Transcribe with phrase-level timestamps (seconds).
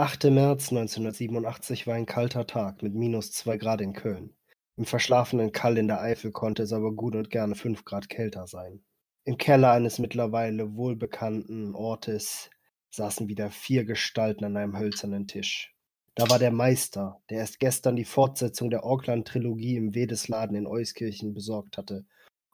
[0.00, 0.24] Der 8.
[0.30, 4.32] März 1987 war ein kalter Tag mit minus 2 Grad in Köln.
[4.76, 8.46] Im verschlafenen Kall in der Eifel konnte es aber gut und gerne 5 Grad kälter
[8.46, 8.82] sein.
[9.24, 12.48] Im Keller eines mittlerweile wohlbekannten Ortes
[12.88, 15.76] saßen wieder vier Gestalten an einem hölzernen Tisch.
[16.14, 21.34] Da war der Meister, der erst gestern die Fortsetzung der Auckland-Trilogie im Wedesladen in Euskirchen
[21.34, 22.06] besorgt hatte.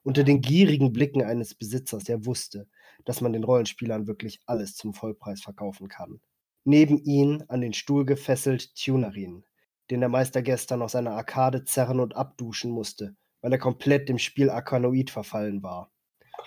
[0.02, 2.66] Unter den gierigen Blicken eines Besitzers, der wusste,
[3.04, 6.20] dass man den Rollenspielern wirklich alles zum Vollpreis verkaufen kann.
[6.68, 9.44] Neben ihn, an den Stuhl gefesselt, Tunerin,
[9.88, 14.18] den der Meister gestern aus seiner Arkade zerren und abduschen musste, weil er komplett dem
[14.18, 15.92] Spiel Arkanoid verfallen war.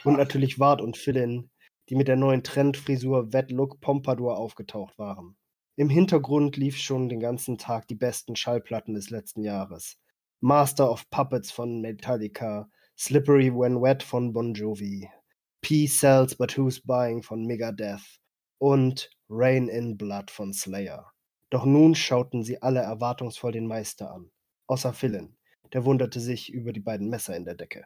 [0.04, 1.50] Und natürlich Ward und Philin,
[1.88, 5.38] die mit der neuen Trendfrisur Wet Look Pompadour aufgetaucht waren.
[5.78, 9.98] Im Hintergrund lief schon den ganzen Tag die besten Schallplatten des letzten Jahres.
[10.42, 15.10] Master of Puppets von Metallica, Slippery When Wet von Bon Jovi,
[15.62, 18.20] P Cells But Who's Buying von Megadeth
[18.58, 21.12] und Rain in Blood von Slayer.
[21.52, 24.32] Doch nun schauten sie alle erwartungsvoll den Meister an,
[24.68, 25.38] außer Philin,
[25.74, 27.86] der wunderte sich über die beiden Messer in der Decke.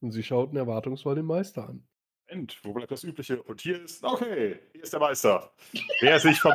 [0.00, 1.86] Und sie schauten erwartungsvoll den Meister an.
[2.28, 3.42] Moment, wo bleibt das Übliche?
[3.42, 5.52] Und hier ist, okay, hier ist der Meister.
[6.00, 6.54] Der sich, vom,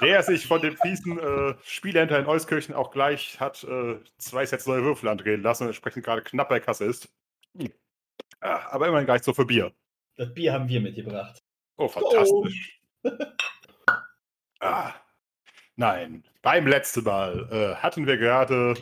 [0.00, 4.66] der sich von dem fiesen äh, Spielhändler in Euskirchen auch gleich hat äh, zwei Sets
[4.66, 7.08] neue Würfel andrehen lassen und entsprechend gerade knapp bei Kasse ist.
[7.56, 7.72] Hm.
[8.40, 9.72] Ah, aber immerhin gar nicht so für Bier.
[10.18, 11.38] Das Bier haben wir mitgebracht.
[11.78, 12.82] Oh, fantastisch.
[14.60, 14.92] Ah,
[15.76, 18.74] nein, beim letzten Mal äh, hatten wir gerade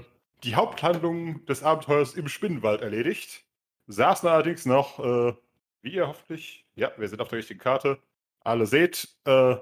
[0.43, 3.45] die Haupthandlung des Abenteuers im Spinnenwald erledigt,
[3.87, 5.35] saßen allerdings noch, äh,
[5.83, 7.99] wie ihr hoffentlich, ja, wir sind auf der richtigen Karte,
[8.41, 9.57] alle seht, äh,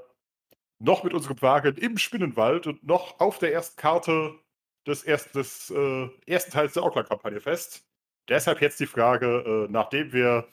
[0.78, 4.38] noch mit unserem Wagen im Spinnenwald und noch auf der ersten Karte
[4.86, 7.84] des, erst, des äh, ersten Teils der Auckland-Kampagne fest.
[8.28, 10.46] Deshalb jetzt die Frage, äh, nachdem wir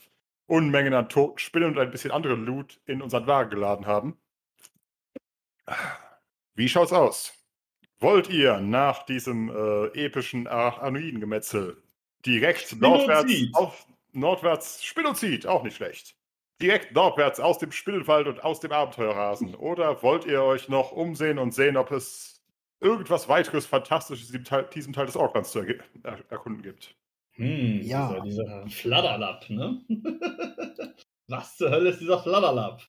[0.52, 4.18] Unmengen an toten Spinnen und ein bisschen anderen Loot in unseren Wagen geladen haben.
[6.56, 7.34] Wie schaut's aus?
[8.00, 11.82] Wollt ihr nach diesem äh, epischen Anoiden-Gemetzel
[12.26, 16.18] direkt nordwärts, auf, nordwärts Spinnozid, auch nicht schlecht.
[16.62, 19.56] Direkt nordwärts aus dem Spinnenwald und aus dem Abenteuerrasen?
[19.56, 22.44] Oder wollt ihr euch noch umsehen und sehen, ob es
[22.82, 26.94] irgendwas weiteres Fantastisches in diesem Teil des Aucklands zu er erkunden gibt?
[27.34, 28.20] Hm, ja.
[28.22, 29.82] Dieser, dieser Fladderlapp, ne?
[31.28, 32.82] Was zur Hölle ist dieser Fladderlapp?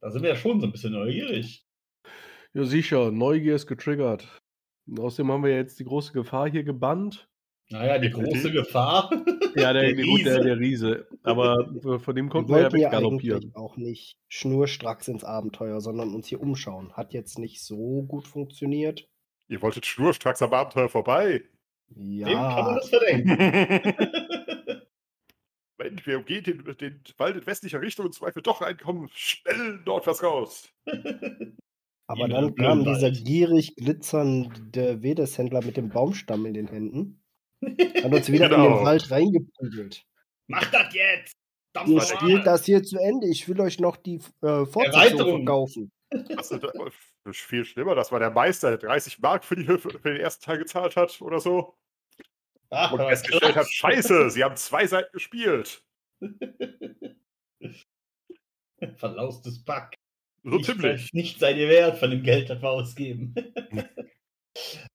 [0.00, 1.66] Da sind wir ja schon so ein bisschen neugierig.
[2.54, 3.10] Ja, sicher.
[3.10, 4.26] Neugier ist getriggert.
[4.86, 7.28] Und außerdem haben wir jetzt die große Gefahr hier gebannt.
[7.68, 9.10] Naja, die große Gefahr.
[9.56, 10.24] Ja, der, der, Riese.
[10.24, 11.08] Der, der, Riese.
[11.24, 11.68] Aber
[11.98, 13.52] von dem konnten wir, wir ja weggaloppieren.
[13.56, 16.92] auch nicht schnurstracks ins Abenteuer, sondern uns hier umschauen.
[16.92, 19.08] Hat jetzt nicht so gut funktioniert.
[19.48, 21.42] Ihr wolltet schnurstracks am Abenteuer vorbei.
[21.96, 22.26] Ja.
[22.26, 23.30] Wem kann man das verdenken?
[25.78, 29.08] Moment, wir umgehen den, den Wald in westlicher Richtung und Zweifel doch reinkommen.
[29.12, 30.68] Schnell nordwärts raus.
[32.06, 37.22] Aber dann kam dieser gierig glitzernde Wedeshändler mit dem Baumstamm in den Händen.
[37.62, 38.56] Hat uns wieder genau.
[38.56, 38.84] in den genau.
[38.84, 40.04] Wald reingeprügelt.
[40.48, 41.36] Mach das jetzt!
[41.86, 43.28] Ihr spielt das hier zu Ende.
[43.28, 45.92] Ich will euch noch die äh, Fortsetzung verkaufen.
[46.10, 47.94] Das ist viel schlimmer.
[47.94, 51.20] Das war der Meister, der 30 Mark für, die, für den ersten Teil gezahlt hat
[51.22, 51.76] oder so.
[52.70, 55.84] Ach, und festgestellt hat, scheiße, sie haben zwei Seiten gespielt.
[58.96, 59.94] Verlaustes Pack.
[60.42, 61.12] So nicht, ziemlich.
[61.12, 63.34] Nicht seine Wert von dem Geld, das wir ausgeben.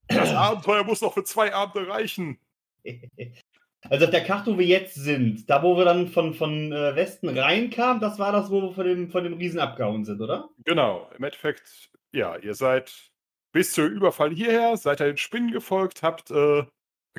[0.07, 2.39] Das Abenteuer muss noch für zwei Abende reichen.
[3.89, 6.95] Also auf der Karte, wo wir jetzt sind, da wo wir dann von, von äh,
[6.95, 10.49] Westen reinkamen, das war das, wo wir von dem, von dem Riesen abgehauen sind, oder?
[10.63, 11.09] Genau.
[11.17, 13.11] Im Endeffekt, ja, ihr seid
[13.51, 16.65] bis zur Überfall hierher, seid ihr den Spinnen gefolgt, habt, äh,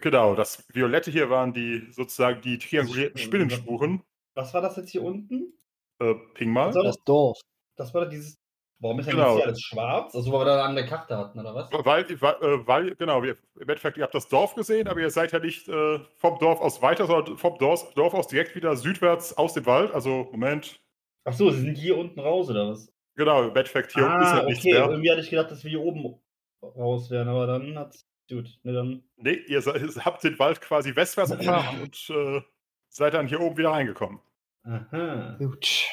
[0.00, 4.02] genau, das Violette hier waren die sozusagen die triangulierten Spinnenspuren.
[4.34, 5.54] Was war das jetzt hier unten?
[5.98, 6.72] Äh, ping mal.
[6.72, 7.40] Das Dorf.
[7.76, 8.36] Das war dieses
[8.78, 9.28] Warum ist denn genau.
[9.28, 10.14] jetzt hier alles schwarz?
[10.14, 11.70] Also, weil wir da an der Karte hatten, oder was?
[11.72, 15.10] Weil, weil, äh, weil genau, wir, im Endeffekt, ihr habt das Dorf gesehen, aber ihr
[15.10, 18.76] seid ja nicht äh, vom Dorf aus weiter, sondern vom Dorf, Dorf aus direkt wieder
[18.76, 19.92] südwärts aus dem Wald.
[19.92, 20.78] Also, Moment.
[21.24, 22.92] Ach so, sie sind hier unten raus, oder was?
[23.16, 24.46] Genau, im Endeffekt hier ah, ist ja okay.
[24.46, 24.90] nichts mehr.
[24.90, 26.20] Irgendwie hatte ich gedacht, dass wir hier oben
[26.62, 28.06] raus wären, aber dann hat's.
[28.28, 29.02] Gut, ne, dann.
[29.16, 32.42] Nee, ihr habt den Wald quasi westwärts gefahren und äh,
[32.88, 34.20] seid dann hier oben wieder reingekommen.
[34.64, 35.36] Aha.
[35.38, 35.86] Gut.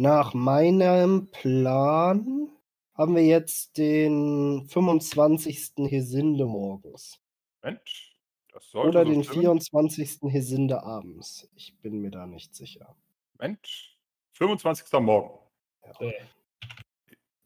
[0.00, 2.52] Nach meinem Plan
[2.94, 5.72] haben wir jetzt den 25.
[5.88, 7.20] Hesinde morgens.
[7.64, 8.16] Mensch,
[8.52, 9.40] das sollte Oder so den stimmen.
[9.40, 10.20] 24.
[10.28, 11.50] Hesinde abends.
[11.56, 12.94] Ich bin mir da nicht sicher.
[13.40, 13.98] Mensch,
[14.34, 15.00] 25.
[15.00, 15.36] Morgen.
[15.84, 15.90] Ja.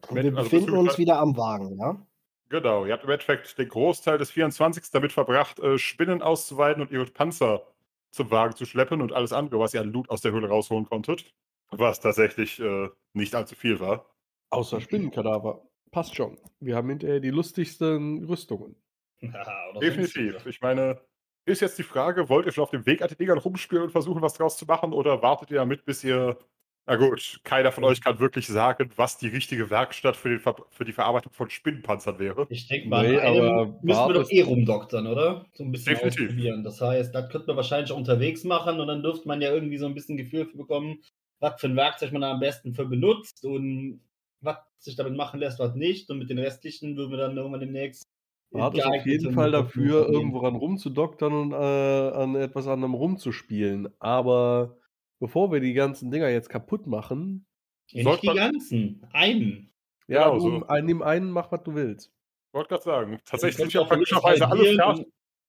[0.09, 2.05] Und wir also befinden uns wieder am Wagen, ja?
[2.49, 4.91] Genau, ihr habt im Endeffekt den Großteil des 24.
[4.91, 7.65] damit verbracht, äh, Spinnen auszuweiden und ihre Panzer
[8.11, 10.85] zum Wagen zu schleppen und alles andere, was ihr an Loot aus der Höhle rausholen
[10.85, 11.33] konntet
[11.79, 14.05] was tatsächlich äh, nicht allzu viel war.
[14.49, 15.61] Außer Spinnenkadaver.
[15.91, 16.37] Passt schon.
[16.59, 18.75] Wir haben hinterher die lustigsten Rüstungen.
[19.21, 20.45] Ja, Definitiv.
[20.45, 20.99] Ich meine,
[21.45, 23.91] ist jetzt die Frage, wollt ihr schon auf dem Weg an den Dingern rumspielen und
[23.91, 26.37] versuchen, was draus zu machen, oder wartet ihr damit, bis ihr.
[26.85, 30.57] Na gut, keiner von euch kann wirklich sagen, was die richtige Werkstatt für, den Ver
[30.71, 32.45] für die Verarbeitung von Spinnenpanzern wäre.
[32.49, 35.45] Ich denke mal, Nee, aber müssen wir doch eh rumdoktern, oder?
[35.53, 36.27] So ein bisschen Definitiv.
[36.27, 36.63] ausprobieren.
[36.65, 39.77] Das heißt, das könnte man wahrscheinlich auch unterwegs machen und dann dürfte man ja irgendwie
[39.77, 41.01] so ein bisschen Gefühl für bekommen,
[41.43, 43.99] was für ein Werkzeug man da am besten für benutzt und
[44.39, 46.09] was sich damit machen lässt, was nicht.
[46.09, 48.03] Und mit den restlichen würden wir dann irgendwann demnächst.
[48.51, 53.89] in Wartest auf jeden Fall dafür, irgendwo ran rumzudoktern und äh, an etwas anderem rumzuspielen.
[53.99, 54.77] Aber
[55.19, 57.45] bevor wir die ganzen Dinger jetzt kaputt machen,
[57.91, 59.05] Ja, nicht die man- ganzen.
[59.11, 59.69] Einen.
[60.07, 60.67] ja, Genau du so.
[60.67, 62.13] ein, nimm einen, mach was du willst.
[62.53, 63.19] Wollte gerade sagen.
[63.25, 65.05] Tatsächlich sind ja können wir auch praktischerweise alle fertig.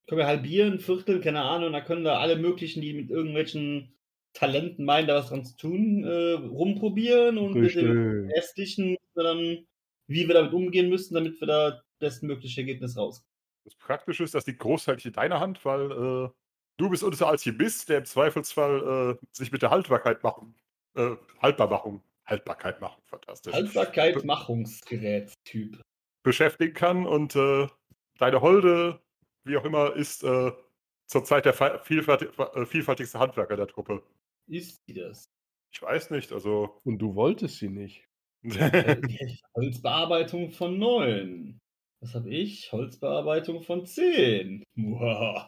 [0.08, 3.94] Können wir halbieren, vierteln, keine Ahnung, und dann können da alle möglichen, die mit irgendwelchen
[4.34, 8.36] Talenten meinen, da was dran zu tun, äh, rumprobieren und mit dem Richtig.
[8.36, 9.66] restlichen dann,
[10.08, 13.24] wie wir damit umgehen müssen, damit wir da bestmögliche Ergebnis raus.
[13.64, 16.28] Das Praktische ist, dass die Großteil in deiner Hand, weil äh,
[16.76, 20.54] du bist unser Alchemist, der im Zweifelsfall äh, sich mit der Haltbarkeit machen,
[20.96, 25.80] äh, Haltbarmachung, Haltbarkeit machen, fantastisch, Haltbarkeit-Machungsgerät-Typ.
[26.22, 27.68] beschäftigen kann und äh,
[28.18, 29.00] deine Holde,
[29.44, 30.52] wie auch immer, ist äh,
[31.06, 34.02] zurzeit der fa- vielfältig, äh, vielfältigste Handwerker der Truppe.
[34.46, 35.24] Ist die das?
[35.72, 36.78] Ich weiß nicht, also.
[36.84, 38.04] Und du wolltest sie nicht.
[38.44, 38.96] Äh,
[39.56, 41.58] Holzbearbeitung von 9.
[42.00, 42.70] Was habe ich?
[42.72, 44.62] Holzbearbeitung von 10.
[44.76, 45.46] Wow.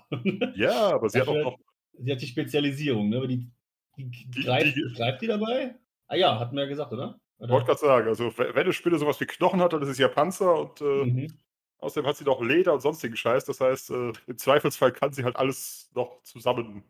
[0.56, 1.58] ja, aber sie hat auch noch.
[1.98, 3.18] Sie hat die Spezialisierung, ne?
[3.18, 3.50] Aber die,
[3.96, 5.74] die, Die- greift, die- greift die dabei?
[6.08, 7.18] Ah ja, hatten wir ja gesagt, oder?
[7.38, 9.98] Ich wollte gerade sagen, also wenn eine Spinne sowas wie Knochen hat, dann ist es
[9.98, 11.38] ja Panzer und äh, Mhm.
[11.78, 13.44] außerdem hat sie noch Leder und sonstigen Scheiß.
[13.44, 16.82] Das heißt, äh, im Zweifelsfall kann sie halt alles noch zusammen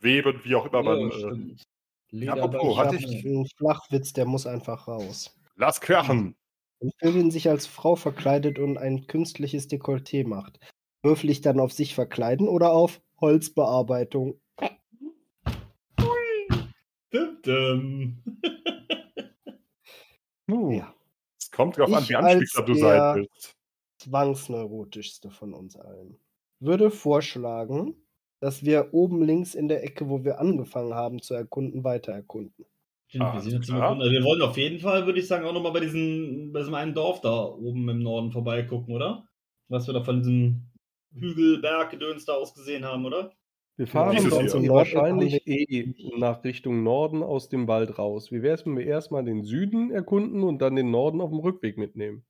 [0.00, 1.10] weben, wie auch immer Ja, man.
[1.10, 2.28] Äh, stimmt.
[2.28, 5.36] apropos, Ich hatte habe ich- einen Flachwitz, der muss einfach raus.
[5.56, 6.36] lass krachen!
[6.80, 10.58] Wenn Philin sich als Frau verkleidet und ein künstliches Dekolleté macht,
[11.02, 14.40] würfel ich dann auf sich verkleiden oder auf Holzbearbeitung?
[17.10, 18.22] Dum, dum.
[20.50, 20.94] Uh, Ja.
[21.38, 23.54] Es kommt drauf an, Ich wie anspiegsam du sein willst.
[23.98, 26.18] Zwangsneurotischste von uns allen.
[26.60, 27.94] Würde vorschlagen,
[28.42, 32.66] dass wir oben links in der Ecke, wo wir angefangen haben zu erkunden, weiter erkunden.
[33.06, 36.74] Stimmt, wir, wollen auf jeden Fall, würde ich sagen, auch nochmal bei, diesen, bei diesem
[36.74, 39.28] einen Dorf da oben im Norden vorbeigucken, oder?
[39.68, 40.72] Was wir da von diesem
[41.14, 43.32] Hügelberggedöns da aus gesehen haben, oder?
[43.76, 48.32] Wir fahren Dieses dann eh wahrscheinlich eh nach Richtung Norden aus dem Wald raus.
[48.32, 51.38] Wie wäre es, wenn wir erstmal den Süden erkunden und dann den Norden auf dem
[51.38, 52.24] Rückweg mitnehmen?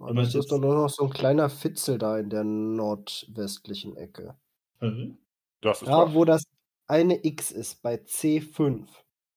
[0.00, 3.96] Aber meinst das ist doch nur noch so ein kleiner Fitzel da in der nordwestlichen
[3.98, 4.34] Ecke.
[4.80, 5.18] Mhm.
[5.60, 6.14] Das ist Da, wahr.
[6.14, 6.44] wo das
[6.86, 8.86] eine X ist, bei C5.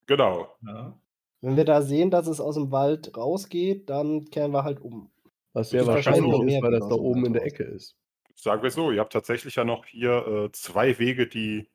[0.07, 0.47] Genau.
[0.65, 0.97] Ja.
[1.41, 5.11] Wenn wir da sehen, dass es aus dem Wald rausgeht, dann kehren wir halt um.
[5.53, 7.97] Was sehr wahrscheinlich ist, mehr weil das da oben in der Ecke ist.
[8.35, 11.69] Sagen wir so, ihr habt tatsächlich ja noch hier äh, zwei Wege, die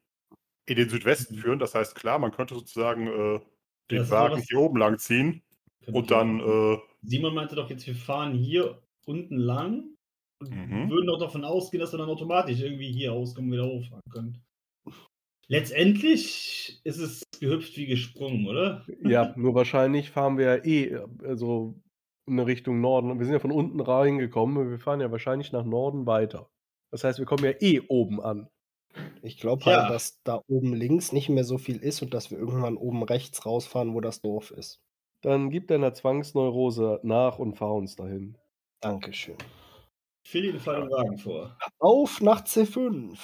[0.67, 1.38] in den Südwesten Mhm.
[1.41, 1.59] führen.
[1.59, 3.41] Das heißt, klar, man könnte sozusagen äh,
[3.91, 5.43] den Das Wagen hier oben lang ziehen
[5.87, 9.96] und dann äh, Simon meinte doch jetzt, wir fahren hier unten lang
[10.40, 10.90] Mhm.
[10.90, 14.43] würden doch davon ausgehen, dass wir dann automatisch irgendwie hier auskommen und wieder hochfahren können.
[15.49, 18.85] Letztendlich ist es gehüpft wie gesprungen, oder?
[19.05, 21.81] Ja, nur wahrscheinlich fahren wir ja eh also
[22.26, 23.16] in eine Richtung Norden.
[23.19, 24.71] Wir sind ja von unten reingekommen.
[24.71, 26.50] Wir fahren ja wahrscheinlich nach Norden weiter.
[26.90, 28.49] Das heißt, wir kommen ja eh oben an.
[29.23, 29.83] Ich glaube Ja.
[29.83, 33.02] halt, dass da oben links nicht mehr so viel ist und dass wir irgendwann oben
[33.05, 34.81] rechts rausfahren, wo das Dorf ist.
[35.23, 38.37] Dann gib deiner Zwangsneurose nach und fahr uns dahin.
[38.81, 39.37] Dankeschön.
[40.26, 41.56] Philly den fallen Wagen vor.
[41.78, 43.16] Auf nach C5.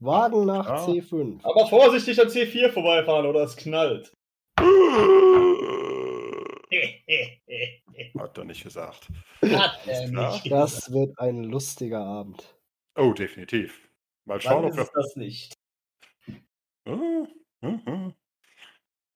[0.00, 0.84] Wagen nach Ja.
[0.84, 1.40] C5.
[1.44, 4.12] Aber vorsichtig an C4 vorbeifahren oder es knallt.
[8.18, 9.08] hat er nicht gesagt.
[9.42, 10.50] Hat er Ist nicht.
[10.50, 12.56] Das wird ein lustiger Abend.
[12.96, 13.88] Oh, definitiv.
[14.24, 14.82] Mal schauen, Wann ob ist wir.
[14.82, 15.54] es das nicht?
[16.84, 17.26] Äh,
[17.60, 18.14] mhm.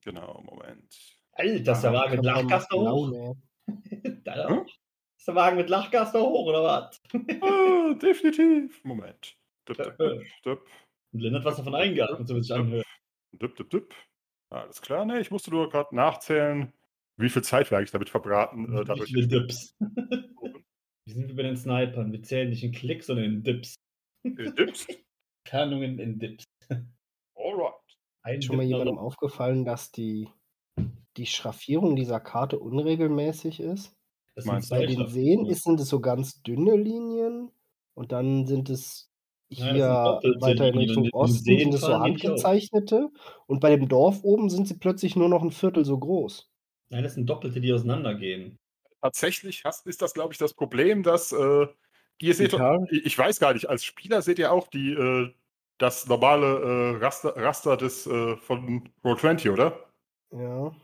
[0.04, 0.94] Genau, Moment.
[1.32, 3.35] Alter, ist der Wagen mit Lachgaster hoch?
[4.25, 4.59] Da Hm?
[4.61, 4.66] auch.
[5.23, 7.00] Ist der Wagen mit Lachgaster hoch oder was?
[7.43, 8.83] Ah, definitiv.
[8.83, 9.37] Moment.
[9.67, 9.97] Dup, dup,
[10.43, 10.67] dup,
[11.12, 12.85] Und Lynn hat was davon eingeatmet, so wie es sich anhört.
[13.38, 13.95] dup, dup, dup.
[14.50, 15.21] Alles klar, ne?
[15.21, 16.73] Ich musste nur gerade nachzählen,
[17.19, 18.64] wie viel Zeit wir eigentlich damit verbraten.
[18.76, 19.76] Äh, Wie dadurch viele Dips.
[19.81, 22.11] Wie sind wir bei den Snipern?
[22.11, 23.76] Wir zählen nicht in Klicks, sondern in Dips.
[24.25, 24.88] Äh, Dips.
[25.47, 26.43] Kernungen in Dips.
[27.37, 27.75] Alright.
[28.25, 30.29] Ein Ist schon mal Dip jemandem dem- aufgefallen, dass die,
[31.17, 33.95] die Schraffierung dieser Karte unregelmäßig ist?
[34.35, 34.71] Das sind Meinst?
[34.71, 35.07] Bei den.
[35.09, 37.51] Seen ist, sind es so ganz dünne Linien
[37.95, 39.11] und dann sind es
[39.49, 40.79] Ja, hier sind doppelte weiter in.
[40.79, 43.11] Richtung Osten Seen sind es so handgezeichnete
[43.47, 46.49] und bei dem Dorf oben sind sie plötzlich nur noch ein Viertel so groß.
[46.89, 48.59] Nein, das sind Doppelte, die auseinandergehen.
[49.01, 51.67] Tatsächlich hast, ist das, glaube ich, das Problem, dass äh,
[52.21, 52.87] ihr seht, doch- Karte?
[52.91, 55.31] ich ich weiß gar nicht, als Spieler seht ihr auch die, äh,
[55.79, 59.77] das normale äh, Raster, Raster des, äh, von Roll20, oder?
[60.31, 60.75] Ja.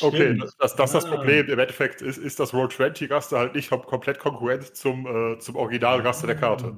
[0.00, 0.42] Okay, Stimmt.
[0.42, 1.14] das, das, das, ist das Ah.
[1.16, 1.46] Problem.
[1.48, 6.26] Im Endeffekt ist, ist das Roll20-Raster halt nicht kom- komplett konkurrent zum, äh, zum Originalraster
[6.26, 6.76] der Karte.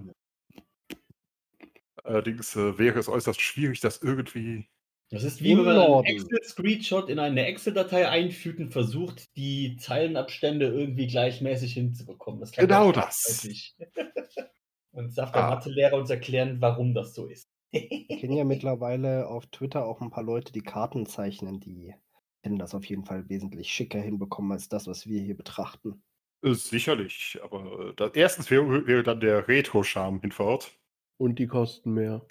[2.04, 4.66] Allerdings äh, wäre es äußerst schwierig, das irgendwie.
[5.10, 6.04] Das ist wie wenn man einen.
[6.04, 12.40] Excel-Screenshot in eine Excel-Datei einfügt und versucht, die Zeilenabstände irgendwie gleichmäßig hinzubekommen.
[12.40, 13.46] Das Genau das.
[14.92, 15.50] Und darf der Ah.
[15.50, 17.46] Mathelehrer uns erklären, warum das so ist.
[17.70, 21.94] Ich kenne ja mittlerweile auf Twitter auch ein paar Leute, die Karten zeichnen, die
[22.42, 26.02] hätten das auf jeden Fall wesentlich schicker hinbekommen als das, was wir hier betrachten.
[26.42, 30.78] Äh, sicherlich, aber äh, da, erstens wäre, wäre dann der Retro-Charme hinfort.
[31.18, 32.26] Und die kosten mehr.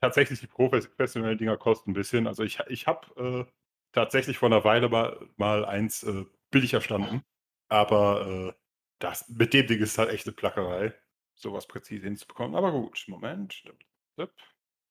[0.00, 2.26] Tatsächlich, die professionellen Dinger kosten ein bisschen.
[2.26, 3.52] Also ich, ich habe äh,
[3.92, 7.22] tatsächlich vor einer Weile mal, mal eins äh, billig erstanden.
[7.68, 8.52] Aber äh,
[9.00, 10.94] das, mit dem Ding ist halt echt eine Plackerei,
[11.34, 12.54] sowas präzise hinzubekommen.
[12.54, 13.64] Aber gut, Moment.
[14.16, 14.30] Blip.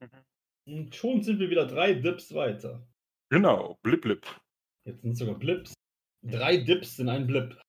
[0.01, 0.25] Mhm.
[0.65, 2.85] Und schon sind wir wieder drei Dips weiter.
[3.29, 4.25] Genau, blip blip.
[4.85, 5.73] Jetzt sind es sogar Blips.
[6.23, 7.59] Drei Dips in einem Blip.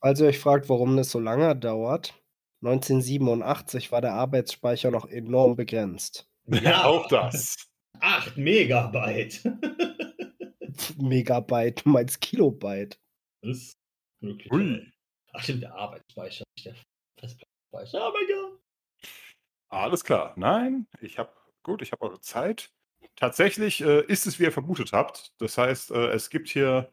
[0.00, 2.14] Falls ihr euch fragt, warum das so lange dauert,
[2.62, 6.28] 1987 war der Arbeitsspeicher noch enorm begrenzt.
[6.46, 7.68] Ja, Auch das.
[8.00, 9.40] 8 Megabyte.
[10.98, 12.98] Megabyte, du meinst Kilobyte.
[13.42, 13.78] Das ist
[14.20, 14.50] möglich.
[14.50, 14.92] Hui.
[15.32, 16.74] Ach stimmt, der Arbeitsspeicher, nicht der
[17.18, 18.08] Festplattenspeicher.
[18.08, 18.60] Oh mein Gott.
[19.68, 20.34] Alles klar.
[20.36, 22.70] Nein, ich habe, gut, ich habe eure Zeit.
[23.16, 25.32] Tatsächlich äh, ist es, wie ihr vermutet habt.
[25.40, 26.92] Das heißt, äh, es gibt hier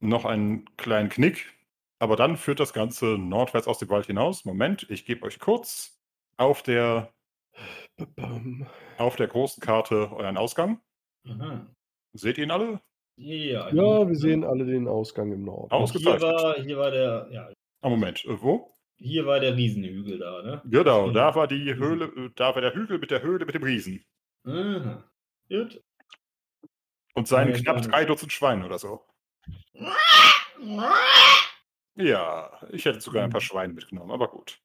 [0.00, 1.52] noch einen kleinen Knick,
[1.98, 4.44] aber dann führt das Ganze nordwärts aus dem Wald hinaus.
[4.44, 6.00] Moment, ich gebe euch kurz
[6.36, 7.12] auf der,
[8.98, 10.80] auf der großen Karte euren Ausgang.
[11.28, 11.66] Aha.
[12.14, 12.80] Seht ihr ihn alle?
[13.16, 15.70] Ja, Ja, wir sehen alle den Ausgang im Norden.
[15.70, 16.42] Aus- Und hier ausgezeichnet.
[16.42, 17.52] war, hier war der, ja,
[17.82, 18.70] Ah, Moment, äh, wo?
[18.98, 20.62] hier war der Riesenhügel da, ne?
[20.64, 21.14] Genau, Mhm.
[21.14, 24.04] da war die Höhle, äh, da war der Hügel mit der Höhle mit dem Riesen.
[24.46, 25.04] Aha.
[25.52, 25.82] Gut.
[27.14, 29.04] Und seinen Ja, knapp drei Dutzend Schweinen oder so.
[31.94, 34.60] Ja, ich hätte sogar ein paar Schweine mitgenommen, aber gut.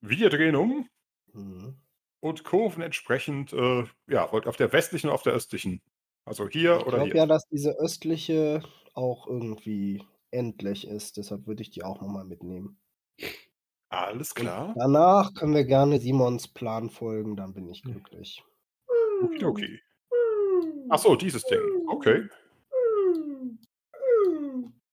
[0.00, 0.88] Wir drehen um
[1.34, 1.76] Mhm.
[2.20, 5.80] und kurven entsprechend, äh, ja, wollt auf der westlichen und auf der östlichen.
[6.24, 7.16] Also hier Ich oder glaube hier.
[7.16, 8.62] ja, dass diese östliche
[8.94, 11.16] auch irgendwie endlich ist.
[11.16, 12.80] Deshalb würde ich die auch nochmal mitnehmen.
[13.88, 14.74] Alles klar.
[14.76, 18.42] Danach können wir gerne Simons Plan folgen, dann bin ich glücklich.
[19.42, 19.80] Okay.
[20.88, 21.60] Ach so, dieses Ding.
[21.88, 22.28] Okay.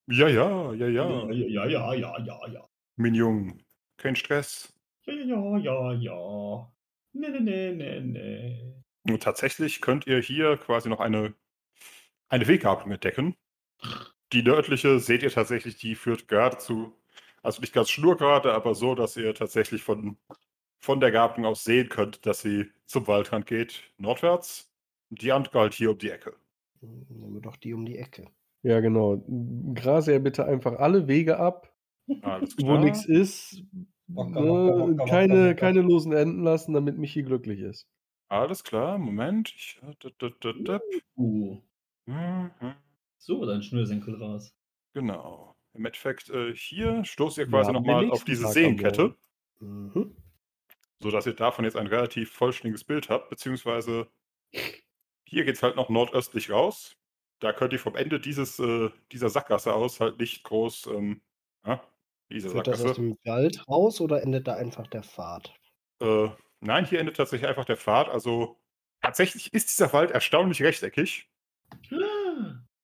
[0.07, 1.31] Ja, ja, ja, Ja, ja.
[1.31, 2.69] ja, ja, ja, ja, ja.
[2.95, 3.61] Mignon.
[3.97, 4.73] Kein Stress.
[5.05, 6.71] Ja, ja, ja, ja.
[7.13, 8.83] Ne, ne, ne, ne, ne.
[9.07, 11.33] Und tatsächlich könnt ihr hier quasi noch eine,
[12.27, 13.35] eine Weggabelung entdecken.
[14.33, 16.93] Die nördliche seht ihr tatsächlich, die führt geradezu,
[17.41, 20.17] also nicht ganz schnurgerade, aber so, dass ihr tatsächlich von,
[20.79, 24.71] von der Gabelung aus sehen könnt, dass sie zum Waldrand geht, nordwärts.
[25.09, 26.35] Die andere halt hier um die Ecke.
[26.81, 28.27] Nehmen wir doch die um die Ecke.
[28.63, 29.23] Ja, genau.
[29.73, 31.73] Grase er bitte einfach alle Wege ab,
[32.21, 33.63] Alles wo nichts ist.
[33.73, 34.39] Ne, waka,
[34.97, 37.87] waka, keine, keine losen Enden lassen, damit Michi glücklich ist.
[38.27, 39.53] Alles klar, Moment.
[39.55, 40.79] Ich, d-
[41.15, 41.57] Uh.
[42.05, 42.51] Mhm,
[43.17, 44.55] So, dein Schnürsenkel raus.
[44.93, 45.55] Genau.
[45.73, 49.15] Im Endeffekt, äh, hier stoßt ihr Wir quasi den nochmal auf diese Tag Seenkette.
[49.59, 50.15] Mhm.
[51.01, 54.09] Sodass ihr davon jetzt ein relativ vollständiges Bild habt, beziehungsweise
[55.27, 56.97] hier geht es halt noch nordöstlich raus.
[57.39, 61.21] Da könnt ihr vom Ende dieses, äh, dieser Sackgasse aus halt nicht groß, ähm,
[61.65, 61.83] ja,
[62.31, 63.01] diese Führt das aus Sackgasse.
[63.01, 65.53] dem Wald raus oder endet da einfach der Pfad?
[66.01, 66.29] Äh,
[66.61, 68.09] nein, hier endet tatsächlich einfach der Pfad.
[68.09, 68.59] Also
[69.01, 71.29] tatsächlich ist dieser Wald erstaunlich rechteckig.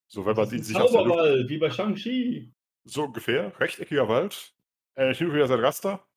[0.08, 2.54] So, wenn man das sie ist sich Zauberwald, wie bei Shang-Chi.
[2.86, 4.54] so ungefähr, rechteckiger Wald.
[4.96, 6.08] Äh, hin und wieder sein Raster.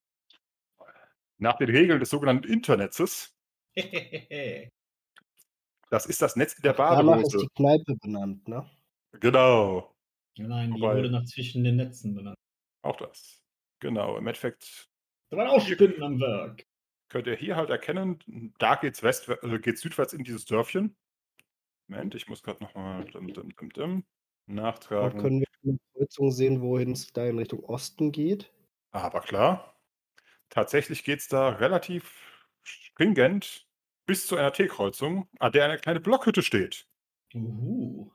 [1.39, 3.35] Nach den Regeln des sogenannten Internetzes.
[5.91, 7.39] Das ist das Netz in der Danach ist Badehose.
[7.39, 8.69] die Kneipe benannt, ne?
[9.21, 9.95] Genau.
[10.37, 12.37] Nein, die Wobei- wurde nach zwischen den Netzen benannt.
[12.83, 13.41] Auch das.
[13.81, 14.87] Genau, im Endeffekt
[15.31, 16.63] Da waren auch Spinnen am Werk.
[17.11, 20.95] könnt ihr hier halt erkennen, da geht's west, äh, geht's südwärts in dieses Dörfchen.
[21.89, 23.07] Moment, ich muss gerade nochmal
[24.47, 25.21] nachtragen.
[25.21, 28.53] können wir eine Kreuzung sehen, wohin es da in Richtung Osten geht?
[28.91, 29.75] Aber klar,
[30.51, 32.13] tatsächlich geht's da relativ
[32.63, 33.67] stringent
[34.07, 36.87] bis zu einer T-Kreuzung, an der eine kleine Blockhütte steht.
[37.35, 38.11] Uhu.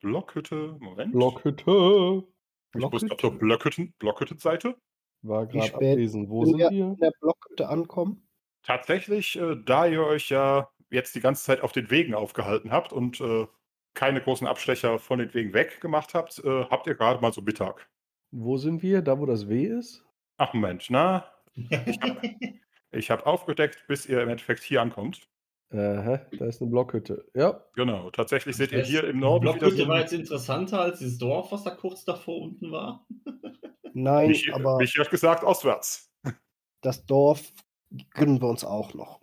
[0.00, 1.12] Blockhütte, Moment.
[1.12, 2.24] Blockhütte.
[2.74, 4.76] ich muss gerade zur Blockhütten, Blockhüttenseite.
[5.22, 6.28] War gerade abwesend.
[6.28, 6.84] Wo sind wir wir?
[6.86, 8.26] in der Blockhütte ankommen?
[8.62, 12.92] Tatsächlich, äh, da ihr euch ja jetzt die ganze Zeit auf den Wegen aufgehalten habt
[12.92, 13.46] und äh,
[13.94, 17.42] keine großen Abstecher von den Wegen weg gemacht habt, äh, habt ihr gerade mal so
[17.42, 17.88] Mittag.
[18.30, 19.02] Wo sind wir?
[19.02, 20.04] Da, wo das W ist?
[20.36, 21.30] Ach Mensch, na,
[22.92, 25.28] ich habe aufgedeckt, bis ihr im Endeffekt hier ankommt.
[25.72, 27.26] Aha, da ist eine Blockhütte.
[27.34, 30.98] Ja, Genau, tatsächlich seht ihr hier im Norden wieder Blockhütte so war jetzt interessanter als
[30.98, 33.06] dieses Dorf, was da kurz davor unten war.
[33.94, 36.10] Nein, Michi, aber Michi hat gesagt, ostwärts.
[36.80, 37.52] das Dorf
[38.14, 39.20] gönnen wir uns auch noch.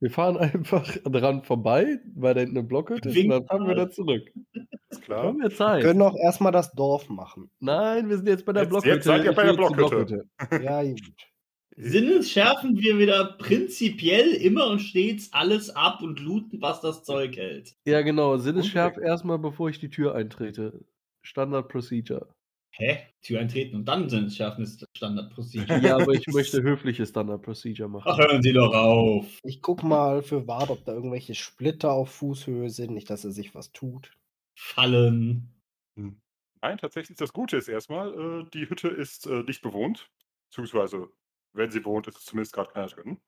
[0.00, 3.74] wir fahren einfach dran vorbei, weil da hinten eine Blockhütte ist und dann fahren wir
[3.74, 4.32] da zurück.
[4.88, 5.24] Ist Wir klar.
[5.24, 5.82] haben wir Wir Zeit.
[5.82, 7.50] können auch erstmal das Dorf machen.
[7.58, 8.94] Nein, wir sind jetzt bei der Jetzt- Blockhütte.
[8.94, 10.28] jetzt seid ihr bei der die Blockhütte.
[10.62, 11.00] Ja, gut.
[11.76, 17.76] Sinnesschärfen wir wieder prinzipiell immer und stets alles ab und looten, was das Zeug hält.
[17.86, 18.38] Ja, genau.
[18.38, 19.10] Sinnesschärf Unbedingt.
[19.10, 20.84] erstmal, bevor ich die Tür eintrete.
[21.22, 22.28] Standard Procedure.
[22.78, 22.98] Hä?
[23.22, 25.80] Tür eintreten und dann Sinnesschärfen ist das Standard-Procedure.
[25.80, 28.04] Ja, aber ich möchte höfliche Standard Procedure machen.
[28.06, 29.40] Ach, hören Sie doch auf.
[29.42, 33.32] Ich guck mal für Wart, ob da irgendwelche Splitter auf Fußhöhe sind, nicht, dass er
[33.32, 34.12] sich was tut.
[34.54, 35.48] Fallen.
[35.94, 40.10] Nein, tatsächlich, das Gute ist erstmal, äh, die Hütte ist äh, nicht bewohnt.
[40.50, 41.08] Beziehungsweise,
[41.56, 43.18] wenn sie bewohnt ist, ist zumindest gerade keiner drin.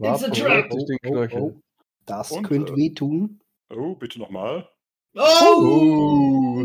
[0.00, 0.66] It's a trap.
[0.72, 1.60] ich den Knöchel.
[2.06, 3.40] Das Und, könnte äh, wehtun.
[3.70, 4.68] Oh, bitte nochmal.
[5.14, 6.64] Oh!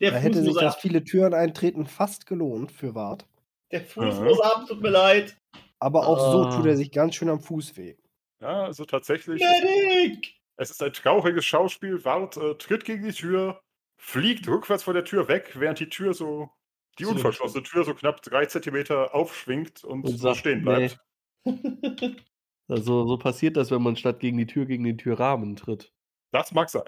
[0.00, 0.80] Der Da hätte sich das ab.
[0.80, 3.26] viele Türen eintreten fast gelohnt für Wart.
[3.72, 5.36] Der Fuß muss ab, tut mir leid.
[5.78, 6.56] Aber auch so Ah.
[6.56, 7.96] tut er sich ganz schön am Fuß weh.
[8.40, 10.34] Ja, also tatsächlich, Medic!
[10.56, 12.04] es ist ein trauriges Schauspiel.
[12.04, 13.60] Wart äh, tritt gegen die Tür,
[13.98, 16.50] fliegt rückwärts von der Tür weg, während die Tür so,
[16.98, 17.10] die So.
[17.10, 20.98] unverschlossene Tür so knapp drei Zentimeter aufschwingt und, Und so stehen bleibt.
[22.68, 25.92] Also so passiert das, wenn man statt gegen die Tür gegen den Türrahmen tritt.
[26.32, 26.82] Das mag sein.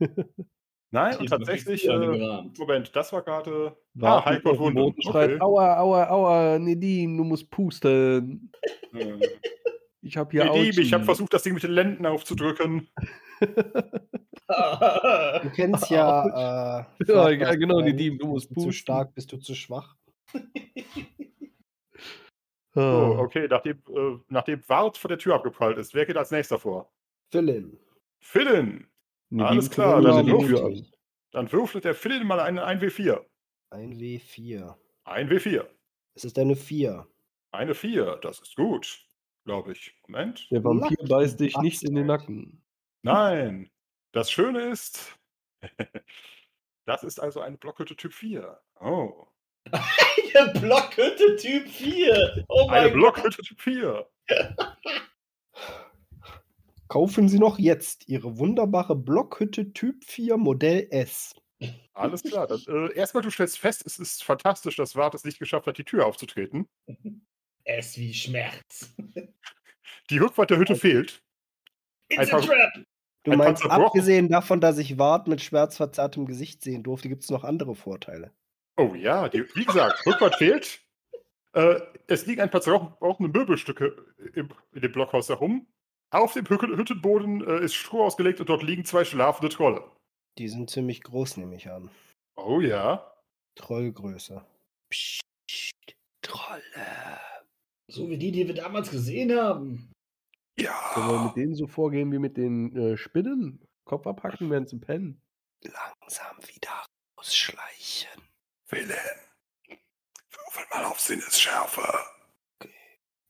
[0.90, 1.90] Nein, und tatsächlich, äh.
[2.56, 3.76] Moment, das war gerade.
[4.00, 4.94] Ah, Heiko Wunden.
[5.02, 5.40] Schreit, Okay.
[5.42, 8.50] aua, aua, aua, Nedim, du musst pusten.
[10.00, 12.88] Ich hab hier Nedim, ich habe versucht, das Ding mit den Lenden aufzudrücken.
[15.42, 16.86] Du kennst ja.
[17.00, 17.84] Äh, Ja, ja, genau, sein.
[17.84, 18.72] Nedim, du musst Bist du zu pusten.
[18.72, 19.94] stark, bist du zu schwach.
[22.74, 23.18] So, Ah.
[23.18, 26.92] okay, nachdem, äh, nachdem Wart von der Tür abgeprallt ist, wer geht als nächster vor?
[27.30, 27.78] Philin.
[28.20, 28.86] Philin.
[29.30, 30.86] Nedim alles klar, dann die an.
[31.32, 33.24] Dann würfelt der Philin mal einen 1W4.
[33.70, 34.74] Ein W4.
[35.04, 35.66] Ein W4.
[36.14, 37.06] Es ist eine 4.
[37.52, 39.04] Eine 4, das ist gut,
[39.48, 39.94] glaube ich.
[40.06, 40.46] Moment.
[40.50, 42.06] Der Vampir Lack, beißt dich nicht in den.
[42.06, 42.62] Nacken.
[43.02, 43.70] Nein.
[44.12, 45.18] Das Schöne ist,
[46.86, 48.60] das ist also eine Blockhütte Typ 4.
[48.80, 49.26] Oh.
[50.34, 52.44] Eine Blockhütte Typ 4.
[52.48, 53.14] Oh Eine mein Gott.
[53.14, 54.10] Blockhütte Typ 4.
[56.88, 61.34] Kaufen Sie noch jetzt Ihre wunderbare Blockhütte Typ 4 Modell S.
[61.94, 62.46] Alles klar.
[62.46, 65.78] Dann, äh, erstmal, du stellst fest, es ist fantastisch, dass Wart es nicht geschafft hat,
[65.78, 66.68] die Tür aufzutreten.
[67.70, 68.94] Es wie Schmerz.
[70.10, 71.22] Die Rückwand der Hütte fehlt.
[72.08, 72.70] It's a Einfach- trap.
[73.24, 77.30] Du Ein meinst, abgesehen davon, dass ich Wart mit schmerzverzerrtem Gesicht sehen durfte, gibt es
[77.30, 78.32] noch andere Vorteile.
[78.78, 80.80] Oh ja, die, wie gesagt, Rückwand fehlt.
[81.52, 85.66] Äh, es liegen ein paar zerbrochene Möbelstücke im, in dem Blockhaus herum.
[86.10, 89.84] Auf dem Hü- Hüttenboden äh, ist Stroh ausgelegt und dort liegen zwei schlafende Trolle.
[90.38, 91.90] Die sind ziemlich groß, nehme ich an.
[92.36, 93.12] Oh ja.
[93.56, 94.42] Trollgröße.
[94.90, 95.20] Psst,
[96.22, 96.62] Trolle.
[97.90, 99.92] So wie die, die wir damals gesehen haben.
[100.94, 103.66] Sollen wir mit denen so vorgehen wie mit den äh, Spinnen?
[103.84, 105.22] Kopf abhacken, während sie pennen.
[105.62, 106.84] Langsam wieder
[107.16, 108.22] ausschleichen.
[108.68, 108.90] Willen,
[109.68, 111.82] würfel mal auf Sinnesschärfe.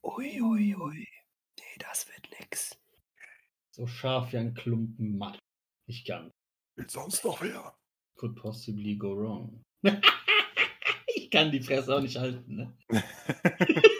[0.02, 1.08] Ui, ui, ui.
[1.58, 2.76] Nee, das wird nix.
[3.70, 5.38] So scharf wie ein Klumpen Matt.
[5.86, 6.32] Ich kann.
[6.76, 7.74] Will sonst noch wer?
[8.16, 9.62] Could possibly go wrong.
[11.14, 12.78] ich kann die Fresse auch nicht halten, ne?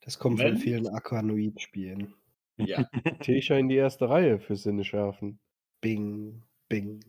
[0.00, 0.62] Das kommt von Moment.
[0.62, 2.14] vielen Aquanoid-Spielen.
[2.56, 2.84] ja.
[3.20, 5.38] Tesha in die erste Reihe für Sinne schärfen.
[5.80, 7.00] Bing, bing,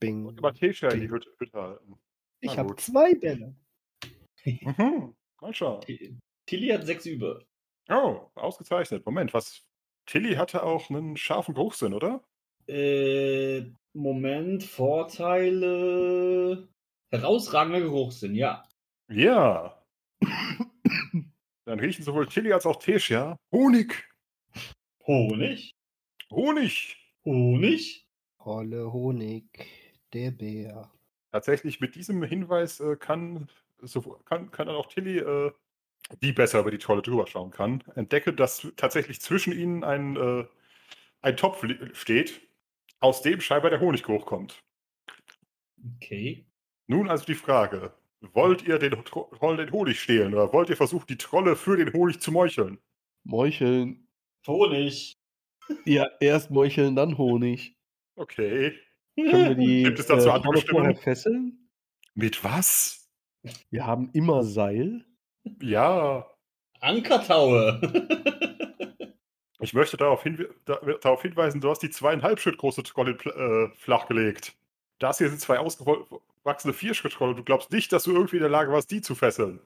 [0.00, 0.26] bing.
[0.26, 1.96] Und mal Tesha in die Hütte, Hütte halten.
[2.40, 3.54] Ich habe zwei Bälle.
[4.44, 5.14] Mhm.
[5.40, 5.82] Mal schauen.
[6.46, 7.42] Tilly hat sechs über.
[7.88, 9.06] Oh, ausgezeichnet.
[9.06, 9.64] Moment, was?
[10.06, 12.22] Tilly hatte auch einen scharfen Geruchssinn, oder?
[12.68, 15.88] Äh, Moment, Vorteile.
[17.10, 18.64] Herausragender Geruchssinn, ja.
[19.08, 19.82] Ja.
[21.72, 24.06] Dann riechen sowohl Tilly als auch Tesha Honig.
[25.06, 25.74] Honig?
[26.30, 26.98] Honig.
[27.24, 28.06] Honig?
[28.44, 29.46] Rolle Honig,
[30.12, 30.92] der Bär.
[31.30, 33.48] Tatsächlich mit diesem Hinweis äh, kann,
[33.80, 35.50] so, kann, kann dann auch Tilly, äh,
[36.20, 40.44] die besser über die Trolle drüber schauen kann, entdecke, dass tatsächlich zwischen ihnen ein, äh,
[41.22, 42.42] ein Topf steht,
[43.00, 44.62] aus dem scheinbar der Honig hochkommt.
[45.96, 46.44] Okay.
[46.86, 47.94] Nun also die Frage:
[48.32, 51.76] Wollt ihr den Tro- Trollen den Honig stehlen oder wollt ihr versuchen, die Trolle für
[51.76, 52.78] den Honig zu meucheln?
[53.24, 54.06] Meucheln.
[54.46, 55.14] Honig.
[55.84, 57.76] Ja, erst Meucheln, dann Honig.
[58.16, 58.74] Okay.
[59.16, 60.96] Können wir die Gibt es dazu äh, andere Bestimmungen?
[60.96, 61.68] fesseln?
[62.14, 63.08] Mit was?
[63.70, 65.04] Wir haben immer Seil.
[65.60, 66.26] Ja.
[66.80, 67.80] Ankertaue.
[69.60, 73.76] Ich möchte darauf, hinwe da, darauf hinweisen, du hast die zweieinhalb Schritt große Trolle äh,
[73.76, 74.54] flachgelegt.
[75.02, 77.34] Das hier sind zwei ausgewachsene Vierschritt-Trolle.
[77.34, 79.60] Du glaubst nicht, dass du irgendwie in der Lage warst, die zu fesseln.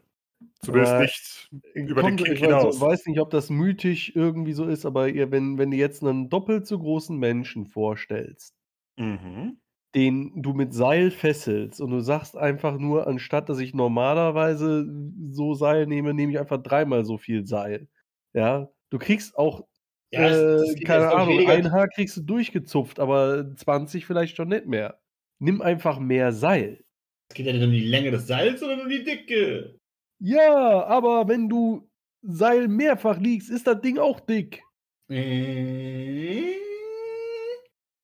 [0.61, 2.81] Zumindest Äh, nicht über den Kommt, Kick ich weiß, hinaus.
[2.81, 6.29] weiß nicht, ob das mythisch irgendwie so ist, aber ihr, wenn, wenn du jetzt einen
[6.31, 8.55] doppelt so großen Menschen vorstellst,
[8.99, 9.57] Mhm.
[9.95, 14.87] den du mit Seil fesselst und du sagst einfach nur, anstatt dass ich normalerweise
[15.31, 17.89] so Seil nehme, nehme ich einfach dreimal so viel Seil.
[18.35, 19.67] Ja, du kriegst auch,
[20.13, 24.49] Ja, das äh, keine jetzt Ahnung, ein Haar kriegst du durchgezupft, aber 20 vielleicht schon
[24.49, 25.01] nicht mehr.
[25.39, 26.85] Nimm einfach mehr Seil.
[27.29, 29.79] Es geht ja nicht um die Länge des Seils, sondern um die Dicke.
[30.19, 31.91] Ja, aber wenn du
[32.23, 34.63] Seil mehrfach liegst, ist das Ding auch dick.
[35.09, 36.55] Äh,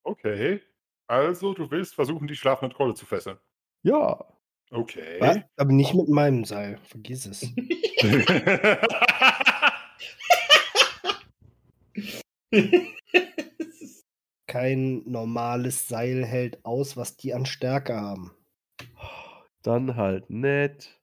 [0.05, 0.61] Okay.
[1.07, 3.39] Also, du willst versuchen, die schlafende Trolle zu fesseln.
[3.83, 4.25] Ja.
[4.71, 5.21] Okay.
[5.21, 5.39] Was?
[5.57, 6.79] Aber nicht mit meinem Seil.
[6.85, 7.43] Vergiss es.
[14.53, 18.33] Kein normales Seil hält aus, was die an Stärke haben.
[19.63, 21.01] Dann halt nett.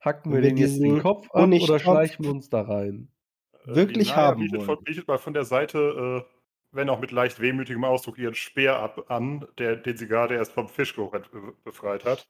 [0.00, 3.08] Hacken wir den jetzt den Kopf ab Honigtopf- oder schleichen wir uns da rein?
[3.64, 4.66] Wirklich die Naya haben bietet, wollen.
[4.66, 6.34] von, bietet mal von der Seite, äh,
[6.70, 10.52] wenn auch mit leicht wehmütigem Ausdruck, ihren Speer ab an, der, den sie gerade erst
[10.52, 12.28] vom ent- be- befreit hat.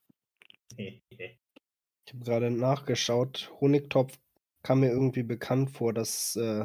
[0.78, 3.52] Ich habe gerade nachgeschaut.
[3.60, 4.18] Honigtopf
[4.62, 5.92] kam mir irgendwie bekannt vor.
[5.92, 6.64] Das äh,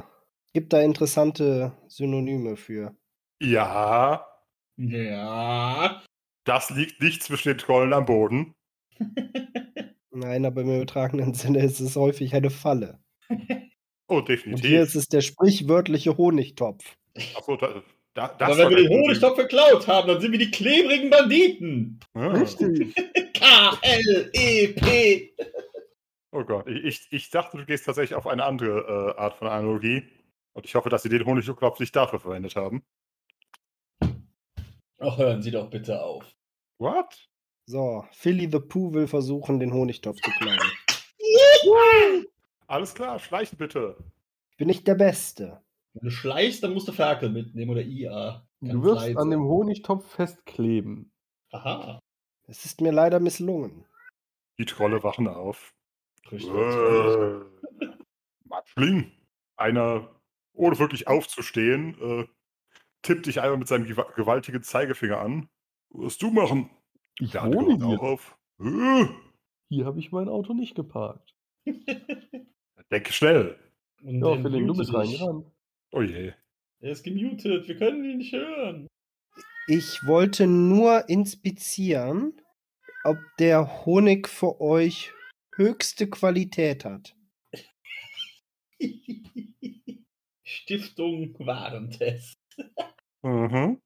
[0.57, 2.95] gibt da interessante Synonyme für.
[3.39, 4.25] Ja,
[4.75, 6.01] ja.
[6.45, 8.55] das liegt nicht zwischen den Trollen am Boden.
[10.09, 12.97] Nein, aber im übertragenen Sinne ist es häufig eine Falle.
[14.07, 14.71] Oh, Und hier definitiv.
[14.71, 16.95] ist es der sprichwörtliche Honigtopf.
[17.35, 17.83] Achso, da,
[18.15, 21.11] da, das Aber wenn wir der den Honigtopf geklaut haben, dann sind wir die klebrigen
[21.11, 21.99] Banditen.
[22.15, 22.29] Ah.
[22.29, 22.95] Richtig.
[23.35, 25.35] K-L-E-P.
[26.31, 29.47] Oh Gott, ich, ich, ich dachte, du gehst tatsächlich auf eine andere äh, Art von
[29.47, 30.16] Analogie.
[30.57, 32.83] Und ich hoffe, dass sie den Honigklopf nicht dafür verwendet haben.
[34.97, 36.25] Ach, hören Sie doch bitte auf.
[36.79, 37.29] What?
[37.67, 40.59] So, Philly the Pooh will versuchen, den Honigtopf zu klauen.
[42.65, 43.97] Alles klar, schleichen bitte.
[44.49, 45.61] Ich bin nicht der Beste.
[45.93, 48.47] Wenn du schleichst, dann musst du Ferkel mitnehmen oder IA.
[48.59, 49.19] Du Ganz wirst leise.
[49.19, 51.11] an dem Honigtopf festkleben.
[51.51, 51.99] Aha.
[52.47, 53.85] Es ist mir leider misslungen.
[54.57, 55.75] Die Trolle wachen auf.
[56.31, 56.49] Richtig.
[56.51, 57.41] Äh,
[58.45, 59.11] Matschling.
[59.55, 60.16] Einer,
[60.57, 62.25] ohne wirklich aufzustehen, äh,
[63.01, 65.49] tippt dich einmal mit seinem gewa- gewaltigen Zeigefinger an.
[65.89, 66.69] Was wirst du machen?
[67.19, 68.01] Ich Der andere wohne wacht auch hier.
[68.01, 68.37] auf.
[68.59, 69.05] Äh,
[69.69, 71.35] Hier habe ich mein Auto nicht geparkt.
[72.91, 73.57] denke schnell.
[74.03, 75.45] Und Ja, Philipp, du bist reingerannt.
[75.91, 76.33] Oh je.
[76.79, 78.87] Er ist gemutet, wir können ihn nicht hören.
[79.67, 82.39] Ich wollte nur inspizieren,
[83.03, 85.11] ob der Honig für euch
[85.55, 87.15] höchste Qualität hat.
[90.67, 92.37] Stiftung Warentest.
[93.21, 93.81] Mhm.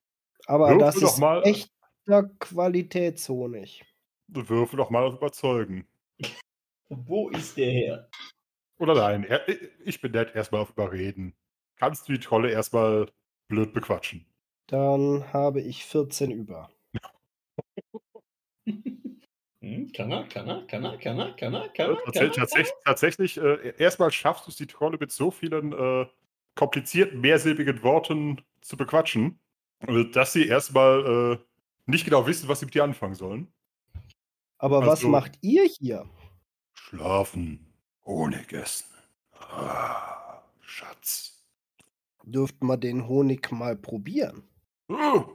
[0.47, 1.43] Aber Würfel das ist mal.
[1.43, 3.85] echter Qualitätshonig.
[4.27, 5.87] Würfel doch mal auf Überzeugen.
[6.89, 8.09] Wo ist der her?
[8.79, 9.47] Oder nein, er-
[9.85, 11.35] ich bin nett, erstmal auf Überreden.
[11.75, 13.11] Kannst du die Trolle erstmal
[13.47, 14.25] blöd bequatschen?
[14.65, 16.71] Dann habe ich 14 über.
[19.63, 22.41] Hm, kann er, kann er, kann er, kann er, kann er, kann er, tatsächlich, er?
[22.41, 26.07] tatsächlich, tatsächlich äh, erstmal schaffst du es, die Trolle mit so vielen äh,
[26.55, 29.39] komplizierten, mehrsilbigen Worten zu bequatschen,
[29.79, 33.47] äh, dass sie erstmal äh, nicht genau wissen, was sie mit dir anfangen sollen.
[34.57, 36.07] Aber was Also- macht ihr hier?
[36.73, 37.65] Schlafen,
[38.05, 38.87] Honig essen.
[39.33, 41.43] Ah, Schatz.
[42.23, 44.43] Dürft mal den Honig mal probieren.
[44.87, 45.25] Oh,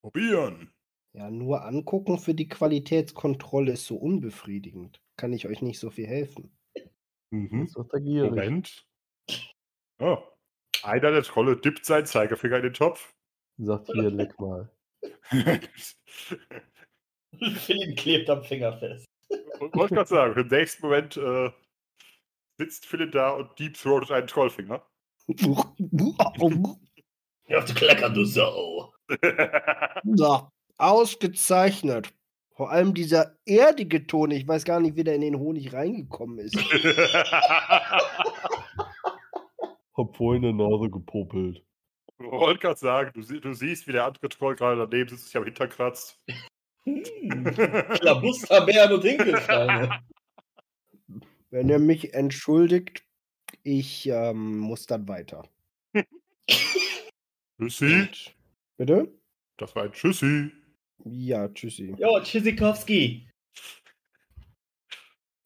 [0.00, 0.72] probieren.
[1.12, 5.02] Ja, nur angucken für die Qualitätskontrolle ist so unbefriedigend.
[5.16, 6.56] Kann ich euch nicht so viel helfen.
[7.30, 7.68] Mhm.
[7.74, 8.86] Moment.
[9.98, 10.18] Oh.
[10.82, 13.12] Einer der Trolle dippt seinen Zeigefinger in den Topf.
[13.58, 14.70] Sagt hier, leck mal.
[17.38, 19.06] Philipp klebt am Finger fest.
[19.60, 21.50] Und wollte gerade sagen, im nächsten Moment äh,
[22.58, 24.84] sitzt Philipp da und Deep Throatet einen Trollfinger.
[27.46, 28.92] Hör auf zu kleckern, du Sau.
[30.04, 32.12] Ja, ausgezeichnet.
[32.54, 36.38] Vor allem dieser erdige Ton, ich weiß gar nicht, wie der in den Honig reingekommen
[36.38, 36.56] ist.
[40.00, 41.64] Hab vorhin eine Nase gepopelt.
[42.18, 45.36] wollte gerade sagen, du, sie- du siehst, wie der andere Troll gerade daneben sitzt, sich
[45.36, 46.20] am Hintern kratzt.
[46.84, 47.02] Hm.
[48.00, 50.00] Klabusterbären und Hinkelsteine.
[51.50, 53.04] Wenn ihr mich entschuldigt,
[53.62, 55.42] Ich ähm, muss dann weiter.
[57.60, 58.08] Tschüssi.
[58.76, 59.12] Bitte?
[59.58, 60.50] Das war ein Tschüssi.
[61.04, 61.94] Ja, tschüssi.
[61.98, 63.28] Jo, Tschüssikowski.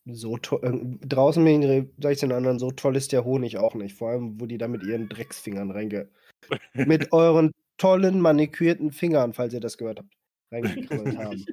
[0.06, 3.56] So to- äh, draußen mit den, sag ich den anderen, so toll ist der Honig
[3.56, 3.96] auch nicht.
[3.96, 6.10] Vor allem, wo die da mit ihren Drecksfingern reinge.
[6.74, 10.14] mit euren tollen manikürten Fingern, falls ihr das gehört habt,
[10.52, 11.44] reingekrabbelt haben.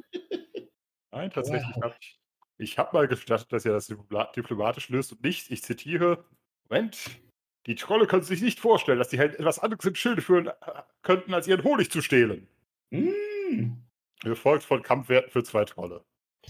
[1.14, 1.84] Nein, tatsächlich Wow.
[1.84, 2.18] habe ich.
[2.58, 6.26] Ich habe mal gestattet, dass ihr das diplomat- diplomatisch löst und nicht, ich zitiere,
[6.70, 7.10] Moment,
[7.66, 10.54] die Trolle können sich nicht vorstellen, dass die Helden etwas anderes im Schilde führen äh,
[11.02, 12.48] könnten, als ihren Honig zu stehlen.
[12.92, 13.74] Mm.
[14.24, 16.04] Gefolgt von Kampfwerten für zwei Trolle.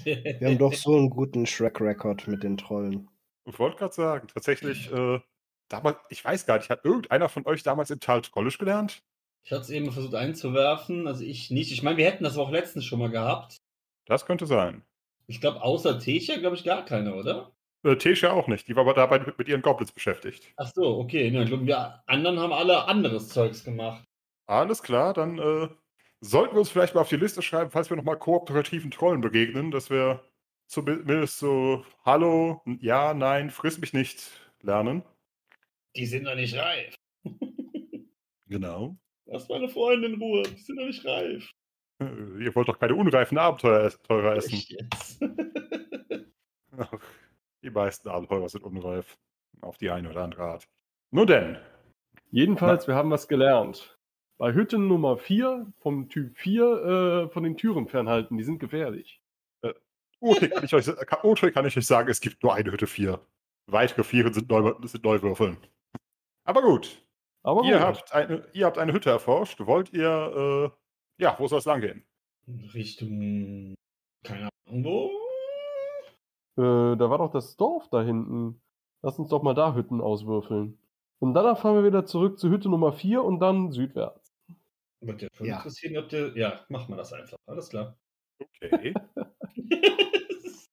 [0.03, 3.09] Wir haben doch so einen guten Shrek-Record mit den Trollen.
[3.45, 5.19] Ich wollte gerade sagen, tatsächlich, äh,
[5.67, 9.03] damals, ich weiß gar nicht, hat irgendeiner von euch damals im Tal Trollisch gelernt?
[9.43, 11.71] Ich hatte es eben versucht einzuwerfen, also ich nicht.
[11.71, 13.57] Ich meine, wir hätten das auch letztens schon mal gehabt.
[14.05, 14.83] Das könnte sein.
[15.27, 17.51] Ich glaube, außer Tesha, glaube ich, gar keine, oder?
[17.83, 20.53] Äh, Tesha auch nicht, die war aber dabei mit, mit ihren Goblins beschäftigt.
[20.57, 21.31] Ach so, okay.
[21.31, 24.03] Ne, ich glaube, wir anderen haben alle anderes Zeugs gemacht.
[24.45, 25.69] Alles klar, dann äh,
[26.21, 29.71] sollten wir uns vielleicht mal auf die Liste schreiben, falls wir nochmal kooperativen Trollen begegnen,
[29.71, 30.23] dass wir
[30.67, 34.31] zumindest so Hallo, Ja, Nein, friss mich nicht
[34.61, 35.03] lernen.
[35.95, 36.95] Die sind doch nicht reif.
[38.47, 38.97] Genau.
[39.25, 40.43] Lass meine Freunde in Ruhe.
[40.43, 41.51] Die sind doch nicht reif.
[41.99, 44.53] Äh, Ihr wollt doch keine unreifen Abenteurer essen.
[44.53, 45.21] Echt jetzt?
[46.77, 46.91] Ach,
[47.63, 49.17] die meisten Abenteurer sind unreif.
[49.61, 50.67] Auf die eine oder andere Art.
[51.11, 51.57] Nun denn,
[52.31, 53.99] Jedenfalls, wir haben was gelernt.
[54.41, 59.21] Bei Hütten Nummer 4 vom Typ 4 äh, von den Türen fernhalten, die sind gefährlich.
[60.19, 62.87] Ute kann, ich euch, kann, Ute kann ich euch sagen, es gibt nur eine Hütte
[62.87, 63.19] 4.
[63.67, 65.57] Weitere Vieren sind, neu, sind Neuwürfeln.
[66.43, 67.05] Aber gut,
[67.43, 67.81] Aber ihr gut.
[67.83, 69.59] habt, eine, ihr habt eine Hütte erforscht.
[69.67, 70.73] Wollt ihr,
[71.19, 72.03] äh, ja, wo soll es lang gehen?
[72.73, 73.75] Richtung.
[74.23, 75.11] Keine Ahnung, wo?
[76.63, 78.59] Äh, da war doch das Dorf da hinten.
[79.03, 80.79] Lass uns doch mal da Hütten auswürfeln.
[81.19, 84.20] Und danach fahren wir wieder zurück zur Hütte Nummer 4 und dann südwärts.
[85.01, 85.57] Würde ja schon Ja.
[85.57, 86.37] interessieren, ob der.
[86.37, 87.37] Ja, machen wir das einfach.
[87.47, 87.97] Alles klar.
[88.63, 88.93] Okay.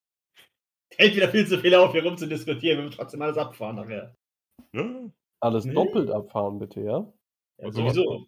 [0.96, 2.78] Hält wieder viel zu viel auf, hier rumzudiskutieren.
[2.78, 4.14] Wir müssen trotzdem alles abfahren nachher.
[5.40, 5.74] Alles Nee.
[5.74, 6.98] doppelt abfahren, bitte, ja?
[7.60, 8.26] Ja, Also, sowieso.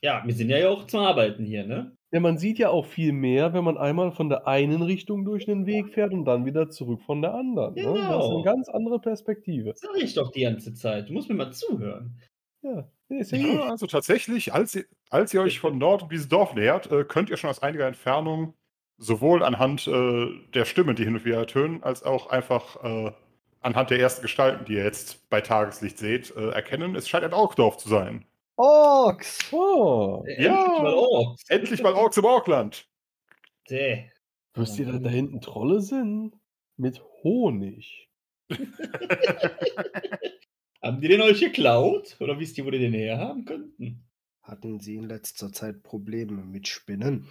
[0.00, 1.96] Ja, wir sind ja auch zum Arbeiten hier, ne?
[2.12, 5.46] Ja, man sieht ja auch viel mehr, wenn man einmal von der einen Richtung durch
[5.46, 7.74] den Weg fährt und dann wieder zurück von der anderen.
[7.74, 7.82] Ne?
[7.82, 8.34] Das ist Genau.
[8.34, 9.72] eine ganz andere Perspektive.
[9.76, 11.08] Sag ich doch die ganze Zeit.
[11.08, 12.20] Du musst mir mal zuhören.
[12.62, 12.88] Ja,
[13.20, 17.30] ja also tatsächlich, als ihr, als ihr euch von Norden dieses Dorf nähert, äh, könnt
[17.30, 18.54] ihr schon aus einiger Entfernung
[18.98, 23.12] sowohl anhand äh, der Stimmen, die hin und wieder ertönen, als auch einfach äh,
[23.60, 27.32] anhand der ersten Gestalten, die ihr jetzt bei Tageslicht seht, äh, erkennen, es scheint ein
[27.34, 28.24] Orkdorf zu sein.
[28.56, 29.38] Orks!
[29.52, 30.62] Oh, Ja.
[30.62, 31.42] endlich mal Orks.
[31.48, 32.86] Endlich mal Orks im Orkland.
[33.70, 34.10] Däh.
[34.54, 36.34] wisst ihr, da hinten Trolle sind?
[36.76, 38.08] Mit Honig.
[40.82, 42.16] Haben die den euch geklaut?
[42.20, 44.04] Oder wisst ihr, wo die den herhaben könnten?
[44.42, 47.28] Hatten sie in letzter Zeit Probleme mit Spinnen?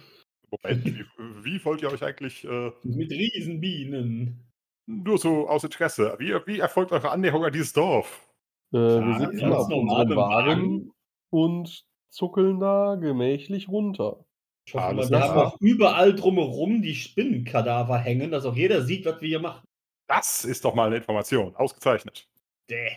[0.50, 1.04] Moment, wie,
[1.44, 4.50] wie wollt ihr euch eigentlich äh, Mit Riesenbienen.
[4.86, 8.28] nur so aus Interesse, wie, wie erfolgt eure Annäherung an dieses Dorf?
[8.72, 10.90] Äh, wir sitzen ganz auf normal unserem im Wagen Wagen.
[11.30, 14.24] und zuckeln da gemächlich runter.
[14.66, 15.34] Ich hoffe Alles mal, wir klar.
[15.34, 19.64] haben auch überall drumherum die Spinnenkadaver hängen, dass auch jeder sieht, was wir hier machen.
[20.06, 21.54] Das ist doch mal eine Information.
[21.56, 22.28] Ausgezeichnet.
[22.70, 22.90] Däh.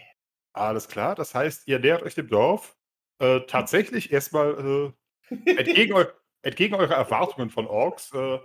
[0.55, 2.77] Alles klar, das heißt, ihr nähert euch dem Dorf.
[3.19, 4.93] Äh, tatsächlich erstmal
[5.29, 6.05] äh, entgegen, eu
[6.43, 8.39] entgegen eurer Erwartungen von Orks äh,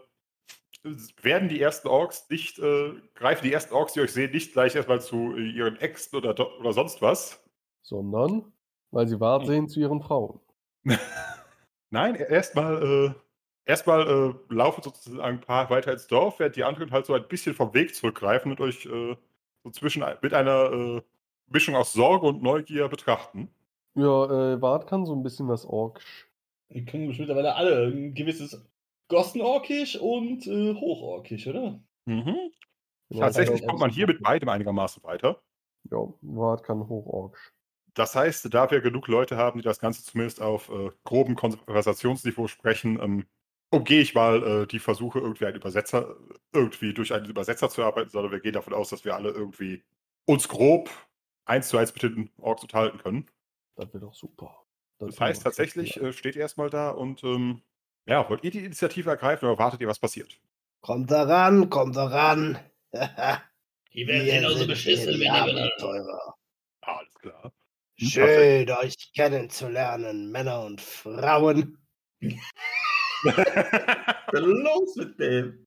[1.23, 4.75] werden die ersten Orks nicht, äh, greifen die ersten Orks, die euch sehen, nicht gleich
[4.75, 7.44] erstmal zu äh, ihren Äxten oder, oder sonst was.
[7.83, 8.53] Sondern,
[8.90, 10.40] weil sie wart sehen zu ihren Frauen.
[11.90, 13.14] Nein, e- erstmal äh,
[13.66, 17.29] erstmal äh, laufen sozusagen ein paar weiter ins Dorf, während die anderen halt so ein
[17.29, 19.16] bisschen vom Weg zurückgreifen und euch äh,
[19.62, 21.03] so zwischen mit einer äh,
[21.50, 23.50] Mischung aus Sorge und Neugier betrachten.
[23.94, 26.28] Ja, äh, Wart kann so ein bisschen was Orkisch.
[26.70, 28.64] Die können mittlerweile alle ein gewisses
[29.08, 31.80] Gossenorkisch und äh, Hochorkisch, oder?
[32.06, 32.36] Mhm.
[33.08, 35.42] Genau, Tatsächlich kommt man hier mit beidem einigermaßen weiter.
[35.90, 37.52] Ja, Wart kann Hochorkisch.
[37.94, 42.46] Das heißt, da wir genug Leute haben, die das Ganze zumindest auf äh, grobem Konversationsniveau
[42.46, 43.26] sprechen, ähm,
[43.70, 46.16] umgehe ich mal äh, die Versuche, irgendwie einen Übersetzer,
[46.52, 49.82] irgendwie durch einen Übersetzer zu arbeiten, sondern wir gehen davon aus, dass wir alle irgendwie
[50.24, 50.88] uns grob
[51.50, 53.26] eins zu eins mit den Orks unterhalten können.
[53.76, 54.64] Das wird doch super.
[54.98, 56.08] Das kann heißt tatsächlich, klappen.
[56.10, 57.62] äh, steht ihr erstmal da und ähm,
[58.06, 60.38] ja, wollt ihr die Initiative ergreifen oder wartet ihr, was passiert?
[60.80, 62.58] Kommt da ran, kommt da ran.
[63.92, 65.28] Die Wir werden genauso beschissen wie die.
[65.28, 66.36] Abenteurer.
[66.82, 67.52] Alles klar.
[67.96, 71.76] Schön, euch kennenzulernen, Männer und Frauen.
[73.24, 73.36] Was
[74.32, 75.66] ist los mit dem?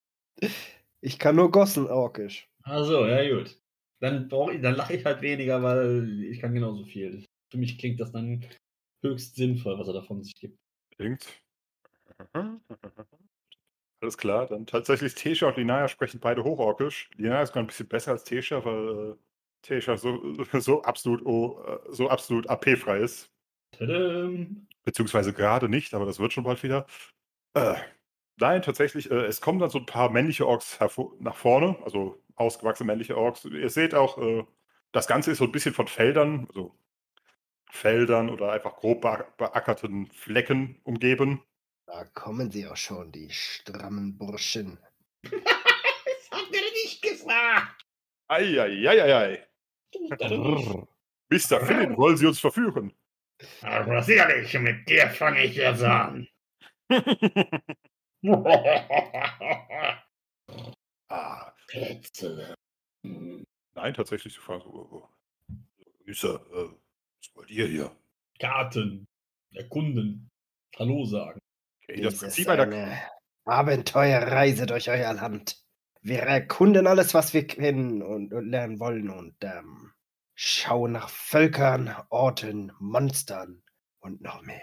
[1.01, 2.49] Ich kann nur Gossenorkisch.
[2.63, 3.59] Achso, ja gut.
[4.03, 7.23] Dann, ich- dann lache ich halt weniger, weil ich kann genauso viel.
[7.49, 8.43] Für mich klingt das dann
[9.01, 10.57] höchst sinnvoll, was er davon sich gibt.
[10.97, 11.41] Klingt.
[14.01, 17.09] Alles klar, dann tatsächlich Tesha und Linaya sprechen beide Hochorkisch.
[17.15, 19.15] Linaya ist gerade ein bisschen besser als Tesha, weil äh,
[19.61, 23.31] Tesha so, so absolut, oh, äh, so absolut AP-frei ist.
[23.71, 24.67] Tadam.
[24.83, 26.85] Beziehungsweise gerade nicht, aber das wird schon bald wieder.
[27.53, 27.75] Äh,
[28.37, 30.77] nein, tatsächlich, äh, es kommen dann so ein paar männliche Orks
[31.21, 33.45] nach vorne, also ausgewachsene männliche Orks.
[33.45, 34.43] Ihr seht auch, äh,
[34.91, 36.75] das Ganze ist so ein bisschen von Feldern, also
[37.71, 41.41] Feldern oder einfach grob bea- beackerten Flecken umgeben.
[41.85, 44.79] Da kommen sie auch schon, die strammen Burschen.
[45.31, 47.85] Das hat er nicht gesagt.
[48.27, 49.45] Eieieiei.
[51.29, 51.61] Mr.
[51.65, 52.91] Philip, wollen Sie uns verführen?
[53.61, 56.27] Aber sicherlich, mit dir fange ich jetzt an.
[61.13, 62.55] ah, Petze.
[63.03, 65.09] nein, tatsächlich, Sie fragen so,
[65.49, 67.91] äh, Mr., äh, was wollt ihr hier?
[68.39, 69.05] Karten.
[69.53, 70.29] Erkunden.
[70.77, 71.39] Hallo sagen.
[71.83, 73.01] Okay, das Dies Prinzip ist einer eine
[73.45, 75.63] Abenteuerreise durch euer Land.
[76.01, 79.91] Wir erkunden alles, was wir kennen und, und lernen wollen und ähm,
[80.35, 83.61] schauen nach Völkern, Orten, Monstern
[83.99, 84.59] und noch mehr.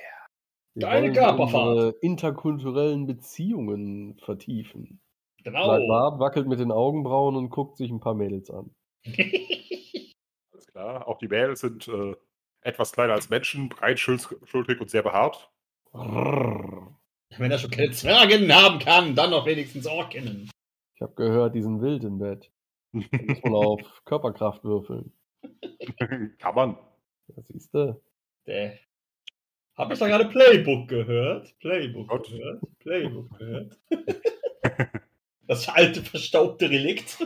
[0.75, 1.69] Wir Deine wollen Körperfahrt.
[1.69, 5.01] unsere interkulturellen Beziehungen vertiefen.
[5.45, 5.65] Genau.
[5.65, 8.75] Bleibt wart, wackelt mit den Augenbrauen und guckt sich ein paar Mädels an.
[9.07, 11.09] Alles klar.
[11.09, 12.15] Auch die Mädels sind äh,
[12.63, 15.51] etwas kleiner als Menschen, breitschultrig und sehr behaart.
[15.93, 20.51] Wenn er schon keine Zwerginnen haben kann, dann noch wenigstens Orkinnen.
[20.95, 22.53] Ich habe gehört, die sind wild im Bett.
[22.93, 25.13] Da muss man auf Körperkraft würfeln.
[26.39, 26.79] Kann man.
[27.29, 28.01] Das siehst du.
[28.47, 28.79] Der.
[29.77, 31.59] Hab ich da gerade Playbook gehört?
[31.61, 32.29] Playbook Gott.
[32.29, 32.63] gehört?
[32.81, 33.79] Playbook gehört?
[35.51, 37.19] Das alte verstaubte Relikt.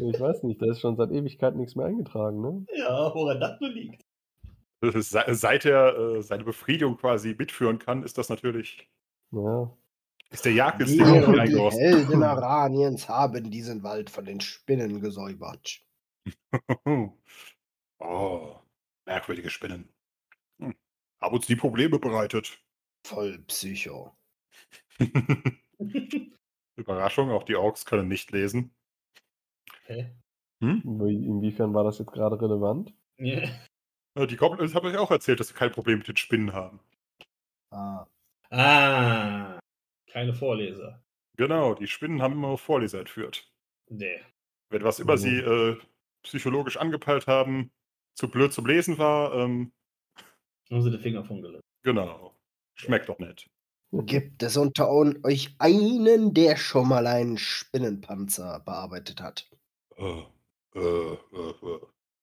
[0.00, 2.64] Ich weiß nicht, da ist schon seit Ewigkeit nichts mehr eingetragen, ne?
[2.74, 4.06] Ja, woran das nur liegt.
[4.80, 8.88] Se- Seit er äh, seine Befriedigung quasi mitführen kann, ist das natürlich,
[9.32, 9.70] Ja.
[10.30, 11.82] ist der Jagdinstinkt die eingerostet.
[11.82, 15.82] Helden Araniens, haben diesen Wald von den Spinnen gesäubert.
[17.98, 18.54] oh,
[19.04, 19.90] merkwürdige Spinnen.
[20.58, 20.74] Hm.
[21.20, 22.58] Haben uns die Probleme bereitet.
[23.06, 24.16] Voll Psycho.
[26.82, 28.74] Überraschung, auch die Orks können nicht lesen.
[29.84, 30.14] Hä?
[30.60, 32.94] Wie- Inwiefern war das jetzt gerade relevant?
[33.18, 33.42] Ja.
[34.14, 36.80] Äh, Die Goblins haben euch auch erzählt, dass sie kein Problem mit den Spinnen haben.
[37.70, 38.06] Ah,
[38.50, 39.58] Ah,
[40.10, 41.02] keine Vorleser.
[41.38, 43.50] Genau, die Spinnen haben immer Vorleser entführt.
[43.88, 44.20] Nee.
[44.68, 45.18] Wenn was immer Mhm.
[45.18, 45.78] sie äh,
[46.22, 47.70] psychologisch angepeilt haben,
[48.14, 49.72] zu blöd zum Lesen war, ähm,
[50.70, 51.62] Haben sie den Finger von gelegt.
[51.82, 52.36] genau.
[52.74, 53.48] Schmeckt doch nicht.
[53.92, 59.48] Gibt es unter un- euch einen, der schon mal einen Spinnenpanzer bearbeitet hat?
[59.96, 60.22] Äh,
[60.74, 61.80] äh, äh, äh.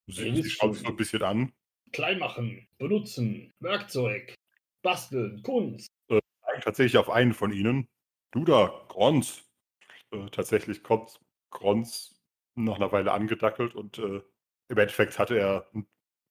[0.08, 1.54] Sie, schaut so ein bisschen an.
[1.92, 4.34] Klein machen, benutzen, Werkzeug,
[4.82, 5.88] basteln, Kunst.
[6.10, 7.88] Zeigen tatsächlich auf einen von ihnen.
[8.32, 9.44] Du da, Grons.
[10.12, 11.20] Äh, tatsächlich kommt
[11.52, 12.20] Grons
[12.56, 14.22] nach einer Weile angedackelt und äh,
[14.70, 15.70] im Endeffekt hatte er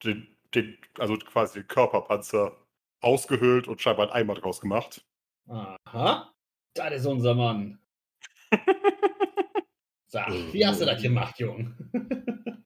[0.05, 2.57] den, den, also quasi den Körperpanzer
[3.01, 5.08] ausgehöhlt und scheinbar einen Eimer draus gemacht.
[5.49, 6.33] Aha,
[6.75, 7.79] das ist unser Mann.
[10.07, 11.75] Sag, wie hast du das gemacht, Jung?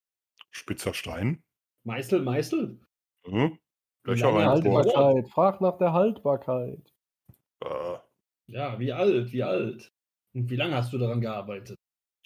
[0.51, 1.43] Spitzer Stein.
[1.85, 2.81] Meißel, Meißel?
[3.27, 3.59] Hm?
[4.05, 4.33] Löcher.
[4.33, 5.29] Haltbarkeit.
[5.31, 6.93] Frag nach der Haltbarkeit.
[7.65, 7.99] Äh,
[8.47, 9.93] Ja, wie alt, wie alt?
[10.35, 11.77] Und wie lange hast du daran gearbeitet?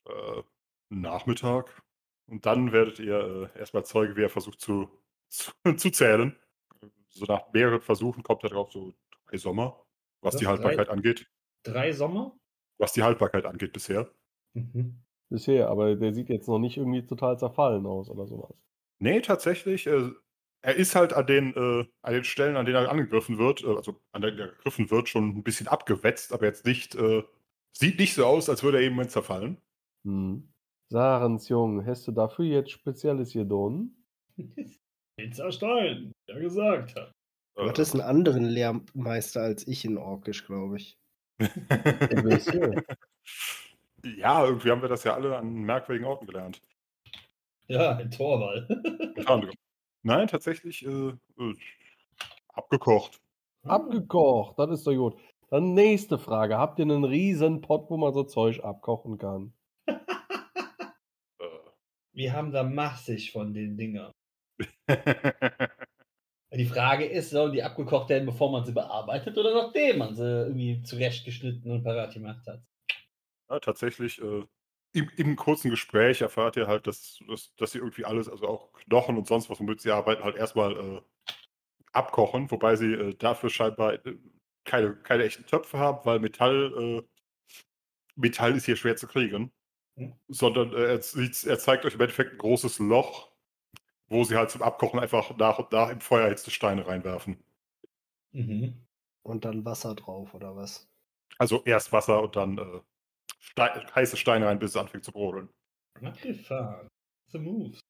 [0.07, 0.42] äh,
[0.90, 1.82] Nachmittag.
[2.28, 4.88] Und dann werdet ihr äh, erstmal Zeuge, wie er versucht zu,
[5.28, 6.36] zu, zu zählen.
[7.09, 8.94] So nach mehreren Versuchen kommt er drauf, so
[9.26, 9.86] drei Sommer,
[10.27, 10.53] was Was, die drei?
[10.53, 11.27] Haltbarkeit angeht.
[11.62, 12.37] Drei Sommer?
[12.79, 14.11] Was die Haltbarkeit angeht bisher.
[14.55, 15.03] Mhm.
[15.29, 18.55] Bisher, aber der sieht jetzt noch nicht irgendwie total zerfallen aus oder sowas.
[18.99, 19.87] Nee, tatsächlich.
[19.87, 20.11] Äh,
[20.62, 23.68] er ist halt an den, äh, an den Stellen, an denen er angegriffen wird, äh,
[23.68, 27.22] also an denen er gegriffen wird, schon ein bisschen abgewetzt, aber jetzt nicht, äh,
[27.77, 29.61] sieht nicht so aus, als würde er eben zerfallen.
[30.05, 30.53] Hm.
[30.91, 33.97] Sarens Jung, hast du dafür jetzt Spezielles hier drin?
[35.16, 37.12] Pizza Stein, ja gesagt hat.
[37.57, 40.98] Du hattest einen anderen Lehrmeister als ich in Orkisch, glaube ich.
[44.16, 46.61] Ja, irgendwie haben wir das ja alle an merkwürdigen Orten gelernt.
[47.66, 48.68] Ja, in Torwall.
[50.02, 51.54] Nein, tatsächlich äh, äh,
[52.50, 53.20] abgekocht.
[53.64, 55.16] Abgekocht, das ist doch gut.
[55.50, 56.57] Dann nächste Frage.
[56.57, 59.52] Habt ihr einen riesen Pott, wo man so Zeug abkochen kann?
[61.38, 61.44] Äh,
[62.12, 64.12] Wir haben da massig von den Dingern.
[66.57, 70.24] Die Frage ist, sollen die abgekocht werden, bevor man sie bearbeitet oder nachdem man sie
[70.24, 72.61] irgendwie zurechtgeschnitten und parat gemacht hat?
[73.50, 74.44] ja, tatsächlich äh,
[74.92, 78.72] im, im kurzen Gespräch erfahrt ihr halt, dass, dass, dass sie irgendwie alles, also auch
[78.72, 81.00] Knochen und sonst was, womit sie arbeiten, halt erstmal äh,
[81.92, 84.16] abkochen, wobei sie äh, dafür scheinbar äh,
[84.64, 87.02] keine, keine echten Töpfe haben, weil Metall, äh,
[88.16, 89.52] Metall ist hier schwer zu kriegen.
[89.96, 90.14] Hm.
[90.28, 93.32] Sondern äh, er, er zeigt euch im Endeffekt ein großes Loch,
[94.09, 97.42] wo sie halt zum Abkochen einfach nach und nach im Feuer erhitzte Steine reinwerfen.
[98.32, 98.86] Mhm.
[99.22, 100.88] Und dann Wasser drauf, oder was?
[101.38, 102.80] Also erst Wasser und dann äh,
[103.40, 105.48] Stein, heiße Steine rein, bis es anfängt zu brodeln.
[106.02, 106.88] Abgefahren.
[107.32, 107.80] The moves.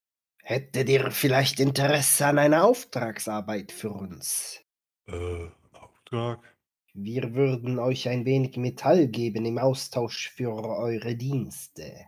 [0.43, 4.63] Hättet ihr vielleicht Interesse an einer Auftragsarbeit für uns?
[5.07, 6.57] Äh, Auftrag?
[6.95, 12.07] Wir würden euch ein wenig Metall geben im Austausch für eure Dienste.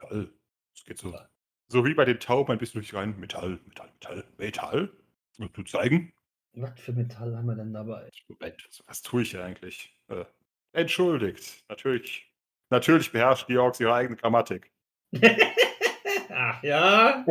[0.00, 0.30] Metall.
[0.74, 1.14] Es geht so.
[1.70, 3.18] So wie bei den Tauben ein bisschen durch rein.
[3.20, 4.92] Metall, Metall, Metall, Metall.
[5.38, 6.12] Und du zeigen?
[6.54, 8.08] Was für Metall haben wir denn dabei?
[8.26, 9.94] Moment, was, was tue ich hier eigentlich?
[10.08, 10.24] Äh,
[10.72, 11.62] entschuldigt.
[11.68, 12.32] Natürlich.
[12.70, 14.72] Natürlich beherrscht Georgs ihre eigene Grammatik.
[16.30, 17.24] Ach ja?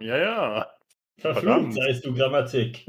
[0.00, 0.70] Ja, ja.
[1.18, 2.86] Verflucht seist du Grammatik.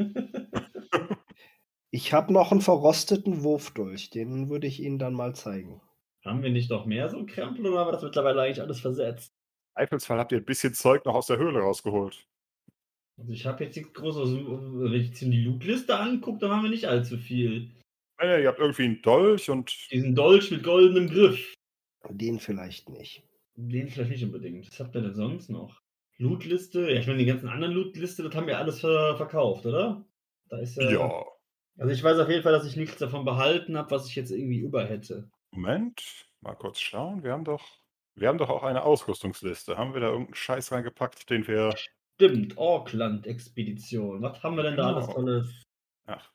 [1.91, 5.81] Ich habe noch einen verrosteten Wurfdolch, den würde ich Ihnen dann mal zeigen.
[6.25, 9.31] haben wir nicht noch mehr so Krempel oder haben wir das mittlerweile eigentlich alles versetzt?
[9.73, 12.27] Zweifelsfall habt ihr ein bisschen Zeug noch aus der Höhle rausgeholt.
[13.17, 16.51] Also ich habe jetzt nichts groß aus dem, wenn ich jetzt die Lootliste angucke, dann
[16.51, 17.69] haben wir nicht allzu viel.
[18.19, 21.53] Äh, ihr habt irgendwie einen Dolch und Diesen Dolch mit goldenem Griff.
[22.09, 23.23] Den vielleicht nicht.
[23.55, 24.67] Den vielleicht nicht unbedingt.
[24.67, 25.81] Was habt ihr denn sonst noch?
[26.17, 26.91] Lootliste?
[26.91, 30.05] Ja, ich meine, die ganzen anderen Lootliste, das haben wir alles ver verkauft, oder?
[30.49, 30.91] Da ist ja.
[30.91, 31.25] ja.
[31.77, 34.31] Also ich weiß auf jeden Fall, dass ich nichts davon behalten habe, was ich jetzt
[34.31, 35.29] irgendwie über hätte.
[35.51, 37.23] Moment, mal kurz schauen.
[37.23, 37.82] Wir haben doch,
[38.15, 39.77] wir haben doch auch eine Ausrüstungsliste.
[39.77, 41.73] Haben wir da irgendeinen Scheiß reingepackt, den wir.
[42.15, 44.21] Stimmt, Auckland-Expedition.
[44.21, 45.15] Was haben wir denn da alles Genau.
[45.19, 45.63] tolles?
[46.05, 46.29] Ach,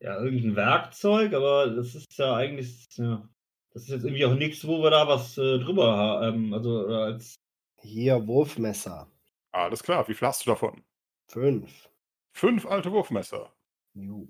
[0.00, 3.26] Ja, irgendein Werkzeug, aber das ist ja eigentlich, ja,
[3.72, 6.52] das ist jetzt irgendwie auch nichts, wo wir da was äh, drüber haben.
[6.52, 7.36] Also oder als
[7.82, 9.10] Hier Wurfmesser.
[9.52, 10.06] alles klar.
[10.08, 10.82] Wie viel hast du davon?
[11.28, 11.88] Fünf.
[12.34, 13.50] Fünf alte Wurfmesser.
[13.94, 14.28] Ju.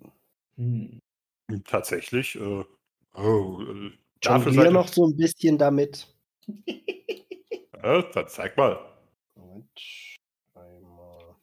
[0.56, 1.00] hm.
[1.64, 2.36] Tatsächlich.
[2.36, 2.64] Äh,
[3.14, 3.90] oh, äh,
[4.20, 6.15] dafür seid noch so ein bisschen damit.
[7.82, 8.78] Äh, dann zeig mal.
[9.34, 10.16] Moment.
[10.54, 11.36] Einmal.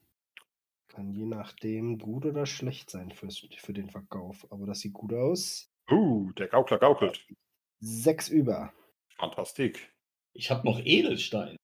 [0.87, 4.45] Kann je nachdem gut oder schlecht sein fürs, für den Verkauf.
[4.51, 5.71] Aber das sieht gut aus.
[5.89, 7.25] Uh, der Gaukler gaukelt.
[7.79, 8.73] Sechs über.
[9.15, 9.93] Fantastik.
[10.33, 11.55] Ich habe noch Edelstein.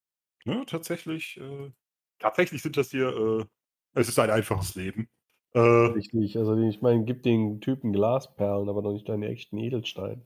[0.46, 1.72] Ne, tatsächlich, äh,
[2.20, 3.46] tatsächlich sind das hier, äh,
[3.94, 5.10] es ist ein einfaches Leben.
[5.54, 10.26] Äh, Richtig, also ich meine, gib den Typen Glasperlen, aber noch nicht deine echten Edelsteine.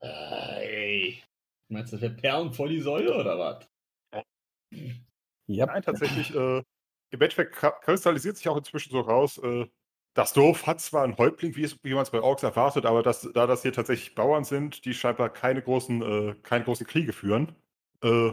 [0.00, 1.22] Ey.
[1.68, 3.68] Meinst du, das wäre Perlen vor die Säule oder was?
[5.46, 9.66] Ja, nein, tatsächlich, äh, im Endeffekt kristallisiert sich auch inzwischen so raus, äh,
[10.14, 13.02] das Dorf hat zwar einen Häuptling, wie, es, wie man es bei Orks erwartet, aber
[13.02, 17.12] das, da das hier tatsächlich Bauern sind, die scheinbar keine großen, äh, keine großen Kriege
[17.12, 17.54] führen,
[18.02, 18.32] äh,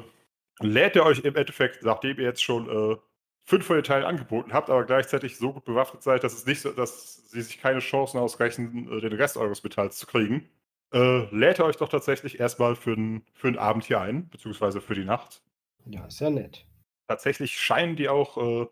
[0.61, 2.97] lädt er euch im Endeffekt, nachdem ihr jetzt schon äh,
[3.43, 6.61] fünf von den Teilen angeboten habt, aber gleichzeitig so gut bewaffnet seid, dass es nicht
[6.61, 10.49] so, dass sie sich keine Chancen ausreichen, äh, den Rest eures Metalls zu kriegen,
[10.95, 14.79] äh, lädt er euch doch tatsächlich erstmal für den für den Abend hier ein, beziehungsweise
[14.81, 15.43] für die Nacht.
[15.85, 16.65] Ja, ist ja nett.
[17.07, 18.67] Tatsächlich scheinen die auch äh,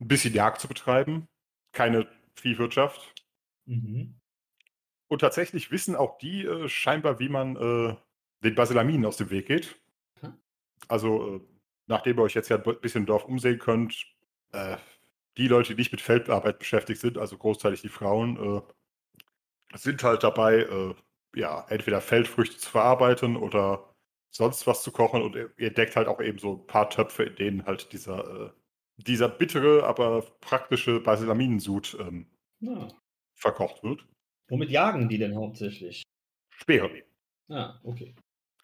[0.00, 1.28] ein bisschen Jagd zu betreiben,
[1.72, 3.14] keine Viehwirtschaft.
[3.66, 4.18] Mhm.
[5.06, 7.96] Und tatsächlich wissen auch die äh, scheinbar, wie man äh,
[8.44, 9.80] den Basilaminen aus dem Weg geht.
[10.20, 10.34] Hm.
[10.86, 11.40] Also, äh,
[11.86, 14.06] nachdem ihr euch jetzt ja ein bisschen im Dorf umsehen könnt,
[14.52, 14.76] äh,
[15.38, 20.22] die Leute, die nicht mit Feldarbeit beschäftigt sind, also großteilig die Frauen, äh, sind halt
[20.24, 20.94] dabei, äh,
[21.38, 23.94] ja, entweder Feldfrüchte zu verarbeiten oder
[24.30, 27.24] sonst was zu kochen und ihr, ihr deckt halt auch eben so ein paar Töpfe,
[27.24, 28.50] in denen halt dieser, äh,
[28.96, 32.26] dieser bittere, aber praktische Basilaminensud ähm,
[32.60, 32.88] Ja.
[33.34, 34.04] verkocht wird.
[34.48, 36.02] Womit jagen die denn hauptsächlich?
[36.50, 37.02] Speere.
[37.48, 38.14] Ah, okay.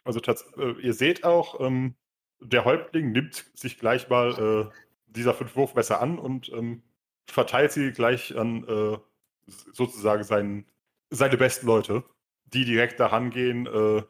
[0.04, 1.94] Also äh, ihr seht auch, ähm,
[2.40, 4.74] der Häuptling nimmt sich gleich mal äh,
[5.06, 6.82] dieser fünf Wurfmesser an und ähm,
[7.26, 8.98] verteilt sie gleich an äh,
[9.46, 10.66] sozusagen seinen,
[11.10, 12.04] seine besten Leute,
[12.46, 14.02] die direkt daran gehen, äh,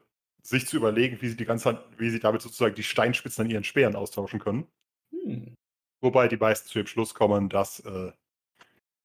[0.42, 3.64] sich zu überlegen, wie sie die ganze wie sie damit sozusagen die Steinspitzen an ihren
[3.64, 4.66] Speeren austauschen können.
[5.10, 5.54] Hm.
[6.00, 8.12] Wobei die meisten zu dem Schluss kommen, dass äh,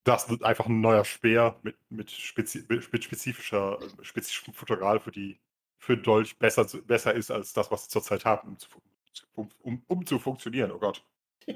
[0.03, 5.39] das einfach ein neuer Speer mit, mit, spezi mit spezifischer, spezifischem Futteral für die
[5.77, 8.69] für den Dolch besser, besser ist als das, was sie zurzeit haben, um zu,
[9.33, 10.71] um, um, um zu funktionieren.
[10.71, 11.05] Oh Gott.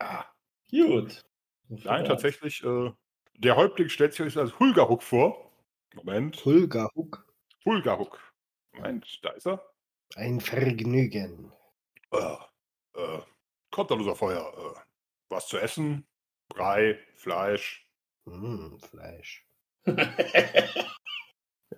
[0.00, 0.26] Ah,
[0.70, 1.24] Gut.
[1.66, 2.92] nein, tatsächlich, äh,
[3.36, 5.47] der Häuptling stellt sich als Hulgahuk vor.
[5.98, 7.26] Moment, Hulgahuk.
[7.64, 8.20] Hulgahuk.
[8.72, 9.68] Moment, da ist er.
[10.14, 11.52] Ein Vergnügen.
[12.12, 12.36] Äh,
[12.94, 13.20] äh,
[13.76, 14.52] unser Feuer.
[14.56, 14.80] Äh,
[15.28, 16.06] was zu essen?
[16.48, 17.90] Brei, Fleisch.
[18.26, 19.44] Hm, Fleisch.
[19.86, 19.96] ja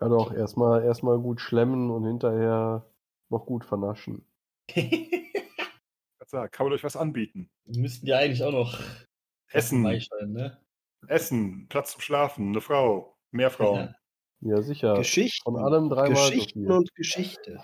[0.00, 2.86] doch, erstmal erstmal gut schlemmen und hinterher
[3.30, 4.26] noch gut vernaschen.
[6.32, 7.50] Also, kann man euch was anbieten?
[7.64, 8.78] Müssten ja eigentlich auch noch
[9.48, 10.60] Essen, ne?
[11.08, 13.96] Essen, Platz zum Schlafen, eine Frau, mehr Frauen.
[14.40, 14.94] Ja, sicher.
[14.94, 15.42] Geschichten.
[15.44, 16.72] Von allem dreimal so Geschichten viel.
[16.72, 17.60] und Geschichte.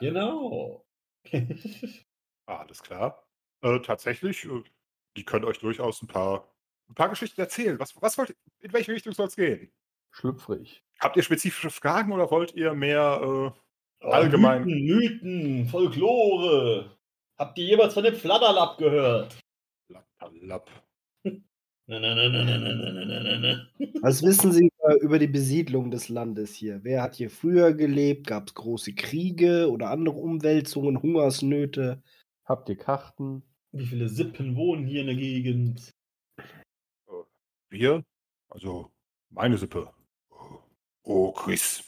[0.00, 0.84] Genau.
[2.46, 3.26] Alles klar.
[3.62, 4.62] Äh, tatsächlich, äh,
[5.16, 6.52] die können euch durchaus ein paar,
[6.88, 7.78] ein paar Geschichten erzählen.
[7.80, 9.72] Was, was wollt, in welche Richtung soll es gehen?
[10.12, 10.84] Schlüpfrig.
[11.00, 13.52] Habt ihr spezifische Fragen oder wollt ihr mehr
[14.00, 14.64] äh, Allgemein.
[14.64, 16.96] Mythen, Mythen, Folklore.
[17.38, 19.36] Habt ihr jemals von dem Fladderlapp gehört?
[20.40, 20.70] Lapp?
[21.88, 23.68] Na, na, na, na, na, na, na, na, na, na.
[24.02, 26.82] Was wissen Sie über, über die Besiedlung des Landes hier?
[26.84, 28.26] Wer hat hier früher gelebt?
[28.26, 32.02] Gab es große Kriege oder andere Umwälzungen, Hungersnöte?
[32.44, 33.42] Habt ihr Karten?
[33.72, 35.90] Wie viele Sippen wohnen hier in der Gegend?
[37.68, 38.04] Wir?
[38.48, 38.92] Also,
[39.30, 39.92] meine Sippe.
[41.02, 41.84] Oh, Chris.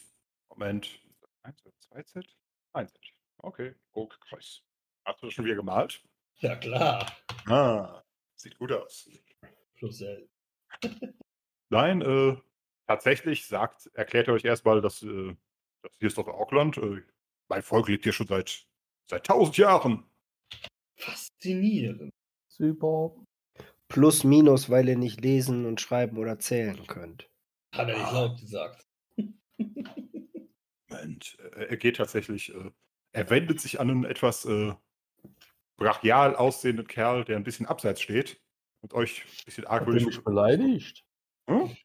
[0.51, 1.01] Moment.
[1.43, 2.27] 1 Z, 2 Z?
[2.73, 3.01] 1 Z.
[3.39, 3.75] Okay.
[3.93, 4.63] Oh, Chris.
[5.05, 6.03] Hast du das schon wieder gemalt?
[6.41, 7.11] Ja, klar.
[7.47, 8.03] Ah,
[8.35, 9.09] sieht gut aus.
[9.77, 10.29] Plus L.
[11.71, 12.37] Nein, äh,
[12.89, 15.37] tatsächlich sagt, erklärt er euch erstmal, dass, äh,
[15.83, 16.77] das hier ist doch Auckland.
[16.79, 17.03] Äh,
[17.49, 18.67] mein Volk lebt hier schon seit,
[19.09, 20.05] seit tausend Jahren.
[20.97, 22.11] Faszinierend.
[22.49, 23.15] Super.
[23.89, 27.31] Plus, minus, weil ihr nicht lesen und schreiben oder zählen könnt.
[27.75, 28.13] Hat er nicht Ah.
[28.13, 28.85] laut gesagt.
[30.91, 32.71] Moment, äh, er geht tatsächlich, äh,
[33.13, 34.75] er wendet sich an einen etwas äh,
[35.77, 38.41] brachial aussehenden Kerl, der ein bisschen abseits steht
[38.81, 40.05] und euch ein bisschen argwöhnisch.
[40.07, 41.05] mich beleidigt?
[41.49, 41.77] Hm?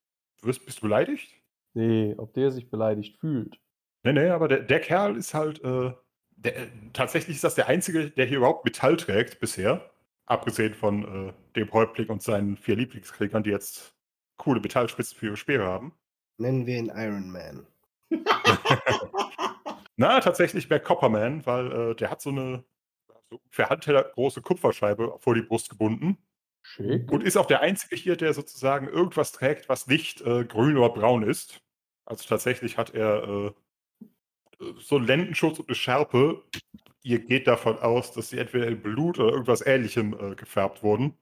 [0.44, 1.34] Du bist, du beleidigt?
[1.74, 3.62] Nee, ob der sich beleidigt fühlt.
[4.04, 5.94] Nee, nee, aber der, der Kerl ist halt, äh,
[6.36, 6.54] der,
[6.92, 9.90] tatsächlich ist das der Einzige, der hier überhaupt Metall trägt bisher.
[10.26, 13.96] Abgesehen von äh, dem Häuptling und seinen vier Lieblingskriegern, die jetzt
[14.36, 15.94] coole Metallspitzen für ihre Speere haben.
[16.38, 17.66] Nennen wir ihn Iron Man.
[19.96, 22.66] Na, tatsächlich mehr Copperman, weil äh, der hat so eine
[23.30, 26.18] so für Handteller große Kupferscheibe vor die Brust gebunden
[26.64, 27.12] Schick.
[27.12, 30.90] und ist auch der Einzige hier, der sozusagen irgendwas trägt, was nicht äh, grün oder
[30.90, 31.62] braun ist.
[32.06, 33.24] Also tatsächlich hat er
[34.60, 36.44] äh, so einen Lendenschutz und eine Schärpe.
[37.04, 41.18] Ihr geht davon aus, dass sie entweder in Blut oder irgendwas ähnlichem äh, gefärbt wurden.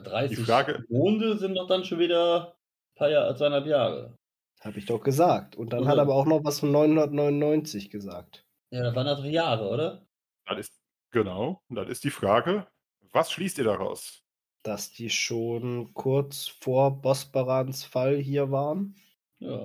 [0.04, 4.16] 30 Frage- Monde sind doch dann schon wieder ein paar Jahre, zweieinhalb Jahre.
[4.62, 5.56] Habe ich doch gesagt.
[5.56, 5.90] Und dann Oder?
[5.90, 8.44] hat er aber auch noch was von 999 gesagt.
[8.72, 10.06] Ja, das waren doch Jahre, oder?
[10.46, 10.78] Dann ist,
[11.12, 12.68] genau, und dann ist die Frage,
[13.12, 14.24] was schließt ihr daraus?
[14.64, 18.96] Dass die schon kurz vor Bosbarans Fall hier waren.
[19.40, 19.58] Ja.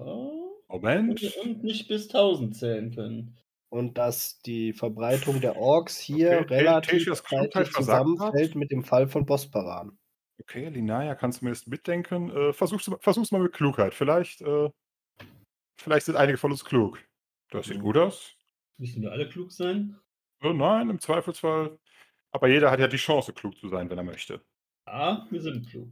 [0.69, 1.37] Und, Moment.
[1.43, 3.37] und nicht bis 1000 zählen können.
[3.69, 9.27] Und dass die Verbreitung der Orks hier Okay, relativ zeitlich zusammenfällt mit dem Fall von
[9.27, 9.99] Bosbaran.
[10.41, 12.31] Okay, Linaya kann zumindest mitdenken.
[12.31, 13.95] Äh, versuch's, versuch's mal mit Klugheit.
[13.95, 14.71] Vielleicht, äh,
[15.79, 17.03] vielleicht sind einige von uns klug.
[17.51, 18.35] Das sieht gut aus.
[18.79, 19.99] Müssen wir alle klug sein?
[20.43, 21.79] Äh, nein, im Zweifelsfall.
[22.37, 24.45] Aber jeder hat ja die Chance, klug zu sein, wenn er möchte.
[24.87, 25.89] Ja, wir sind klug.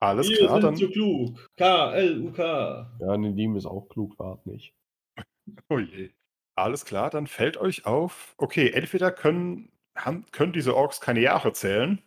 [0.00, 0.76] Alles wir klar, sind dann.
[0.76, 1.48] so klug.
[1.56, 2.98] K-L-U-K.
[3.00, 4.72] Ja, Nedim ist auch klug, Wart nicht.
[5.68, 6.12] Oh je.
[6.56, 8.34] Alles klar, dann fällt euch auf.
[8.38, 12.00] Okay, entweder können, haben, können diese Orks keine Jahre zählen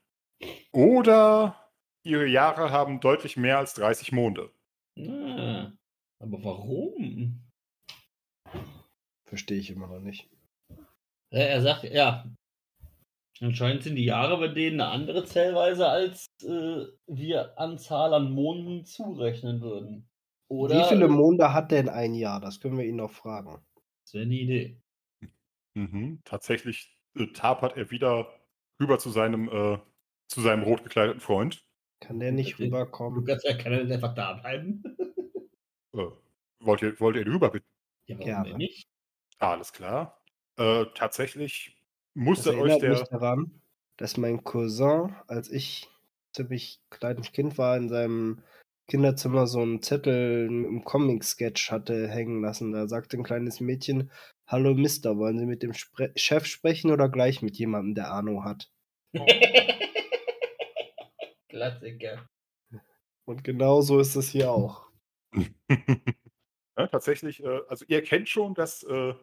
[0.72, 1.70] oder
[2.06, 4.54] ihre Jahre haben deutlich mehr als 30 Monde.
[4.98, 5.74] Ah,
[6.24, 7.44] aber warum?
[9.28, 10.30] Verstehe ich immer noch nicht.
[11.30, 12.26] Er sagt, ja.
[13.40, 18.86] Anscheinend sind die Jahre bei denen eine andere Zählweise, als äh, wir Anzahl an Monden
[18.86, 20.10] zurechnen würden.
[20.48, 22.40] Oder Wie viele Monde hat denn ein Jahr?
[22.40, 23.66] Das können wir ihn noch fragen.
[24.04, 24.82] Das wäre eine Idee.
[25.74, 26.22] Mhm.
[26.26, 28.28] Tatsächlich äh, tapert er wieder
[28.80, 29.80] rüber zu seinem, äh,
[30.28, 31.66] zu seinem rot gekleideten Freund.
[32.00, 32.66] Kann der nicht Okay.
[32.66, 33.20] rüberkommen?
[33.20, 34.84] Lukas, er kann er nicht einfach da bleiben.
[35.94, 36.08] Äh,
[36.60, 37.68] wollt, ihr, wollt ihr ihn rüber bitten?
[38.08, 38.50] ja, warum Gerne.
[38.50, 38.88] denn nicht?
[39.40, 40.22] Alles klar.
[40.58, 41.81] Äh, tatsächlich
[42.14, 42.90] Das musste euch erinnert der.
[42.92, 43.62] mich daran,
[43.98, 45.90] dass mein Cousin, als ich
[46.34, 48.44] ziemlich kleines Kind war, in seinem
[48.88, 52.72] Kinderzimmer so einen Zettel im Comic-Sketch hatte hängen lassen.
[52.72, 54.12] Da sagte ein kleines Mädchen,
[54.48, 58.44] Hallo Mister, wollen Sie mit dem Spre Chef sprechen oder gleich mit jemandem, der Ahnung
[58.44, 58.70] hat?
[61.48, 62.28] Klassiker.
[63.26, 64.90] Und genau so ist es hier auch.
[66.78, 69.14] Ja, tatsächlich, äh, also ihr kennt schon, dass, äh,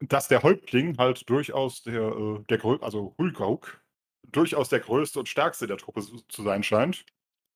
[0.00, 3.82] dass der Häuptling halt durchaus der, äh, der also Hulgauk,
[4.30, 7.06] durchaus der größte und stärkste der Truppe zu sein scheint,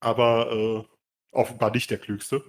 [0.00, 0.84] aber äh,
[1.32, 2.44] offenbar nicht der klügste.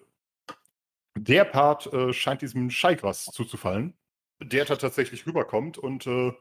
[1.17, 3.97] Der Part äh, scheint diesem Scheigras zuzufallen,
[4.41, 6.31] der da tatsächlich rüberkommt und äh,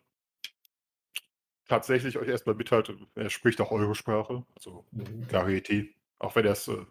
[1.67, 4.87] tatsächlich euch erstmal mitteilt, er spricht auch eure Sprache, also
[5.29, 6.85] Garieti, auch wenn er es äh,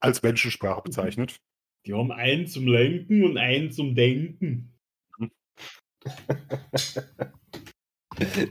[0.00, 1.40] als Menschensprache bezeichnet.
[1.86, 4.72] Die haben einen zum Lenken und einen zum Denken.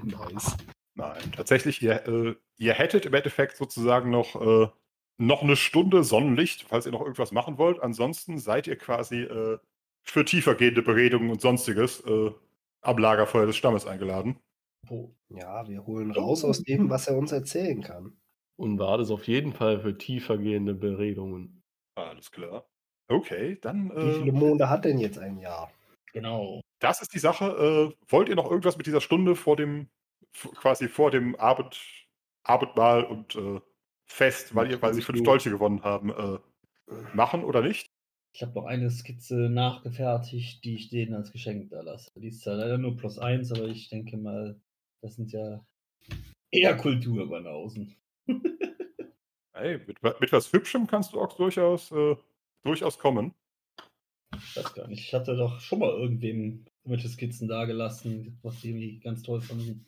[0.03, 0.57] Nice.
[0.95, 4.67] Nein, tatsächlich, ihr, äh, ihr hättet im Endeffekt sozusagen noch, äh,
[5.17, 7.79] noch eine Stunde Sonnenlicht, falls ihr noch irgendwas machen wollt.
[7.81, 9.59] Ansonsten seid ihr quasi äh,
[10.03, 12.31] für tiefergehende Beredungen und sonstiges äh,
[12.81, 14.39] am Lagerfeuer des Stammes eingeladen.
[14.89, 15.11] Oh.
[15.29, 18.17] Ja, wir holen raus aus dem, was er uns erzählen kann.
[18.57, 21.61] Und war das auf jeden Fall für tiefergehende Beredungen.
[21.95, 22.65] Alles klar.
[23.09, 23.89] Okay, dann.
[23.91, 25.71] Wie viele Äh, Monde hat denn jetzt ein Jahr?
[26.13, 26.61] Genau.
[26.79, 27.93] Das ist die Sache.
[27.95, 29.89] Äh, wollt ihr noch irgendwas mit dieser Stunde vor dem,
[30.55, 31.79] quasi vor dem Abend,
[32.43, 33.59] Abendmahl und äh,
[34.05, 36.39] Fest, weil, ihr, weil sie fünf Dolche gewonnen haben, äh,
[37.13, 37.91] machen oder nicht?
[38.33, 42.11] Ich habe noch eine Skizze nachgefertigt, die ich denen als Geschenk da lasse.
[42.15, 44.59] Die ist zwar leider nur plus eins, aber ich denke mal,
[45.01, 45.65] das sind ja
[46.51, 47.95] eher Kulturbanausen.
[49.51, 52.15] Hey, mit, mit was Hübschem kannst du auch durchaus, äh,
[52.63, 53.33] durchaus kommen.
[54.33, 55.01] Ich weiß gar nicht.
[55.01, 59.41] Ich hatte doch schon mal irgendwem irgendwelche Skizzen da gelassen, was die irgendwie ganz toll
[59.41, 59.85] fanden.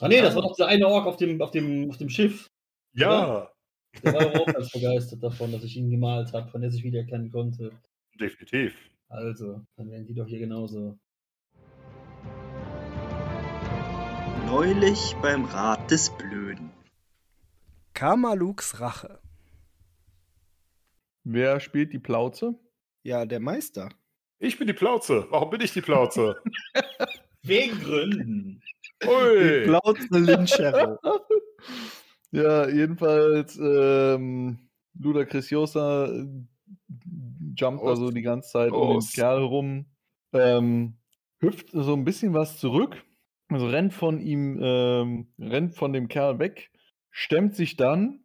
[0.00, 2.46] Ah nee, das war doch der eine Ork auf dem, auf dem, auf dem Schiff.
[2.92, 3.50] Ja,
[4.02, 6.84] Der war doch auch ganz begeistert davon, dass ich ihn gemalt habe, von der sich
[6.84, 7.72] wiedererkennen konnte.
[8.20, 8.74] definitiv.
[9.08, 10.98] Also, dann werden die doch hier genauso.
[14.46, 16.70] Neulich beim Rat des Blöden.
[17.94, 19.20] Kamaluks Rache.
[21.24, 22.54] Wer spielt die Plauze?
[23.02, 23.90] Ja, der Meister.
[24.40, 25.26] Ich bin die Plauze.
[25.30, 26.36] Warum bin ich die Plauze?
[27.42, 28.62] Wegen Gründen.
[29.04, 29.64] Ui.
[29.64, 30.98] Plauze Linchero.
[32.30, 34.68] Ja, jedenfalls, ähm,
[34.98, 36.26] Luda Creciosa äh,
[37.56, 37.88] jumpt Los.
[37.88, 39.08] also die ganze Zeit um den.
[39.14, 39.86] Kerl rum,
[40.34, 40.98] ähm,
[41.40, 43.02] hüpft so ein bisschen was zurück,
[43.48, 46.70] also rennt von ihm, ähm, rennt von dem Kerl weg,
[47.10, 48.24] stemmt sich dann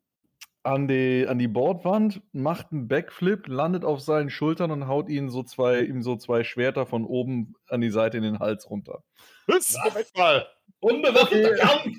[0.63, 5.29] an die, an die Bordwand, macht einen Backflip, landet auf seinen Schultern und haut ihn
[5.29, 9.03] so zwei, ihm so zwei Schwerter von oben an die Seite in den Hals runter.
[9.47, 9.77] Was?
[9.83, 10.47] Moment mal.
[10.79, 11.59] Unbewaffneter Okay.
[11.59, 11.97] Kampf!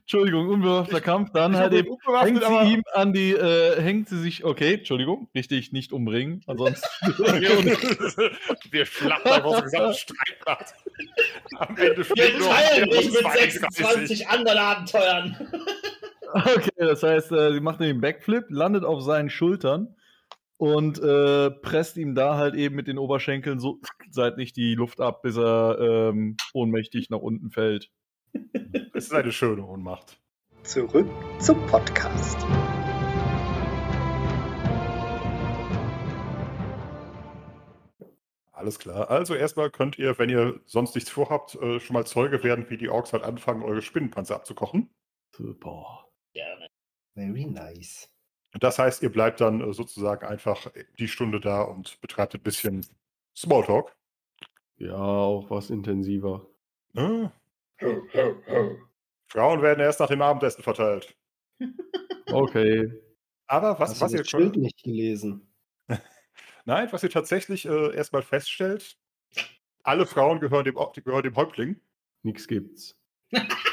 [0.00, 4.44] Entschuldigung, unbewaffneter Kampf, dann halt eben hängt sie ihm an die, äh, hängt sie sich,
[4.44, 6.86] okay, Entschuldigung, richtig, nicht umbringen, ansonsten.
[8.70, 10.74] wir schlachten das gesamte Streitblatt.
[11.56, 13.60] Am Ende Wir teilen dich mit 32.
[13.60, 15.36] 26 anderen Abenteuern.
[16.32, 19.94] Okay, das heißt, äh, sie macht den Backflip, landet auf seinen Schultern
[20.56, 25.22] und äh, presst ihm da halt eben mit den Oberschenkeln so seitlich die Luft ab,
[25.22, 27.90] bis er ähm, ohnmächtig nach unten fällt.
[28.94, 30.20] Es ist eine schöne Ohnmacht.
[30.64, 31.08] Zurück
[31.38, 32.38] zum Podcast.
[38.52, 39.08] Alles klar.
[39.08, 42.76] Also erstmal könnt ihr, wenn ihr sonst nichts vorhabt, äh, schon mal Zeuge werden, wie
[42.76, 44.90] die Orks halt anfangen, eure Spinnenpanzer abzukochen.
[45.30, 46.07] Super.
[47.18, 48.08] Very nice.
[48.60, 52.86] Das heißt, ihr bleibt dann äh, sozusagen einfach die Stunde da und betreibt ein bisschen
[53.36, 53.96] Smalltalk.
[54.76, 56.46] Ja, auch was intensiver.
[56.94, 57.28] Äh,
[59.26, 61.16] Frauen werden erst nach dem Abendessen verteilt.
[62.30, 62.92] Okay.
[63.48, 65.52] Aber was, Hast was du ihr das Schild nicht gelesen?
[66.66, 68.96] Nein, was ihr tatsächlich äh, erstmal feststellt,
[69.82, 71.80] alle Frauen gehören dem, gehören dem Häuptling.
[72.22, 72.96] Nix gibt's.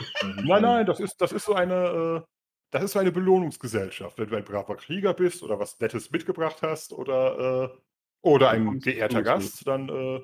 [0.44, 2.28] Nein, nein, das ist, das ist so eine, äh,
[2.70, 4.18] das ist so eine Belohnungsgesellschaft.
[4.18, 7.78] Wenn du ein braver Krieger bist oder was Nettes mitgebracht hast oder, äh,
[8.22, 10.20] oder ein geehrter Bonus Gast, dann äh,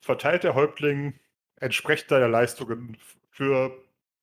[0.00, 1.18] verteilt der Häuptling
[1.56, 2.96] entsprechend deiner Leistungen
[3.30, 3.72] für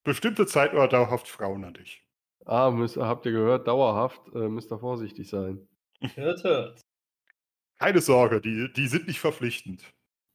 [0.04, 2.04] bestimmte Zeit oder dauerhaft Frauen an dich.
[2.46, 5.68] Ah, müsst, habt ihr gehört, dauerhaft, äh, müsst ihr vorsichtig sein.
[6.14, 6.82] Hört, hört.
[7.80, 9.84] Keine Sorge, die, die sind nicht verpflichtend.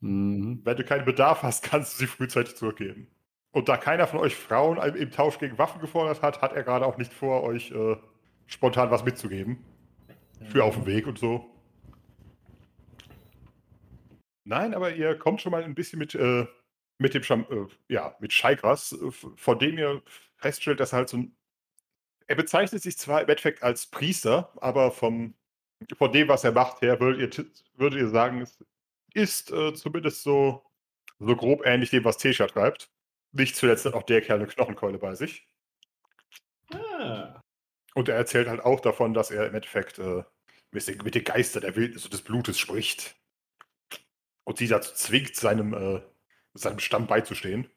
[0.01, 0.61] Mhm.
[0.65, 3.09] Wenn du keinen Bedarf hast, kannst du sie frühzeitig zurückgeben.
[3.53, 6.87] Und da keiner von euch Frauen im- Tausch gegen Waffen gefordert hat, hat er gerade
[6.87, 7.97] auch nicht vor, euch äh,
[8.47, 9.65] spontan was mitzugeben.
[10.51, 11.47] Für auf dem Weg und so.
[14.45, 16.47] Nein, aber ihr kommt schon mal ein bisschen mit, äh,
[16.99, 20.03] mit dem Scham äh, ja, mit Scheikras, äh, von dem ihr
[20.37, 21.37] feststellt, dass er halt so 'n
[22.27, 25.35] er bezeichnet sich zwar im Endeffekt als Priester, aber vom
[25.99, 27.47] von dem, was er macht her, würdet ihr
[27.77, 28.59] würdet ihr sagen, es
[29.15, 30.63] ist, äh, zumindest so
[31.19, 32.91] so grob ähnlich dem, was Tesha treibt.
[33.33, 35.47] Nicht zuletzt hat auch der Kerl 'ne Knochenkeule bei sich.
[36.73, 37.41] Ah.
[37.95, 40.23] Und er erzählt halt auch davon, dass er im Endeffekt, äh,
[40.73, 43.17] mit den mit den Geistern der Wildnis und des Blutes spricht.
[44.47, 46.01] Und sie dazu zwingt, seinem, äh
[46.55, 47.69] seinem Stamm beizustehen.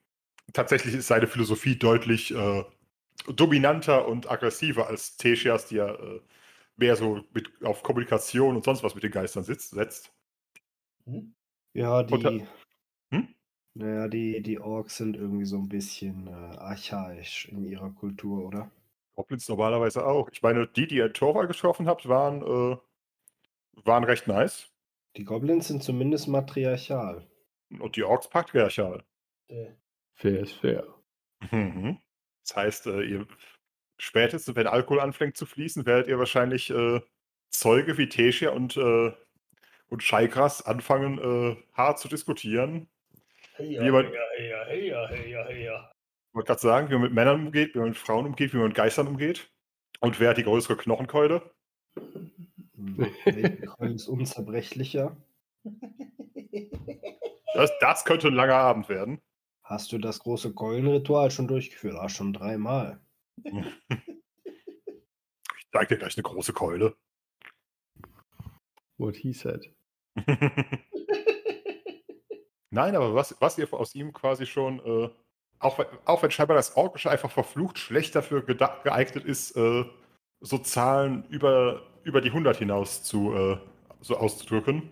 [0.54, 2.64] Tatsächlich ist seine Philosophie deutlich, äh,
[3.28, 6.22] dominanter und aggressiver als Teshias, die ja, äh,
[6.78, 10.14] mehr so mit auf Kommunikation und sonst was mit den Geistern sitzt setzt.
[11.06, 11.34] Mhm.
[11.76, 12.48] Ja, Und die hm?
[13.76, 18.46] Na ja, die die Orks sind irgendwie so 'n bisschen, äh, archaisch in ihrer Kultur,
[18.46, 18.72] oder?
[19.18, 20.30] Goblins normalerweise auch.
[20.32, 22.78] Ich meine, die, die ihr in Torval getroffen habt, waren, äh
[23.86, 24.70] waren recht nice.
[25.16, 27.28] Die Goblins sind zumindest matriarchal.
[27.80, 29.04] Und die Orks patriarchal.
[29.50, 29.74] Äh.
[30.18, 30.86] Fair ist fair.
[31.52, 32.00] Mhm.
[32.46, 33.28] Das heißt, äh, ihr
[33.98, 37.02] spätestens, wenn Alkohol anfängt zu fließen, werdet ihr wahrscheinlich, äh,
[37.50, 39.14] Zeuge wie Teshia und, äh
[39.90, 42.90] und Scheikras anfangen, äh, hart zu diskutieren.
[43.58, 45.92] Heya, Wie man heya, heya.
[46.30, 48.58] Ich wollte grad sagen, wie man mit Männern umgeht, wie man mit Frauen umgeht, wie
[48.58, 49.52] man mit Geistern umgeht.
[50.00, 51.54] Und wer hat die größere Knochenkeule?
[51.96, 55.16] Hm, welche Keule ist unzerbrechlicher?
[57.54, 59.22] Das das könnte 'n langer Abend werden.
[59.64, 61.96] Hast du das große Keulenritual schon durchgeführt?
[62.00, 63.00] Ah, schon dreimal.
[65.58, 66.96] Ich zeige dir gleich 'ne große Keule.
[68.98, 69.74] What he said.
[72.74, 75.10] Nein, aber was was ihr aus ihm quasi schon, äh
[75.60, 79.86] auch auch wenn scheinbar das Orkische einfach verflucht schlecht dafür geeignet ist, äh,
[80.42, 83.58] so Zahlen über über die 100 hinaus zu äh,
[84.02, 84.90] so auszudrücken.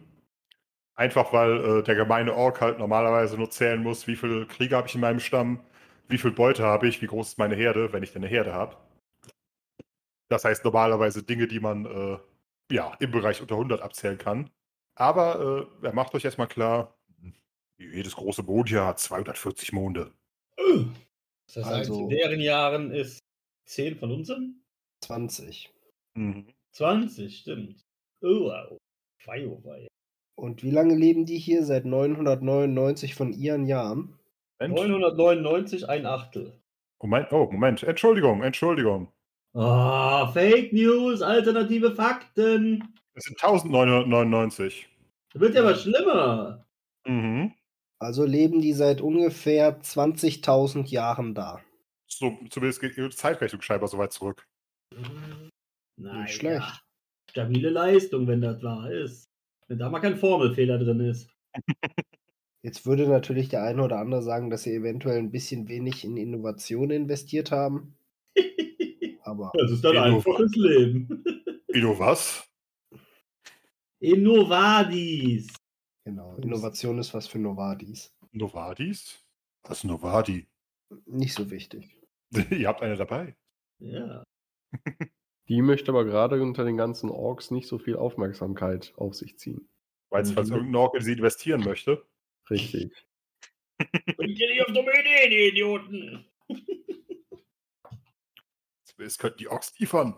[0.96, 4.88] Einfach weil, äh, der gemeine Ork halt normalerweise nur zählen muss: „Wie viele Krieger habe
[4.90, 5.62] ich in meinem Stamm?
[6.10, 7.02] Wie viel Beute habe ich?
[7.02, 8.78] Wie groß ist meine Herde?“ Wenn ich denn 'ne Herde habe.
[10.30, 12.18] Das heißt normalerweise Dinge, die man, äh,
[12.74, 14.50] ja, im Bereich unter 100 abzählen kann.
[14.96, 16.96] Aber, äh, macht euch erst mal klar,
[17.94, 20.12] jedes große Mond hier hat 240 Monde.
[21.54, 23.20] Das heißt, Also in deren Jahren ist
[23.66, 24.62] 10 von unseren?
[25.04, 25.74] 20.
[26.16, 26.48] Mhm.
[26.74, 27.82] 20, stimmt.
[28.22, 28.78] Oh, wow.
[29.28, 29.88] Oh wei.
[30.36, 31.64] Und wie lange leben die hier?
[31.64, 34.18] Seit 999 von ihren Jahren?
[34.60, 34.76] Moment.
[34.76, 36.54] 999, ein Achtel.
[37.02, 37.84] Moment, oh, Moment.
[37.84, 39.12] Entschuldigung, Entschuldigung.
[39.54, 42.96] Ah, Fake News, alternative Fakten.
[43.14, 44.88] Es sind 1999.
[45.34, 46.66] Wird ja aber schlimmer.
[47.06, 47.54] Mhm.
[48.02, 51.62] Also leben die seit ungefähr 20.000 Jahren da.
[52.08, 54.48] So, zumindest geht ihre Zeitrechnung scheinbar so weit zurück.
[55.98, 56.84] Nein, Nicht schlecht.
[57.30, 59.30] Stabile Leistung, wenn das wahr ist.
[59.68, 61.30] Wenn da mal kein Formelfehler drin ist.
[62.64, 66.18] Jetzt würde natürlich der eine oder andere sagen, dass sie eventuell ein bisschen wenig in
[66.18, 67.96] Innovation investiert haben.
[69.22, 71.24] Aber Das ist dann einfaches Leben.
[71.68, 72.50] Inno was?
[74.00, 75.54] Innovadis.
[76.04, 78.16] Genau, Innovation ist was für Novadis.
[78.32, 79.26] Novadis?
[79.64, 80.48] Was ist Novadi?
[81.06, 81.98] Nicht so wichtig.
[82.52, 83.36] Ihr habt eine dabei.
[83.80, 84.24] Ja.
[85.48, 89.70] Die möchte aber gerade unter den ganzen Orks nicht so viel Aufmerksamkeit auf sich ziehen.
[90.10, 90.56] Weil's falls Mhm.
[90.56, 92.06] irgendein Ork in sie investieren möchte.
[92.50, 93.06] Richtig.
[94.18, 96.26] Bringt ihr nicht auf dumme Ideen, die Idioten.
[98.98, 100.16] Es könnten die Orks liefern.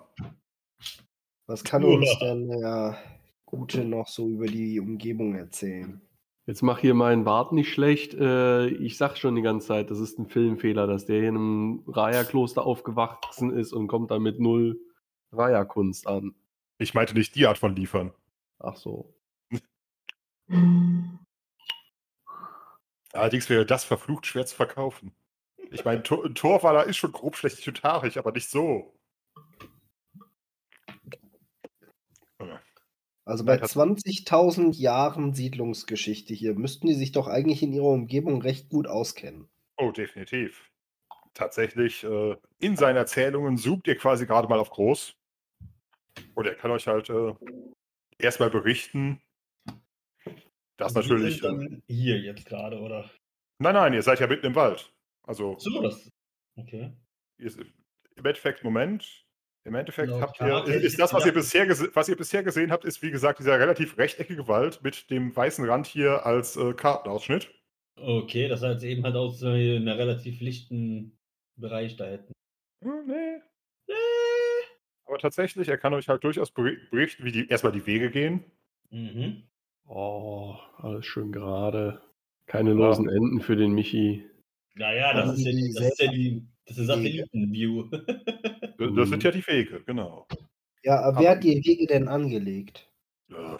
[1.47, 3.12] Was kann uns denn der
[3.53, 6.01] Gute noch so über die Umgebung erzählen?
[6.47, 8.15] Jetzt mach hier meinen Bart nicht schlecht.
[8.15, 11.35] Äh, ich sag schon die ganze Zeit, das ist ein Filmfehler, dass der hier in
[11.35, 14.81] einem Raya-Kloster aufgewachsen ist und kommt da mit null
[15.31, 16.33] Raya-Kunst an.
[16.79, 18.11] Ich meinte nicht die Art von liefern.
[18.57, 19.13] Ach so.
[23.13, 25.13] Allerdings wäre das verflucht schwer zu verkaufen.
[25.69, 28.95] Ich meine, Tor Torwaller ist schon grob schlecht vegetarisch, aber nicht so.
[33.25, 37.85] Also bei Nein, das- 20.000 Jahren Siedlungsgeschichte hier müssten die sich doch eigentlich in ihrer
[37.87, 39.47] Umgebung recht gut auskennen.
[39.77, 40.69] Oh, definitiv.
[41.33, 45.15] Tatsächlich, äh, in seinen Erzählungen zoomt ihr quasi gerade mal auf groß.
[46.35, 47.33] Und er kann euch halt äh,
[48.19, 49.19] erstmal berichten,
[50.77, 51.39] dass Also natürlich.
[51.41, 53.09] sind Äh, dann hier jetzt gerade, oder?
[53.59, 54.93] nein, nein, ihr seid ja mitten im Wald.
[55.25, 56.09] Also, So, das.
[56.55, 56.91] Okay.
[57.39, 57.51] ihr,
[58.15, 59.25] im Endeffekt, Moment.
[59.65, 62.83] Im Endeffekt habt ihr, hätte ist das, was ihr, bisher was ihr bisher gesehen habt,
[62.83, 67.49] ist wie gesagt dieser relativ rechteckige Wald mit dem weißen Rand hier als äh, Kartenausschnitt.
[67.95, 71.17] Okay, das heißt eben halt aus äh, einer relativ lichten
[71.55, 72.33] Bereich da hätten.
[72.83, 73.41] Hm, nee.
[75.05, 78.43] Aber tatsächlich, er kann euch halt durchaus beri- berichten, wie die erstmal die Wege gehen.
[78.89, 79.43] Mhm.
[79.87, 82.01] Oh, alles schön gerade.
[82.47, 84.25] Keine losen Enden für den Michi.
[84.75, 86.87] Naja, das Also ist ja die das ist ja die, das ist.
[86.87, 87.83] Satellitenview.
[87.89, 90.27] Das das sind ja die Wege, genau.
[90.83, 92.91] Ja, aber wer hat die Wege denn angelegt?
[93.29, 93.57] Äh,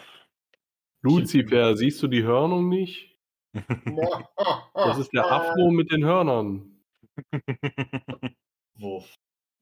[1.02, 3.18] Lucifer, siehst du die Hörnung nicht?
[4.74, 6.82] Das ist der Afro mit den Hörnern.
[8.74, 9.04] Wo?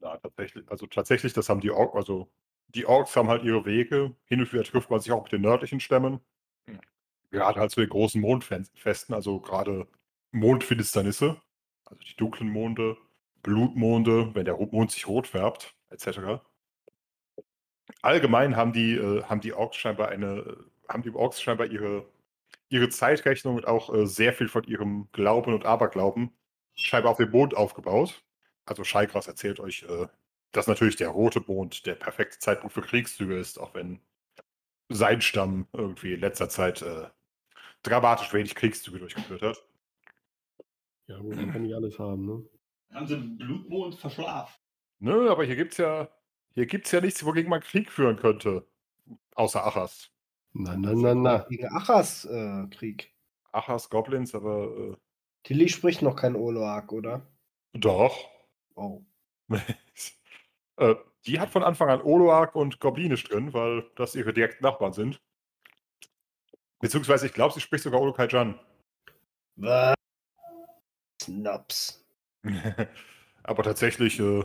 [0.01, 2.33] Ja, tatsächlich, also tatsächlich, das haben die Orks, also
[2.69, 4.17] die Orks haben halt ihre Wege.
[4.25, 6.21] Hin und wieder trifft man sich auch mit den nördlichen Stämmen.
[7.31, 9.87] Gerade halt zu den großen Mondfesten, also gerade
[10.33, 11.41] Mondfinsternisse,
[11.85, 12.97] also die dunklen Monde,
[13.43, 16.41] Blutmonde, wenn der Mond sich rot färbt, etc.
[18.01, 20.57] Allgemein haben die, äh, haben die Orks scheinbar eine,
[20.89, 22.07] haben die Orks scheinbar ihre,
[22.69, 26.31] ihre Zeitrechnung und auch äh, sehr viel von ihrem Glauben und Aberglauben
[26.75, 28.23] scheinbar auf dem Mond aufgebaut.
[28.65, 30.07] Also Scheigras erzählt euch, äh,
[30.53, 34.01] dass natürlich der rote Mond der perfekte Zeitpunkt für Kriegszüge ist, auch wenn
[34.89, 37.09] sein Stamm irgendwie in letzter Zeit äh,
[37.83, 39.65] dramatisch wenig Kriegszüge durchgeführt hat.
[41.07, 42.45] Ja, gut, man kann nicht alles haben, ne?
[42.93, 44.55] Haben sie Blutmond verschlafen?
[44.99, 46.09] Nö, aber hier gibt's ja,
[46.55, 48.67] hier gibt's ja nichts, wogegen man Krieg führen könnte.
[49.35, 50.11] Außer Achas.
[50.53, 51.39] Na, na, na, na.
[51.49, 53.15] Gegen Achas äh, Krieg.
[53.53, 54.99] Achas, Goblins, aber
[55.43, 57.27] Tilly spricht noch kein Oloak, oder?
[57.73, 58.29] äh, doch.
[58.75, 59.03] Oh.
[60.77, 60.95] äh,
[61.27, 65.21] die hat von Anfang an Oloak und Goblinisch drin, weil das ihre direkten Nachbarn sind.
[66.81, 68.59] Beziehungsweise, ich glaube, sie spricht sogar Olokai-Jan.
[69.57, 69.95] Was?
[71.23, 72.02] Snaps.
[73.43, 74.45] aber tatsächlich, äh,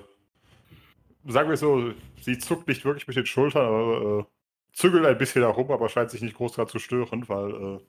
[1.25, 4.23] sagen wir so, sie zuckt nicht wirklich mit den Schultern, aber äh,
[4.73, 7.79] zügelt ein bisschen herum, aber scheint sich nicht groß daran zu stören, weil äh,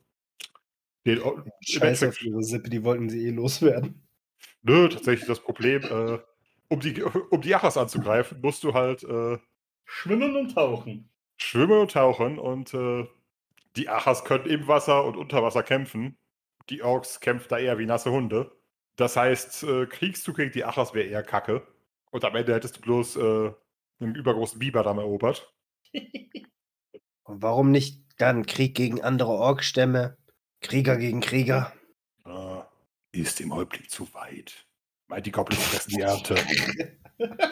[1.07, 1.19] den,
[1.61, 4.07] Scheiße Endeffekt- auf ihre Sippe, die wollten sie eh loswerden.
[4.63, 6.19] Nö, tatsächlich das Problem, äh,
[6.69, 9.39] um die, um die Achas anzugreifen, musst du halt äh,
[9.85, 11.11] Schwimmen und tauchen.
[11.37, 13.07] schwimmen und tauchen und äh,
[13.77, 16.19] die Achas können im Wasser und unter Wasser kämpfen.
[16.71, 18.53] Die Orks kämpfen da eher wie nasse Hunde.
[18.99, 21.65] Das heißt, äh, Kriegszug gegen die Achas wäre eher kacke.
[22.11, 23.53] Und am Ende hättest du bloß äh,
[24.01, 25.55] einen übergroßen Biberdamm erobert.
[27.23, 30.17] Und warum nicht dann Krieg gegen andere Orkstämme?
[30.61, 31.73] Krieger gegen Krieger?
[32.27, 32.63] Äh,
[33.13, 34.67] ist dem Häuptling zu weit.
[35.07, 36.35] Meint die Goblins fressen die Ernte.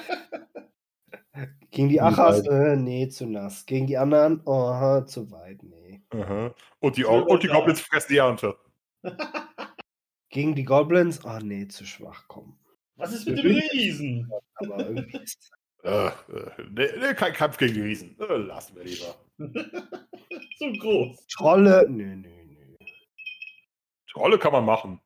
[1.70, 2.46] Gegen die Achas?
[2.46, 3.66] Äh, nee, zu nass.
[3.66, 4.40] Gegen die anderen?
[4.46, 6.02] Oh, zu weit, nee.
[6.10, 6.54] Aha.
[6.78, 8.56] Und, die, Or- und die Goblins fressen die Ernte.
[10.30, 11.24] Gegen die Goblins?
[11.24, 12.58] Oh, nee, zu schwach, komm.
[12.96, 14.30] Was ist mit dem Riesen?
[14.54, 15.50] Aber irgendwie ist
[15.86, 16.12] Äh, äh,
[16.72, 18.16] nee, nee, kein Kampf gegen die Riesen.
[18.18, 19.14] Äh, lassen wir lieber.
[20.58, 21.26] so groß.
[21.28, 21.86] Trolle?
[21.88, 22.76] Nö, nö, nö.
[24.10, 25.00] Trolle kann man machen.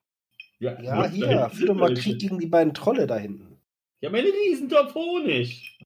[0.58, 3.60] Ja, da hier, führ doch mal Krieg gegen die beiden Trolle da hinten.
[4.00, 5.78] Ja, meine Riesentopf Honig.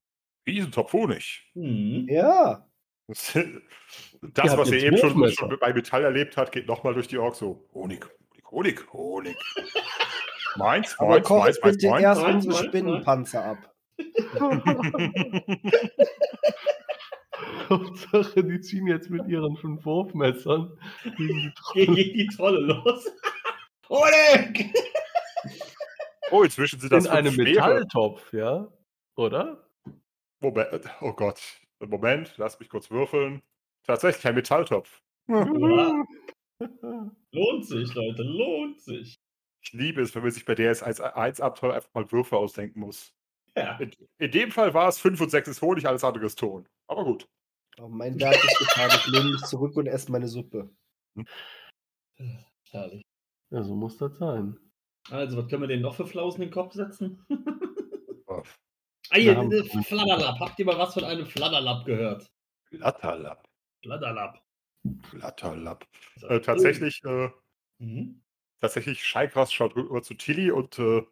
[0.46, 1.50] Riesentopf Honig.
[1.54, 2.06] Hm.
[2.08, 2.68] Ja.
[3.08, 3.34] Das,
[4.56, 7.68] was ihr eben schon, schon bei Metall erlebt habt, geht nochmal durch die Orks so.
[7.74, 8.06] Honig,
[8.54, 9.36] Honig, Honig,
[10.56, 12.04] meins, Aber meins, koch meins, meins, bitte meins.
[12.04, 13.58] erst meins, unsere Spinnenpanzer ab.
[17.68, 20.78] Hauptsache, die ziehen jetzt mit ihren fünf Wurfmessern
[21.16, 23.10] gegen die Trolle geh die Trolle los.
[23.88, 24.72] Honig!
[26.30, 27.48] oh, inzwischen sind das in einem schwere.
[27.48, 28.68] Metalltopf, ja?
[29.16, 29.68] Oder?
[30.38, 31.40] Moment, oh Gott.
[31.80, 33.42] Moment, lass mich kurz würfeln.
[33.82, 35.02] Tatsächlich ein Metalltopf.
[35.26, 35.44] Ja.
[37.32, 39.16] Lohnt sich, Leute, lohnt sich.
[39.62, 43.14] Ich liebe es, wenn man sich bei DS1 Abenteuer einfach mal Würfe ausdenken muss.
[43.56, 43.78] Ja.
[43.78, 46.68] In, in dem Fall war es 5 und 6 ist Honig, alles andere ist Ton.
[46.86, 47.28] Aber gut.
[47.78, 48.90] Oh, mein Werk ist getan.
[48.94, 50.70] Ich lehne mich zurück und esse meine Suppe.
[52.70, 53.02] Herrlich.
[53.50, 54.58] Ja, so muss das sein.
[55.10, 57.24] Also, was können wir denn noch für Flausen in den Kopf setzen?
[58.26, 58.42] Oh,
[59.10, 60.40] ah, Fladderlapp.
[60.40, 62.26] Habt ihr mal was von einem Fladderlapp gehört?
[62.70, 63.46] Flatterlapp.
[63.82, 64.43] Fladderlapp.
[65.10, 65.86] Flatterlapp.
[66.28, 67.30] Äh, tatsächlich, äh,
[67.78, 68.22] Mhm.
[68.60, 71.06] tatsächlich, Scheikras schaut rüber zu Tilly und äh,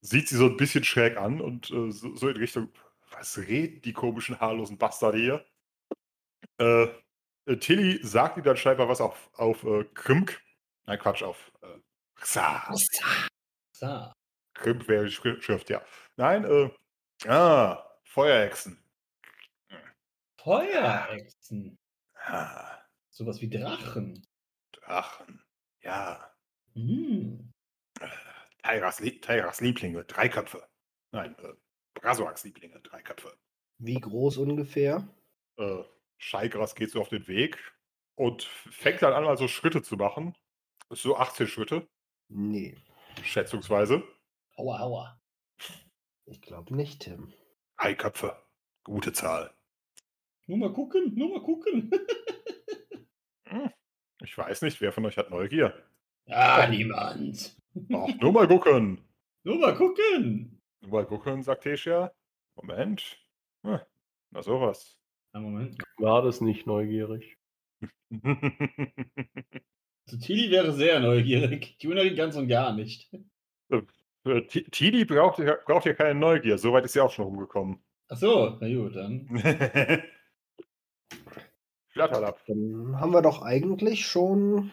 [0.00, 2.72] sieht sie so ein bisschen schräg an und äh, so, so in Richtung,
[3.10, 5.46] was reden die komischen haarlosen Bastarde hier?
[6.60, 6.88] Äh,
[7.46, 10.40] äh, Tilly sagt ihm dann scheinbar was auf, auf äh, Krimk.
[10.86, 11.78] Nein, Quatsch, auf äh,
[12.16, 12.74] Xa.
[13.72, 14.12] So.
[14.54, 15.82] Krimp wäre die Schri- Schrift, ja.
[16.16, 16.70] Nein, äh,
[17.28, 18.82] ah, Feuerhexen.
[20.40, 21.78] Feuerechsen.
[22.14, 22.77] Ah,
[23.18, 24.24] Sowas wie Drachen.
[24.70, 25.42] Drachen.
[25.82, 26.32] Ja.
[26.74, 27.52] Hm.
[28.62, 30.64] Tyras, Lie- Tyras Lieblinge, drei Köpfe.
[31.10, 31.52] Nein, äh,
[31.94, 33.36] Brasoaks Lieblinge, drei Köpfe.
[33.78, 35.08] Wie groß ungefähr?
[35.56, 35.82] Äh,
[36.18, 37.58] Scheigras geht so auf den Weg
[38.14, 40.36] und fängt dann an, also Schritte zu machen.
[40.90, 41.88] So 18 Schritte,
[42.28, 42.76] Nee,
[43.24, 44.04] schätzungsweise.
[44.54, 45.20] Aua, aua.
[46.26, 47.32] ich glaube nicht, Tim.
[47.78, 48.40] Drei Köpfe.
[48.84, 49.52] Gute Zahl.
[50.46, 51.90] Nur mal gucken, nur mal gucken.
[54.22, 55.72] Ich weiß nicht, wer von euch hat Neugier?
[56.28, 57.56] Ah, niemand.
[57.92, 59.00] Ach, nur mal gucken.
[59.44, 60.60] Nur mal gucken.
[60.82, 62.12] Nur mal gucken, sagt Tessia.
[62.56, 63.18] Moment.
[63.64, 63.78] Hm,
[64.30, 64.98] Na sowas.
[65.32, 65.78] Einen Moment.
[65.98, 67.36] War das nicht neugierig?
[70.10, 71.76] Also, Tilly wäre sehr neugierig.
[71.80, 73.10] Juna ganz und gar nicht.
[74.22, 75.36] Für Ti- Tidi braucht,
[75.66, 76.56] braucht ihr keine Neugier.
[76.56, 77.82] Soweit ist sie auch schon rumgekommen.
[78.08, 79.28] Ach so, na gut, dann.
[82.06, 82.44] Flatterlapp.
[82.46, 84.70] Dann haben wir doch eigentlich schon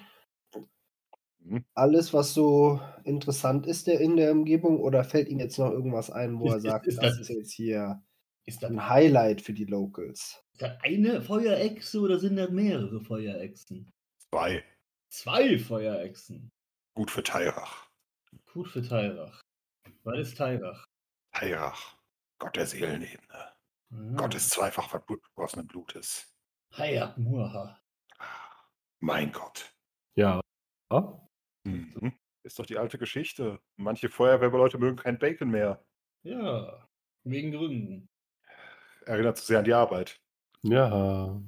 [1.40, 1.64] Mhm.
[1.76, 4.80] alles, was so interessant ist der in der Umgebung.
[4.80, 7.20] Oder fällt Ihnen jetzt noch irgendwas ein, wo Ist- er ist- sagt, ist das das-
[7.20, 8.04] ist jetzt hier
[8.46, 10.44] Ist das, ein Highlight für die Locals?
[10.54, 13.92] ist das eine Feuerechse oder sind das mehrere Feuerechsen?
[14.32, 14.64] Zwei.
[15.10, 16.52] Zwei Feuerechsen.
[16.96, 17.88] Gut für Tairach.
[18.54, 19.42] Gut für Tairach.
[20.04, 20.86] Was ist Tairach?
[21.32, 21.96] Tairach.
[22.40, 23.34] Gott der Seelenebene.
[23.34, 24.14] Ah.
[24.18, 26.35] Gott des zweifach vergossenen Blutes.
[26.78, 27.80] Hayat Murha.
[29.00, 29.74] Mein Gott.
[30.16, 30.42] Ja.
[30.90, 31.20] Ah,
[31.64, 32.14] Mhm.
[32.44, 33.60] Ist doch die alte Geschichte.
[33.76, 35.84] Manche Feuerwehrleute mögen kein Bacon mehr.
[36.24, 36.88] Ja,
[37.24, 38.08] wegen Gründen.
[39.06, 40.22] Erinnert zu sehr an die Arbeit.
[40.62, 41.42] Ja.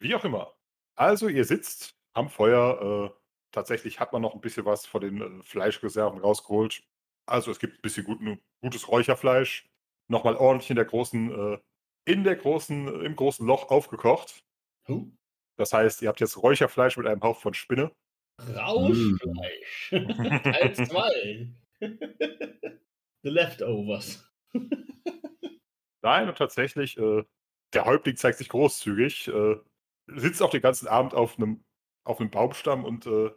[0.00, 0.52] Wie auch immer.
[0.96, 3.12] Also, ihr sitzt am Feuer.
[3.14, 3.20] Äh,
[3.52, 6.82] tatsächlich hat man noch ein bisschen was von den äh, Fleischreserven rausgeholt.
[7.26, 9.70] Also, es gibt ein bisschen guten, gutes Räucherfleisch.
[10.08, 11.58] Nochmal ordentlich in der großen, äh,
[12.04, 14.44] in der großen, im großen Loch aufgekocht.
[15.56, 17.92] Das heißt, ihr habt jetzt Räucherfleisch mit einem Hauch von Spinne.
[18.40, 19.90] Rauschfleisch.
[19.90, 21.48] Teil 2.
[23.22, 24.28] The Leftovers.
[26.02, 27.24] Nein, und tatsächlich, äh,
[27.72, 29.56] der Häuptling zeigt sich großzügig, äh,
[30.08, 31.64] sitzt auch den ganzen Abend auf einem,
[32.04, 33.30] auf einem Baumstamm und äh,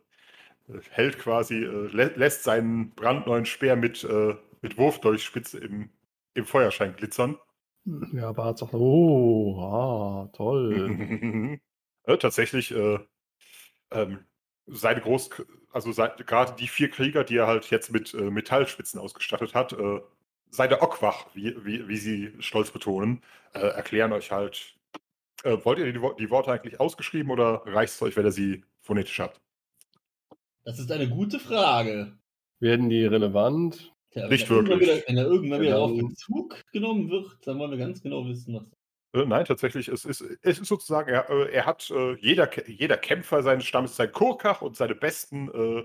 [0.90, 5.92] hält quasi, äh, lä lässt seinen brandneuen Speer mit, äh, mit Wurfdolchspitze im,
[6.34, 7.38] im Feuerschein glitzern.
[8.14, 8.74] Ja, aber hat auch.
[8.74, 11.60] Oh, ah, toll.
[12.04, 13.00] äh, tatsächlich, äh,
[13.92, 14.26] ähm,
[14.68, 15.30] seine Groß,
[15.72, 19.74] also sei- gerade die vier Krieger, die er halt jetzt mit äh, Metallspitzen ausgestattet hat,
[19.74, 20.02] äh,
[20.50, 23.22] seine Ockwach, wie, wie, wie sie stolz betonen,
[23.54, 24.76] äh, erklären euch halt,
[25.44, 28.64] äh, wollt ihr die, die Worte eigentlich ausgeschrieben oder reicht es euch, wenn ihr sie
[28.82, 29.40] phonetisch habt?
[30.64, 32.18] Das ist eine gute Frage.
[32.60, 33.95] Werden die relevant?
[34.16, 34.96] Tja, Nicht wenn er irgendwann wirklich.
[34.98, 35.84] Wieder, wenn er irgendwann wieder Genau.
[35.86, 39.22] auf Bezug genommen wird, dann wollen wir ganz genau wissen, was.
[39.22, 42.98] Äh, nein, tatsächlich, es ist, es ist sozusagen, er, äh, er hat, äh, jeder, jeder
[42.98, 45.84] Kämpfer seines Stammes sein Kurkach und seine besten, äh,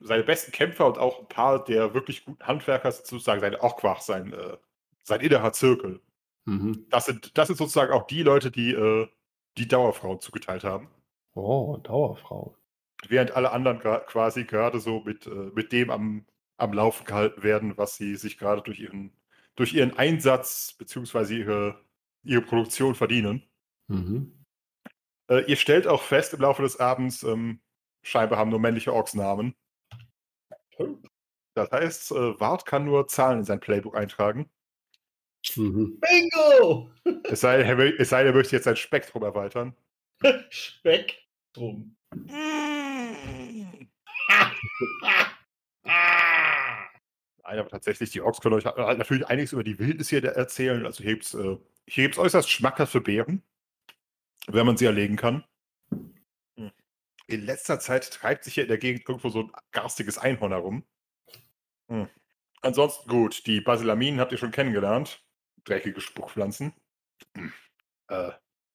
[0.00, 4.00] seine besten Kämpfer und auch ein paar der wirklich guten Handwerker sind sozusagen seine Ockwach,
[4.00, 4.56] sein, äh,
[5.04, 6.00] sein innerer Zirkel.
[6.46, 6.86] Mhm.
[6.88, 9.06] Das sind, das sind sozusagen auch die Leute, die äh,
[9.58, 10.88] die Dauerfrauen zugeteilt haben.
[11.34, 12.56] Oh, Dauerfrau.
[13.08, 16.26] Während alle anderen quasi gerade so mit, äh, mit dem am,
[16.58, 19.12] am Laufen gehalten werden, was sie sich gerade durch ihren,
[19.56, 21.36] durch ihren Einsatz bzw.
[21.38, 21.80] ihre,
[22.24, 23.42] ihre Produktion verdienen.
[23.88, 24.44] Mhm.
[25.30, 27.60] Äh, ihr stellt auch fest im Laufe des Abends, ähm,
[28.02, 29.54] scheinbar haben nur männliche Orks Namen.
[31.54, 34.50] Das heißt, äh, Wart kann nur Zahlen in sein Playbook eintragen.
[35.56, 36.00] Mhm.
[36.00, 36.90] Bingo!
[37.24, 39.74] Es sei, er will- es sei denn, er möchte jetzt sein Spektrum erweitern.
[40.50, 41.96] Spektrum.
[47.48, 50.84] Nein, aber tatsächlich, die Orks können euch halt natürlich einiges über die Wildnis hier erzählen.
[50.84, 53.42] Also hier gibt es äh, hier äußerst schmackhaft für Bären,
[54.48, 55.44] wenn man sie erlegen kann.
[55.90, 56.70] Hm.
[57.26, 60.84] In letzter Zeit treibt sich hier in der Gegend irgendwo so ein garstiges Einhorn herum.
[61.88, 62.10] Hm.
[62.60, 65.24] Ansonsten gut, die Basilaminen habt ihr schon kennengelernt.
[65.64, 66.74] Dreckige Spuckpflanzen.
[67.34, 67.50] Hm.
[68.08, 68.32] Äh,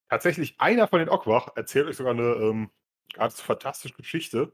[0.09, 2.71] tatsächlich, einer von den Ockwach erzählt euch sogar eine ähm,
[3.13, 4.51] geradezu fantastische Geschichte,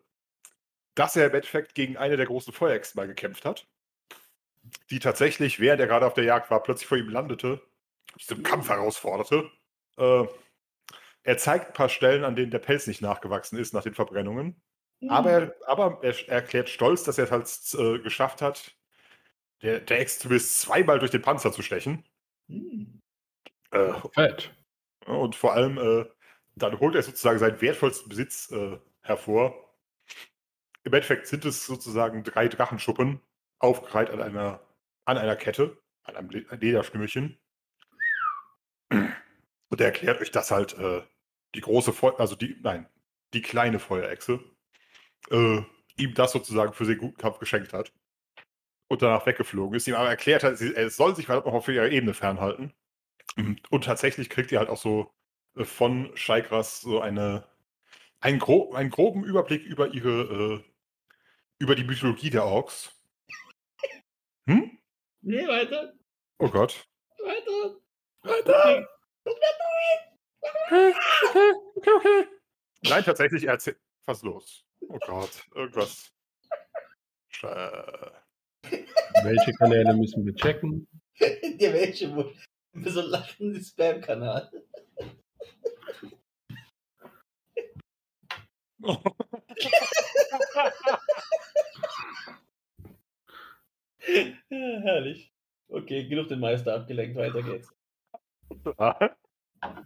[0.93, 3.65] dass er im Endeffekt gegen eine der großen Feuerechsen mal gekämpft hat
[4.89, 7.62] die tatsächlich, während er gerade auf der Jagd war, plötzlich vor ihm landete,
[8.18, 9.49] zum Kampf herausforderte.
[9.97, 10.26] Äh,
[11.24, 14.62] er zeigt ein paar Stellen, an denen der Pelz nicht nachgewachsen ist nach den Verbrennungen.
[15.07, 18.76] Aber, er, aber er er erklärt stolz, dass er es halt äh, geschafft hat,
[19.62, 22.03] der, der Ex zumindest zweimal durch den Panzer zu stechen.
[22.49, 23.01] Hm.
[23.72, 24.51] Äh, Fett.
[25.05, 26.05] und vor allem, äh,
[26.55, 29.76] dann holt er sozusagen seinen wertvollsten Besitz äh, hervor.
[30.84, 33.22] Im Endeffekt sind es sozusagen drei Drachenschuppen,
[33.60, 34.62] aufgereiht an einer,
[35.05, 37.39] an einer Kette, an einem Le- Lederschnürchen.
[38.91, 41.01] Und er erklärt euch, dass halt äh,
[41.55, 42.88] die große Feu also die, nein,
[43.34, 44.39] die kleine Feuerechse,
[45.32, 45.62] äh,
[45.97, 47.93] ihm das sozusagen für den guten Kampf geschenkt hat.
[48.88, 51.68] Und danach weggeflogen ist, ihm aber erklärt hat, sie- er soll sich verdammt noch auf
[51.68, 52.74] ihrer Ebene fernhalten.
[53.70, 55.14] Und tatsächlich kriegt ihr halt auch so
[55.55, 57.47] äh, von Scheikras so eine,
[58.20, 60.64] einen, gro einen groben Überblick über ihre, äh,
[61.60, 62.99] über die Mythologie der Orks.
[64.50, 64.80] Hm?
[65.22, 65.93] Nee, weiter.
[66.39, 66.84] Oh Gott.
[67.20, 67.80] Weiter.
[68.24, 68.89] Weiter!
[70.66, 70.93] Okay,
[71.76, 72.28] okay, okay.
[72.82, 73.80] Nein, tatsächlich, er erzählt.
[74.06, 74.66] Was los?
[74.88, 76.12] Oh Gott, irgendwas.
[79.24, 80.88] Welche Kanäle müssen wir checken?
[81.20, 82.34] Der welche wohl.
[82.74, 84.50] So lachen die Spam-Kanal.
[88.80, 88.97] Ja,
[94.49, 95.32] herrlich.
[95.68, 97.72] Okay, genug den Meister abgelenkt, weiter geht's.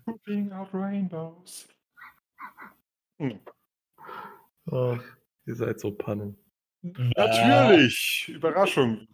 [0.06, 1.68] Pooping out rainbows.
[3.20, 3.40] Hm.
[4.72, 5.04] Ach,
[5.46, 6.38] ihr seid so Pannen.
[6.82, 8.30] Natürlich!
[8.30, 9.08] Überraschung.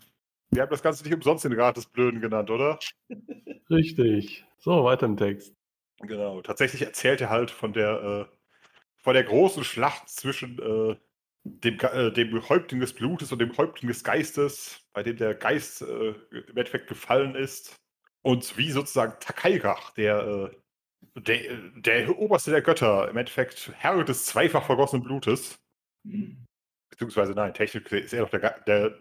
[0.51, 2.79] Wir haben das Ganze nicht umsonst den Rat des Blöden genannt, oder?
[3.69, 4.45] Richtig.
[4.57, 5.55] So, weiter im Text.
[6.01, 6.41] Genau.
[6.41, 8.35] Tatsächlich erzählt er halt von der, äh,
[8.97, 10.95] von der großen Schlacht zwischen äh,
[11.63, 15.81] dem, äh, dem Häuptling des Blutes und dem Häuptling des Geistes, bei dem der Geist
[15.81, 17.75] äh, im Endeffekt gefallen ist.
[18.21, 20.51] Und wie sozusagen Takairach, der,
[21.15, 25.59] äh, der, der Oberste der Götter, im Endeffekt Herr des zweifach vergossenen Blutes,
[26.89, 28.99] beziehungsweise nein, technisch ist er noch der, der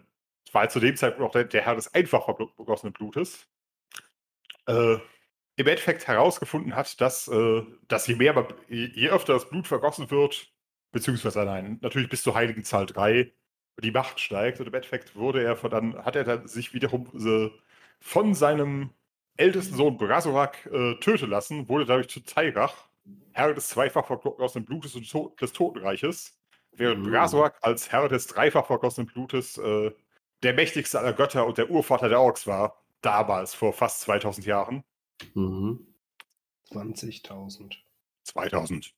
[0.51, 3.47] war zu dem Zeitpunkt auch der, der Herr des einfach vergossenen Blutes,
[4.67, 4.95] äh,
[5.59, 10.51] im Endeffekt herausgefunden hat, dass, äh, dass je mehr, je öfter das Blut vergossen wird,
[10.91, 13.31] beziehungsweise nein, natürlich bis zur heiligen Zahl 3,
[13.81, 14.59] die Macht steigt.
[14.59, 17.49] Und im Endeffekt wurde er von dann, hat er dann sich wiederum äh,
[17.99, 18.91] von seinem
[19.37, 22.89] ältesten Sohn Brasorak äh, töten lassen, wurde dadurch zu Tairach,
[23.31, 26.37] Herr des zweifach vergossenen Blutes und to des Totenreiches,
[26.73, 27.11] während Mhm.
[27.11, 29.91] Brasorak als Herr des dreifach vergossenen Blutes äh,
[30.43, 34.83] der mächtigste aller Götter und der Urvater der Orks war, damals, vor fast 2000 Jahren.
[35.33, 35.85] Mhm.
[36.71, 37.75] 20.000.
[38.23, 38.93] 2000.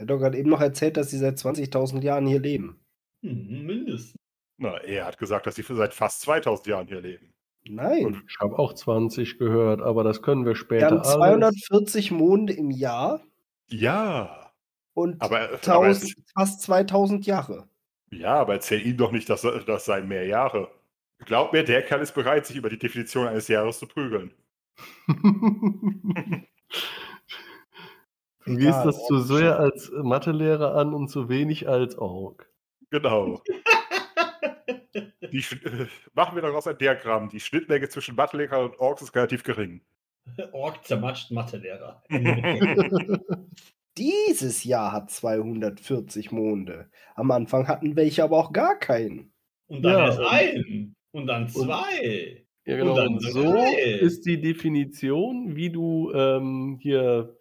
[0.00, 2.80] Er hat doch gerade eben noch erzählt, dass sie seit 20.000 Jahren hier leben.
[3.22, 4.16] Hm, mindestens.
[4.56, 7.34] Na, er hat gesagt, dass sie für seit fast 2000 Jahren hier leben.
[7.68, 8.22] Nein.
[8.26, 11.12] Ich habe auch 20 gehört, aber das können wir Wir später haben alles.
[11.12, 13.20] 240 Monde im Jahr
[13.68, 14.50] Ja,
[14.94, 17.68] und aber, aber, 1000, fast 2000 Jahre.
[18.10, 20.70] ja, aber erzähl ihm doch nicht, dass das seien mehr Jahre.
[21.26, 24.32] Glaub mir, der Kerl ist bereit, sich über die Definition eines Jahres zu prügeln.
[28.46, 32.48] Du gehst Egal, das zu sehr als Mathelehrer an und zu wenig als Org.
[32.90, 33.42] Genau.
[35.32, 37.28] Die, äh, machen wir daraus ein Diagramm.
[37.28, 39.80] Die Schnittmenge zwischen Mathelehrer und Orks ist relativ gering.
[40.52, 42.02] Org zermatscht Mathelehrer.
[43.98, 46.88] Dieses Jahr hat 240 Monde.
[47.14, 49.32] Am Anfang hatten welche aber auch gar keinen.
[49.66, 50.94] Und dann Ja, erst und- ein.
[51.12, 52.44] Und dann zwei.
[52.66, 52.90] Ja, genau.
[52.92, 53.98] Und dann Und so drei.
[54.00, 57.36] ist die Definition, wie du ähm, hier,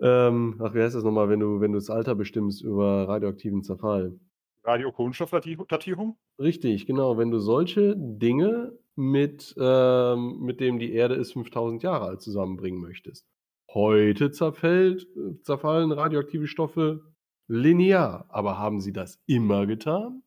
[0.00, 3.62] ähm, ach, wie heißt das nochmal, wenn du, wenn du das Alter bestimmst über radioaktiven
[3.62, 4.18] Zerfall?
[4.64, 6.16] Radiokohlenstoffdatierung?
[6.38, 7.16] Richtig, genau.
[7.18, 12.80] Wenn du solche Dinge mit, ähm, mit dem die Erde ist 5000 Jahre alt zusammenbringen
[12.80, 13.26] möchtest.
[13.72, 17.02] Heute zerfällt, äh, zerfallen radioaktive Stoffe
[17.48, 18.26] linear.
[18.28, 20.22] Aber haben sie das immer getan?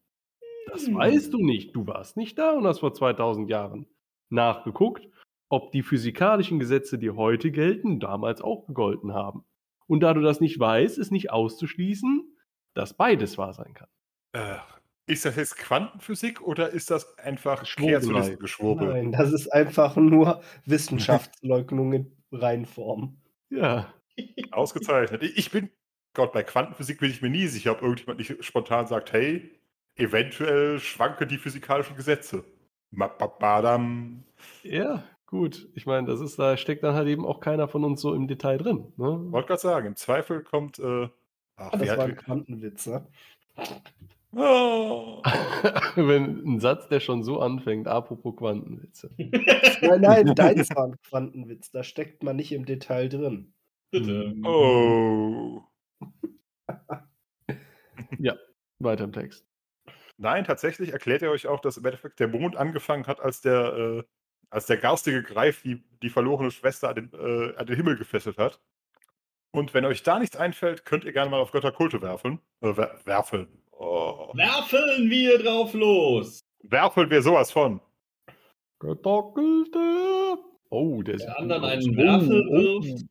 [0.68, 0.96] Das Hm.
[0.96, 1.76] weißt du nicht.
[1.76, 3.88] Du warst nicht da und hast vor 2000 Jahren
[4.30, 5.08] nachgeguckt,
[5.50, 9.44] ob die physikalischen Gesetze, die heute gelten, damals auch gegolten haben.
[9.92, 12.34] Und da du das nicht weißt, ist nicht auszuschließen,
[12.74, 13.90] dass beides wahr sein kann.
[14.32, 14.56] Äh,
[15.06, 17.66] ist das jetzt Quantenphysik oder ist das einfach.
[17.66, 18.88] Kehrzulistengeschwurbel?
[18.88, 23.18] Nein, das ist einfach nur Wissenschaftsleugnung in Reinform.
[23.50, 23.94] Ja,
[24.52, 25.24] Ausgezeichnet.
[25.24, 25.70] Ich bin,
[26.14, 29.60] Gott, bei Quantenphysik bin ich mir nie sicher, ob irgendjemand nicht spontan sagt, hey,
[29.96, 32.46] eventuell schwanken die physikalischen Gesetze.
[32.92, 34.24] Badam.
[34.64, 35.68] Ja, gut.
[35.74, 38.28] Ich meine, das ist, da steckt dann halt eben auch keiner von uns so im
[38.28, 38.94] Detail drin.
[38.98, 39.32] Ne?
[39.32, 40.78] Wollte gerade sagen, im Zweifel kommt.
[40.78, 41.10] Äh,
[41.56, 43.08] ach, Das wie war ein Quantenwitz, ne?
[44.36, 45.22] oh,
[45.96, 49.10] Wenn ein Satz, der schon so anfängt, apropos Quantenwitze.
[49.18, 51.72] Nein, nein, deins war ein Quantenwitz.
[51.72, 53.54] Da steckt man nicht im Detail drin.
[53.90, 54.36] Bitte.
[54.46, 55.64] oh.
[58.84, 59.46] Weiter im Text.
[60.18, 63.74] Nein, tatsächlich erklärt er euch auch, dass im Endeffekt der Mond angefangen hat, als der,
[63.74, 64.04] äh,
[64.52, 68.38] als der garstige Greif die, die verlorene Schwester an den, äh, an den Himmel gefesselt
[68.38, 68.62] hat.
[69.54, 72.40] Und wenn euch da nichts einfällt, könnt ihr gerne mal auf Götterkulte werfeln.
[72.62, 73.48] Äh, wer werfeln.
[73.72, 74.32] Oh.
[74.36, 76.42] Werfeln wir drauf los.
[76.64, 77.82] Werfeln wir sowas von.
[78.80, 80.38] Götterkulte.
[80.70, 83.06] Oh, der, Der sieht anderen einen Werfel wirft.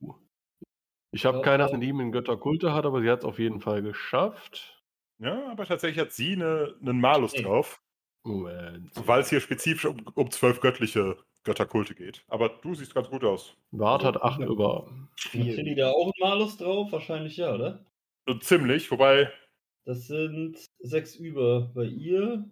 [1.12, 1.64] Ich habe keine.
[1.64, 4.82] Ahnung, die ihm in Götterkulte hat, aber sie hat es auf jeden Fall geschafft.
[5.18, 7.42] Ja, aber tatsächlich hat sie eine, einen Malus Okay.
[7.42, 7.82] drauf,
[8.24, 8.90] Moment.
[9.06, 12.22] weil es hier spezifisch um, um zwölf göttliche Götterkulte geht.
[12.28, 13.56] Aber du siehst ganz gut aus.
[13.70, 14.86] Wart hat 8 über.
[14.90, 16.92] Hat Tilly da auch einen Malus drauf?
[16.92, 17.84] Wahrscheinlich ja, oder?
[18.26, 19.32] So ziemlich, wobei
[19.86, 22.44] Das sind sechs über bei ihr.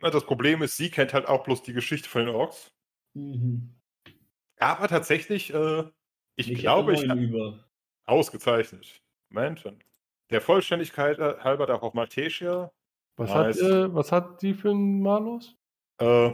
[0.00, 2.70] na, das Problem ist, sie kennt halt auch bloß die Geschichte von den Orks.
[3.14, 3.74] Mhm.
[4.58, 5.84] Aber tatsächlich, äh,
[6.36, 7.64] ich hätte glaube, ich neun über.
[8.06, 9.00] Ausgezeichnet.
[9.30, 9.64] Moment.
[9.64, 9.82] dann-
[10.30, 12.70] der Vollständigkeit äh, halber darf auch Maltesia.
[13.16, 13.62] Was, Nice.
[13.62, 15.54] hat, äh, was hat die für einen Malus?
[15.98, 16.32] Äh,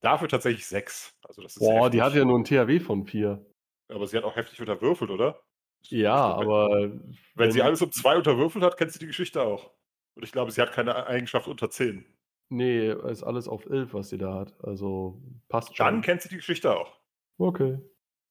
[0.00, 1.14] dafür tatsächlich sechs.
[1.26, 1.92] Also das ist Boah, heftig.
[1.92, 3.44] die hat ja nur ein THW von 4.
[3.88, 5.40] Aber sie hat auch heftig unterwürfelt, oder?
[5.84, 6.90] Ja, Wenn- aber.
[7.34, 9.70] Wenn sie alles um zwei unterwürfelt hat, kennt sie die Geschichte auch.
[10.14, 12.04] Und ich glaube, sie hat keine Eigenschaft unter zehn.
[12.50, 14.54] Nee, ist alles auf 11, was sie da hat.
[14.64, 15.86] Also passt schon.
[15.86, 16.98] Dann kennt sie die Geschichte auch.
[17.38, 17.78] Okay.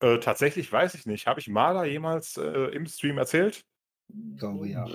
[0.01, 1.25] Äh, tatsächlich weiß ich nicht.
[1.27, 3.65] Habe ich Maler jemals äh, im Stream erzählt?
[4.09, 4.85] Ich glaube ja.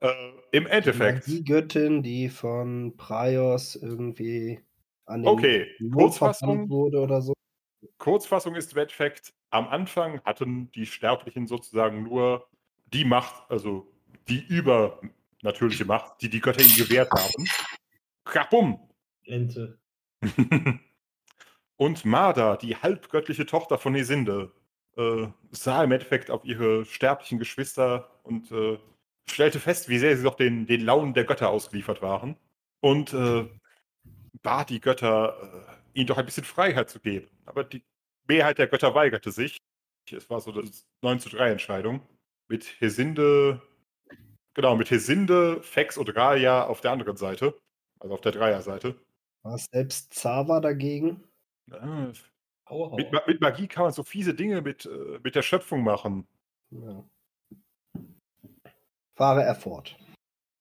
[0.00, 0.12] Äh,
[0.52, 1.26] Im Endeffekt.
[1.26, 4.60] Die Göttin, die von Praios irgendwie
[5.08, 6.68] an den Okay, Kurzfassung.
[6.68, 7.32] wurde oder so.
[7.98, 12.46] Kurzfassung ist Endeffekt, am Anfang hatten die Sterblichen sozusagen nur
[12.92, 13.90] die Macht, also
[14.28, 17.44] die übernatürliche Macht, die die Götter ihnen gewährt haben.
[18.24, 18.80] Krabum!
[19.24, 19.78] Ente.
[21.76, 24.52] Und Marda, die halbgöttliche Tochter von Hesinde,
[24.96, 28.78] äh, sah im Endeffekt auf ihre sterblichen Geschwister und äh,
[29.26, 32.36] stellte fest, wie sehr sie doch den, den Launen der Götter ausgeliefert waren.
[32.80, 33.48] Und äh,
[34.42, 37.28] bat die Götter, äh, ihnen doch ein bisschen Freiheit zu geben.
[37.46, 37.82] Aber die
[38.28, 39.56] Mehrheit der Götter weigerte sich.
[40.10, 40.68] Es war so eine
[41.02, 42.00] 9 zu 3 Entscheidung.
[42.50, 43.60] Mit Hesinde,
[44.54, 47.58] genau, mit Hesinde, Fex und Raya auf der anderen Seite.
[48.00, 48.94] Also auf der Dreierseite.
[49.42, 51.24] War selbst Zava dagegen?
[51.70, 52.10] Ah,
[52.66, 55.82] Aua, Mit, Ma- mit Magie kann man so fiese Dinge mit, äh, mit der Schöpfung
[55.82, 56.26] machen.
[56.70, 57.04] Ja.
[59.16, 59.96] Fahre er fort.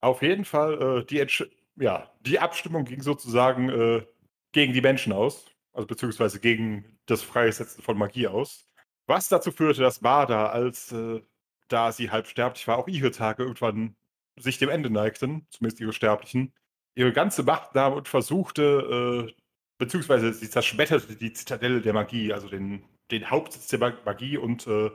[0.02, 1.44] Auf jeden Fall, äh, die, Entsch
[1.80, 4.06] ja, die Abstimmung ging sozusagen äh,
[4.52, 8.68] gegen die Menschen aus, also beziehungsweise gegen das Freisetzen von Magie aus.
[9.08, 11.22] Was dazu führte, dass Marda, als äh,
[11.68, 13.96] da sie halb sterblich war, auch ihre Tage irgendwann
[14.40, 16.54] sich dem Ende neigten, zumindest ihre Sterblichen,
[16.96, 19.34] ihre ganze Macht nahm und versuchte, äh,
[19.78, 24.68] beziehungsweise sie zerschmetterte die Zitadelle der Magie, also den, den Hauptsitz der Ma- Magie und
[24.68, 24.92] äh,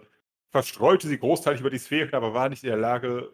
[0.50, 3.32] verstreute sie großteilig über die Sphären, aber war nicht in der Lage,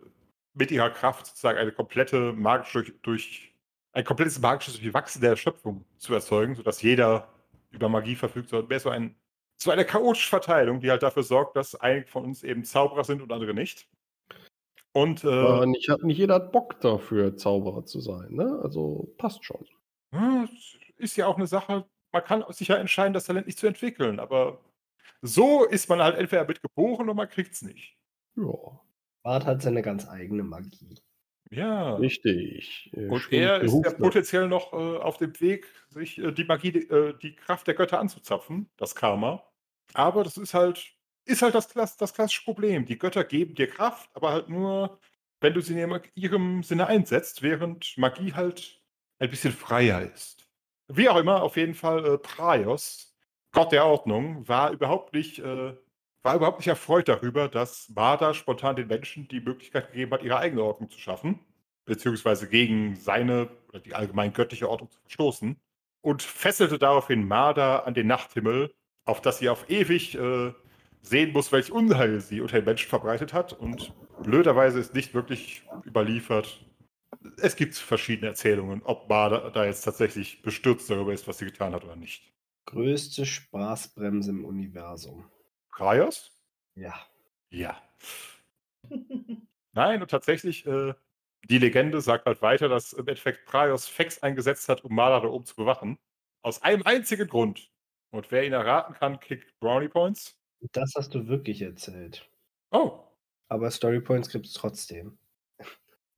[0.54, 3.52] mit ihrer Kraft sozusagen eine komplette magische durch,
[3.92, 7.28] ein komplettes magisches Durchwachsen der Schöpfung zu erzeugen, sodass jeder
[7.70, 9.14] über Magie verfügt, sondern mehr so ein
[9.60, 13.20] so eine chaotische Verteilung, die halt dafür sorgt, dass einige von uns eben Zauberer sind
[13.22, 13.88] und andere nicht.
[14.92, 18.60] Und äh, nicht, hat- nicht jeder hat Bock dafür, Zauberer zu sein, ne?
[18.62, 19.66] Also passt schon.
[20.96, 24.18] Ist ja auch eine Sache, man kann sich ja entscheiden, das Talent nicht zu entwickeln,
[24.20, 24.60] aber
[25.22, 27.96] so ist man halt entweder mit geboren oder man kriegt es nicht.
[28.36, 28.80] Ja,
[29.22, 30.96] Bart hat seine ganz eigene Magie.
[31.50, 31.94] Ja.
[31.96, 32.90] richtig.
[32.94, 36.44] Äh, Und stimmt, er ist ja potenziell noch äh, auf dem Weg, sich äh, die
[36.44, 39.42] Magie, äh, die Kraft der Götter anzuzapfen, das Karma.
[39.94, 40.84] Aber das ist halt,
[41.24, 42.84] ist halt das, Klass, das klassische Problem.
[42.84, 44.98] Die Götter geben dir Kraft, aber halt nur,
[45.40, 48.82] wenn du sie in ihrem- ihrem Sinne einsetzt, während Magie halt
[49.18, 50.46] ein bisschen freier ist.
[50.88, 53.16] Wie auch immer, auf jeden Fall, äh, Praios,
[53.52, 55.74] Gott der Ordnung, war überhaupt nicht, äh,
[56.28, 60.36] war überhaupt nicht erfreut darüber, dass Marda spontan den Menschen die Möglichkeit gegeben hat, ihre
[60.36, 61.40] eigene Ordnung zu schaffen,
[61.86, 65.56] beziehungsweise gegen seine oder die allgemein göttliche Ordnung zu verstoßen,
[66.02, 68.74] und fesselte daraufhin Marda an den Nachthimmel,
[69.06, 70.52] auf das sie auf ewig äh,
[71.00, 73.55] sehen muss, welch Unheil sie unter den Menschen verbreitet hat.
[73.55, 76.62] Und blöderweise ist nicht wirklich überliefert.
[77.38, 81.72] Es gibt verschiedene Erzählungen, ob Marda da jetzt tatsächlich bestürzt darüber ist, was sie getan
[81.72, 82.34] hat oder nicht.
[82.66, 85.24] Größte Spaßbremse im Universum.
[85.78, 86.32] Praios?
[86.74, 86.92] Ja.
[87.50, 87.80] Ja.
[89.72, 90.92] Nein, und tatsächlich, äh,
[91.44, 95.28] die Legende sagt halt weiter, dass im Endeffekt Praios Fex eingesetzt hat, um Marder da
[95.28, 95.96] oben zu bewachen.
[96.42, 97.70] Aus einem einzigen Grund.
[98.10, 100.36] Und wer ihn erraten kann, kriegt Brownie Points.
[100.72, 102.28] Das hast du wirklich erzählt.
[102.72, 103.05] Oh,
[103.48, 105.16] Aber Story Points gibt es trotzdem.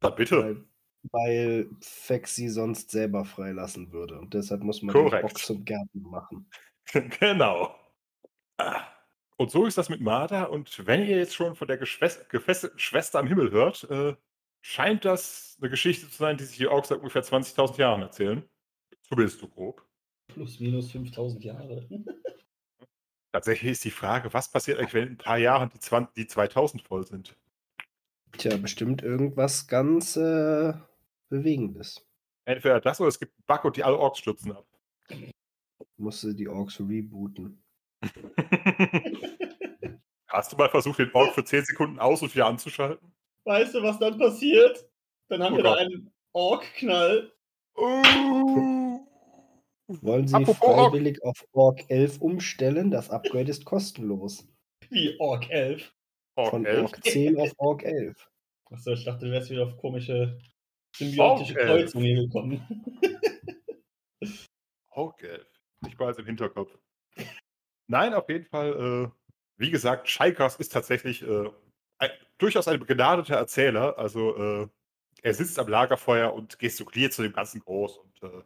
[0.00, 0.42] dann bitte.
[0.42, 0.64] Weil,
[1.12, 4.18] weil Fex sie sonst selber freilassen würde.
[4.18, 6.50] Und deshalb muss man den Bock zum Gärten machen.
[7.20, 7.76] genau.
[8.56, 8.99] Ah.
[9.40, 10.50] Und so ist das mit Marder.
[10.50, 12.20] Und wenn ihr jetzt schon von der Geschwes-
[12.76, 14.14] Schwester am Himmel hört, äh,
[14.60, 18.46] scheint das eine Geschichte zu sein, die sich die Orks seit ungefähr 20.000 Jahren erzählen.
[19.00, 19.82] Zumindest so grob.
[20.28, 21.88] Plus minus 5000 Jahre.
[23.32, 26.26] Tatsächlich ist die Frage, was passiert eigentlich, wenn in ein paar Jahren die, 20, die
[26.26, 27.34] 2000 voll sind?
[28.32, 30.74] Tja, bestimmt irgendwas ganz äh,
[31.30, 32.06] Bewegendes.
[32.44, 34.66] Entweder das oder es gibt einen Bug und die alle Orks stürzen ab.
[35.96, 37.64] Musste die Orks rebooten.
[40.28, 43.12] Hast du mal versucht, den Ork für 10 Sekunden aus und wieder anzuschalten?
[43.44, 44.88] Weißt du, was dann passiert?
[45.28, 45.78] Dann haben Oh wir da Gott.
[45.80, 47.32] einen Ork-Knall.
[47.74, 49.00] Oh.
[49.88, 50.92] Wollen Sie Apropos Ork.
[50.92, 52.90] freiwillig auf Ork 11 umstellen?
[52.90, 54.46] Das Upgrade ist kostenlos.
[54.88, 55.92] Wie Ork 11.
[56.36, 56.82] Ork Von 11?
[56.84, 58.30] Ork 10 auf Ork 11.
[58.70, 60.38] Achso, ich dachte, du wärst wieder auf komische
[60.96, 61.68] symbiotische Ork 11.
[61.92, 62.60] Kreuzungen gekommen.
[64.90, 65.46] Ork 11.
[65.88, 66.76] Ich war jetzt im Hinterkopf.
[67.90, 69.10] Nein, auf jeden Fall, äh,
[69.56, 71.50] wie gesagt, Scheikas ist tatsächlich äh,
[71.98, 73.98] ein, durchaus ein begnadeter Erzähler.
[73.98, 74.68] Also äh,
[75.22, 78.42] er sitzt am Lagerfeuer und gestikuliert zu dem Ganzen groß und äh,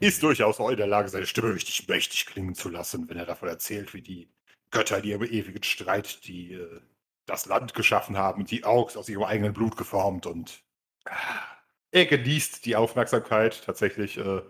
[0.00, 3.24] ist durchaus auch in der Lage, seine Stimme richtig mächtig klingen zu lassen, wenn er
[3.24, 4.28] davon erzählt, wie die
[4.72, 6.80] Götter in ihrem ewigen Streit die äh,
[7.26, 10.64] das Land geschaffen haben, die Augs aus ihrem eigenen Blut geformt und
[11.04, 11.46] ah,
[11.92, 13.62] er genießt die Aufmerksamkeit.
[13.64, 14.42] Tatsächlich äh,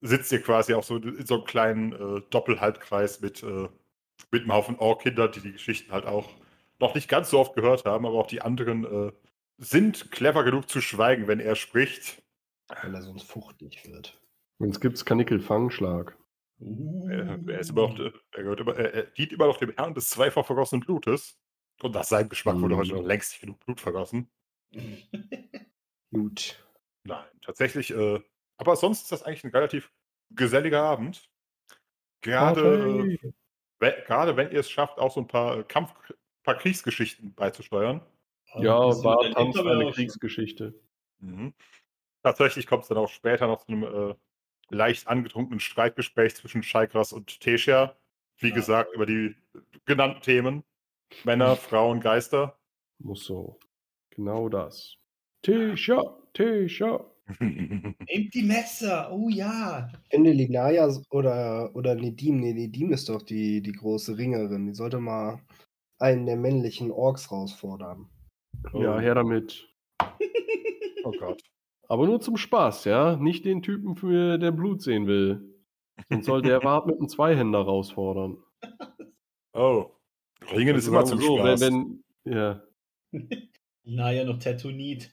[0.00, 3.68] sitzt ihr quasi auch so in so einem kleinen äh, Doppelhalbkreis mit, äh,
[4.30, 6.28] mit einem Haufen Ork-Kindern, die die Geschichten halt auch
[6.80, 9.12] noch nicht ganz so oft gehört haben, aber auch die anderen äh,
[9.58, 12.22] sind clever genug zu schweigen, wenn er spricht.
[12.68, 14.20] Weil er sonst fuchtig wird.
[14.58, 16.16] Sonst gibt's Kanickel-Fangschlag.
[16.60, 19.94] Er, er, ist immer noch, er, gehört immer, er, er dient immer noch dem Herrn
[19.94, 21.38] des zweifach vergossenen Blutes.
[21.80, 22.78] Und nach seinem Geschmack wurde Mhm.
[22.78, 24.28] heute noch längst nicht genug Blut vergossen.
[26.12, 26.64] Gut.
[27.04, 28.20] Nein, tatsächlich, äh,
[28.58, 29.90] aber sonst ist das eigentlich ein relativ
[30.30, 31.28] geselliger Abend.
[32.20, 33.30] Gerade, äh,
[33.78, 35.94] we- gerade wenn ihr es schafft, auch so ein paar äh, Kampf,
[36.42, 38.00] paar Kriegsgeschichten beizusteuern.
[38.56, 39.92] Ja, Das war aber eine.
[39.92, 40.74] Kriegsgeschichte.
[41.20, 41.54] Mhm.
[42.22, 44.14] Tatsächlich kommt es dann auch später noch zu einem äh,
[44.70, 47.96] leicht angetrunkenen Streitgespräch zwischen Scheikras und Teschia.
[48.38, 48.54] Wie Ah.
[48.54, 49.34] gesagt, über die
[49.84, 50.64] genannten Themen.
[51.24, 52.58] Männer, Frauen, Geister.
[52.98, 53.58] Muss so.
[54.10, 54.96] Genau das.
[55.42, 57.04] Tisha, Tisha.
[57.40, 59.88] Nehmt die Messer, oh ja.
[60.04, 64.66] Ich finde Linaya oder, oder Nedim, nee, Nedim ist doch die, die große Ringerin.
[64.66, 65.40] Die sollte mal
[65.98, 68.08] einen der männlichen Orks herausfordern.
[68.74, 69.68] Ja, her damit.
[71.04, 71.40] Oh Gott.
[71.88, 73.16] Aber nur zum Spaß, ja?
[73.16, 75.54] Nicht den Typen, für der Blut sehen will.
[76.10, 78.36] Sonst sollte er Wart mit einem Zweihänder herausfordern.
[79.54, 79.86] Oh.
[80.52, 81.60] Ringen ist Also immer sagen zum so, Spaß.
[81.60, 82.62] wenn, wenn, ja.
[83.84, 85.10] Naja, noch Tattooed.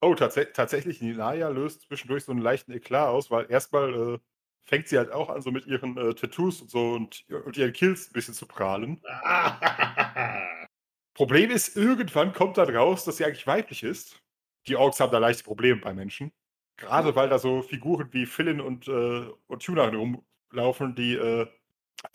[0.00, 4.18] Oh, tats tatsächlich, Nilaya löst zwischendurch so einen leichten Eklat aus, weil erstmal äh,
[4.64, 7.72] fängt sie halt auch an, so mit ihren äh, Tattoos und so und, und ihren
[7.72, 9.00] Kills ein bisschen zu prahlen.
[11.14, 14.20] Problem ist, irgendwann kommt dann raus, dass sie eigentlich weiblich ist.
[14.66, 16.30] Die Orks haben da leichte Probleme bei Menschen.
[16.76, 21.46] Gerade weil da so Figuren wie Philin und, äh, und Tuna rumlaufen, die, äh,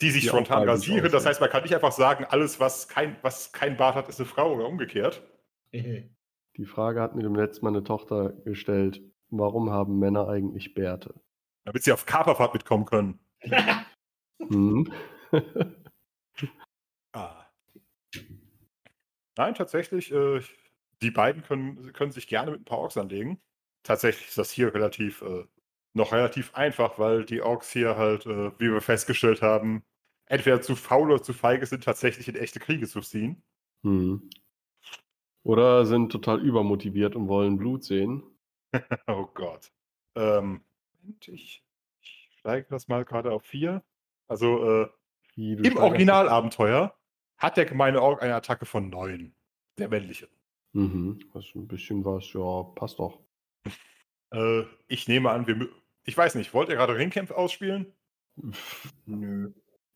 [0.00, 1.10] die sich Die spontan rasieren.
[1.10, 4.20] Das heißt, man kann nicht einfach sagen, alles, was kein, was kein Bart hat, ist
[4.20, 5.20] eine Frau oder umgekehrt.
[6.56, 9.00] Die Frage hat mir dem letzten Mal eine Tochter gestellt.
[9.30, 11.14] Warum haben Männer eigentlich Bärte?
[11.64, 13.20] Damit sie auf Kaperfahrt mitkommen können.
[14.38, 14.92] Hm?
[17.14, 17.44] Ah.
[19.36, 20.40] Nein, tatsächlich, äh,
[21.02, 23.38] die beiden können, können sich gerne mit ein paar Orks anlegen.
[23.82, 25.44] Tatsächlich ist das hier relativ, äh,
[25.92, 29.84] noch relativ einfach, weil die Orks hier halt, äh, wie wir festgestellt haben,
[30.24, 33.42] entweder zu faul oder zu feige sind, tatsächlich in echte Kriege zu ziehen.
[33.82, 34.30] Hm.
[35.44, 38.22] Oder sind total übermotiviert und wollen Blut sehen.
[39.06, 39.70] Oh Gott.
[40.14, 40.62] Ähm,
[41.02, 41.62] Moment, ich,
[42.00, 43.82] ich steige das mal gerade auf vier.
[44.28, 44.88] Also, äh,
[45.34, 46.96] Wie, im Originalabenteuer
[47.36, 49.34] hat der gemeine Ork eine Attacke von neun.
[49.76, 50.28] Der männliche.
[50.72, 51.20] Mhm.
[51.34, 53.20] Das ist ein bisschen was, ja, passt doch.
[54.34, 55.68] Äh, ich nehme an, wir.
[56.04, 57.92] Ich weiß nicht, wollt ihr gerade Ringkämpfe ausspielen?
[59.04, 59.52] Nö.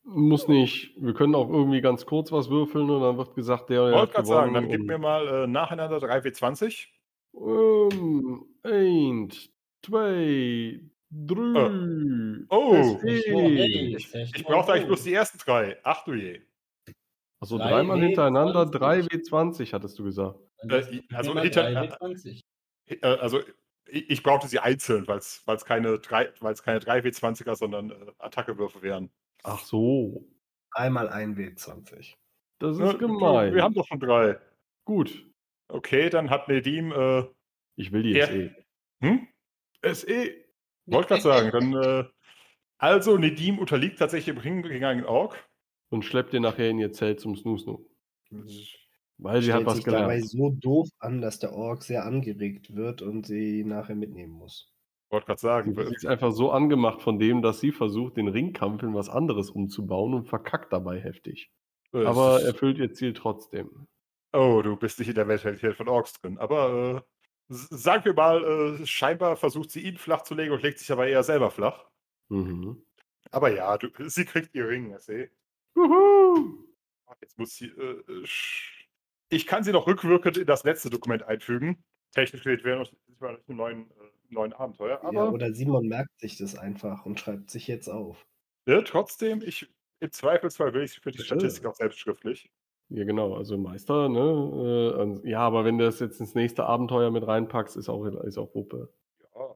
[0.09, 0.93] Muss nicht.
[0.97, 3.99] Wir können auch irgendwie ganz kurz was würfeln und dann wird gesagt, der Ich hat
[3.99, 6.87] wollte gerade sagen, dann gib mir mal äh, nacheinander 3W20.
[7.35, 9.49] Ähm, eins,
[9.85, 10.79] zwei,
[11.11, 12.45] drei.
[12.49, 12.73] Oh.
[12.83, 12.99] SE.
[13.05, 14.87] hey, Ich, ich brauchte eigentlich oh.
[14.87, 15.77] bloß die ersten drei.
[15.83, 16.41] Ach du je.
[17.41, 18.71] Also Drei dreimal hintereinander, W20.
[18.71, 20.39] 3 W20, hattest du gesagt.
[20.69, 22.41] Äh, also hinter- 3W20.
[22.87, 23.41] Äh, also,
[23.89, 28.81] ich, ich brauchte sie einzeln, weil es keine, drei- weil's keine 3W20er, sondern äh, Attackewürfe
[28.81, 29.11] wären.
[29.49, 30.27] Ach so.
[30.71, 32.15] Einmal ein W20.
[32.59, 33.53] Das ist gemein.
[33.55, 34.37] Wir haben doch schon drei.
[34.85, 35.25] Gut.
[35.69, 36.91] Okay, dann hat Nedim.
[36.91, 37.23] Äh,
[37.77, 38.27] Ich will die Ja.
[38.27, 38.53] SE.
[39.01, 39.27] hm?
[39.83, 40.33] SE.
[40.85, 41.51] Wollte gerade sagen.
[41.51, 42.03] Dann, äh,
[42.77, 45.47] also, Nedim unterliegt tatsächlich im Ring gegen einen Ork.
[45.89, 47.85] Und schleppt ihr nachher in ihr Zelt zum Snoo-Snoo.
[49.19, 50.29] Weil sie Stellt hat was sich dabei gelernt.
[50.29, 54.73] so doof an, dass der Ork sehr angeregt wird und sie nachher mitnehmen muss.
[55.09, 55.73] Wollte gerade sagen.
[55.73, 59.49] Sie ist einfach so angemacht von dem, dass sie versucht, den Ringkampf in was anderes
[59.49, 61.49] umzubauen und verkackt dabei heftig.
[61.93, 63.87] äh, Aber erfüllt ihr Ziel trotzdem.
[64.33, 66.37] Oh, du bist nicht in der Mentalität von Orks drin.
[66.37, 67.03] Aber
[67.49, 68.43] äh, sagen wir mal,
[68.81, 71.85] äh, scheinbar versucht sie ihn flach zu legen und legt sich aber eher selber flach.
[72.27, 72.83] Mhm.
[73.31, 75.31] Aber ja, du, sie kriegt ihr Ring, ich sehe.
[75.75, 76.65] Juhu!
[77.21, 77.67] Jetzt muss sie.
[77.67, 78.25] Äh, äh,
[79.29, 81.83] ich kann sie noch rückwirkend in das letzte Dokument einfügen.
[82.13, 83.93] Technisch gesehen wäre noch wir noch im neuen, äh,
[84.29, 84.99] neuen Abenteuer.
[85.01, 88.25] Ja, Aber oder Simon merkt sich das einfach und schreibt sich jetzt auf.
[88.67, 91.19] ja, trotzdem, ich, im Zweifelsfall will ich für die.
[91.19, 92.49] Statistik auch selbst schriftlich.
[92.89, 95.19] Ja, genau, also Meister, ne?
[95.23, 98.37] Äh, ja, aber wenn du das jetzt ins nächste Abenteuer mit reinpackst, ist auch, ist
[98.37, 98.93] auch Wuppe.
[99.19, 99.55] Ja,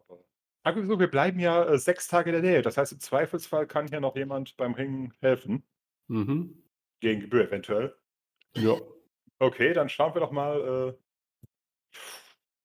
[0.66, 0.86] aber.
[0.86, 2.62] So, wir bleiben ja äh, sechs Tage in der Nähe.
[2.62, 5.64] Das heißt, im Zweifelsfall kann hier noch jemand beim Ringen helfen.
[6.08, 6.62] Mhm.
[7.00, 7.96] Gegen Gebühr eventuell.
[8.58, 8.76] Ja.
[9.40, 10.98] Okay, dann schauen wir doch mal.
[10.98, 11.98] Äh...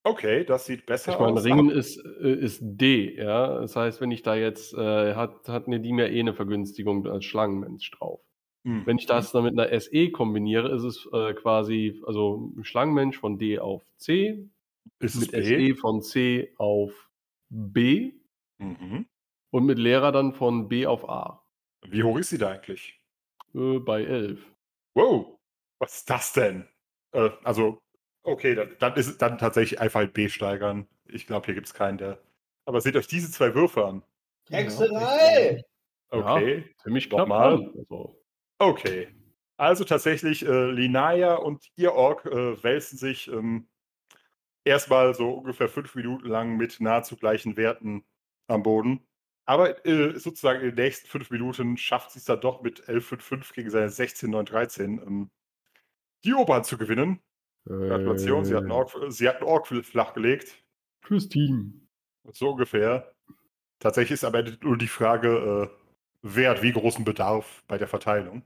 [0.07, 1.45] Okay, das sieht besser Ich meine, aus.
[1.45, 3.61] Ringen ist, äh, ist D, ja.
[3.61, 7.25] Das heißt, wenn ich da jetzt, äh, hat, hat Nedim ja eh eine Vergünstigung als
[7.25, 8.21] Schlangenmensch drauf.
[8.65, 8.87] Hm.
[8.87, 13.37] Wenn ich das dann mit einer SE kombiniere, ist es äh, quasi, also Schlangenmensch von
[13.37, 14.49] D auf C,
[15.01, 15.45] ist es mit?
[15.45, 17.11] SE von C auf
[17.49, 18.13] B
[18.59, 19.07] Mhm.
[19.51, 21.43] und mit Lehrer dann von B auf A.
[21.89, 23.01] Wie hoch ist sie da eigentlich?
[23.55, 24.41] Äh, bei 11.
[24.95, 25.37] Wow,
[25.81, 26.69] was ist das denn?
[27.13, 27.79] Äh, also,
[28.27, 30.87] okay, dann, dann ist es dann tatsächlich einfach ein B steigern.
[31.07, 32.19] Ich glaube, hier gibt es keinen, der.
[32.65, 34.03] Aber seht euch diese zwei Würfe an.
[34.51, 35.63] Hexerei!
[36.11, 37.57] Okay, Ziemlich knapp Nochmal?
[37.57, 37.73] dran.
[37.79, 38.23] Also,
[38.59, 39.09] okay.
[39.57, 43.69] Also tatsächlich, äh, Linaya und ihr Ork äh, wälzen sich ähm,
[44.65, 48.05] erstmal so ungefähr fünf Minuten lang mit nahezu gleichen Werten
[48.49, 49.07] am Boden.
[49.47, 53.55] Aber äh, sozusagen in den nächsten fünf Minuten schafft sie es dann doch mit 11,55
[53.55, 55.31] gegen seine 16,913 ähm,
[56.25, 57.21] die Oberhand zu gewinnen.
[57.67, 60.63] Gratulation, sie hat einen äh, sie hat einen Ork flachgelegt.
[61.03, 61.89] Fürs Team.
[62.33, 63.13] So ungefähr.
[63.79, 65.77] Tatsächlich ist aber nur die Frage, äh,
[66.23, 68.43] wer hat wie großen Bedarf bei der Verteilung.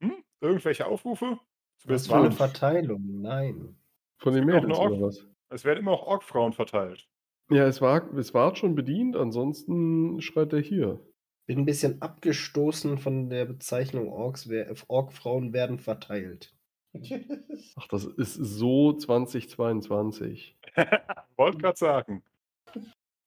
[0.00, 0.22] Hm?
[0.40, 1.38] Irgendwelche Aufrufe?
[1.78, 3.20] Zumindest für eine Verteilung?
[3.20, 3.76] Nein.
[4.18, 5.26] Von den Mädels oder was?
[5.50, 7.06] es werden immer auch Ork-Frauen verteilt.
[7.50, 11.00] Ja, es war, es war schon bedient, ansonsten schreit er hier.
[11.46, 14.48] Bin ein bisschen abgestoßen von der Bezeichnung Orks.
[14.88, 16.55] Ork-Frauen werden verteilt.
[17.76, 20.56] Ach, das ist so 2022.
[21.36, 22.22] Wollte gerade sagen.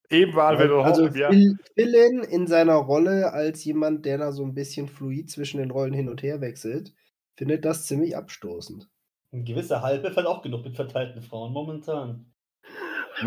[0.09, 1.11] Eben waren wir doch also.
[1.11, 5.69] Phil, Philin in seiner Rolle als jemand, der da so ein bisschen fluid zwischen den
[5.69, 6.93] Rollen hin und her wechselt,
[7.37, 8.89] findet das ziemlich abstoßend.
[9.31, 12.25] Ein gewisser Halbe fällt auch genug mit verteilten Frauen momentan.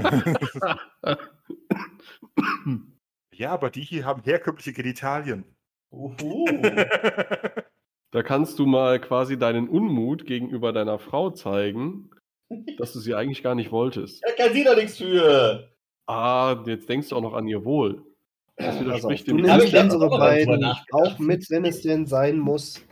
[3.32, 5.44] ja, aber die hier haben herkömmliche Genitalien.
[5.92, 6.46] Uhu.
[8.12, 12.10] Da kannst du mal quasi deinen Unmut gegenüber deiner Frau zeigen,
[12.76, 14.22] dass du sie eigentlich gar nicht wolltest.
[14.22, 15.72] da kann sie doch nichts für.
[16.06, 18.02] Ah, jetzt denkst du auch noch an ihr Wohl.
[18.56, 20.62] Das auf, widerspricht du dem letztens unsere beiden
[20.92, 22.84] auch mit, wenn es denn sein muss.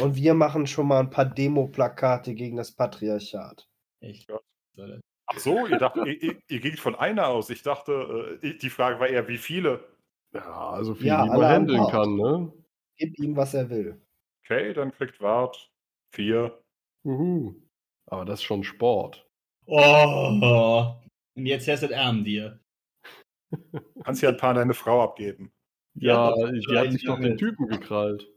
[0.00, 3.66] Und wir machen schon mal ein paar Demo-Plakate gegen das Patriarchat.
[4.00, 4.28] Ich.
[5.26, 7.50] Ach so, ihr, dacht, ihr, ihr, ihr ging von einer aus.
[7.50, 9.80] Ich dachte, äh, die Frage war eher, wie viele?
[10.32, 12.52] Ja, also viel, Ja, wie alle man an handeln kann, ne?
[12.96, 14.00] Gib ihm, was er will.
[14.48, 15.72] Okay, dann kriegt Wart
[16.14, 16.62] vier.
[17.04, 17.56] Uhu.
[18.06, 19.28] Aber das ist schon Sport.
[19.66, 20.94] Oh.
[21.34, 22.60] Und jetzt hässet Arm dir.
[24.04, 25.52] Kannst ja ein paar an deine Frau abgeben.
[25.94, 27.36] Ja, Ja, die hat sich doch den.
[27.36, 28.28] Typen gekrallt.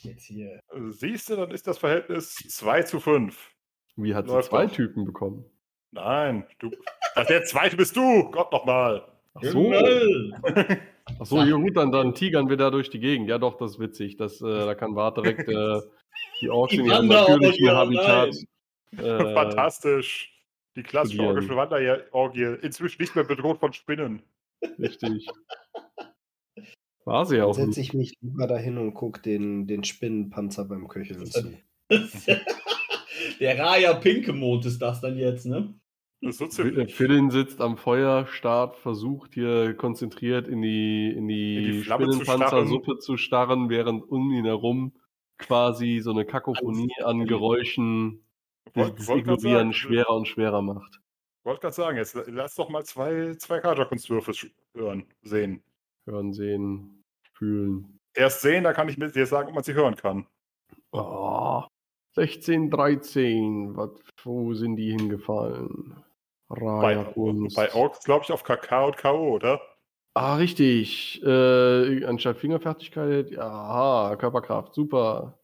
[0.00, 0.60] Jetzt hier.
[0.88, 3.54] Siehst du, dann ist das Verhältnis 2 zu 5.
[3.96, 4.72] Wie hat sie Läuft zwei doch.
[4.72, 5.44] Typen bekommen?
[5.90, 6.70] Nein, du.
[7.14, 8.30] Ach, der zweite bist du!
[8.30, 9.12] Gott nochmal!
[9.34, 9.70] Ach so.
[11.18, 11.22] Himmel.
[11.22, 13.28] Ach so, ja gut, dann, dann tigern wir da durch die Gegend.
[13.28, 14.16] Ja doch, das ist witzig.
[14.16, 15.80] Das, äh, da kann Bart direkt äh,
[16.40, 18.34] die Orks Die in ihrem natürlichen Habitat
[18.96, 20.34] äh, Fantastisch.
[20.76, 22.56] Die klassische orgische Wanderorgie.
[22.62, 24.22] Inzwischen nicht mehr bedroht von Spinnen.
[24.78, 25.26] Richtig.
[27.04, 30.66] War sie ja Dann auch setze ich mich lieber dahin und gucke den, den Spinnenpanzer
[30.66, 31.52] beim Köcheln zu.
[33.40, 35.74] Der Raya Pinkemond ist das dann jetzt, ne?
[36.20, 36.46] So.
[36.48, 42.20] Philin sitzt am Feuerstart, versucht hier konzentriert in die, in die, In die Flamme zu
[42.24, 44.92] Spinnenpanzersuppe zu starren, während um ihn herum
[45.38, 48.24] quasi so eine Kakophonie an Geräuschen
[48.74, 51.00] Wollt- das Ignorieren schwerer und schwerer macht.
[51.44, 55.62] wollte gerade sagen, jetzt lass doch mal zwei, zwei Katerkunstwürfe sch- hören, sehen.
[56.06, 57.98] Hören, sehen, fühlen.
[58.14, 60.26] Erst sehen, da kann ich mir dir sagen, ob man sie hören kann.
[60.90, 61.62] Oh,
[62.16, 63.76] 16, 13.
[63.76, 63.90] Was,
[64.24, 66.02] wo sind die hingefallen?
[66.48, 67.56] Bei, Kunst.
[67.56, 69.60] bei Orks, glaube ich, auf KK und K.O., oder?
[70.14, 71.22] Ah, richtig.
[71.22, 75.38] Äh, anstatt Fingerfertigkeit, ja, aha, Körperkraft, super.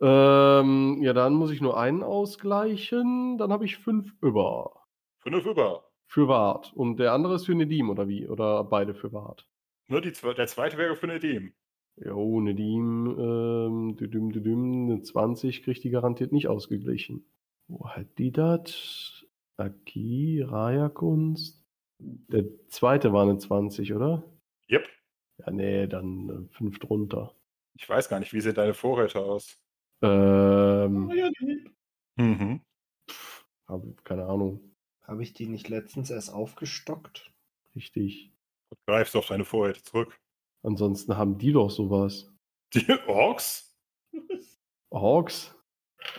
[0.00, 3.36] ähm, ja, dann muss ich nur einen ausgleichen.
[3.38, 4.86] Dann habe ich fünf über.
[5.18, 5.84] Fünf über.
[6.06, 6.72] Für Wart.
[6.74, 8.28] Und der andere ist für Nedim, oder wie?
[8.28, 9.46] Oder beide für Wart?
[9.88, 11.52] Ne, die, der zweite wäre für Nedim.
[11.96, 17.26] Jo, Nedim, ähm, düdüm, düdüm, eine 20 kriegt die garantiert nicht ausgeglichen.
[17.68, 19.21] Wo hat die das?
[19.56, 21.64] Aki, Raya-Kunst.
[21.98, 24.24] Der zweite war eine 20, oder?
[24.70, 24.86] Yep.
[25.38, 27.34] Ja, nee, dann äh, fünf drunter.
[27.74, 29.58] Ich weiß gar nicht, wie sehen deine Vorräte aus?
[30.02, 31.30] Ähm, Oh ja,
[32.16, 32.60] Mhm.
[33.66, 34.74] hab, keine Ahnung.
[35.02, 37.32] Habe ich die nicht letztens erst aufgestockt?
[37.74, 38.32] Richtig.
[38.86, 40.18] Greifst du auf deine Vorräte zurück.
[40.62, 42.32] Ansonsten haben die doch sowas.
[42.74, 43.76] Die Orks?
[44.90, 45.54] Orks?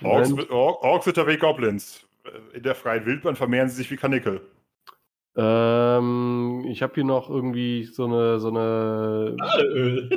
[0.02, 0.50] Orks, Moment.
[0.52, 2.08] Or Orks sind ja wie Goblins.
[2.54, 4.42] In der freien Wildbahn vermehren sie sich wie Kanickel.
[5.36, 9.36] Ähm, ich habe hier noch irgendwie so eine, so eine.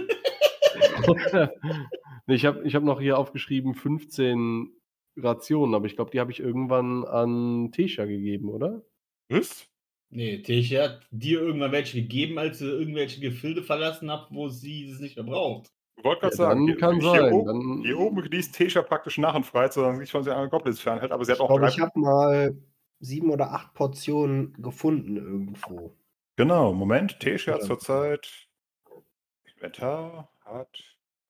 [2.26, 4.68] Nee, Ich habe ich hab noch hier aufgeschrieben 15
[5.16, 8.82] Rationen, aber ich glaube, die habe ich irgendwann an Tesha gegeben, oder?
[9.28, 9.68] Was?
[10.10, 14.88] Nee, Tisha hat dir irgendwann welche gegeben, als ihr irgendwelche Gefilde verlassen habt, wo sie
[14.88, 15.72] es nicht mehr braucht.
[15.98, 18.54] Ich wollte gerade Ja, sagen, dann hier, kann hier, sein, Oben, dann- hier oben genießt
[18.54, 21.38] Tesha praktisch nach und frei, sie sich von den anderen Goblins fernhält, aber sie hat
[21.38, 21.68] Ich auch glaube, drei.
[21.70, 22.56] ich habe mal
[23.00, 25.96] sieben oder acht Portionen gefunden irgendwo.
[26.36, 28.28] Genau, Moment, Tesha hat zurzeit
[29.54, 30.68] Inventar, hat,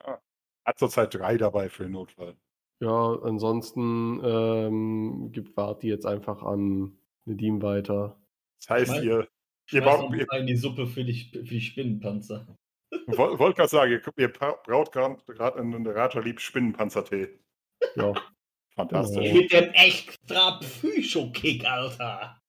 [0.05, 0.19] ah,
[0.65, 2.37] hat zurzeit drei dabei für den Notfall.
[2.81, 8.21] Ja, ansonsten ähm, gibt Vati jetzt einfach an Nedim weiter.
[8.61, 9.27] Das heißt, ihr,
[9.71, 12.47] ihr, baut, ihr die Suppe für die, für die Spinnenpanzer.
[13.07, 17.39] Wollt, wollt gerade sagen, ihr, ihr bra- braut gerade einen Raja-Lieb Spinnenpanzertee.
[17.95, 18.13] Ja.
[18.75, 19.23] Fantastisch.
[19.25, 19.35] Genau.
[19.41, 22.41] Mit dem extra Psycho-Kick, Alter.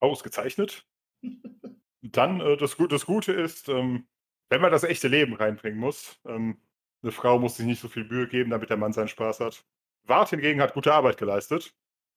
[0.00, 0.86] Ausgezeichnet.
[2.02, 4.06] Dann, äh, das, das Gute ist, ähm,
[4.48, 6.60] wenn man das echte Leben reinbringen muss, ähm,
[7.02, 9.64] eine Frau muss sich nicht so viel Mühe geben, damit der Mann seinen Spaß hat.
[10.06, 11.74] Wart hingegen hat gute Arbeit geleistet.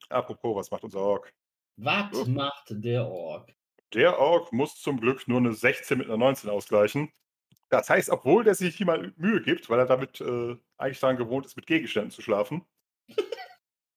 [0.09, 1.33] Apropos, was macht unser Ork?
[1.77, 2.25] Was Oh.
[2.25, 3.53] macht der Ork?
[3.93, 7.11] Der Ork muss zum Glück nur eine 16 mit einer 19 ausgleichen.
[7.73, 11.17] Das heißt, obwohl der sich hier mal Mühe gibt, weil er damit äh, eigentlich daran
[11.17, 12.63] gewohnt ist, mit Gegenständen zu schlafen,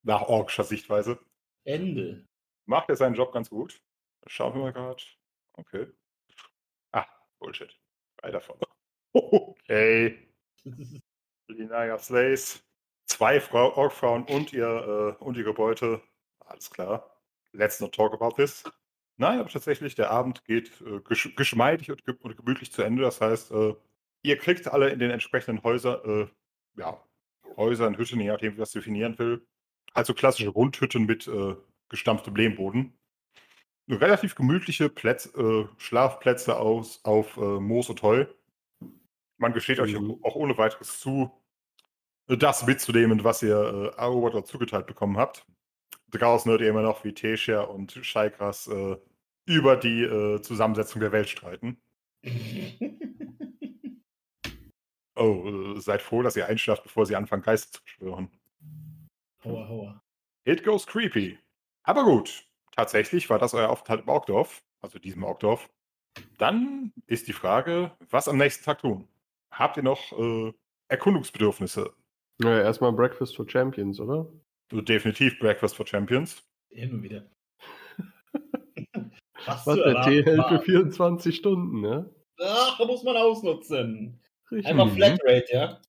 [0.02, 1.18] nach orkscher Sichtweise,
[1.64, 2.26] Ende.
[2.64, 3.82] macht er seinen Job ganz gut.
[4.28, 5.02] Schauen wir mal gerade.
[5.58, 5.88] Okay.
[6.92, 7.04] Ah,
[7.38, 7.78] Bullshit.
[8.16, 8.58] Drei davon.
[9.12, 10.26] Okay.
[11.48, 12.64] Linaya Slays.
[13.06, 16.02] Zwei Frau Orkfrauen und, ihr, äh, und ihre Beute.
[16.40, 17.14] Alles klar.
[17.52, 18.64] Let's not talk about this.
[19.18, 23.02] Nein, aber tatsächlich, der Abend geht äh, gesch geschmeidig und, ge und gemütlich zu Ende.
[23.02, 23.74] Das heißt, äh,
[24.22, 27.02] ihr kriegt alle in den entsprechenden Häusern, äh, ja,
[27.56, 29.46] Häusern, Hütten, je nachdem, wie das definieren will.
[29.94, 31.56] Also klassische Rundhütten mit äh,
[31.88, 32.92] gestampftem Lehmboden.
[33.88, 38.26] Relativ gemütliche Plätz, äh, Schlafplätze aus, auf äh, Moos und Heu.
[39.38, 40.18] Man gesteht euch Mhm.
[40.22, 41.30] auch ohne weiteres zu,
[42.28, 45.46] das mitzunehmen, was ihr erobert oder zugeteilt bekommen habt.
[46.10, 48.96] Draußen hört ihr immer noch, wie Tesha und Scheikras äh,
[49.44, 51.78] über die äh, Zusammensetzung der Welt streiten.
[55.18, 58.30] Oh, äh, seid froh, dass ihr einschlaft, bevor sie anfangen, Geister zu beschwören.
[59.42, 60.02] Hauer, hauer.
[60.44, 61.38] It goes creepy.
[61.84, 65.70] Aber gut, tatsächlich war das euer Aufenthalt im Orkdorf, also diesem Orkdorf.
[66.38, 69.08] Dann ist die Frage, was am nächsten Tag tun?
[69.50, 70.52] Habt ihr noch äh,
[70.88, 71.94] Erkundungsbedürfnisse?
[72.38, 74.30] Naja, erstmal Breakfast for Champions, oder?
[74.70, 76.42] So definitiv Breakfast for Champions.
[76.70, 77.24] Hin und wieder.
[79.46, 80.60] Was, Was, der Tee hält für war.
[80.62, 82.10] 24 Stunden, ne?
[82.40, 84.20] Ach, da muss man ausnutzen.
[84.50, 84.66] Richtig.
[84.66, 85.80] Einfach Flatrate, ja?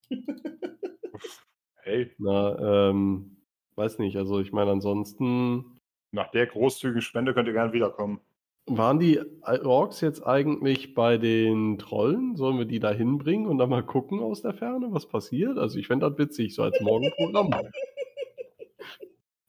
[1.81, 3.37] Hey, Na, ähm,
[3.75, 5.79] weiß nicht, also ich meine, ansonsten
[6.11, 8.19] nach der großzügigen Spende könnt ihr gerne wiederkommen.
[8.67, 12.35] waren die Orks jetzt eigentlich bei den Trollen?
[12.35, 15.57] Sollen wir die da hinbringen und dann mal gucken aus der Ferne, was passiert?
[15.57, 17.51] Also ich fände das witzig, so als Morgenprogramm.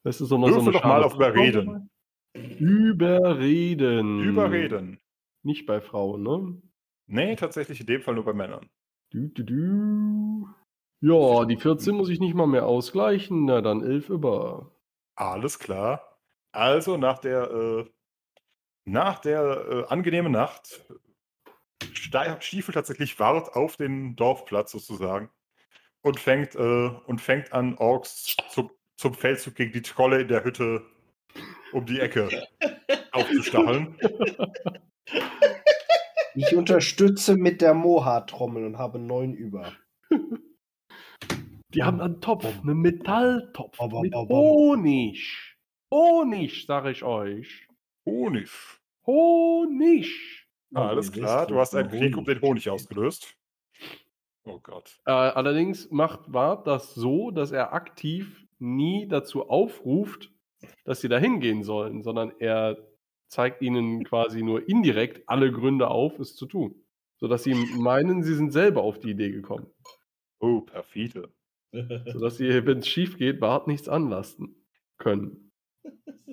[0.05, 1.91] Das ist so noch so eine doch mal auf Überreden.
[2.35, 4.23] Überreden.
[4.23, 5.01] Überreden.
[5.43, 6.63] Nicht bei Frauen, ne?
[7.07, 8.69] Nee, tatsächlich in dem Fall nur bei Männern.
[9.11, 10.49] Du, du, du.
[11.01, 13.47] Ja, die 14 muss ich nicht mal mehr ausgleichen.
[13.47, 14.71] Na, dann 11 über.
[15.15, 16.19] Alles klar.
[16.53, 17.85] Also nach der, äh,
[18.85, 20.83] nach der äh, angenehmen Nacht
[22.41, 25.31] stiefelt tatsächlich Wart auf den Dorfplatz sozusagen
[26.03, 30.45] und fängt, äh, und fängt an, Orks zum, zum Feldzug gegen die Trolle in der
[30.45, 30.85] Hütte
[31.73, 32.29] um die Ecke
[33.13, 33.97] aufzustacheln.
[36.35, 39.73] Ich unterstütze mit der Moha-Trommel und habe neun über.
[41.75, 45.57] Die haben einen Topf, einen Metalltopf Aber, mit Honig.
[45.93, 47.69] Honig, sag ich euch.
[48.07, 48.51] Honig.
[49.07, 50.47] Honig.
[50.75, 53.37] Alles ihr klar, du hast einen Krieg um den Honig ausgelöst.
[54.45, 55.01] Oh Gott.
[55.07, 60.33] Äh, allerdings macht Wart das so, dass er aktiv nie dazu aufruft,
[60.85, 62.77] dass sie da hingehen sollen, sondern er
[63.29, 66.85] zeigt ihnen quasi nur indirekt alle Gründe auf, es zu tun.
[67.19, 69.67] Sodass sie meinen, sie sind selber auf die Idee gekommen.
[70.41, 71.33] Oh, perfide.
[71.73, 74.65] Sodass sie, wenn es schief geht, Wart nichts anlasten
[74.99, 75.53] können,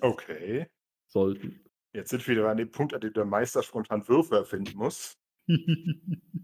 [0.02, 0.68] Okay.
[1.08, 1.66] sollten.
[1.94, 5.18] Jetzt sind wir wieder an dem Punkt, an dem der Meister spontan Würfe erfinden muss.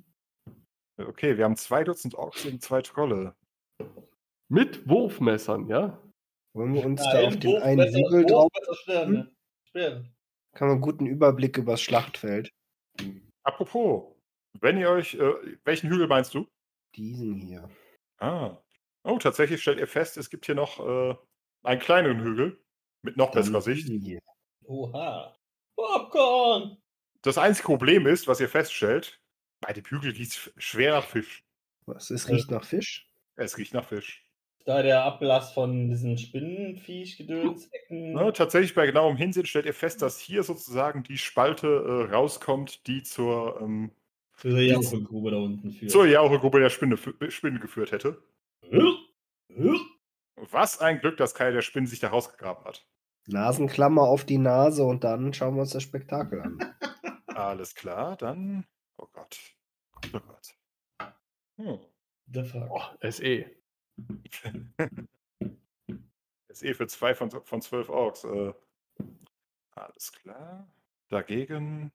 [0.97, 3.35] Okay, wir haben zwei Dutzend Orks gegen zwei Trolle.
[4.51, 5.97] Mit Wurfmessern, ja?
[6.53, 8.49] Wollen wir uns Ja, da auf den einen Hügel drauf?
[8.83, 9.33] Sterne.
[9.69, 10.03] Schwere.
[10.53, 12.51] Kann man einen guten Überblick über das Schlachtfeld.
[13.43, 14.13] Apropos,
[14.59, 16.49] wenn ihr euch, äh, welchen Hügel meinst du?
[16.97, 17.69] Diesen hier.
[18.17, 18.57] Ah.
[19.05, 21.15] Oh, tatsächlich stellt ihr fest, es gibt hier noch äh,
[21.63, 22.61] einen kleineren Hügel
[23.03, 23.87] mit noch besserer Sicht.
[23.87, 24.19] Hier.
[24.65, 25.33] Oha.
[25.77, 26.77] Popcorn!
[27.21, 29.17] Das einzige Problem ist, was ihr feststellt,
[29.61, 31.41] bei dem Hügel riecht es schwer nach Fisch.
[31.85, 32.09] Was?
[32.11, 33.07] Es riecht nach Fisch?
[33.37, 34.25] Es riecht nach Fisch.
[34.65, 38.13] Da der Ablass von diesen Spinnenviech-Gedönsecken.
[38.13, 42.85] Ne, tatsächlich bei genauem Hinsehen stellt ihr fest, dass hier sozusagen die Spalte äh, rauskommt,
[42.87, 43.91] die zur, ähm,
[44.43, 45.91] die Jauchegrube da unten führt.
[45.91, 46.97] zur Jauchegrube der Spinne,
[47.29, 48.21] Spinnen geführt hätte.
[50.35, 52.85] Was ein Glück, dass keine der Spinnen sich da rausgegraben hat.
[53.27, 56.59] Nasenklammer auf die Nase und dann schauen wir uns das Spektakel an.
[57.27, 58.65] Alles klar, dann.
[58.97, 59.39] Oh Gott.
[60.13, 60.55] Oh Gott.
[61.57, 61.79] Hm.
[62.33, 62.69] The fuck.
[62.69, 63.45] Oh, SE.
[66.49, 68.23] SE eh für zwei von, von zwölf Orks.
[68.23, 68.53] Äh,
[69.71, 70.69] alles klar.
[71.09, 71.91] Dagegen.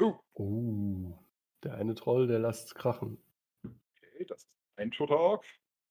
[0.00, 1.14] Uh, Uh,
[1.62, 3.22] der eine Troll, der lässt krachen.
[3.64, 5.44] okay, das ist ein toter Ork.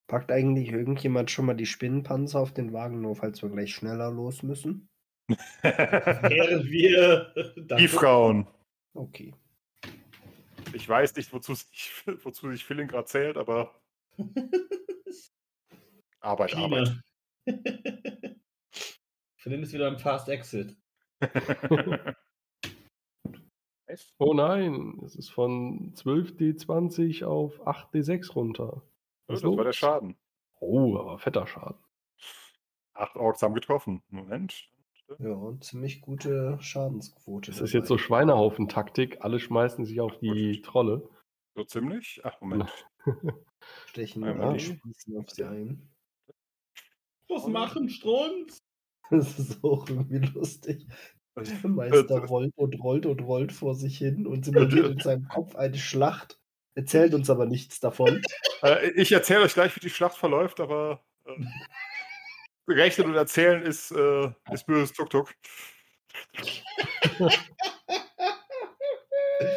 [0.08, 4.12] Packt eigentlich irgendjemand schon mal die Spinnenpanzer auf den Wagen, nur falls wir gleich schneller
[4.12, 4.90] los müssen?
[5.62, 7.34] Während wir.
[7.78, 8.48] Die Frauen.
[8.94, 9.34] Okay.
[10.74, 11.92] Ich weiß nicht, wozu sich,
[12.24, 13.74] wozu sich Philin gerade zählt, aber
[16.22, 16.88] Arbeit, Arbeit.
[16.88, 17.02] China.
[19.38, 20.78] Für den ist wieder ein Fast Exit.
[24.20, 28.84] Oh nein, es ist von 12d20 auf 8d6 runter.
[29.28, 29.76] das ist war der los?
[29.76, 30.16] Schaden.
[30.60, 31.84] Oh, aber fetter Schaden.
[32.94, 34.02] Acht Orks haben getroffen.
[34.10, 34.70] Moment.
[35.20, 37.52] Ja, und ziemlich gute Schadensquote.
[37.52, 39.26] Das ist jetzt so Schweinehaufen-Taktik.
[39.26, 41.10] Alle schmeißen sich auf die Trolle.
[41.56, 42.22] So ziemlich?
[42.24, 42.72] Ach, Moment.
[43.88, 44.60] Stechen und die.
[44.60, 45.91] schießen auf sie ein.
[47.32, 48.62] Was machen, Strunz?
[49.10, 50.86] Das ist auch irgendwie lustig.
[51.36, 55.56] Der Meister rollt und rollt und rollt vor sich hin und simuliert in seinem Kopf
[55.56, 56.38] eine Schlacht,
[56.76, 58.22] erzählt uns aber nichts davon.
[58.64, 61.32] Äh, ich erzähle euch gleich, wie die Schlacht verläuft, aber äh,
[62.72, 65.34] rechnen und erzählen ist, äh, ist böses Tuk-Tuk.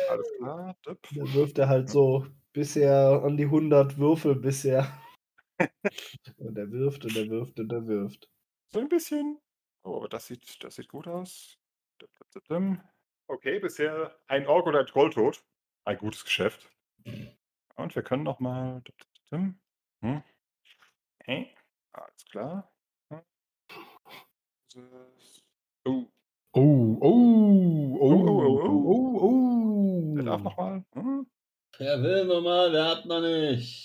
[0.09, 0.75] Alles klar.
[0.87, 0.99] Dip.
[1.15, 4.91] Da wirft er halt so bisher an die 100 Würfel bisher.
[6.37, 8.29] Und er wirft und er wirft und er wirft.
[8.73, 9.41] So ein bisschen.
[9.85, 11.59] Oh, aber das sieht, das sieht gut aus.
[13.29, 15.45] Okay, bisher ein Ork oder ein Troll tot.
[15.85, 16.71] Ein gutes Geschäft.
[17.77, 18.81] Und wir können noch mal.
[18.83, 19.61] dip, dip, dip, dim.
[20.03, 20.23] Hm.
[21.21, 21.55] Okay,
[21.93, 22.73] alles klar.
[23.13, 23.23] Hm.
[24.75, 25.43] Das-
[25.87, 26.11] Oh,
[26.57, 30.15] Oh, oh, oh, oh, oh, oh, oh.
[30.17, 30.85] der darf noch mal.
[30.95, 31.27] Hm.
[31.79, 33.85] Wer will nochmal, wer hat noch nicht?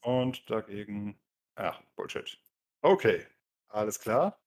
[0.00, 1.18] Und dagegen.
[1.54, 2.38] Ach, Bullshit.
[2.82, 3.26] Okay,
[3.68, 4.38] alles klar.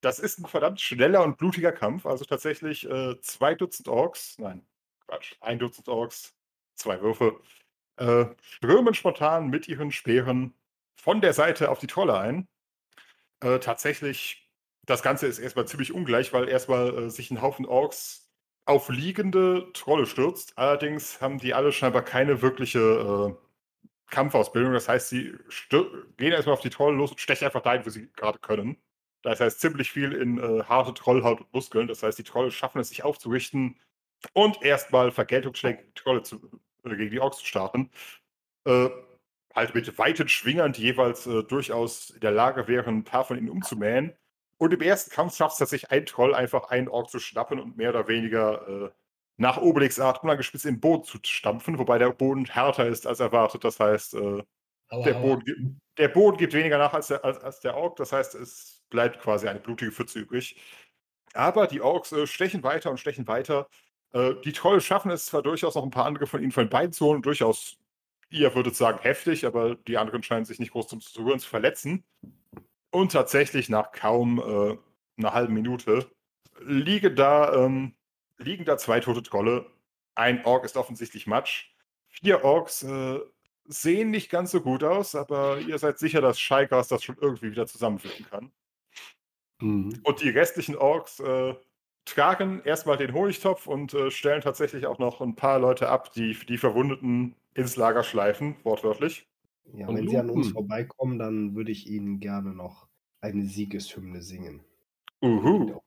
[0.00, 2.06] Das ist ein verdammt schneller und blutiger Kampf.
[2.06, 4.66] Also tatsächlich äh, zwei Dutzend Orks, nein,
[5.06, 6.34] Quatsch, ein Dutzend Orks,
[6.74, 7.40] zwei Würfe,
[7.96, 10.54] äh, strömen spontan mit ihren Speeren
[10.96, 12.48] von der Seite auf die Trolle ein.
[13.40, 14.50] Äh, tatsächlich,
[14.84, 18.30] das Ganze ist erstmal ziemlich ungleich, weil erstmal äh, sich ein Haufen Orks
[18.64, 20.56] auf liegende Trolle stürzt.
[20.58, 22.78] Allerdings haben die alle scheinbar keine wirkliche
[23.38, 23.49] äh,
[24.10, 24.72] Kampfausbildung.
[24.72, 25.34] Das heißt, sie
[26.16, 28.76] gehen erstmal auf die Trolle los und stechen einfach dahin, wo sie gerade können.
[29.22, 31.88] Das heißt, ziemlich viel in äh, harte Trollhaut und Muskeln.
[31.88, 33.78] Das heißt, die Trolle schaffen es, sich aufzurichten
[34.32, 36.36] und erstmal Vergeltungsschläge Trolle zu,
[36.84, 37.90] äh, gegen die Orks zu starten.
[38.64, 38.88] Äh,
[39.54, 43.36] halt mit weiten Schwingern, die jeweils äh, durchaus in der Lage wären, ein paar von
[43.38, 44.14] ihnen umzumähen.
[44.58, 47.76] Und im ersten Kampf schafft es tatsächlich ein Troll, einfach einen Ork zu schnappen und
[47.76, 48.92] mehr oder weniger
[49.40, 53.64] nach Obelix-Art unangespitzt in den Boden zu stampfen, wobei der Boden härter ist als erwartet.
[53.64, 54.42] Das heißt, äh,
[54.90, 55.14] Aua, der.
[55.14, 55.60] Boden, gibt,
[55.96, 57.96] der Boden gibt weniger nach als der, als, als der Ork.
[57.96, 60.60] Das heißt, es bleibt quasi eine blutige Pfütze übrig.
[61.32, 63.66] Aber die Orks äh, stechen weiter und stechen weiter.
[64.12, 66.70] Äh, die Trolle schaffen es zwar durchaus noch ein paar andere von ihnen von den
[66.70, 67.22] Beinen zu holen.
[67.22, 67.78] Durchaus,
[68.28, 71.48] ihr würdet sagen, heftig, aber die anderen scheinen sich nicht groß zum zu rühren, zu
[71.48, 72.04] verletzen.
[72.90, 74.76] Und tatsächlich nach kaum äh,
[75.16, 76.10] einer halben Minute
[76.60, 77.94] liegen da, ähm,
[78.40, 79.66] liegen da zwei tote Trolle.
[80.14, 81.70] Ein Ork ist offensichtlich Matsch.
[82.08, 83.20] Vier Orks äh,
[83.66, 87.50] sehen nicht ganz so gut aus, aber ihr seid sicher, dass Scheikas das schon irgendwie
[87.52, 88.52] wieder zusammenführen kann.
[89.60, 90.00] Mhm.
[90.02, 91.54] Und die restlichen Orks äh,
[92.04, 96.36] tragen erstmal den Honigtopf und äh, stellen tatsächlich auch noch ein paar Leute ab, die
[96.48, 99.28] die Verwundeten ins Lager schleifen, wortwörtlich.
[99.72, 100.52] Ja, Und wenn sie an uns Lupen.
[100.52, 102.88] vorbeikommen, dann würde ich ihnen gerne noch
[103.20, 104.64] eine Siegeshymne singen.
[105.22, 105.80] Uhu.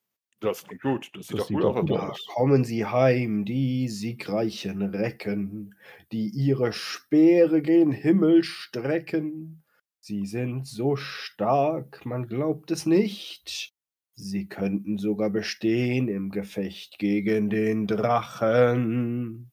[0.44, 1.10] Das klingt gut.
[1.14, 2.26] Das sieht Das doch sieht gut gut Da aus.
[2.28, 5.76] kommen sie heim, die siegreichen Recken,
[6.12, 9.64] die ihre Speere gen Himmel strecken.
[10.00, 13.74] Sie sind so stark, man glaubt es nicht.
[14.16, 19.52] Sie könnten sogar bestehen im Gefecht gegen den Drachen.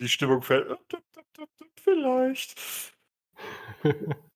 [0.00, 0.78] Die Stimmung fällt.
[1.76, 2.94] Vielleicht.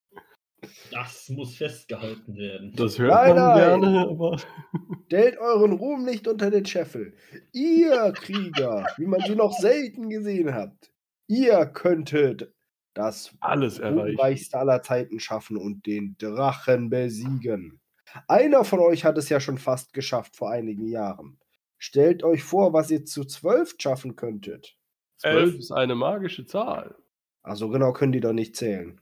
[0.91, 2.73] Das muss festgehalten werden.
[2.77, 3.81] Das hört Nein, man nein.
[3.81, 4.39] gerne, aber
[5.07, 7.15] Stellt euren Ruhm nicht unter den Scheffel.
[7.53, 10.93] Ihr Krieger, wie man sie noch selten gesehen habt.
[11.27, 12.53] Ihr könntet
[12.95, 13.83] das alles.
[13.83, 17.81] Ruhmreichste aller Zeiten schaffen und den Drachen besiegen.
[18.29, 21.39] Einer von euch hat es ja schon fast geschafft vor einigen Jahren.
[21.79, 24.77] Stellt euch vor, was ihr zu zwölf schaffen könntet.
[25.17, 26.97] Zwölf ist eine magische Zahl.
[27.43, 29.01] Also genau können die doch nicht zählen.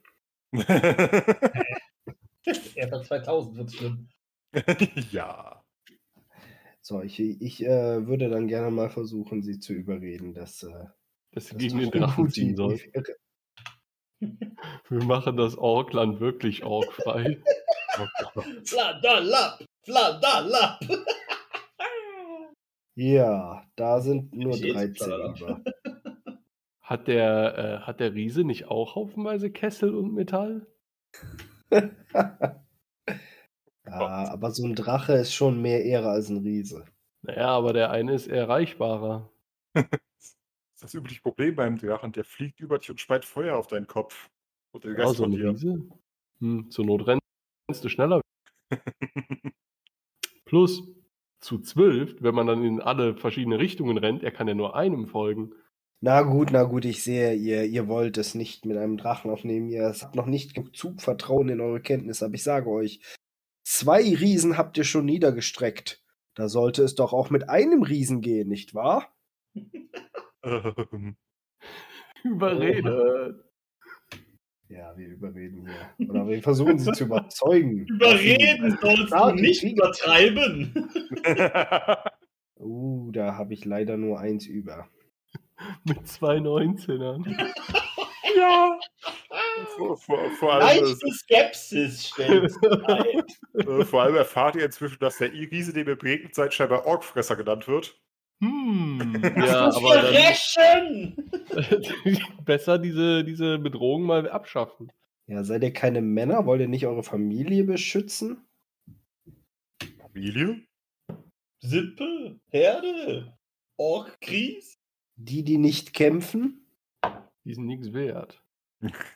[2.75, 4.09] Er hat 2000, wird schlimm.
[5.13, 5.63] ja.
[6.81, 10.87] So, ich, ich äh, würde dann gerne mal versuchen, sie zu überreden, dass, äh,
[11.31, 12.81] Dass sie das gegen den Drachen ziehen soll.
[14.21, 17.41] Wir machen das Orkland wirklich orkfrei.
[17.99, 18.43] Oh.
[18.65, 19.65] Fladalap!
[19.85, 20.81] Fladalap!
[22.95, 25.41] Ja, da sind nur Ich eh 13 Fladalap.
[25.41, 25.63] über.
[26.93, 30.67] Hat der, äh, hat der Riese nicht auch haufenweise Kessel und Metall?
[31.71, 32.63] ja,
[33.87, 36.85] aber so ein Drache ist schon mehr Ehre als ein Riese.
[37.23, 39.31] Naja, aber der eine ist erreichbarer.
[40.75, 42.13] Das ist das übliche Problem beim Drachen.
[42.13, 44.29] Der fliegt über dich und speit Feuer auf deinen Kopf.
[44.73, 45.51] Und den Ja, Rest so von ein dir.
[45.51, 45.83] Riese.
[46.41, 48.21] Hm, zur Not rennst du schneller.
[50.45, 50.83] Plus,
[51.41, 55.07] zu zwölf, wenn man dann in alle verschiedene Richtungen rennt, er kann ja nur einem
[55.07, 55.55] folgen.
[56.05, 59.69] Na gut, na gut, ich sehe, ihr, ihr wollt es nicht mit einem Drachen aufnehmen.
[59.69, 63.01] Ihr habt noch nicht genug Zugvertrauen in eure Kenntnis, aber ich sage euch,
[63.63, 66.03] zwei Riesen habt ihr schon niedergestreckt.
[66.35, 69.15] Da sollte es doch auch mit einem Riesen gehen, nicht wahr?
[70.43, 71.17] ähm,
[72.25, 73.45] Überrede.
[74.69, 76.09] Ja, wir überreden hier.
[76.09, 77.87] Oder wir versuchen sie zu überzeugen.
[77.87, 80.91] Überreden sollst du nicht übertreiben.
[82.65, 84.89] Uh, da habe ich leider nur eins über.
[85.85, 87.27] Mit zwei 19ern.
[88.37, 88.79] ja.
[89.77, 92.53] Vor, vor, vor, allem, Leichte Skepsis stellt
[93.55, 97.37] äh, vor allem erfahrt ihr inzwischen, dass der Riese, dem ihr begegnet seid, scheinbar Orkfresser
[97.37, 97.99] genannt wird.
[98.41, 99.21] Hm.
[99.23, 101.17] Das Ja, muss aber dann
[102.45, 104.91] besser diese, diese Bedrohung mal abschaffen.
[105.27, 106.45] Ja, seid ihr keine Männer?
[106.47, 108.45] Wollt ihr nicht eure Familie beschützen?
[109.99, 110.63] Familie?
[111.61, 113.39] Sippe, Herde,
[113.77, 114.82] Ork-Kries.
[115.25, 116.67] Die, die nicht kämpfen?
[117.45, 118.43] Die sind nichts wert.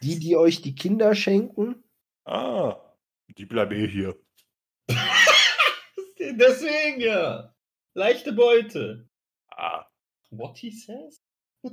[0.02, 1.82] Die, die euch die Kinder schenken?
[2.24, 2.76] Ah,
[3.36, 4.16] die bleiben eh hier.
[6.18, 7.52] Deswegen ja.
[7.94, 9.08] Leichte Beute.
[9.50, 9.86] Ah,
[10.30, 11.22] What he says?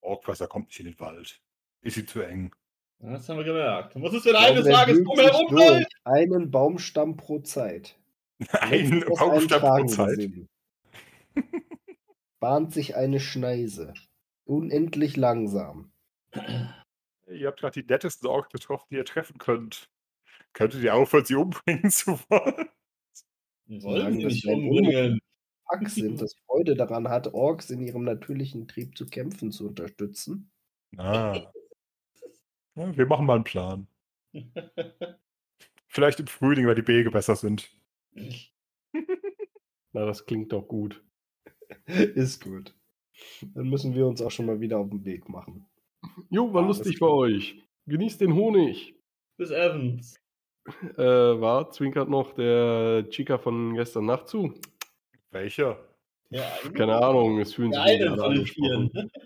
[0.00, 1.40] Orkwasser kommt nicht in den Wald.
[1.82, 2.54] Ist ihm zu eng.
[3.00, 3.94] Das haben wir gemerkt.
[3.94, 5.92] Was ist, wenn glaube, eines Tages drumherum läuft?
[6.04, 7.96] Einen Baumstamm pro Zeit.
[8.60, 10.16] Ein Letztes Baumstamm pro Zeit.
[10.16, 10.48] gesehen.
[12.40, 13.94] Bahnt sich eine Schneise.
[14.44, 15.92] Unendlich langsam.
[17.26, 19.90] Ihr habt gerade die nettesten Orks getroffen, die ihr treffen könnt.
[20.52, 22.68] Könntet ihr aufhören, sie umbringen zu wollen?
[23.66, 25.20] Wir wollen sie das nicht umbringen.
[25.66, 30.50] Pack sind, das Freude daran hat, Orks in ihrem natürlichen Trieb zu kämpfen zu unterstützen.
[30.96, 31.52] Ah.
[32.74, 33.88] Ja, wir machen mal einen Plan.
[35.88, 37.70] Vielleicht im Frühling, weil die Wege besser sind.
[39.92, 41.04] Na, das klingt doch gut.
[41.86, 42.74] Ist gut.
[43.54, 45.66] Dann müssen wir uns auch schon mal wieder auf den Weg machen.
[46.30, 47.56] Jo, war Ah, lustig bei euch.
[47.86, 48.94] Genießt den Honig.
[49.36, 50.14] Bis Evans.
[50.96, 54.54] Äh, war, zwinkert noch der Chica von gestern Nacht zu.
[55.30, 55.78] Welcher?
[56.30, 58.90] Ja, Keine Ahnung, es fühlen Der sich eine alle von den angesprochen.
[58.90, 59.10] Vieren.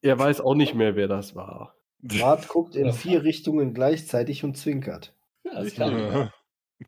[0.00, 1.76] Er weiß auch nicht mehr, wer das war.
[2.02, 2.92] Bart guckt in Ja.
[2.92, 5.14] vier Richtungen gleichzeitig und zwinkert.
[5.44, 6.30] Ja, das kann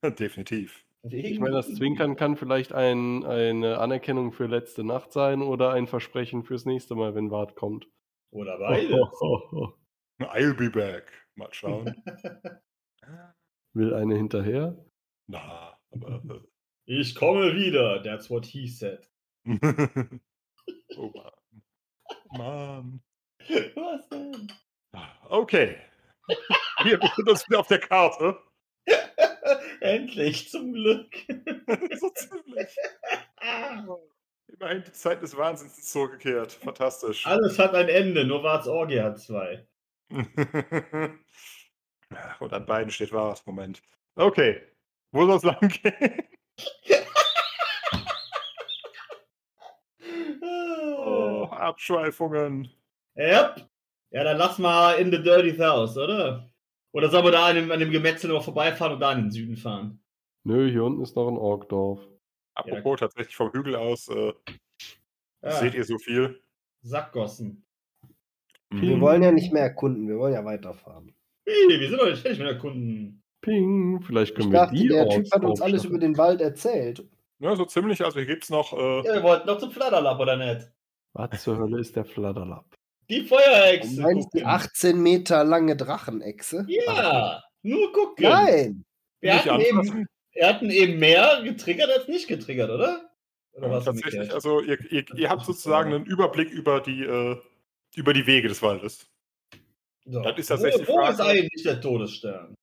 [0.19, 0.85] Definitiv.
[1.10, 5.86] Ich meine, das Zwinkern kann vielleicht ein, eine Anerkennung für letzte Nacht sein oder ein
[5.86, 7.88] Versprechen fürs nächste Mal, wenn Wart kommt.
[8.32, 8.92] Oder Oh, beides.
[9.20, 9.72] oh, oh.
[10.24, 11.12] I'll be back.
[11.36, 11.94] Mal schauen.
[13.74, 14.84] Will eine hinterher?
[15.28, 16.44] Na, aber.
[16.86, 18.02] Ich komme wieder.
[18.02, 19.08] That's what he said.
[19.44, 19.58] Äh.
[20.96, 21.32] oh Mann.
[22.38, 23.02] Mann.
[23.74, 24.52] Was denn?
[25.28, 25.76] Okay.
[26.82, 28.38] Wir befinden uns wieder auf der Karte.
[29.81, 31.14] Endlich, zum Glück.
[31.28, 32.77] so ziemlich.
[34.48, 36.52] Immerhin die Zeit des Wahnsinns ist zurückgekehrt.
[36.52, 37.27] Fantastisch.
[37.27, 39.66] Alles hat ein Ende, nur Warts Orgie hat zwei.
[42.39, 43.44] Und an beiden steht Wart.
[43.47, 43.82] Moment.
[44.14, 44.62] Okay.
[45.12, 46.23] Wo soll es lang gehen?
[50.43, 52.70] Oh, Abschweifungen.
[53.16, 53.68] Yep.
[54.10, 56.48] Ja, dann lass mal in the Dirty South, oder?
[56.97, 59.31] Oder sollen wir da an dem, an dem Gemetzel noch vorbeifahren und da in den
[59.31, 60.01] Süden fahren?
[60.44, 62.01] Nö, hier unten ist noch ein Orkdorf.
[62.55, 64.32] Apropos tatsächlich vom Hügel aus, äh,
[65.43, 66.40] Ja, seht ihr so viel?
[66.81, 67.66] Sackgossen.
[68.70, 71.14] Wir wollen ja nicht mehr erkunden, wir wollen ja weiterfahren.
[71.47, 73.23] Hey, wir sind doch nicht fertig mit der Kunden.
[73.43, 76.40] Ping, vielleicht Ich können wir dachte, die der Typ hat uns alles über den Wald
[76.40, 77.06] erzählt.
[77.40, 78.02] Ja, so ziemlich.
[78.02, 78.73] Also hier gibt es noch.
[78.73, 80.73] Äh, Ja, wir wollten noch zum Flatterlab, oder nicht?
[81.12, 82.74] Was zur Hölle ist der Flatterlapp?
[83.08, 84.00] Die Du Feuerhexe.
[84.00, 84.46] meinst die gucken.
[84.46, 86.66] 18 Meter lange Drachenechse?
[86.68, 88.24] Ja, nur gucken.
[88.24, 88.84] Nein!
[89.20, 93.10] Wir nicht hatten eben, wir hatten eben mehr getriggert als nicht getriggert, oder?
[93.52, 97.40] Oder was Tatsächlich, also ihr, ihr, ihr habt sozusagen einen Überblick über die, äh,
[97.94, 99.06] über die Wege des Waldes.
[100.04, 100.20] so.
[100.20, 102.54] das ist tatsächlich wo, wo ist eigentlich der Todesstern?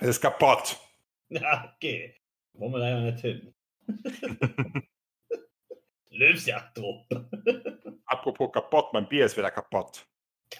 [0.00, 0.76] Es ist kaputt.
[1.32, 2.16] Ja, okay.
[2.54, 3.54] Wollen wir da ja nicht hin.
[6.20, 7.06] Löwsjagdtrupp.
[8.04, 10.06] Apropos kaputt, mein Bier ist wieder kaputt.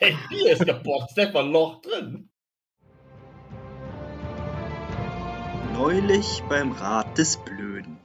[0.00, 2.30] Dein Bier ist kaputt, ist einfach ein Loch drin.
[5.74, 7.98] Neulich beim Rat des Blöden.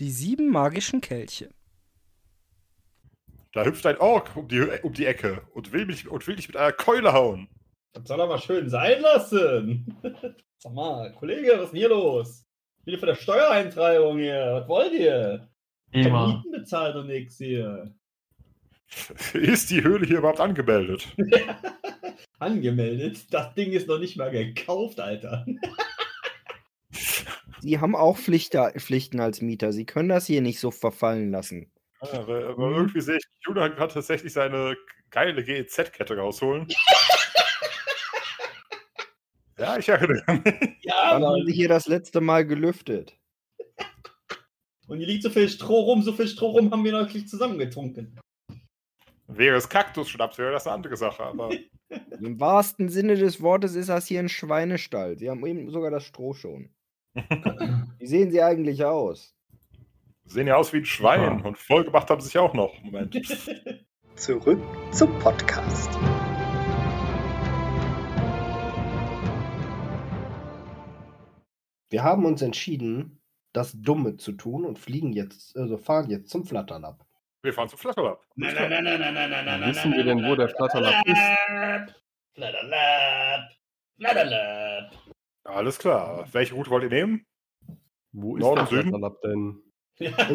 [0.00, 1.50] Die sieben magischen Kelche.
[3.52, 6.48] Da hüpft ein Ork um die, um die Ecke und will, mich, und will dich
[6.48, 7.48] mit einer Keule hauen.
[7.92, 10.00] Das soll aber schön sein lassen.
[10.58, 12.46] Sag mal, Kollege, was ist denn hier los?
[12.84, 14.60] Wieder für der Steuereintreibung hier.
[14.60, 15.50] Was wollt ihr?
[15.94, 16.26] Immer.
[16.26, 17.94] Mieten bezahlt und nix hier.
[19.32, 21.06] Ist die Höhle hier überhaupt angemeldet?
[22.38, 23.32] Angemeldet?
[23.32, 25.46] Das Ding ist noch nicht mal gekauft, Alter.
[27.60, 29.72] Sie haben auch Pflichter, Pflichten als Mieter.
[29.72, 31.70] Sie können das hier nicht so verfallen lassen.
[32.02, 34.76] Ja, aber, aber irgendwie sehe ich, Julian kann tatsächlich seine
[35.10, 36.66] geile GEZ-Kette rausholen.
[39.58, 40.54] ja, ich erinnere mich.
[40.82, 41.46] Ja, Wann haben.
[41.46, 43.16] Sie hier das letzte Mal gelüftet?
[44.86, 48.18] Und hier liegt so viel Stroh rum, so viel Stroh rum haben wir neulich zusammengetrunken.
[49.26, 51.22] Wäre es Kaktusschnaps, wäre das eine andere Sache.
[51.22, 51.50] Aber
[52.20, 55.18] Im wahrsten Sinne des Wortes ist das hier ein Schweinestall.
[55.18, 56.70] Sie haben eben sogar das Stroh schon.
[57.98, 59.34] Wie sehen Sie eigentlich aus?
[60.26, 62.72] sehen ja aus wie ein Schwein und vollgemacht haben sie sich auch noch.
[62.82, 63.14] Moment.
[64.16, 65.90] Zurück zum Podcast.
[71.90, 73.20] Wir haben uns entschieden,
[73.54, 77.06] das Dumme zu tun und fliegen jetzt, also fahren jetzt zum Flatterlab.
[77.42, 78.20] Wir fahren zum Flatterlab.
[78.34, 79.70] Nein, nein, nein, nein, nein, nein, nein, nein.
[79.70, 81.94] Wissen wir denn, wo der Flatterlab ist?
[82.34, 83.50] Flatterlab.
[83.96, 84.92] Flatterlab.
[85.44, 86.26] Alles klar.
[86.32, 87.26] Welche Route wollt ihr nehmen?
[88.12, 88.88] Wo ist Norden, der Süden?
[88.88, 89.62] Flatterlab denn?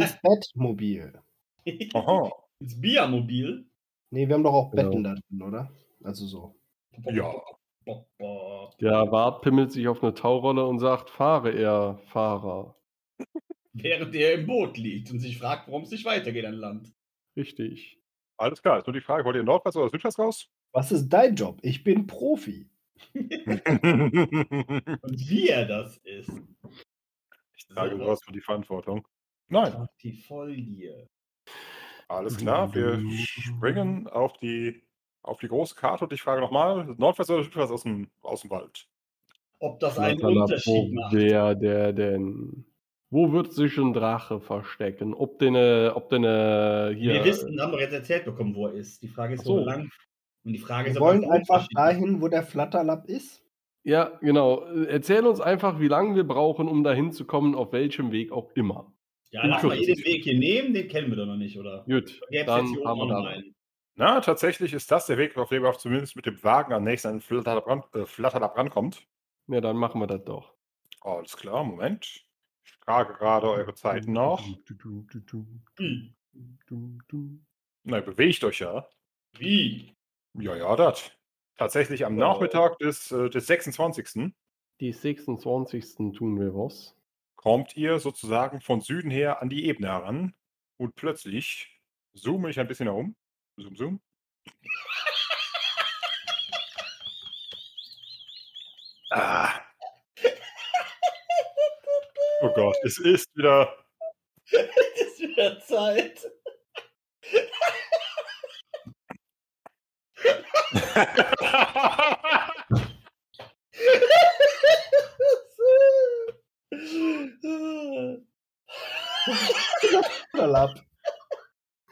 [0.01, 1.21] Ins Bettmobil.
[1.93, 2.31] Aha.
[2.59, 3.69] Ins Biermobil.
[4.11, 4.83] Nee, wir haben doch auch Genau.
[4.89, 5.71] Betten da drin, oder?
[6.03, 6.55] Also so.
[7.11, 7.33] Ja.
[8.79, 12.75] Der Wart pimmelt sich auf eine Taurolle und sagt, fahre er, Fahrer.
[13.73, 16.93] Während er im Boot liegt und sich fragt, warum es nicht weitergeht an Land.
[17.35, 17.99] Richtig.
[18.37, 18.79] Alles klar.
[18.79, 20.49] Ist nur die Frage, wollt ihr nordwärts oder südwärts raus?
[20.71, 21.59] Was ist dein Job?
[21.61, 22.69] Ich bin Profi.
[23.13, 26.31] ich Und wie er das ist.
[27.69, 28.03] trage So.
[28.03, 29.07] sowas für die Verantwortung.
[29.47, 29.73] Nein.
[29.73, 31.07] Auf die Folie.
[32.07, 32.73] Alles klar.
[32.73, 34.83] Wir springen auf die,
[35.21, 38.49] auf die große Karte und ich frage nochmal, nordwärts oder südwärts aus dem, aus dem
[38.49, 38.87] Wald?
[39.59, 41.13] Ob das einen Unterschied macht.
[41.13, 42.65] wer der denn?
[43.11, 45.13] Wo wird sich ein Drache verstecken?
[45.13, 47.13] Ob denn, äh, ob denn äh, hier.
[47.13, 49.01] Wir wissen, haben wir jetzt erzählt bekommen, wo er ist.
[49.01, 49.57] Die Frage ist, so.
[49.57, 49.89] wo lang.
[50.43, 53.43] Und die Frage ist, Wir wollen einfach dahin, wo der Flatterlab ist.
[53.83, 54.63] Ja, genau.
[54.87, 58.51] Erzähl uns einfach, wie lange wir brauchen, um dahin zu kommen, auf welchem Weg auch
[58.53, 58.91] immer.
[59.31, 61.85] Ja, lass mal jeden Weg hier nehmen, den kennen wir doch noch nicht, oder?
[61.87, 63.29] Gut, Gäbe es dann jetzt hier haben wir auch noch da.
[63.29, 63.55] einen.
[63.95, 66.83] Na, tatsächlich ist das der Weg, auf dem ihr auch zumindest mit dem Wagen am
[66.83, 69.05] nächsten an den Flatterlab, ran, äh, Flatterlab rankommt.
[69.47, 70.53] Ja, dann machen wir das doch.
[71.01, 72.23] Alles klar, Moment.
[72.71, 74.43] Ich frage gerade eure Zeiten noch.
[75.77, 76.13] Wie?
[77.83, 78.87] Na, ihr bewegt euch ja.
[79.37, 79.95] Wie?
[80.33, 81.11] Ja, ja, das.
[81.55, 82.15] Tatsächlich am.
[82.15, 84.33] Nachmittag des, äh, des 26.
[84.79, 86.13] Die 26.
[86.13, 86.95] tun wir was.
[87.35, 90.33] kommt ihr sozusagen von Süden her an die Ebene heran
[90.77, 91.81] und plötzlich
[92.13, 93.15] zoome ich ein bisschen herum.
[93.57, 94.01] Zoom, zoom.
[99.11, 99.68] Ah.
[102.41, 103.75] Oh Gott, es ist wieder.
[104.51, 106.25] Es ist wieder Zeit.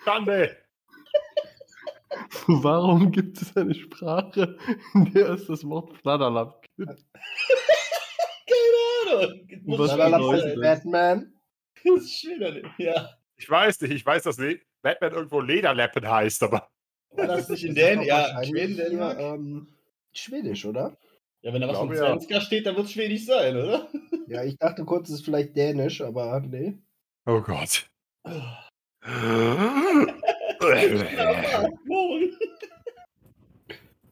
[0.04, 0.58] Schande!
[2.48, 4.58] Warum gibt es eine Sprache,
[4.94, 7.06] in der es das Wort Flatterlab gibt?
[9.08, 9.48] Ahnung.
[9.66, 10.62] Was bedeutet?
[10.62, 11.34] Batman.
[11.84, 12.56] Das ist schöner.
[12.80, 13.12] Ja.
[13.36, 16.68] Ich weiß nicht, ich weiß, dass Le Batman irgendwo Lederlappen heißt, aber.
[17.12, 19.20] War das nicht in Das ist Dän doch ja, Schweden, Dänemark?
[19.20, 19.68] ähm,
[20.12, 20.98] Schwedisch, oder?
[21.42, 22.12] Ja, wenn da was von glaube, ja.
[22.20, 23.88] Svenska steht, dann wird es schwedisch sein, oder?
[24.28, 26.78] Ja, ich dachte kurz, es ist vielleicht Dänisch, aber nee.
[27.26, 27.90] Oh Gott.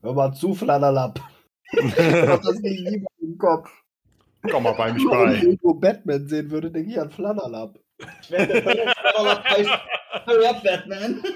[0.01, 1.19] Hör mal zu, Flatterlab.
[1.73, 3.69] Ich hab das nicht niemand im Kopf.
[4.51, 5.45] Komm mal bei mich Wenn ich bei.
[5.47, 7.11] irgendwo Batman sehen würde, denke ich an
[8.29, 8.63] werde
[10.25, 11.23] Hurry up, Batman.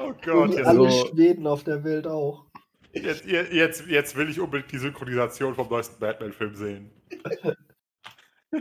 [0.00, 2.46] Oh Gott, wie jetzt, alle so- Schweden auf der Welt auch.
[2.92, 6.90] jetzt, jetzt, jetzt will ich unbedingt die Synchronisation vom neuesten Batman-Film sehen.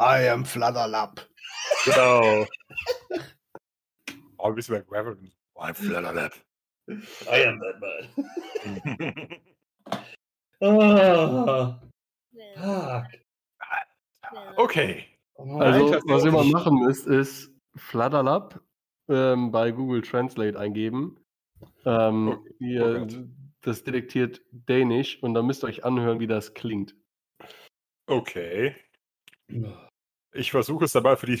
[0.00, 1.26] I am Fladderlap.
[1.84, 2.46] Genau.
[4.38, 5.32] Oh, ein bisschen McRaven.
[5.56, 6.34] I'm Flatterlap.
[6.88, 9.28] I am Batman.
[10.60, 11.87] Ah, fuck.
[14.56, 15.04] Okay.
[15.36, 18.60] Also, was ihr mal machen müsst, ist Fladderlap
[19.08, 21.18] ähm, bei Google Translate eingeben.
[21.84, 23.24] Ähm, Oh, ihr, oh
[23.62, 26.96] das detektiert Dänisch und dann müsst ihr euch anhören, wie das klingt.
[28.06, 28.74] Okay.
[30.32, 31.40] Ich versuche es dabei für die,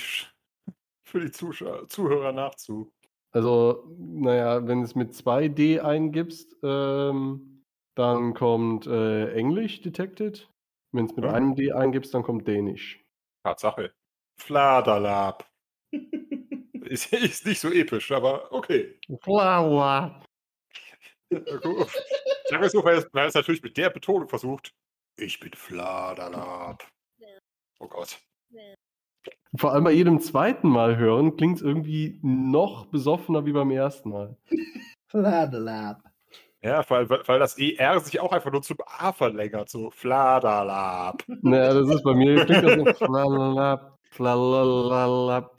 [1.04, 2.92] für die Zuschauer, Zuhörer nachzu.
[3.30, 7.64] Also, naja, wenn du es mit 2D eingibst, ähm,
[7.94, 10.48] dann kommt äh, Englisch detected.
[10.92, 11.32] Wenn es mit Ja.
[11.32, 13.04] einem D eingibst, dann kommt Dänisch.
[13.44, 13.92] Tatsache.
[14.40, 15.48] Fladerlap.
[16.84, 18.98] Ist, ist nicht so episch, aber okay.
[19.22, 20.24] Fladderlap.
[21.30, 21.44] Sagen
[22.50, 24.72] wir es so, weil es, natürlich mit der Betonung versucht.
[25.18, 26.88] Ich bin Fladerlap.
[27.80, 28.18] Oh Gott.
[29.56, 34.08] Vor allem bei jedem zweiten Mal hören klingt es irgendwie noch besoffener wie beim ersten
[34.10, 34.36] Mal.
[35.10, 36.02] Fladderlap.
[36.62, 39.68] Ja, weil, weil das ER sich auch einfach nur zum A verlängert.
[39.70, 41.24] So Fladerlap.
[41.42, 45.56] Naja, das ist bei mir, klingt das so flalalap, flalalap,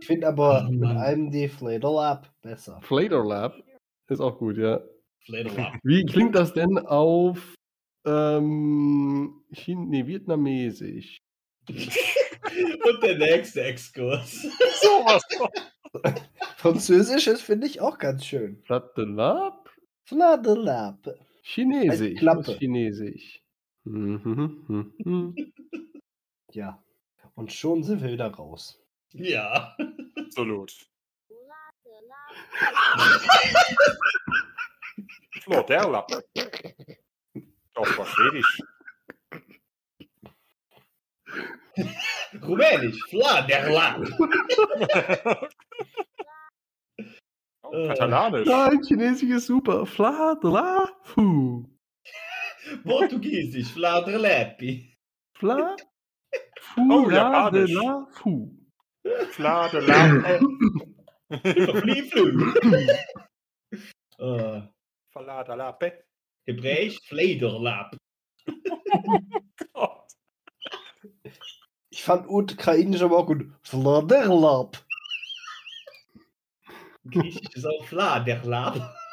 [0.00, 0.98] Ich finde aber Oh mit Mann.
[0.98, 2.80] einem D Fladerlap besser.
[2.82, 3.54] Fladerlap
[4.08, 4.80] ist auch gut, ja.
[5.24, 5.74] Flederlap.
[5.84, 7.54] Wie klingt das denn auf
[8.06, 11.18] ähm, Chin nee, vietnamesisch?
[11.68, 14.42] Und der nächste Exkurs.
[14.80, 15.22] Sowas.
[16.60, 18.62] Französisch ist, finde ich, auch ganz schön.
[18.66, 19.70] Fladerlap?
[20.04, 21.08] Fladderlap.
[21.42, 22.18] Chinesisch.
[22.18, 22.48] Klappe.
[22.48, 23.42] Was Chinesisch.
[26.52, 26.82] Ja.
[27.36, 28.82] Und schon sind wir wieder raus.
[29.12, 29.76] Ja.
[30.16, 30.72] Absolut.
[35.42, 36.10] Fladerlap.
[37.74, 38.58] Doch, war Schwedisch.
[42.42, 43.00] Rumänisch.
[43.08, 44.00] Fladerlap.
[47.72, 48.46] Oh, Katalanisch.
[48.46, 49.86] Nein, Chinesisch ist super.
[49.94, 51.64] Fladelafu.
[52.84, 53.68] Portugiesisch.
[53.68, 54.94] Fladerlapi.
[55.38, 55.76] Fla.
[56.76, 57.72] Oh, Japanisch.
[57.72, 58.56] Fladelafu.
[59.30, 60.40] Fladerlap.
[61.42, 62.52] Flie, flü.
[64.18, 64.62] Äh.
[66.46, 67.00] Hebräisch.
[67.06, 67.96] Flederlap.
[69.72, 70.12] Gott.
[71.90, 73.46] Ich fand ukrainisch aber auch gut.
[77.08, 78.94] Griechisch ist auch Fladerlap.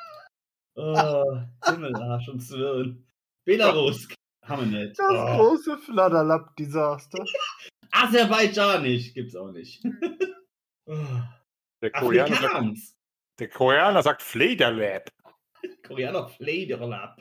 [0.79, 3.03] Oh, Himmelarsch und Zwirn.
[3.45, 4.07] Belarus.
[4.45, 4.99] Haben wir nicht.
[4.99, 5.35] Das Oh.
[5.37, 7.25] große Fladderlap-Desaster.
[7.91, 9.83] Aserbaidschanisch gibt's auch nicht.
[10.89, 10.95] Oh.
[11.81, 12.77] Der Koreaner, sagt,
[13.39, 15.09] der Koreaner sagt Flederlap.
[15.85, 17.19] Koreaner Flederlap.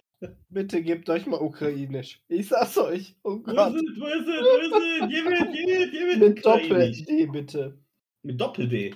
[0.51, 2.21] Bitte gebt euch mal ukrainisch.
[2.29, 3.17] Ich sag's euch.
[3.25, 3.75] Oh Wo ist Gott.
[3.75, 3.83] es?
[3.99, 4.41] Wo ist es?
[4.45, 5.09] Wo ist es?
[5.09, 6.19] Gib it, gib it, gib it.
[6.21, 6.99] Mit Ukrainisch.
[7.07, 7.79] Doppel-D bitte.
[8.23, 8.95] Mit Doppel-D.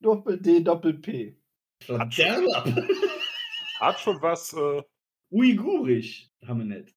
[0.00, 1.36] Doppel-D, Doppel-P.
[1.82, 2.66] Fladerlap.
[3.80, 4.52] Hat schon was.
[4.52, 4.82] Äh,
[5.30, 6.30] Uigurisch.
[6.46, 6.94] Haben wir nicht.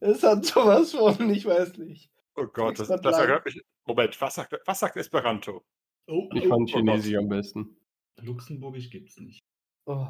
[0.00, 2.10] Es hat sowas von, ich weiß nicht.
[2.36, 3.60] oh Gott, das, das erhört mich.
[3.86, 5.64] Moment, was sagt, was sagt Esperanto?
[6.06, 6.80] Oh, Ich oh, fand Gott.
[6.80, 7.76] Chinesisch am besten.
[8.20, 9.40] Luxemburgisch gibt's nicht.
[9.86, 10.08] Oh.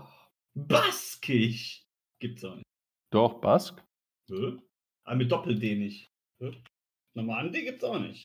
[0.54, 1.84] Baskisch
[2.20, 2.64] gibt's auch nicht.
[3.12, 3.84] Doch, Bask?
[4.28, 4.56] Hä?
[5.04, 6.10] Aber mit Doppel-D nicht.
[6.40, 6.62] Hä?
[7.14, 8.24] Normalen D gibt's auch nicht.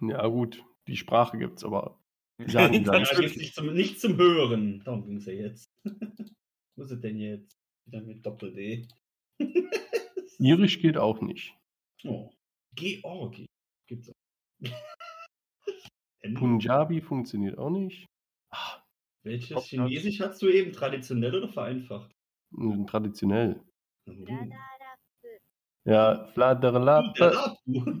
[0.00, 0.64] Ja, gut.
[0.88, 2.00] Die Sprache gibt's, aber.
[2.46, 3.04] Sagen dann.
[3.04, 4.82] gibt's nicht zum, nicht zum Hören.
[4.84, 5.70] Darum ging's ja jetzt.
[6.76, 7.56] Wo ist es denn jetzt?
[7.86, 8.86] Wieder mit Doppel-D.
[10.38, 11.54] Irisch geht auch nicht.
[12.04, 12.30] oh.
[12.74, 13.46] Georgi
[13.88, 14.70] gibt's auch.
[16.34, 18.06] Punjabi funktioniert auch nicht.
[18.52, 18.82] Ah,
[19.24, 20.72] Welches Top Chinesisch hast du eben?
[20.72, 22.12] Traditionell oder vereinfacht?
[22.86, 23.60] traditionell.
[25.84, 27.18] Ja, Fladerlap.
[27.18, 27.98] Lapu.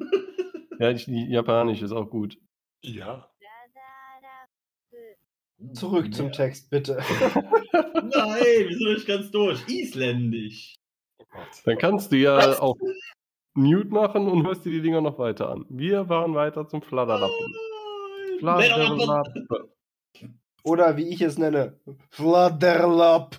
[0.78, 2.38] Ja, ich, Japanisch ist auch gut.
[2.84, 3.28] Ja.
[5.72, 6.96] Zurück zum Text, bitte.
[7.72, 9.66] Nein, wir sind nicht ganz durch.
[9.68, 10.76] Isländisch.
[11.18, 11.24] Oh.
[11.64, 12.76] Dann kannst du ja auch
[13.54, 15.66] Mute machen und hörst dir die Dinger noch weiter an.
[15.68, 17.54] Wir waren weiter zum Fladderlappen.
[18.38, 19.26] Fladerlap.
[19.34, 19.68] Fladderlapp.
[20.62, 21.78] Oder wie ich es nenne,
[22.10, 23.36] Fladderlap.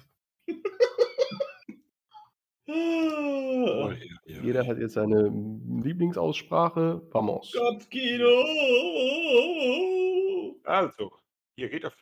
[2.67, 4.41] Oh, ja, ja.
[4.43, 5.31] Jeder hat jetzt seine
[5.83, 7.01] Lieblingsaussprache.
[7.11, 7.51] Vamos.
[7.51, 8.43] Kopfkino.
[10.63, 11.11] Also,
[11.59, 11.95] hier geht auf,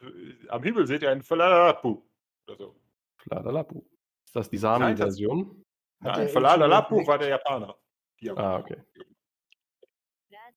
[0.50, 2.02] am Himmel seht ihr einen Falapu.
[2.48, 2.76] Oder so.
[3.18, 3.84] Fladderlapu.
[4.34, 5.64] das die Sami-Version?
[6.04, 7.08] Er Nein, ihn Falada schon Lapu entdeckt?
[7.10, 7.76] war der Japaner.
[8.36, 8.84] Ah, okay.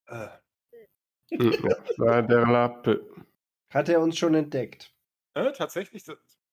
[0.06, 0.28] Äh,
[1.32, 1.52] Hm,
[1.98, 2.82] ja.
[3.72, 4.92] Hat er uns schon entdeckt?
[5.34, 6.04] äh, tatsächlich,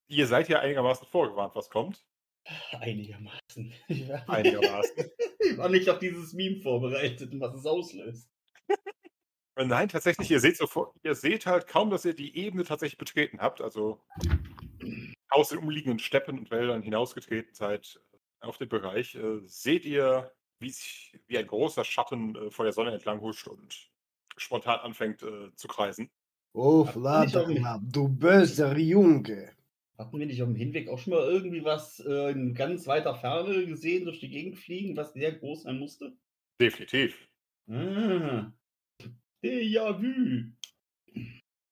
[0.08, 2.06] ihr seid ja einigermaßen vorgewarnt, was kommt.
[2.80, 3.74] Einigermaßen.
[3.88, 5.12] Ich war, Einigermaßen.
[5.40, 8.30] ich war nicht auf dieses Meme vorbereitet und was es auslöst.
[9.58, 12.98] Äh, Nein, tatsächlich, ihr seht sofort, ihr seht halt kaum, dass ihr die Ebene tatsächlich
[12.98, 13.60] betreten habt.
[13.62, 14.00] Also
[15.30, 18.00] aus den umliegenden Steppen und Wäldern hinausgetreten seid
[18.42, 22.66] äh, auf den Bereich, äh, seht ihr, wie sich wie ein großer Schatten äh, vor
[22.66, 23.90] der Sonne entlang huscht und
[24.38, 26.10] spontan anfängt äh, zu kreisen.
[26.54, 29.52] Oh, Hat man nicht auf dem- Vlad, du böser Junge.
[29.98, 33.16] Hatten wir nicht auf dem Hinweg auch schon mal irgendwie was äh, in ganz weiter
[33.16, 36.16] Ferne gesehen, durch die Gegend fliegen, was sehr groß sein musste?
[36.62, 37.28] Definitiv.
[37.70, 38.52] Ah.
[39.44, 40.52] Déjà vu.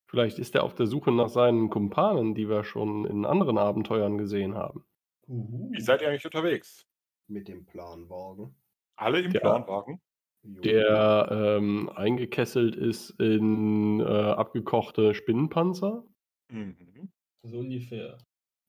[0.08, 4.18] Vielleicht ist er auf der Suche nach seinen Kumpanen, die wir schon in anderen Abenteuern
[4.18, 4.86] gesehen haben.
[5.28, 5.72] Uhu.
[5.72, 6.86] Wie seid ihr eigentlich unterwegs?
[7.28, 8.56] Mit dem Planwagen.
[8.98, 9.40] Alle im Ja.
[9.40, 10.00] Planwagen?
[10.44, 16.06] Der ähm, eingekesselt ist in äh, abgekochte Spinnenpanzer.
[16.52, 17.12] Mhm.
[17.44, 18.20] So ungefähr.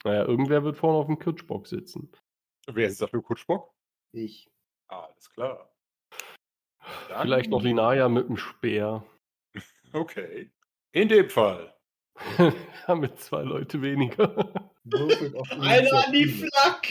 [0.05, 2.11] Naja, irgendwer wird vorne auf dem Kitschbock sitzen.
[2.67, 3.75] Wer ist dafür Kutschbock?
[4.13, 4.49] Ich.
[4.89, 5.71] Alles klar.
[7.09, 9.05] Dann- Vielleicht noch Linaya mit dem Speer.
[9.93, 10.51] Okay.
[10.93, 11.73] In dem Fall.
[12.87, 14.53] ja, mit zwei Leute weniger.
[15.61, 16.27] Einer an die.
[16.27, 16.89] Flak!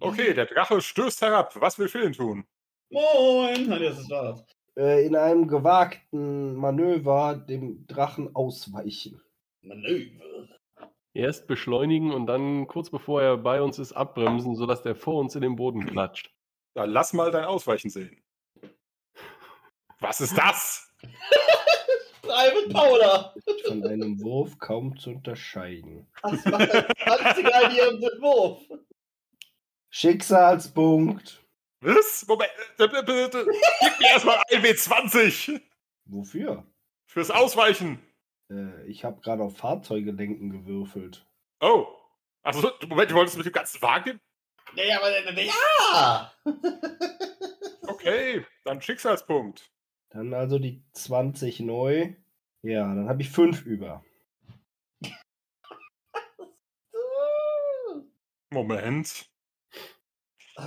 [0.00, 1.54] Okay, der Drache stößt herab.
[1.60, 2.44] Was will Philin tun?
[2.90, 3.68] Moin!
[3.68, 4.44] Nein, das ist wahr.
[4.76, 9.20] Äh, in einem gewagten Manöver dem Drachen ausweichen.
[9.60, 10.48] Manöver.
[11.14, 15.34] Erst beschleunigen und dann kurz bevor er bei uns ist, abbremsen, sodass der vor uns
[15.36, 16.32] in den Boden klatscht.
[16.74, 18.22] Dann lass mal dein Ausweichen sehen.
[20.00, 20.92] Was ist das?
[22.22, 23.34] Private Paula!
[23.66, 26.08] Von einem Wurf kaum zu unterscheiden.
[26.22, 28.62] Was macht ein 20er hier im Wurf?
[29.90, 31.44] Schicksalspunkt.
[31.80, 32.24] Was?
[32.26, 32.50] Moment.
[32.78, 33.46] äh, äh, bitte.
[33.80, 35.60] Gib mir erstmal ein W20
[36.06, 36.64] Wofür?
[37.06, 38.00] fürs Ausweichen.
[38.50, 41.26] Äh, ich habe gerade auf Fahrzeuge lenken gewürfelt.
[41.60, 41.86] Oh.
[42.42, 44.20] Also, Moment, du wolltest mit dem ganzen Wagen?
[44.74, 45.10] Nee, aber
[45.42, 46.32] ja!
[47.86, 49.70] Okay, dann Schicksalspunkt.
[50.10, 52.14] Dann also die 20 neu.
[52.62, 54.04] Ja, dann habe ich 5 über.
[58.50, 59.30] Moment.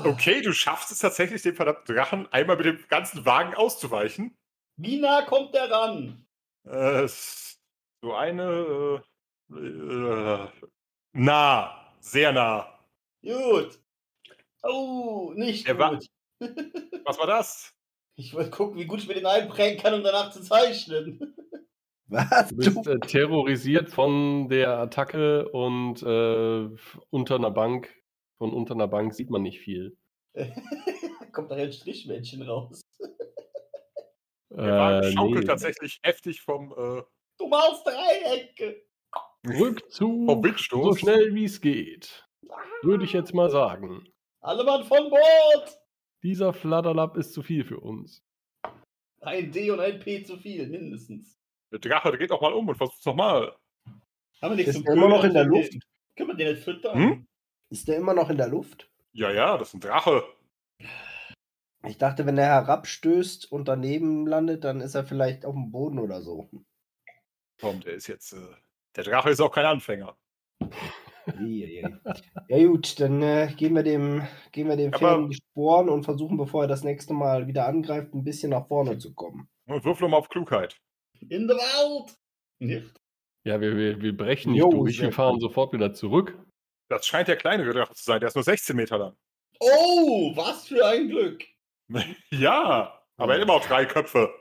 [0.04, 4.38] Okay, du schaffst es tatsächlich, dem verdammten Drachen einmal mit dem ganzen Wagen auszuweichen.
[4.78, 6.26] Wie nah kommt der ran?
[6.64, 9.04] Äh, so eine.
[9.52, 10.50] Äh, äh,
[11.14, 11.82] nah.
[12.00, 12.80] Sehr nah.
[13.24, 13.80] Gut.
[14.68, 16.06] Oh, nicht Der war- gut.
[17.06, 17.72] Was war das?
[18.18, 21.36] Ich wollte gucken, wie gut ich mir den einprägen kann, um danach zu zeichnen.
[22.08, 22.50] Was?
[22.50, 26.70] Du bist äh, terrorisiert von der Attacke und äh,
[27.10, 27.94] unter einer Bank,
[28.38, 29.98] von unter einer Bank sieht man nicht viel.
[31.32, 32.82] Kommt da ein Strichmännchen raus.
[34.52, 35.46] Der Wagen Äh, schaukelt nee.
[35.46, 37.02] tatsächlich heftig vom, äh,
[37.38, 38.82] Du machst Dreiecke.
[39.48, 40.84] Rückzug, vom Windstoß.
[40.86, 42.26] so schnell wie es geht.
[42.82, 44.08] Würde ich jetzt mal sagen.
[44.46, 45.82] Alle Mann von Bord.
[46.22, 48.24] Dieser Fladderlapp ist zu viel für uns.
[49.22, 51.36] Ein D und ein P zu viel, mindestens.
[51.72, 53.56] Der Drache dreht doch mal um und versucht's nochmal.
[54.42, 55.74] Haben wir nichts Ist zum der immer noch in der Luft?
[55.74, 55.82] den-
[56.16, 56.96] Können wir den nicht füttern?
[56.96, 57.28] Hm?
[57.72, 58.88] Ist der immer noch in der Luft?
[59.14, 60.24] Ja, ja, das ist ein Drache.
[61.88, 65.98] Ich dachte, wenn er herabstößt und daneben landet, dann ist er vielleicht auf dem Boden
[65.98, 66.48] oder so.
[67.60, 68.34] Komm, der ist jetzt.
[68.34, 68.46] Äh,
[68.96, 70.16] der Drache ist auch kein Anfänger.
[72.48, 76.38] Ja gut, dann äh, geben wir dem, geben wir dem in die Sporen und versuchen,
[76.38, 79.48] bevor er das nächste Mal wieder angreift, ein bisschen nach vorne zu kommen.
[79.68, 80.80] Und würfel mal auf Klugheit.
[81.30, 82.16] In der Welt.
[82.60, 82.94] Nicht?
[83.44, 85.42] Ja, wir, wir, wir brechen nicht Jo, durch, wir fahren gut.
[85.42, 86.38] sofort wieder zurück.
[86.90, 88.20] Das scheint der kleinere Drache zu sein.
[88.20, 89.16] Der ist nur 16 Meter lang.
[89.60, 91.44] Oh, was für ein Glück.
[92.32, 94.34] ja, aber er hat immer auch drei Köpfe.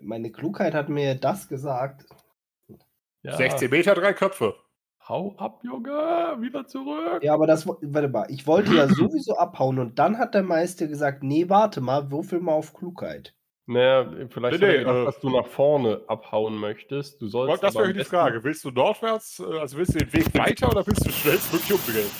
[0.00, 2.06] Meine Klugheit hat mir das gesagt.
[3.22, 4.56] Ja, 16 Meter, drei Köpfe.
[5.10, 5.90] Hau ab, Junge,
[6.38, 7.20] wieder zurück.
[7.24, 10.86] Ja, aber das, warte mal, ich wollte ja sowieso abhauen und dann hat der Meister
[10.86, 13.34] gesagt, nee, warte mal, würfel mal auf Klugheit.
[13.66, 17.20] Naja, vielleicht Nee, nee, gedacht, äh, dass du nach vorne abhauen möchtest.
[17.20, 18.44] Du sollst Das wäre die Frage.
[18.44, 22.10] Willst du nordwärts, äh, also willst du den Weg weiter oder willst du schnellstmöglich umdrehen?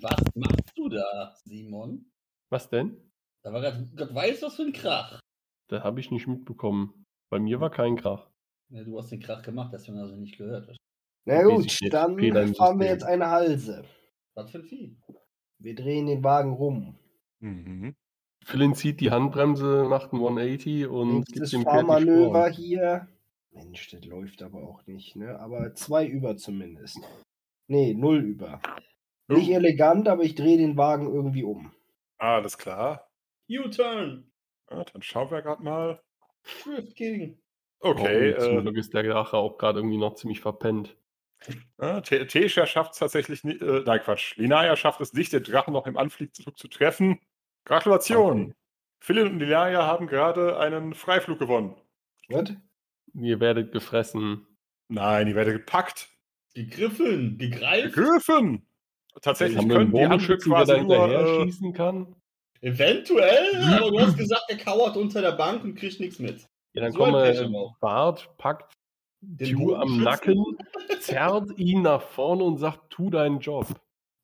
[0.00, 2.10] Was machst du da, Simon?
[2.50, 3.12] Was denn?
[3.44, 5.20] Da war gerade, Gott weiß was für ein Krach.
[5.68, 7.06] Das habe ich nicht mitbekommen.
[7.30, 8.28] Bei mir war kein Krach.
[8.70, 10.76] Ja, du hast den Krach gemacht, hast du ihn also nicht gehört.
[11.28, 13.84] Na gut, dann fahren wir jetzt eine Halse.
[14.34, 14.96] Was für ein Vieh.
[15.58, 16.98] Wir drehen den Wagen rum.
[17.40, 17.94] Mhm.
[18.44, 23.08] Philin zieht die Handbremse, macht ein 180 und gibt dem Pferd die Fahrmanöver hier.
[23.50, 25.38] Mensch, das läuft aber auch nicht, ne?
[25.38, 26.98] Aber zwei über zumindest.
[27.66, 28.62] Nee, null über.
[29.26, 31.72] Nicht elegant, aber ich drehe den Wagen irgendwie um.
[32.16, 33.10] Alles klar.
[33.50, 34.32] U-Turn.
[34.70, 36.00] Ja, dann schauen wir gerade mal.
[36.64, 37.38] Drift King.
[37.80, 40.96] Okay, oh, zum äh, Glück ist der Drache auch gerade irgendwie noch ziemlich verpennt.
[41.80, 45.44] Ja, Te- Tesha schafft es tatsächlich nicht, äh, nein Quatsch, Linaya schafft es nicht, den
[45.44, 47.20] Drachen noch im Anflugzug zu treffen.
[47.64, 48.42] Gratulation!
[48.46, 48.54] Okay.
[49.00, 51.76] Philipp und Linaya haben gerade einen Freiflug gewonnen.
[52.28, 52.52] Was?
[53.14, 54.46] Ihr werdet gefressen.
[54.88, 56.08] Nein, die werden gepackt.
[56.54, 57.38] Gegriffen.
[57.38, 57.94] Gegreift.
[57.94, 58.66] Gegriffen!
[59.22, 62.14] Tatsächlich Haben können die da quasi nur, hinterher äh, schießen kann?
[62.60, 66.46] Eventuell, aber du hast gesagt, der kauert unter der Bank und kriegt nichts mit.
[66.72, 67.48] Ja, dann So kommt äh.
[67.80, 68.77] Bart, packt
[69.20, 70.02] Den Tue am?
[70.02, 70.58] Nacken,
[71.00, 73.66] zerrt ihn nach vorne und sagt, tu deinen Job.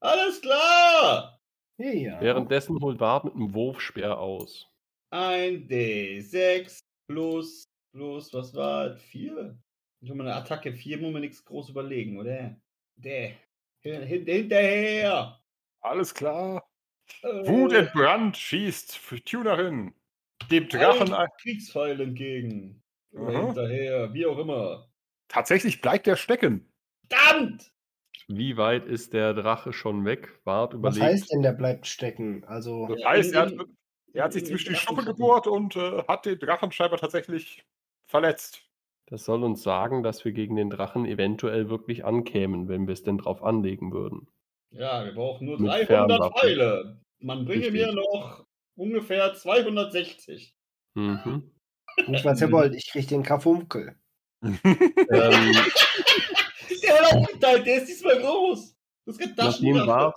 [0.00, 1.40] Alles klar.
[1.78, 2.20] Ja, ja.
[2.20, 4.68] Währenddessen holt Bart mit einem Wurfspeer aus.
[5.10, 9.02] Ein D6 plus, plus, was war das?
[9.02, 9.58] Vier?
[10.04, 12.56] Schon mal eine Attacke 4, muss man nichts groß überlegen, oder?
[12.96, 13.32] Der.
[13.80, 15.40] Hin, hin, hinterher.
[15.80, 16.68] Alles klar.
[17.22, 19.94] Äh, Wut entbrannt, schießt für Tunerin.
[20.50, 21.28] Dem Drachen ein.
[21.40, 22.83] Kriegspfeil entgegen.
[23.14, 23.46] Oder Aha.
[23.46, 24.88] hinterher, wie auch immer.
[25.28, 26.72] Tatsächlich bleibt der stecken.
[27.08, 27.72] Verdammt!
[28.28, 30.40] Wie weit ist der Drache schon weg?
[30.44, 31.02] Was überlegt.
[31.02, 32.44] heißt denn, der bleibt stecken?
[32.44, 33.54] Also, Das heißt, er hat,
[34.14, 37.64] er hat sich zwischen die Schuppe gebohrt und äh, hat den Drachen scheinbar tatsächlich
[38.06, 38.62] verletzt.
[39.06, 43.02] Das soll uns sagen, dass wir gegen den Drachen eventuell wirklich ankämen, wenn wir es
[43.02, 44.28] denn drauf anlegen würden.
[44.70, 46.32] Ja, wir brauchen nur Mit 300 Fernwaffen.
[46.38, 47.00] Pfeile.
[47.20, 47.72] Man bringe Richtig.
[47.86, 48.44] mir noch
[48.76, 50.56] ungefähr 260.
[50.94, 51.50] Mhm.
[52.06, 53.96] Nicht was ihr wollt, ich krieg den Karfunkel.
[54.42, 54.60] ähm,
[56.82, 58.76] Der hat der ist diesmal groß.
[59.06, 60.16] Das geht nachdem, Bart,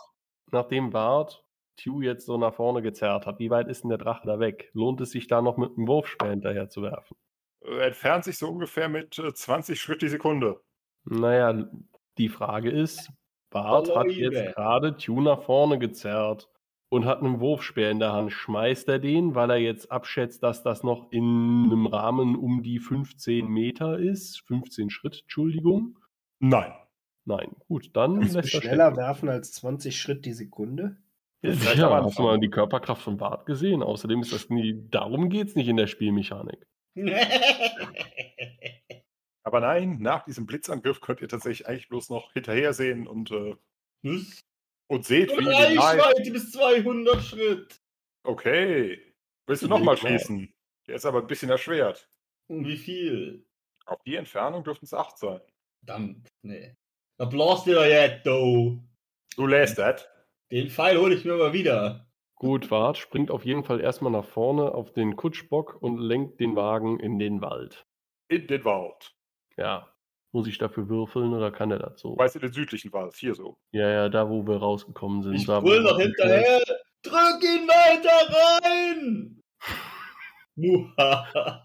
[0.52, 1.44] nachdem Bart
[1.76, 4.70] Tew jetzt so nach vorne gezerrt hat, wie weit ist denn der Drache da weg?
[4.74, 7.16] Lohnt es sich da noch mit einem Wurfspeer hinterher zu werfen?
[7.62, 10.62] Äh, entfernt sich so ungefähr mit äh, 20 Schritt die Sekunde.
[11.04, 11.70] Naja,
[12.18, 13.12] die Frage ist,
[13.49, 14.20] Bart hat Leute.
[14.20, 16.49] jetzt gerade Tew nach vorne gezerrt
[16.89, 18.31] und hat einen Wurfspeer in der Hand.
[18.31, 22.80] Schmeißt er den, weil er jetzt abschätzt, dass das noch in einem Rahmen um die
[22.80, 24.41] 15 Meter ist?
[24.47, 25.99] 15 Schritt, Entschuldigung.
[26.39, 26.73] Nein.
[27.26, 28.97] Nein, gut, dann Kannst du lässt er schneller stecken.
[28.97, 30.95] werfen als 20 Schritt die Sekunde?
[31.41, 33.84] Ja, am hast du mal die Körperkraft von Bart gesehen?
[33.84, 36.65] Außerdem ist das nie, darum geht es nicht in der Spielmechanik.
[39.43, 43.55] Aber nein, nach diesem Blitzangriff könnt ihr tatsächlich eigentlich bloß noch hinterher sehen und, äh,
[44.03, 44.41] Was?
[44.88, 45.80] Und seht, wie Linaya.
[45.81, 47.81] Reichweite bis 200 Schritt.
[48.23, 49.14] Okay.
[49.45, 50.53] Willst du nochmal schießen?
[50.88, 52.09] Der ist aber ein bisschen erschwert.
[52.47, 53.45] Und wie viel?
[53.85, 55.41] Auf die Entfernung dürften es 8 sein.
[55.80, 56.76] Verdammt, nee.
[57.18, 58.84] Da blast ihr doch jetzt, du.
[59.35, 60.07] Du lässt das.
[60.51, 62.07] Den Pfeil hole ich mir mal wieder.
[62.35, 66.55] Gut, Bart springt auf jeden Fall erstmal nach vorne auf den Kutschbock und lenkt den
[66.55, 67.85] Wagen in den Wald.
[68.30, 69.15] In den Wald.
[69.57, 69.91] Ja.
[70.34, 72.12] Muss ich dafür würfeln oder kann er das so?
[72.12, 73.16] Du weißt, in den südlichen Wald.
[73.16, 73.58] Hier so.
[73.72, 75.36] Ja, ja, da wo wir rausgekommen sind.
[75.36, 76.62] Ich brüll noch hinterher.
[77.02, 79.41] Drück ihn weiter rein!
[80.56, 81.64] Muhaha.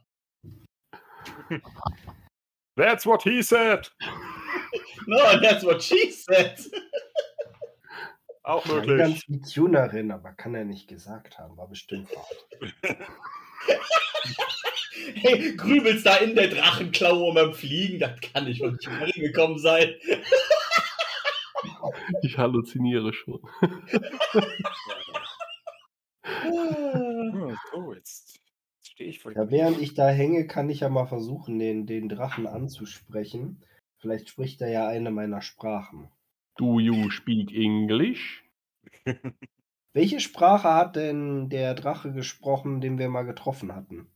[2.77, 3.89] That's what he said.
[5.07, 6.59] no, that's what she said.
[8.43, 8.99] Auch möglich.
[8.99, 12.77] Ganz wie Tunerin, aber kann er nicht gesagt haben, war bestimmt Bart.
[15.15, 17.99] Hey, grübelst da in der Drachenklaue um am Fliegen?
[17.99, 19.95] Das kann nicht von Turing gekommen sein.
[22.23, 23.41] Ich halluziniere schon.
[26.23, 28.41] Hm, So, jetzt
[28.83, 32.09] stehe ich vor Ja, während ich da hänge, kann ich ja mal versuchen, den, den
[32.09, 33.63] Drachen anzusprechen.
[33.99, 36.11] Vielleicht spricht er ja eine meiner Sprachen.
[36.59, 38.45] Do you speak English?
[39.95, 44.09] Welche Sprache hat denn der Drache gesprochen, den wir mal getroffen hatten?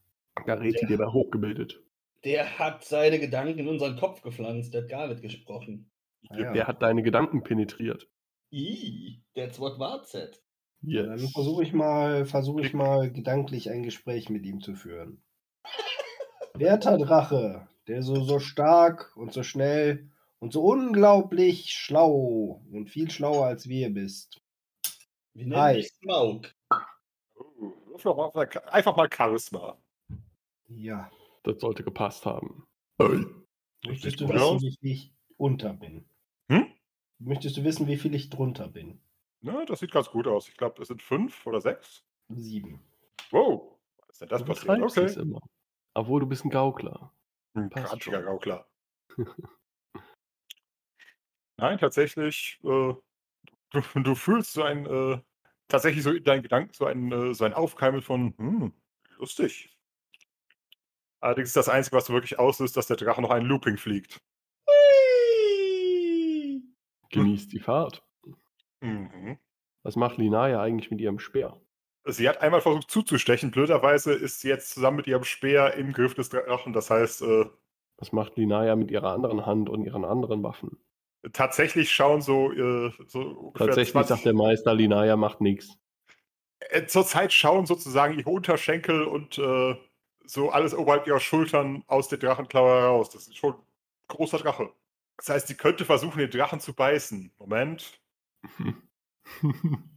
[0.47, 1.83] Redet ihr da hochgebildet.
[2.25, 5.91] Der hat seine Gedanken in unseren Kopf gepflanzt, der hat gar nicht gesprochen.
[6.29, 6.53] Ah ja.
[6.53, 8.09] Der hat deine Gedanken penetriert.
[8.53, 10.41] I, that's what Bart said.
[10.83, 11.33] Dann Yes.
[11.33, 15.23] versuche ich mal, versuche ich mal gedanklich ein Gespräch mit ihm zu führen.
[16.55, 23.11] Werter Drache, der so, so stark und so schnell und so unglaublich schlau und viel
[23.11, 24.41] schlauer als wir bist.
[25.35, 25.75] Wir nennen Hi.
[25.77, 26.53] dich Smaug.
[28.05, 28.33] Oh,
[28.67, 29.79] einfach mal Charisma.
[30.69, 31.11] Ja.
[31.43, 32.67] Das sollte gepasst haben.
[32.99, 36.09] Möchtest Sieht du wissen, wie viel ich unter bin?
[36.51, 36.67] Hm?
[37.19, 39.01] Möchtest du wissen, wie viel ich drunter bin?
[39.41, 40.49] Na, das sieht ganz gut aus.
[40.49, 42.05] Ich glaube, es sind fünf oder sechs.
[42.29, 42.81] Sieben.
[43.31, 43.79] Wow.
[43.99, 44.83] Was ist denn das Du passiert?
[44.83, 45.21] Okay.
[45.21, 45.41] immer.
[45.95, 47.13] Obwohl du bist ein Gaukler.
[47.55, 48.05] Ein Passt.
[48.05, 48.67] Gaukler.
[51.59, 52.95] Nein, tatsächlich, äh,
[53.71, 55.21] du, du fühlst so ein, äh,
[55.69, 58.73] tatsächlich so in deinen Gedanken so ein, äh, so ein Aufkeimen von, hm,
[59.19, 59.71] lustig.
[61.21, 64.23] Allerdings ist das Einzige, was du wirklich auslöst, dass der Drache noch einen Looping fliegt.
[64.69, 66.63] Hui!
[67.11, 68.03] Genießt die Fahrt.
[68.81, 69.39] Mhm.
[69.83, 71.61] Was macht Linaya eigentlich mit ihrem Speer?
[72.07, 73.51] Sie hat einmal versucht zuzustechen.
[73.51, 76.73] Blöderweise ist sie jetzt zusammen mit ihrem Speer im Griff des Drachen.
[76.73, 77.47] Das heißt, äh,
[77.99, 80.79] Was macht Linaya mit ihrer anderen Hand und ihren anderen Waffen?
[81.33, 85.79] Tatsächlich schauen so, äh, so Tatsächlich 20 sagt der Meister, Linaya macht nichts.
[86.61, 89.77] äh, zurzeit schauen sozusagen ihre Unterschenkel und äh,
[90.25, 93.11] so alles oberhalb ihrer Schultern aus der Drachenklaue heraus.
[93.11, 93.61] Das ist schon ein
[94.09, 94.71] großer Drache.
[95.19, 97.33] Das heißt, sie könnte versuchen, den Drachen zu beißen.
[97.39, 98.01] Moment.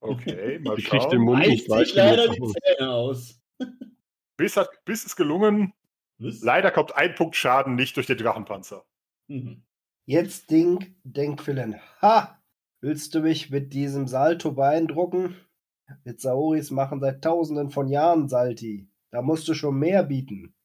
[0.00, 1.24] Okay, mal Sie kriegt den schauen.
[1.24, 2.40] Mund nicht weit leider die.
[2.40, 3.40] Zähne aus.
[4.36, 5.72] Bis, hat, bis ist gelungen.
[6.18, 6.40] Was?
[6.40, 8.84] Leider kommt ein Punkt Schaden nicht durch den Drachenpanzer.
[9.28, 9.62] Mhm.
[10.04, 11.80] Jetzt Ding, denk Philin.
[12.00, 12.42] Ha!
[12.80, 15.36] Willst du mich mit diesem Salto beeindrucken?
[16.04, 18.88] Mit Saoris machen seit tausenden von Jahren Salti.
[19.12, 20.56] Da musst du schon mehr bieten.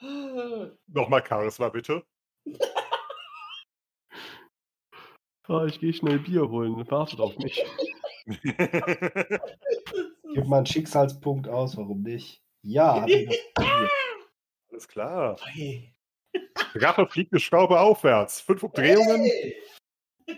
[0.88, 2.02] Nochmal Charisma, bitte.
[5.50, 6.76] Ah, ich gehe schnell Bier holen.
[6.90, 7.64] Wartet auf mich.
[10.34, 12.42] Gib mal einen Schicksalspunkt aus, warum nicht?
[12.60, 13.06] Ja.
[14.70, 15.38] Alles klar.
[15.46, 15.94] Hey.
[16.74, 18.40] Drache fliegt eine Schraube aufwärts.
[18.40, 19.22] Fünf Umdrehungen.
[19.22, 19.56] Hey.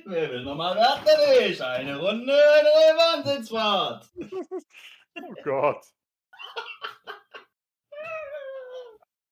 [0.06, 1.60] Wer will nochmal raten nicht?
[1.60, 4.08] Eine Runde, eine Wahnsinnsfahrt.
[5.16, 5.84] Oh Gott.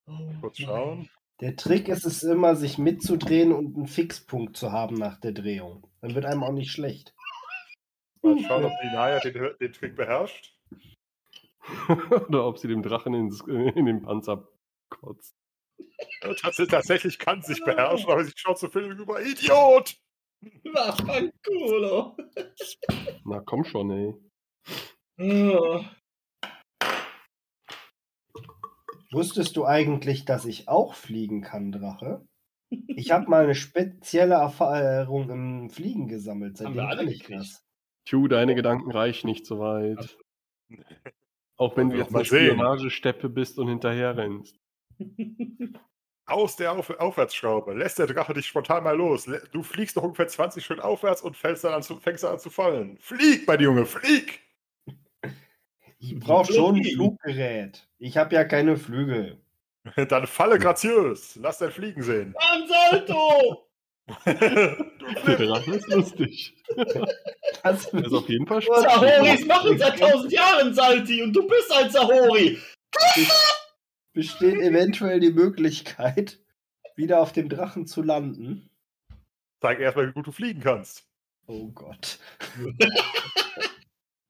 [0.09, 1.09] Oh, Kurz schauen.
[1.41, 5.87] Der Trick ist es immer, sich mitzudrehen und einen Fixpunkt zu haben nach der Drehung.
[6.01, 7.15] Dann wird einem auch nicht schlecht.
[8.23, 10.57] Mal schauen, ob die Naya den, den Trick beherrscht.
[12.29, 14.49] Oder ob sie dem Drachen ins, in den Panzer
[14.91, 15.38] kotzt.
[16.21, 19.21] Tatsächlich kann sie sich beherrschen, aber sie schaut zu viel rüber.
[19.21, 19.97] Idiot!
[20.73, 22.17] Was für ein Culo.
[23.25, 24.15] Na komm schon, ey.
[25.21, 25.85] Oh.
[29.11, 32.27] Wusstest du eigentlich, dass ich auch fliegen kann, Drache?
[32.71, 36.61] Ich habe mal eine spezielle Erfahrung im Fliegen gesammelt.
[36.61, 37.65] Haben Seitdem wir alle kann ich das.
[38.05, 40.19] Tju, deine Gedanken reichen nicht so weit.
[41.57, 42.25] Auch wenn du jetzt eine mal.
[42.25, 44.57] Spionagesteppe bist und hinterher rennst.
[46.27, 49.27] Aus der Auf Aufwärtsschraube lässt der Drache dich spontan mal los.
[49.51, 52.39] Du fliegst noch ungefähr 20 Schritt aufwärts und fällst dann an zu, fängst dann an
[52.39, 52.99] zu fallen.
[52.99, 54.41] Flieg, mein Junge, flieg!
[56.01, 56.85] Ich brauche schon ein.
[56.85, 57.89] Fluggerät.
[57.99, 59.41] Ich habe ja keine Flügel.
[60.09, 61.37] Dann falle graziös.
[61.43, 62.35] Lass dein Fliegen sehen.
[62.39, 63.65] Ein Salto!
[64.25, 64.33] du
[65.27, 65.37] Der.
[65.37, 66.55] Drache ist lustig.
[67.63, 71.71] Das Er ist auf jeden Fall Sahoris machen seit tausend Jahren Salti und du bist
[71.73, 72.59] ein Sahori.
[74.19, 76.41] Besteht eventuell die Möglichkeit,
[76.97, 78.69] wieder auf dem Drachen zu landen.
[79.61, 81.07] Zeig erstmal, wie gut du fliegen kannst.
[81.47, 82.19] Oh Gott.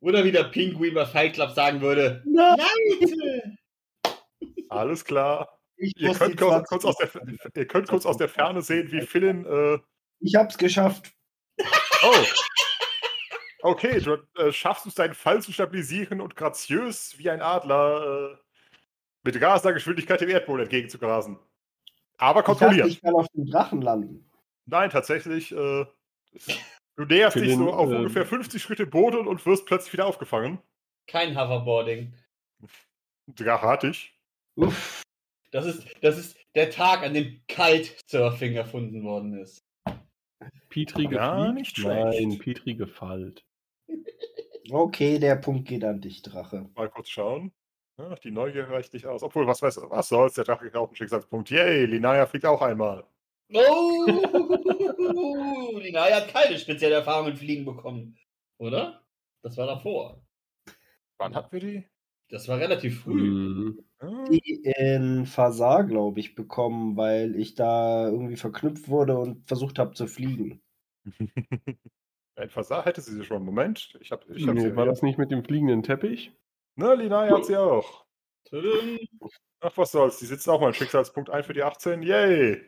[0.00, 2.22] Oder wie der Pinguin bei Fight Club sagen würde.
[2.26, 2.58] Nein,
[3.00, 3.56] Leute!
[4.68, 5.58] Alles klar.
[5.78, 7.10] Ihr könnt, die kurz, 20 kurz aus der,
[7.56, 9.46] ihr könnt kurz aus der Ferne sehen, wie Philin.
[9.46, 9.78] Äh,
[10.20, 11.14] Ich hab's geschafft.
[12.02, 12.24] oh.
[13.62, 18.47] Okay, du äh, schaffst es, deinen Fall zu stabilisieren und graziös wie ein Adler äh,
[19.34, 21.38] mit rasender Geschwindigkeit dem Erdboden entgegenzugrasen.
[22.16, 22.88] Aber Ich dachte, kontrolliert.
[22.88, 24.30] ich kann auf dem Drachen landen.
[24.64, 25.52] Nein, tatsächlich.
[25.52, 25.84] Äh,
[26.96, 30.06] du näherst dich den, so auf ähm, ungefähr 50 Schritte Boden und wirst plötzlich wieder
[30.06, 30.58] aufgefangen.
[31.06, 32.14] Kein Hoverboarding.
[33.26, 34.18] Drache hat dich.
[34.56, 35.02] Uff.
[35.50, 39.62] Das ist, das ist der Tag, an dem Kitesurfing erfunden worden ist.
[40.70, 41.78] Petri schlecht.
[41.78, 43.44] Nein, Petri gefallt.
[44.70, 46.68] Okay, der Punkt geht an dich, Drache.
[46.74, 47.52] Mal kurz schauen.
[47.98, 49.22] Ja, die Neugier reicht nicht aus.
[49.24, 51.50] Obwohl, was weiß was soll's, der Drache kriegt auch einen Schicksalspunkt.
[51.50, 53.04] Yay, Linaya fliegt auch einmal.
[53.52, 54.06] Oh!
[55.82, 58.16] Linaya hat keine spezielle Erfahrung mit Fliegen bekommen.
[58.58, 59.02] Oder?
[59.42, 60.22] Das war davor.
[61.18, 61.84] Wann hatten wir die?
[62.30, 63.14] Das war relativ früh.
[63.20, 63.84] Mhm.
[64.30, 69.94] Die in Fasar, glaube ich, bekommen, weil ich da irgendwie verknüpft wurde und versucht habe
[69.94, 70.62] zu fliegen.
[72.36, 73.44] Ein Versah hätte sie schon.
[73.44, 73.98] Moment.
[74.00, 76.32] Ich hab, ich hab Nee, sie war das nicht mit dem fliegenden Teppich?
[76.78, 78.06] Ne, Linaya hat sie auch.
[78.44, 79.00] Tudum.
[79.60, 80.18] Ach, was soll's.
[80.18, 82.02] Die sitzt auch mal einen Schicksalspunkt ein für die 18.
[82.04, 82.62] Yay!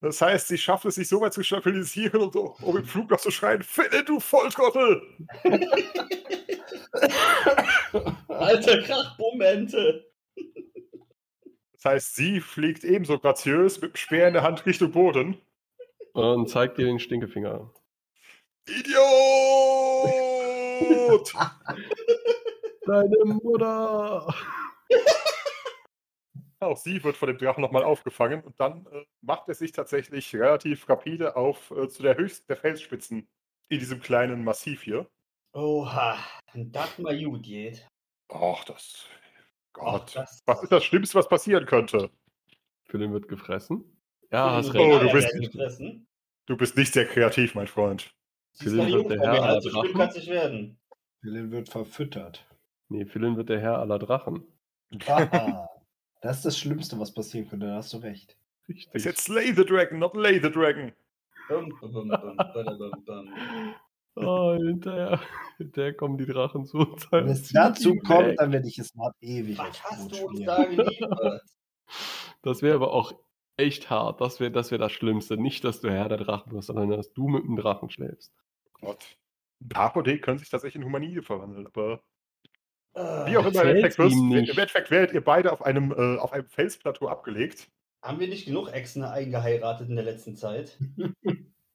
[0.00, 3.18] Das heißt, sie schafft es, sich so weit zu stabilisieren und um im Flug noch
[3.18, 5.02] zu schreien: Finde du Volltrottel!
[8.28, 10.08] Alter Krachmomente.
[11.72, 15.40] Das heißt, sie fliegt ebenso graziös mit dem Speer in der Hand Richtung Boden.
[16.12, 17.72] Und zeigt dir den Stinkefinger.
[18.68, 18.94] Idiot!
[22.86, 24.34] Deine Mutter!
[26.60, 30.34] Auch sie wird von dem Drachen nochmal aufgefangen und dann äh, macht er sich tatsächlich
[30.34, 33.28] relativ rapide auf äh, zu der höchsten der Felsspitzen
[33.68, 35.06] in diesem kleinen Massiv hier.
[35.52, 36.16] Oha,
[36.52, 37.86] wenn das mal gut geht.
[38.32, 39.06] Och, das.
[39.74, 40.16] Gott.
[40.16, 42.10] das- was ist das Schlimmste, was passieren könnte?
[42.86, 43.84] Philipp wird gefressen.
[44.32, 44.84] Ja, hast recht.
[44.84, 46.06] Oh, du bist- gefressen.
[46.46, 48.10] Du bist nicht sehr kreativ, mein Freund.
[48.52, 50.78] Sie ist Philipp wird der Herr mir, aller halt so schlimm kann es nicht werden.
[51.20, 52.46] Philin wird verfüttert.
[52.88, 54.44] Nee, Philin wird der Herr aller Drachen.
[55.06, 55.68] Haha.
[56.20, 58.36] das ist das Schlimmste, was passieren könnte, da hast du recht.
[58.68, 58.94] Richtig.
[58.94, 60.92] Ich jetzt Slay the Dragon, not Lay the Dragon.
[64.16, 65.20] Oh, hinterher,
[65.58, 67.10] hinterher kommen die Drachen zu uns.
[67.10, 68.36] Wenn es dazu kommt, weg.
[68.38, 71.42] dann werde ich es mal ewig Was hast du uns da geliefert?
[72.42, 73.12] Das wäre aber auch
[73.56, 74.20] echt hart.
[74.20, 75.36] Das wäre das, wär das Schlimmste.
[75.36, 78.32] Nicht, dass du Herr der Drachen wirst, sondern dass du mit dem Drachen schläfst.
[78.74, 79.16] Gott.
[79.60, 82.02] Ein paar können sich tatsächlich in Humanide verwandeln, aber
[82.94, 84.50] wie auch immer, im Endeffekt, wirst, ihm im nicht.
[84.50, 87.68] Endeffekt werdet ihr beide auf einem, äh, auf einem Felsplateau abgelegt.
[88.02, 90.78] Haben wir nicht genug Exen eingeheiratet in der letzten Zeit?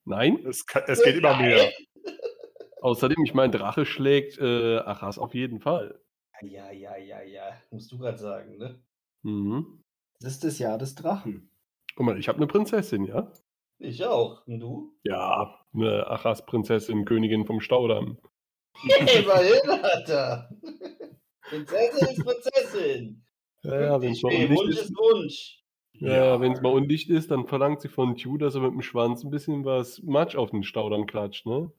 [0.05, 0.45] Nein?
[0.45, 1.71] Es, kann, es geht immer mehr.
[2.81, 5.99] Außerdem, ich meine, Drache schlägt äh, Achas auf jeden Fall.
[6.41, 7.53] Ja, ja, ja, ja.
[7.71, 8.81] Musst du gerade sagen, ne?
[9.23, 9.83] Mhm.
[10.21, 11.51] Das ist das Jahr des Drachen.
[11.95, 13.31] Guck mal, ich habe eine Prinzessin, ja?
[13.79, 14.45] Ich auch.
[14.47, 14.97] Und du?
[15.03, 18.17] Ja, eine Achas-Prinzessin, Königin vom Staudamm.
[18.83, 20.49] Immerhin hat er.
[21.49, 23.25] Prinzessin ist Prinzessin.
[23.63, 25.63] Ja, ja wenn es mal undicht Wunsch ist, Wunsch.
[25.93, 28.81] ja, ja, wenn's mal undicht ist, dann verlangt sie von Tew, dass er mit dem
[28.81, 31.71] Schwanz ein bisschen was Matsch auf den Staudamm klatscht, ne?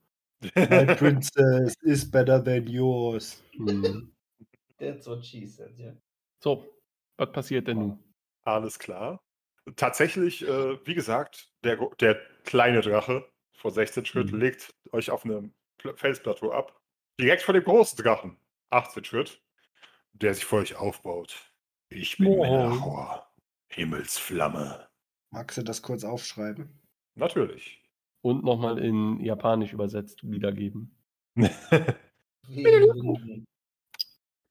[0.55, 3.43] My princess is better than yours.
[3.57, 4.11] Mhm.
[4.79, 5.93] That's what she said, ja.
[6.43, 6.65] So,
[7.17, 7.99] was passiert denn nun?
[8.43, 9.21] Alles klar.
[9.75, 14.39] Tatsächlich, äh, wie gesagt, der, der kleine Drache vor 16 Schritt Mhm.
[14.39, 16.79] legt euch auf einem Pl- Felsplateau ab.
[17.19, 18.37] Direkt vor dem großen Drachen,
[18.71, 19.39] 18 Schritt,
[20.13, 21.53] der sich vor euch aufbaut.
[21.89, 22.39] Ich bin.
[22.39, 23.31] Melachor,
[23.69, 24.87] Himmelsflamme.
[25.31, 26.79] Magst du das kurz aufschreiben?
[27.15, 27.83] Natürlich.
[28.21, 30.95] Und nochmal in Japanisch übersetzt wiedergeben.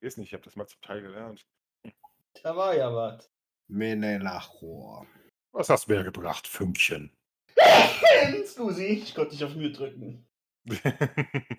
[0.01, 1.47] Ist nicht, ich habe das mal zum Teil gelernt.
[2.43, 3.31] Da war ja was.
[3.69, 5.07] Menelachor.
[5.53, 7.13] Was hast du mir gebracht, Fünkchen?
[8.69, 8.87] Sie?
[8.87, 10.27] Ich konnte dich auf Mühe drücken.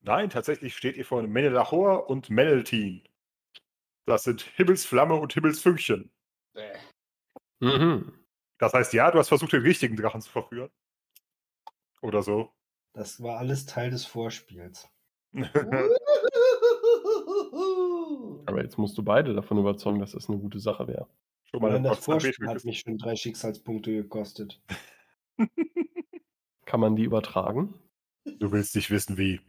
[0.00, 3.02] Nein, tatsächlich steht ihr vor einem Menelachor und Meneltin.
[4.06, 6.10] Das sind Himmelsflamme und Himmelsfünkchen.
[6.52, 6.76] Bäh.
[7.60, 8.12] Mhm.
[8.58, 10.70] Das heißt, ja, du hast versucht, den richtigen Drachen zu verführen.
[12.02, 12.52] Oder so.
[12.92, 14.88] Das war alles Teil des Vorspiels.
[18.46, 21.06] Aber jetzt musst du beide davon überzeugen, dass das eine gute Sache wäre.
[21.44, 24.60] Schon mal das Vorspiel hat mich schon drei Schicksalspunkte gekostet.
[26.64, 27.74] Kann man die übertragen?
[28.24, 29.40] Du willst nicht wissen, wie.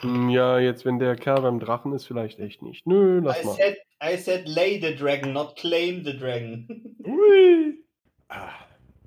[0.00, 2.86] Hm, Ja, jetzt, wenn der Kerl beim Drachen ist, vielleicht echt nicht.
[2.86, 3.54] Nö, lass mal.
[3.56, 6.96] said, I said lay the dragon, not claim the dragon.
[7.06, 7.84] Ui.
[8.28, 8.52] Ah,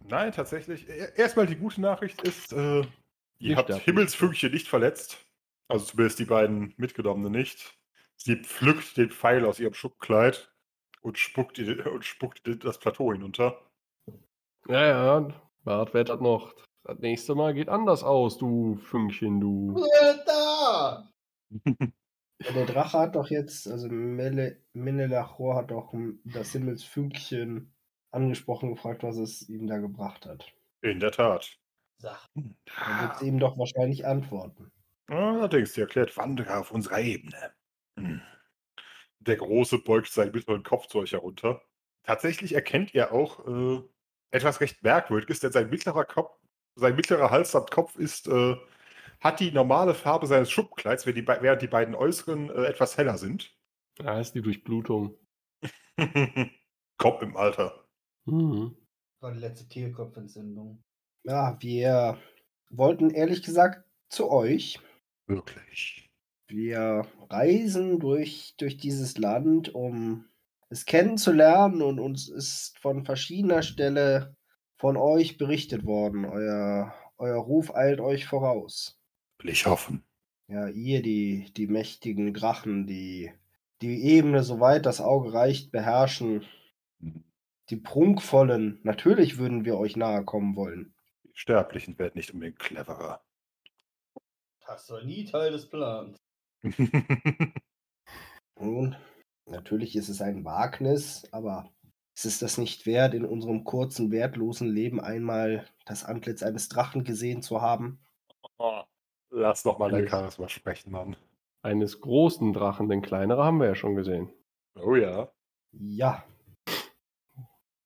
[0.08, 0.88] nein, tatsächlich.
[0.88, 2.84] e- Erstmal die gute Nachricht ist, äh,
[3.40, 3.74] ihr habt.
[3.74, 5.18] Himmelsfünkchen nicht verletzt.
[5.68, 7.74] Also zumindest die beiden Mitgenommenen nicht.
[8.18, 10.52] Sie pflückt den Pfeil aus ihrem Schubkleid
[11.02, 13.60] und spuckt, ihr- und spuckt das Plateau hinunter.
[14.68, 14.86] Ja,
[15.20, 15.34] ja,
[15.64, 16.54] Bart wettert noch.
[16.84, 19.74] Das nächste Mal geht anders aus, du Fünkchen, du.
[20.26, 21.10] da!
[22.44, 27.74] Ja, der Drache hat doch jetzt, also Menelachor hat doch hm, das Himmelsfünkchen
[28.12, 30.54] angesprochen, gefragt, was es ihm da gebracht hat.
[30.82, 31.58] In der Tat.
[31.98, 32.56] Sag, Dann
[33.02, 34.72] wird sie ihm doch wahrscheinlich antworten.
[35.08, 37.54] Allerdings, sie erklärt, wandere auf unserer Ebene.
[37.98, 38.22] Hm.
[39.20, 41.62] Der Große beugt seinen mittleren Kopf zu euch herunter.
[42.04, 43.82] Tatsächlich erkennt ihr auch äh,
[44.32, 46.38] etwas recht Merkwürdiges, denn sein mittlerer Kopf,
[46.76, 48.56] sein mittlerer Hals samt Kopf ist, äh,
[49.24, 52.98] hat die normale Farbe seines Schubkleids, während die, be- während die beiden äußeren äh, etwas
[52.98, 53.56] heller sind.
[53.96, 55.18] Da ist die Durchblutung.
[56.98, 57.86] Kopf im Alter.
[58.26, 58.76] Mhm.
[59.20, 60.84] war die letzte Kehlkopfentzündung.
[61.24, 62.18] Ja, wir
[62.70, 64.80] wollten ehrlich gesagt zu euch.
[65.28, 66.10] Wirklich.
[66.48, 70.26] Wir reisen durch, durch dieses Land, um
[70.70, 74.36] es kennenzulernen und uns ist von verschiedener Stelle
[74.78, 76.26] von euch berichtet worden.
[76.26, 79.00] Euer, euer Ruf eilt euch voraus.
[79.44, 80.06] Will ich hoffen.
[80.48, 83.32] Ja, ihr, die, die mächtigen Drachen, die
[83.82, 86.46] die Ebene, soweit das Auge reicht, beherrschen.
[87.70, 90.96] Die prunkvollen, natürlich würden wir euch nahe kommen wollen.
[91.26, 93.22] Die Sterblichen werden nicht unbedingt cleverer.
[94.66, 96.18] Das war nie Teil des Plans.
[98.58, 98.96] Nun,
[99.46, 101.70] natürlich ist es ein Wagnis, aber
[102.16, 107.04] ist es das nicht wert, in unserem kurzen, wertlosen Leben einmal das Antlitz eines Drachen
[107.04, 108.00] gesehen zu haben?
[109.34, 110.08] Lass doch mal dein.
[110.08, 111.16] Charisma sprechen, Mann.
[111.62, 114.30] Eines großen Drachen, denn kleinere haben wir ja schon gesehen.
[114.76, 115.32] Oh ja.
[115.72, 116.24] Ja,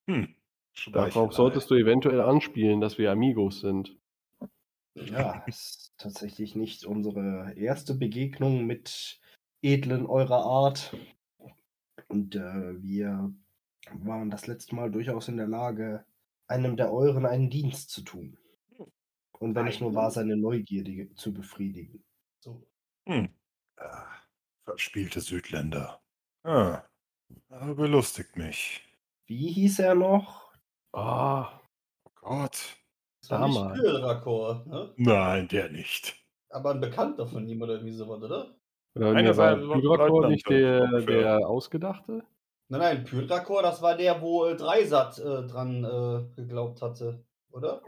[0.08, 0.34] Hm.
[0.92, 3.98] Darauf solltest du eventuell anspielen, dass wir Amigos sind.
[4.96, 9.20] ja, es ist tatsächlich nicht unsere erste Begegnung mit
[9.62, 10.96] Edlen eurer Art.
[12.08, 13.34] Und äh, wir
[13.92, 16.06] waren das letzte Mal durchaus in der Lage,
[16.48, 18.38] einem der euren einen Dienst zu tun.
[19.40, 22.04] Und wenn es nur war, seine Neugierde zu befriedigen.
[22.40, 22.68] So.
[23.08, 23.30] Hm.
[23.78, 24.08] Ah,
[24.66, 26.02] verspielte Südländer.
[26.44, 26.84] Ah,
[27.50, 28.84] aber belustigt mich.
[29.28, 30.52] Wie hieß er noch?
[30.94, 31.60] Ah,
[32.06, 32.78] Oh Gott.
[33.22, 33.80] Das war nicht Damals.
[33.80, 34.94] Kühlrakor, ne?
[34.98, 36.16] Nein, der nicht.
[36.50, 38.56] Aber ein Bekannter von ihm oder irgendwie sowas, oder?
[38.96, 42.24] oder nee, war Pyrakor nicht der, der Ausgedachte?
[42.70, 47.82] Nein, nein, Pyrakor, das war der, wo äh, Dreisat äh, dran äh, geglaubt hatte, oder?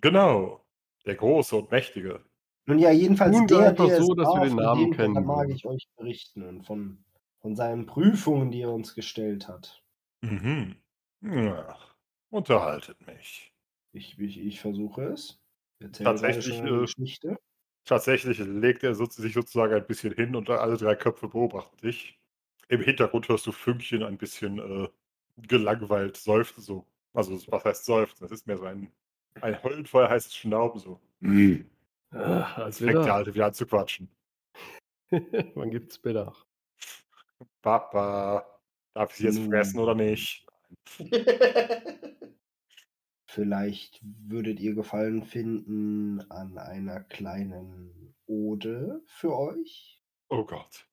[0.00, 0.64] Genau.
[1.08, 2.22] Der Große und Mächtige.
[2.66, 5.48] Nun ja, jedenfalls wir der, einfach der so, dass wir den Namen kennen Da mag
[5.48, 7.02] ich euch berichten und von,
[7.40, 9.82] von seinen Prüfungen, die er uns gestellt hat.
[10.20, 10.76] Mhm.
[11.24, 11.94] Ach,
[12.28, 13.54] unterhaltet mich.
[13.92, 15.40] Ich, ich, ich versuche es.
[15.78, 17.38] Erzähl Tatsächlich, schon eine äh, Geschichte.
[17.86, 22.20] Tatsächlich legt er sich sozusagen ein bisschen hin und alle drei Köpfe beobachten dich.
[22.68, 24.88] Im Hintergrund hörst du Fünkchen ein bisschen äh,
[25.38, 26.62] gelangweilt seufzen.
[26.62, 26.84] So.
[27.14, 28.24] Also, was heißt seufzen?
[28.24, 28.92] Das ist mehr so ein,
[29.42, 30.80] ein Heulenfeuer heißes Schnauben.
[30.80, 31.00] So.
[32.10, 33.14] Ah, als Fängt der.
[33.14, 34.08] Alte wieder an zu quatschen.
[35.54, 36.34] Wann gibt's Mittag?
[37.62, 38.60] Papa,
[38.94, 39.48] darf ich sie jetzt Hm.
[39.50, 40.46] fressen oder nicht?
[43.30, 50.02] Vielleicht würdet ihr Gefallen finden an einer kleinen Ode für euch.
[50.30, 50.86] Oh Gott.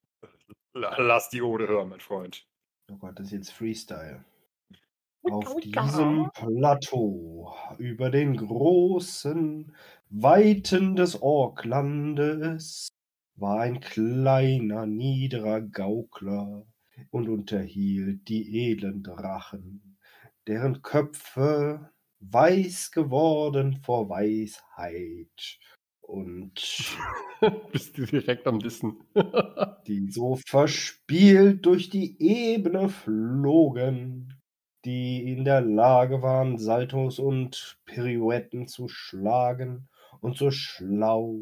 [0.74, 2.46] La- Lass die Ode hören, mein Freund.
[2.92, 4.24] Oh Gott, das ist jetzt Freestyle.
[5.32, 9.74] Auf diesem Plateau über den großen
[10.10, 12.88] Weiten des Orklandes
[13.36, 16.66] war ein kleiner, niederer Gaukler
[17.12, 19.98] und unterhielt die edlen Drachen,
[20.48, 21.90] deren Köpfe
[22.20, 25.60] weiß geworden vor Weisheit
[26.02, 26.98] und
[27.72, 28.98] Bist du direkt am Wissen.
[29.88, 34.35] die so verspielt durch die Ebene flogen,
[34.86, 39.90] die in der Lage waren, Saltos und Pirouetten zu schlagen
[40.22, 41.40] und so schlau,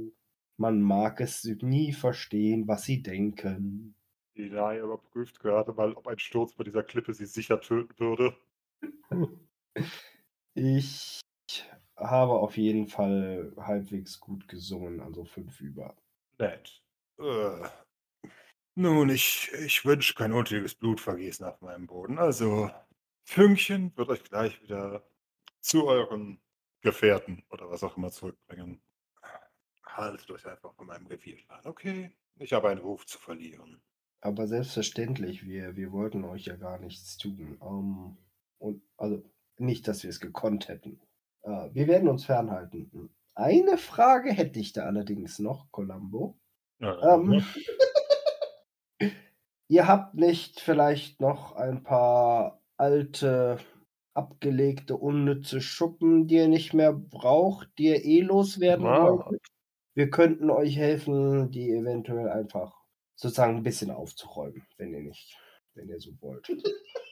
[0.58, 3.96] man mag es nie verstehen, was sie denken.
[4.36, 8.36] Die Laie überprüft gerade mal, ob ein Sturz bei dieser Klippe sie sicher töten würde.
[10.56, 11.20] Ich
[11.98, 15.96] habe auf jeden Fall halbwegs gut gesungen, also fünf über.
[16.38, 16.84] Nett.
[17.18, 17.68] Äh,
[18.76, 22.18] nun, ich, ich wünsche kein unnötiges Blutvergießen auf meinem Boden.
[22.18, 22.72] Also,
[23.24, 25.04] Fünkchen wird euch gleich wieder
[25.62, 26.42] zu euren
[26.82, 28.82] Gefährten oder was auch immer zurückbringen.
[29.86, 32.12] Haltet euch einfach von meinem Revier fern, okay?
[32.38, 33.82] Ich habe einen Ruf zu verlieren.
[34.22, 37.58] Aber selbstverständlich, wir, wir wollten euch ja gar nichts tun.
[37.62, 38.18] Ähm,
[38.58, 39.22] und also
[39.58, 41.00] nicht, dass wir es gekonnt hätten.
[41.44, 43.14] Äh, wir werden uns fernhalten.
[43.36, 46.40] Eine Frage hätte ich da allerdings noch, Columbo.
[46.80, 47.44] Ja, Ähm,
[49.68, 53.60] ihr habt nicht vielleicht noch ein paar alte,
[54.14, 59.04] abgelegte, unnütze Schuppen, die ihr nicht mehr braucht, die ihr eh loswerden Ah.
[59.10, 59.42] wolltet?
[59.96, 62.74] Wir könnten euch helfen, die eventuell einfach
[63.16, 65.38] sozusagen ein bisschen aufzuräumen, wenn ihr nicht,
[65.76, 66.48] wenn ihr so wollt.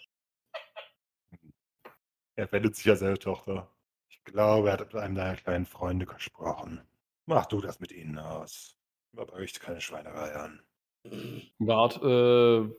[2.36, 3.70] Er wendet sich ja selbst, Tochter.
[4.10, 6.82] Ich glaube, er hat mit einem deiner kleinen Freunde gesprochen.
[7.26, 8.78] Mach du das mit ihnen aus.
[9.16, 10.62] Aber richte keine Schweinerei an.
[11.60, 12.70] Bart äh,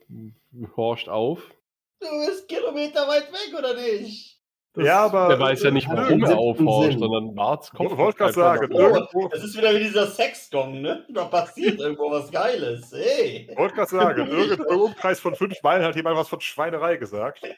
[0.76, 1.54] horcht auf.
[2.03, 4.41] Du bist Kilometer weit weg, oder nicht?
[4.74, 7.70] Das, Ja, aber- Der weiß ja nicht, Hat warum er aufhorcht, sondern Barts.
[7.73, 11.07] Ich wollte gerade guckt einfach sagen, Oh, Das ist wieder wie dieser Sexgong, ne?
[11.11, 12.91] Da passiert irgendwo was Geiles.
[12.93, 13.49] Hey!
[13.51, 16.97] ich wollte gerade sagen, irgendwo im Umkreis von fünf Meilen hat jemand was von Schweinerei
[16.97, 17.43] gesagt.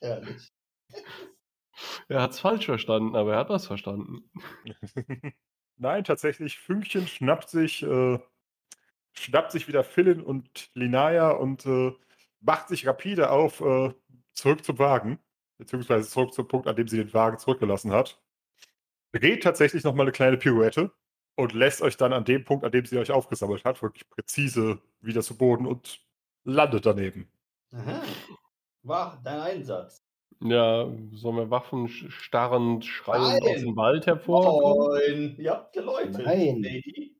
[0.00, 0.52] Herrlich.
[2.08, 4.30] Er hat es falsch verstanden, aber er hat was verstanden.
[5.76, 8.18] Nein, tatsächlich, Fünkchen schnappt sich, äh,
[9.18, 11.92] schnappt sich wieder Philin und Linaya und äh,
[12.40, 13.92] macht sich rapide auf äh,
[14.32, 15.18] zurück zum Wagen,
[15.58, 18.20] beziehungsweise zurück zum Punkt, an dem sie den Wagen zurückgelassen hat.
[19.12, 20.92] Dreht tatsächlich nochmal eine kleine Pirouette
[21.36, 24.80] und lässt euch dann an dem Punkt, an dem sie euch aufgesammelt hat, wirklich präzise
[25.00, 26.00] wieder zu Boden und
[26.44, 27.28] landet daneben.
[27.72, 28.02] Aha.
[28.82, 30.02] War dein Einsatz.
[30.40, 33.54] Ja, sollen wir Waffen starrend schreiend Nein.
[33.54, 34.78] aus dem Wald hervorkommen?
[34.78, 35.36] Moin!
[35.38, 36.24] Ihr habt geläutet.
[36.24, 36.62] Nein.
[36.62, 37.16] Lady.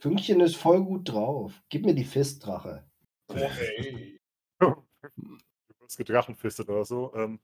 [0.00, 1.52] Fünkchen ist voll gut drauf.
[1.68, 2.84] Gib mir die Fistdrache.
[3.32, 4.18] Hey.
[4.58, 4.74] Du
[5.78, 7.12] wirst gedrachenfistet oder so.
[7.14, 7.38] Ähm,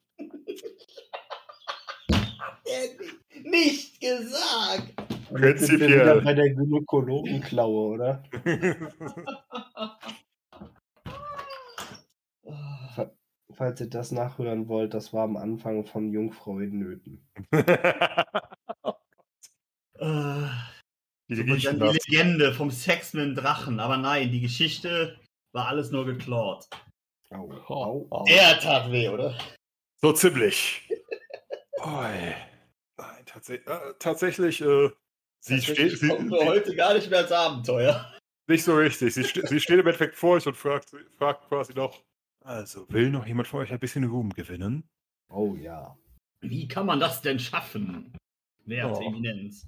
[2.64, 2.88] Äh,
[3.44, 4.94] Nicht gesagt!
[4.98, 5.90] Sind wir Prinzipiell.
[5.92, 8.22] wieder bei der Gynäkologenklaue, oder?
[13.52, 17.26] Falls ihr das nachhören wollt, das war am Anfang von Jungfrau in Nöten.
[21.28, 21.98] Die so riechen dann die.
[22.10, 23.80] Legende vom Sex mit dem Drachen.
[23.80, 25.18] Aber nein, die Geschichte
[25.52, 26.68] war alles nur geklaut.
[27.30, 28.06] Au, Au, au.
[28.10, 28.24] au.
[28.28, 29.36] Er tat weh, oder?
[30.00, 30.88] So ziemlich.
[31.84, 32.34] Nein,
[33.26, 34.90] tatsächlich, äh, tatsächlich, äh,
[35.40, 38.12] sie steht sie, sie, heute gar nicht mehr als Abenteuer.
[38.48, 39.14] nicht so richtig.
[39.14, 42.02] Sie, ste sie steht im Endeffekt vor euch und fragt, fragt quasi noch,
[42.44, 44.88] also will noch jemand von euch ein bisschen Ruhm gewinnen?
[45.28, 45.96] Oh ja.
[46.40, 48.12] Wie kann man das denn schaffen?
[48.64, 49.08] Werte Oh.
[49.08, 49.66] Eminenz.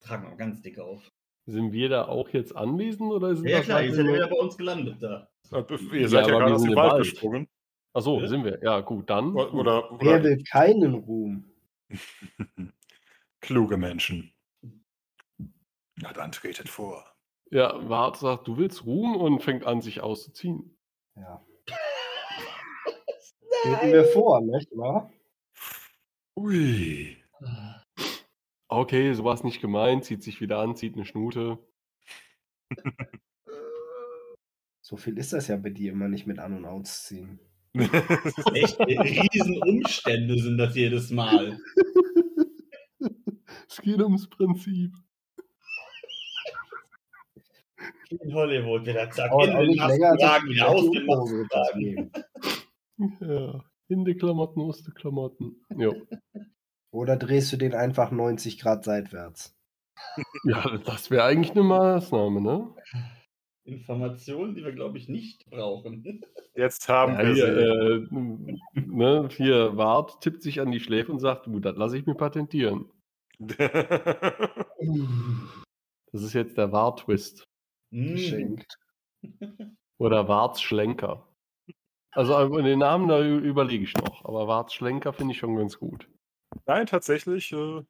[0.00, 1.10] Tragen wir ganz dick auf.
[1.46, 4.24] Sind wir da auch jetzt anwesend oder sind Ja, das klar, ihr seid nur- ja
[4.26, 5.28] wieder bei uns gelandet da.
[5.92, 7.48] Ihr seid ja, aber gerade wir aus sind dem im Wald gesprungen.
[7.92, 8.28] Ach so, Ja?
[8.28, 8.60] sind wir.
[8.62, 9.34] Ja, gut, dann.
[9.34, 11.44] Oder, oder, Wer oder will keinen Ruhm?
[13.40, 14.32] kluge Menschen.
[15.96, 17.04] Na dann tretet vor.
[17.50, 20.78] Ja, Wart sagt, du willst Ruhm und fängt an, sich auszuziehen.
[21.16, 21.44] Ja.
[23.62, 25.10] Treten wir vor, nicht wahr?
[26.36, 27.16] Ui.
[28.72, 31.58] Okay, so war es nicht gemeint, zieht sich wieder an, zieht eine Schnute.
[34.80, 37.40] So viel ist das ja bei dir immer nicht mit An- und Ausziehen.
[37.74, 41.58] Echt riesen Umstände sind das jedes Mal.
[43.68, 44.92] Es geht ums Prinzip.
[48.10, 52.12] In Hollywood wieder zack, Dauert in den Maskenwagen, wieder aus dem Maskenwagen.
[53.20, 55.64] Ja, in die Klamotten, aus die Klamotten.
[55.76, 55.94] Jo.
[56.92, 59.54] Oder drehst du den einfach 90 Grad seitwärts?
[60.44, 62.74] Ja, das wäre eigentlich eine Maßnahme, ne?
[63.64, 66.22] Informationen, die wir, glaube ich, nicht brauchen.
[66.54, 68.16] Jetzt haben Ja, wir hier, sie.
[68.16, 72.14] äh, ne, hier, Wart tippt sich an die Schläfe und sagt, das lasse ich mir
[72.14, 72.86] patentieren.
[76.12, 77.44] Das ist jetzt der Wart-Twist.
[77.92, 78.12] Hm.
[78.14, 78.78] Geschenkt.
[79.98, 81.28] Oder Warts Schlenker.
[82.12, 84.24] Also den Namen, da überlege ich noch.
[84.24, 86.08] Aber Warts Schlenker finde ich schon ganz gut.
[86.66, 87.82] Nein, tatsächlich äh,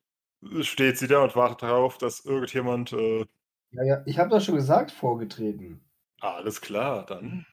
[0.63, 2.93] steht sie da und wartet darauf, dass irgendjemand.
[2.93, 3.27] Äh,
[3.73, 5.81] Ja, ja, ich habe doch schon gesagt, vorgetreten.
[6.21, 7.47] alles klar, dann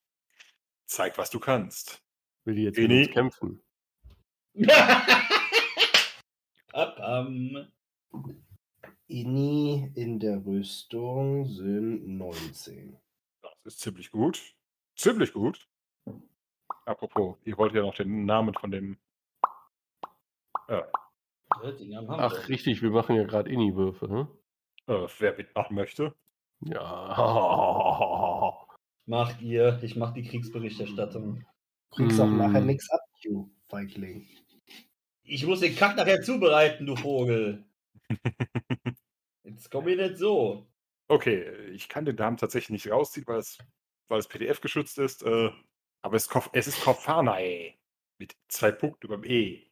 [0.85, 2.03] zeig, was du kannst.
[2.45, 3.61] Will die jetzt uns kämpfen?
[9.07, 12.97] Inni in der Rüstung sind 19.
[13.41, 14.55] Das ist ziemlich gut.
[14.95, 15.67] Ziemlich gut.
[16.85, 18.97] Apropos, ihr wollt ja noch den Namen von dem.
[20.67, 20.81] Äh,
[21.95, 24.27] haben Ach, richtig, wir machen ja gerade Inni-Würfe, ne?
[24.87, 26.13] äh, wer mitmachen möchte.
[26.61, 27.15] Ja.
[29.05, 31.45] Macht ihr, ich mach die Kriegsberichterstattung.
[31.91, 32.37] Kriegst auch Hm.
[32.37, 34.27] nachher nix ab, du Feigling.
[35.23, 37.65] Ich muss den Kack nachher zubereiten, du Vogel.
[39.43, 40.67] Jetzt komm ich nicht so.
[41.07, 43.57] Okay, ich kann den Namen tatsächlich nicht rausziehen, weil es,
[44.09, 45.23] weil es PDF geschützt ist.
[45.23, 45.51] Äh,
[46.01, 47.75] aber es, es ist Kofanae.
[48.19, 49.66] Mit zwei Punkten beim E.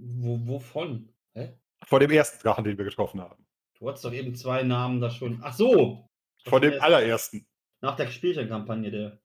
[0.00, 1.12] Wo, wovon?
[1.34, 1.54] Hä?
[1.84, 3.44] Von dem ersten Drachen, den wir getroffen haben.
[3.78, 5.40] Du hattest doch eben zwei Namen da schon.
[5.42, 6.08] Ach so!
[6.44, 7.46] Von dem ersten- allerersten.
[7.80, 9.18] Nach der Spielchenkampagne, der.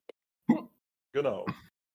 [1.11, 1.45] Genau.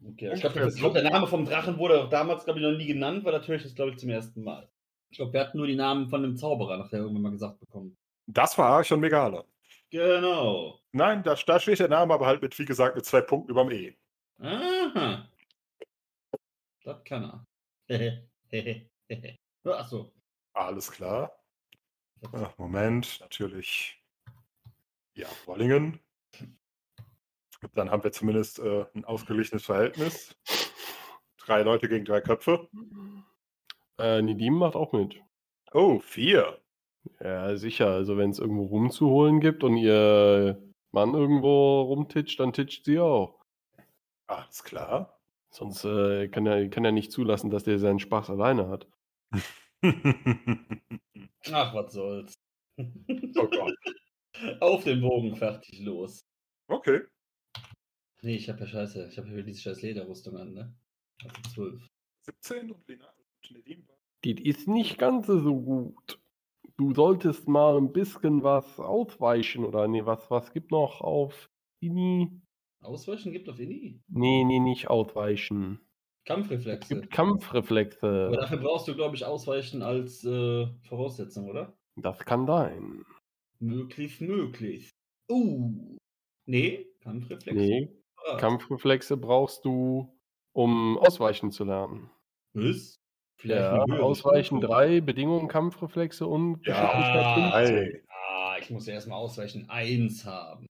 [0.04, 2.86] Okay, ich glaube, glaub, der Name vom Drachen wurde auch damals, glaube ich, noch nie
[2.86, 4.68] genannt, weil natürlich das, glaube ich, zum ersten Mal.
[5.10, 7.96] Ich glaube, wir hatten nur die Namen von dem Zauberer nachher irgendwann mal gesagt bekommen.
[8.26, 9.44] Das war Archon Megala.
[9.90, 10.78] Genau.
[10.92, 13.70] Nein, da, da steht der Name aber halt mit, wie gesagt, mit zwei Punkten überm
[13.70, 13.96] E.
[14.40, 15.28] Aha.
[16.84, 17.46] Das kann er.
[19.64, 20.12] Achso.
[20.54, 21.32] Alles klar.
[22.32, 24.02] Ach, Moment, natürlich.
[25.14, 26.00] Ja, Wollingen.
[27.74, 30.36] Dann haben wir zumindest äh, ein ausgeglichenes Verhältnis.
[31.38, 32.68] Drei Leute gegen drei Köpfe.
[33.98, 35.20] Äh, Nidim macht auch mit.
[35.72, 36.60] Oh, vier.
[37.20, 37.88] Ja, sicher.
[37.88, 40.62] Also wenn es irgendwo rumzuholen gibt und ihr
[40.92, 43.44] Mann irgendwo rumtitscht, dann titscht sie auch.
[44.26, 45.17] Alles klar.
[45.58, 48.86] Sonst äh, kann, er, kann er nicht zulassen, dass der seinen Spaß alleine hat.
[51.52, 52.38] Ach, was soll's.
[52.78, 53.74] oh Gott.
[54.60, 56.24] Auf den Bogen, fertig, los.
[56.68, 57.00] Okay.
[58.22, 59.08] Nee, ich hab ja scheiße.
[59.10, 60.76] Ich hab ja diese scheiß Lederrüstung an, ne?
[61.24, 61.88] Also 12.
[62.20, 63.84] 17 und Lena und Nedim.
[64.22, 66.20] Das ist nicht ganz so gut.
[66.76, 72.40] Du solltest mal ein bisschen was ausweichen oder nee, was, was gibt noch auf Ini?
[72.88, 74.00] Ausweichen gibt auf Inni.
[74.08, 75.80] Nee, nee, nicht ausweichen.
[75.80, 76.94] Es Kampfreflexe.
[77.00, 78.26] gibt Kampfreflexe.
[78.28, 81.76] Aber dafür brauchst du, glaube ich, Ausweichen als äh, Voraussetzung, oder?
[81.96, 83.04] Das kann sein.
[83.60, 84.90] Möglichst, möglichst.
[85.30, 85.96] Uh.
[86.46, 87.60] Nee, Kampfreflexe.
[87.60, 87.94] Nee,
[88.26, 88.36] Ah.
[88.36, 90.12] Kampfreflexe brauchst du,
[90.52, 92.10] um ausweichen zu lernen.
[92.52, 92.96] Was?
[93.40, 98.02] Vielleicht Ja, ausweichen drei, Bedingungen Kampfreflexe und Geschicklichkeit Ja, 15.
[98.08, 100.66] ah, ich muss ja erstmal Ausweichen 1 haben.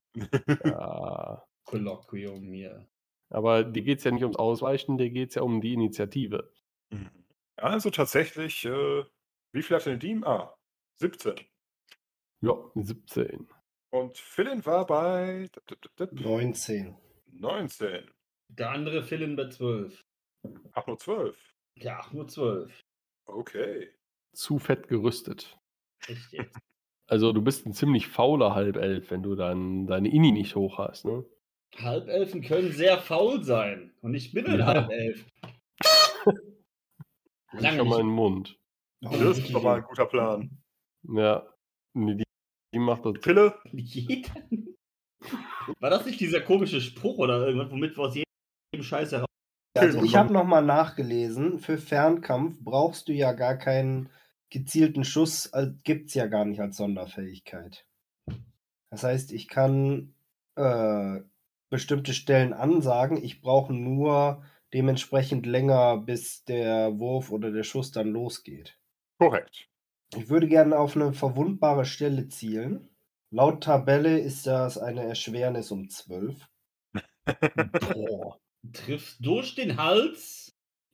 [0.64, 1.42] Ja.
[1.68, 2.88] Kolloquium hier.
[3.30, 6.50] Aber dir geht es ja nicht ums Ausweichen, dir geht es ja um die Initiative.
[6.90, 7.10] Mhm.
[7.56, 9.04] Also tatsächlich, äh,
[9.52, 10.24] wie viel hat denn Nedim?
[10.24, 10.54] Ah,
[10.94, 11.34] 17.
[12.40, 13.48] Ja, 17.
[13.90, 16.96] Und Philin war bei dip, dip, dip, dip, 19.
[17.32, 18.10] 19.
[18.48, 20.00] Der andere Film bei 12.
[20.72, 21.36] Ach, nur 12.
[21.74, 22.80] Ja, nur 12.
[23.26, 23.90] Okay.
[24.32, 25.58] Zu fett gerüstet.
[26.30, 26.56] Jetzt.
[27.10, 31.06] Also du bist ein ziemlich fauler Halbelf, wenn du dann deine Ini nicht hoch hast,
[31.06, 31.24] ne?
[31.76, 33.92] Halbelfen können sehr faul sein.
[34.00, 34.66] Und ich bin ein Ja.
[34.66, 35.24] Halbelf.
[37.52, 38.58] Lange mal den Mund.
[39.00, 40.50] Das ist doch mal ein guter Plan.
[41.04, 41.46] Ja.
[41.94, 42.24] Nee, die,
[42.74, 43.14] die macht das.
[43.20, 43.54] Pille?
[43.72, 44.30] Jeder.
[45.80, 49.26] War das nicht dieser komische Spruch oder irgendwas, womit wir aus jedem Scheiß heraus.
[49.76, 54.10] Also ich habe nochmal nachgelesen, für Fernkampf brauchst du ja gar keinen
[54.50, 55.52] gezielten Schuss,
[55.84, 57.86] gibt es ja gar nicht als Sonderfähigkeit.
[58.90, 60.14] Das heißt, ich kann
[60.56, 61.20] äh,
[61.70, 68.08] bestimmte Stellen ansagen, ich brauche nur dementsprechend länger, bis der Wurf oder der Schuss dann
[68.08, 68.78] losgeht.
[69.18, 69.68] Korrekt.
[70.16, 72.88] Ich würde gerne auf eine verwundbare Stelle zielen.
[73.30, 76.48] Laut Tabelle ist das eine Erschwernis um 12.
[77.80, 78.38] Boah.
[78.72, 80.48] Triffst durch den Hals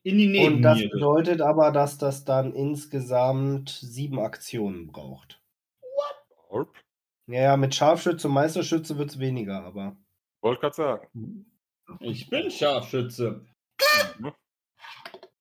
[0.05, 5.41] in die Und das bedeutet aber, dass das dann insgesamt sieben Aktionen braucht.
[7.27, 9.97] Ja, ja, mit Scharfschütze und Meisterschütze wird es weniger, aber.
[10.45, 11.45] Wollte gerade sagen.
[12.01, 13.43] Ich bin Scharfschütze.
[14.19, 14.31] Mhm.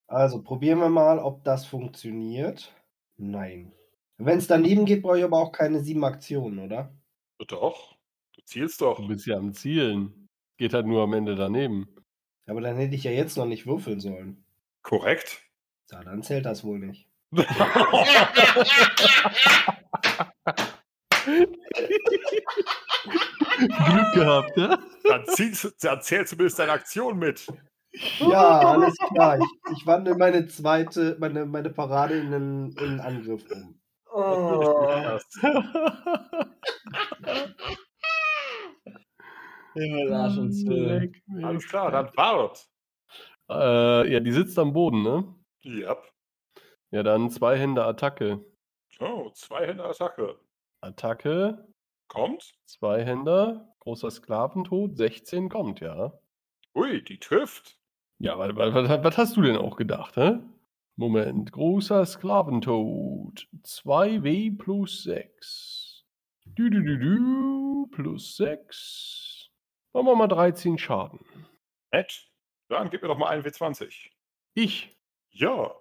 [0.07, 2.75] Also probieren wir mal, ob das funktioniert.
[3.19, 3.75] Nein.
[4.17, 6.97] Wenn es daneben geht, brauche ich aber auch keine sieben Aktionen, oder?
[7.49, 7.99] Doch.
[8.35, 8.97] Du zielst doch.
[8.97, 10.27] Du bist ja am Zielen.
[10.57, 11.87] Geht halt nur am Ende daneben.
[12.47, 14.47] Aber dann hätte ich ja jetzt noch nicht würfeln sollen.
[14.81, 15.43] Korrekt.
[15.91, 17.11] Ja, dann zählt das wohl nicht.
[23.57, 24.79] Glück gehabt, ja?
[25.05, 27.47] Dann, ziehst, dann zählst du zumindest deine Aktion mit.
[28.19, 29.39] Ja, alles klar.
[29.39, 29.47] Ich,
[29.77, 33.81] ich wandle meine zweite, meine, meine Parade in einen, in einen Angriff um.
[39.75, 41.23] Himmel, Arsch und mich.
[41.43, 42.69] Alles klar, dann Bart.
[43.51, 45.35] Äh, ja, die sitzt am Boden, ne?
[45.63, 45.97] Ja.
[46.91, 48.45] Ja, dann zwei Hände Attacke.
[49.01, 50.39] Oh, zwei Hände Attacke.
[50.85, 51.67] Attacke,
[52.09, 52.55] Kommt.
[52.67, 56.13] zwei Hände, großer Sklaventod, 16 kommt, ja.
[56.75, 57.79] Ui, die trifft.
[58.19, 60.39] Ja, was, was, was hast du denn auch gedacht, hä?
[60.97, 66.05] Moment, großer Sklaventod, 2W plus 6.
[66.47, 69.51] Du, du, du, du, plus 6.
[69.93, 71.21] Machen wir mal 13 Schaden.
[71.93, 72.31] Nett.
[72.69, 74.11] Dann gib mir doch mal einen W20.
[74.55, 74.97] Ich?
[75.31, 75.75] Ja,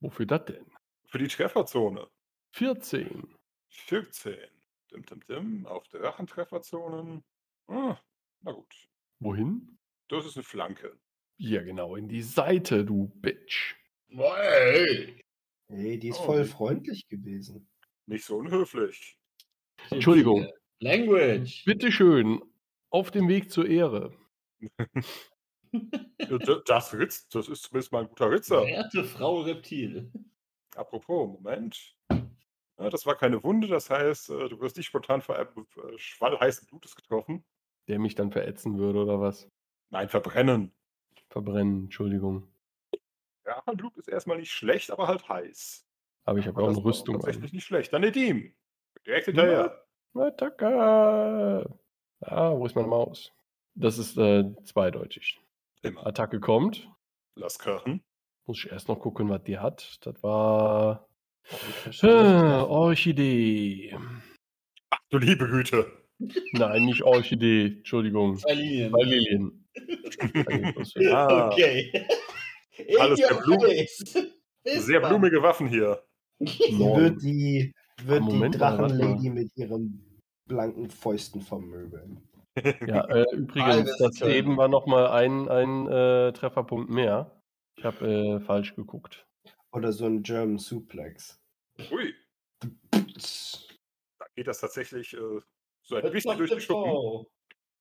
[0.00, 0.66] Wofür das denn?
[1.06, 2.06] für die Trefferzone.
[2.52, 3.34] 14.
[3.70, 4.36] 14.
[4.92, 5.66] Dim, dim, dim.
[5.66, 7.22] Auf der Drachentrefferzonen.
[7.68, 7.96] Ah,
[8.42, 8.74] na gut.
[9.20, 9.78] Wohin?
[10.08, 10.98] Das ist eine Flanke.
[11.36, 13.76] Ja, genau, in die Seite, du Bitch.
[14.08, 15.22] Hey.
[15.68, 17.68] Hey, die ist Oh, voll freundlich gewesen.
[18.06, 19.16] Nicht so unhöflich.
[19.90, 20.46] Entschuldigung.
[20.80, 21.64] Language.
[21.64, 22.42] Bitteschön,
[22.90, 24.12] auf dem Weg zur Ehre.
[26.66, 28.64] Das Ritz, das ist zumindest mal ein guter Ritzer.
[28.66, 30.10] Werte Frau Reptil.
[30.74, 31.96] Apropos, Moment.
[32.80, 35.98] Ja, das war keine Wunde, das heißt, äh, du wirst nicht spontan vor einem äh,
[35.98, 37.44] Schwall heißen Blutes getroffen.
[37.88, 39.48] Der mich dann verätzen würde, oder was?
[39.90, 40.72] Nein, verbrennen.
[41.28, 42.48] Verbrennen, Entschuldigung.
[43.44, 45.86] Ja, Blut ist erstmal nicht schlecht, aber halt heiß.
[46.24, 47.56] Aber ich habe auch eine Rüstung Tatsächlich an.
[47.56, 47.92] nicht schlecht.
[47.92, 48.54] Dann Nedim.
[49.06, 49.84] Direkt hinterher.
[50.14, 51.78] Attacke!
[52.20, 53.32] Ah, wo ist meine Maus?
[53.74, 55.40] Das ist äh, zweideutig.
[55.82, 56.06] Immer.
[56.06, 56.90] Attacke kommt.
[57.36, 58.02] Lass krachen.
[58.46, 59.98] Muss ich erst noch gucken, was die hat.
[60.02, 61.08] Das war.
[62.02, 63.96] Äh, Orchidee.
[64.90, 65.86] Ach, du liebe Güte.
[66.52, 67.78] Nein, nicht Orchidee.
[67.78, 68.36] Entschuldigung.
[68.36, 68.92] Zwei Linien.
[68.92, 69.66] Bei Lilien.
[71.12, 72.06] Ah, Okay.
[72.98, 74.30] Alles face.
[74.62, 76.02] Bis Sehr blumige Waffen hier.
[76.40, 77.72] Wird die,
[78.04, 82.20] wird die Drachenlady mit ihren blanken Fäusten vermöbeln.
[82.86, 87.40] Ja, äh, übrigens, das eben war nochmal ein, ein äh, Trefferpunkt mehr.
[87.78, 89.24] Ich habe äh, falsch geguckt.
[89.72, 91.40] Oder so ein German Suplex.
[91.90, 92.14] Ui,
[92.90, 95.40] da geht das tatsächlich äh,
[95.82, 96.90] so ein bisschen durch die Schuppen.
[96.90, 97.30] Frau.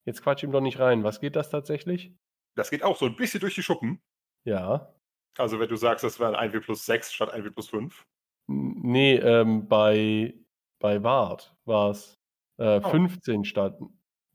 [0.05, 1.03] Jetzt quatsch ihm doch nicht rein.
[1.03, 2.13] Was geht das tatsächlich?
[2.55, 4.01] Das geht auch so ein bisschen durch die Schuppen.
[4.45, 4.93] Ja.
[5.37, 8.05] Also wenn du sagst, das wären 1W plus 6 statt 1W plus 5.
[8.49, 10.33] N- Nee, ähm, bei,
[10.81, 12.19] bei Wart war es
[12.57, 12.89] äh, Oh.
[12.89, 13.79] 15 statt.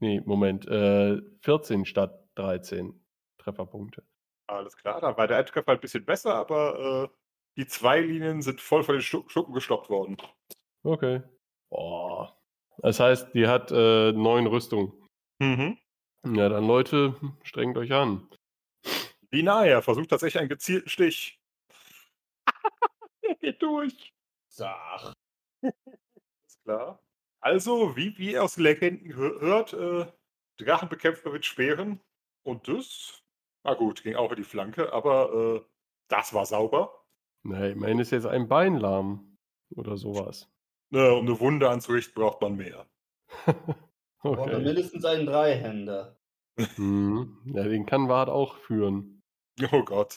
[0.00, 0.66] Nee, Moment.
[0.68, 3.04] Äh, 14 statt 13
[3.38, 4.04] Trefferpunkte.
[4.46, 7.16] Alles klar, da war der Endtreffer ein bisschen besser, aber äh,
[7.56, 10.16] die zwei Linien sind voll von den Schu- Schuppen gestoppt worden.
[10.82, 11.22] Okay.
[11.70, 12.36] Boah.
[12.78, 14.92] Das heißt, die hat äh, neun Rüstung.
[15.38, 15.78] Mhm.
[16.26, 18.28] Ja, dann Leute, strengt euch an.
[19.30, 21.40] Binaya versucht tatsächlich einen gezielten Stich.
[23.22, 24.12] Der geht durch.
[24.48, 25.12] Sag.
[26.46, 27.00] Ist klar.
[27.40, 30.10] Also, wie, wie ihr aus den Legenden hö- hört, äh,
[30.56, 32.00] Drachen bekämpft man mit Speeren.
[32.42, 33.22] Und das,
[33.64, 35.64] na gut, ging auch in die Flanke, aber äh,
[36.08, 37.03] das war sauber.
[37.44, 39.36] Na, immerhin ist jetzt ein Bein lahm.
[39.74, 40.50] Oder sowas.
[40.90, 42.86] Ne, um eine Wunde anzurichten, braucht man mehr.
[44.26, 44.58] Okay.
[44.58, 46.18] mindestens einen Dreihänder.
[46.78, 47.42] Mhm.
[47.44, 49.22] Ja, den kann Wart auch führen.
[49.70, 50.16] Oh Gott.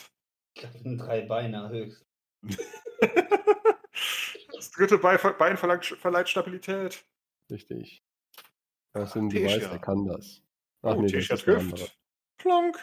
[0.56, 2.06] Ich glaube, ein Dreibeiner höchst.
[4.54, 7.06] Das dritte Bein, Bein verlangt, verleiht Stabilität.
[7.52, 8.04] Richtig.
[8.94, 9.58] Das sind Tesha.
[9.58, 10.42] Beweis, er kann das.
[10.82, 11.64] Ach oh, nee, das ist der.
[12.38, 12.78] Plonk.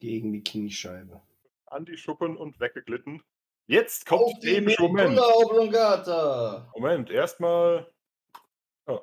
[0.00, 1.22] Gegen die Kniescheibe.
[1.66, 3.22] An die Schuppen und weggeglitten.
[3.66, 5.18] Jetzt kommt Auf der die Moment.
[5.18, 6.70] Oblongata!
[6.74, 7.90] Moment, erstmal.
[8.86, 9.00] Oh.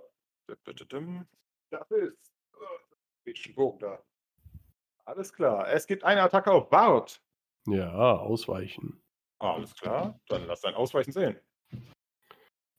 [0.47, 2.31] Das ist.
[2.53, 2.65] Oh,
[3.23, 4.03] bisschen Bogen da.
[5.05, 5.67] Alles klar.
[5.69, 7.23] Es gibt eine Attacke auf Bart.
[7.67, 9.01] Ja, ausweichen.
[9.39, 10.19] Ah, alles klar.
[10.27, 11.39] Dann lass dein Ausweichen sehen.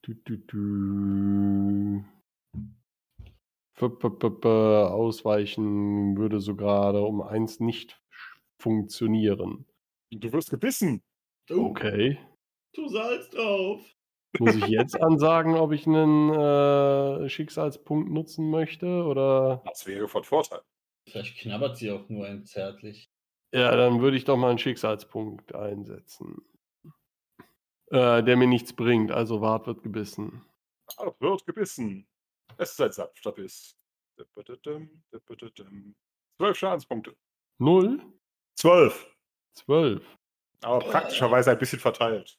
[0.03, 2.05] Du, du, du.
[3.77, 8.01] -p -p -p Ausweichen würde so gerade um eins nicht
[8.61, 9.67] funktionieren.
[10.13, 11.03] Du wirst gebissen.
[11.53, 12.19] Du, Okay.
[12.73, 13.85] tu Salz drauf!
[14.39, 19.05] Muss ich jetzt ansagen, ob ich einen äh, Schicksalspunkt nutzen möchte?
[19.05, 19.63] Oder?
[19.67, 20.63] Das wäre von Vorteil.
[21.07, 23.11] Vielleicht knabbert sie auch nur ein zärtlich.
[23.53, 26.43] Ja, dann würde ich doch mal einen Schicksalspunkt einsetzen.
[27.91, 30.43] Äh, der mir nichts bringt, also Wart wird gebissen.
[30.97, 32.09] Ah, wird gebissen.
[32.57, 33.77] Es ist ein sanfter Biss.
[36.39, 37.15] Zwölf Schadenspunkte.
[37.59, 38.01] Null?
[38.59, 39.15] Zwölf.
[39.55, 40.19] Zwölf.
[40.63, 42.39] Aber praktischerweise ein bisschen verteilt.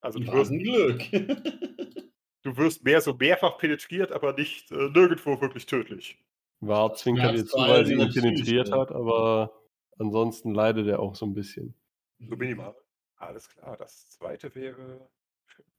[0.00, 1.02] Also du wirst, ein Glück!
[2.42, 6.18] du wirst mehr so mehrfach penetriert, aber nicht äh, nirgendwo wirklich tödlich.
[6.60, 9.52] Wart zwinkert jetzt zu, weil allem sie ihn penetriert hat, aber
[9.98, 11.74] ansonsten leidet er auch so ein bisschen.
[12.18, 12.74] So minimal.
[13.16, 13.76] Alles klar.
[13.76, 15.08] Das zweite wäre.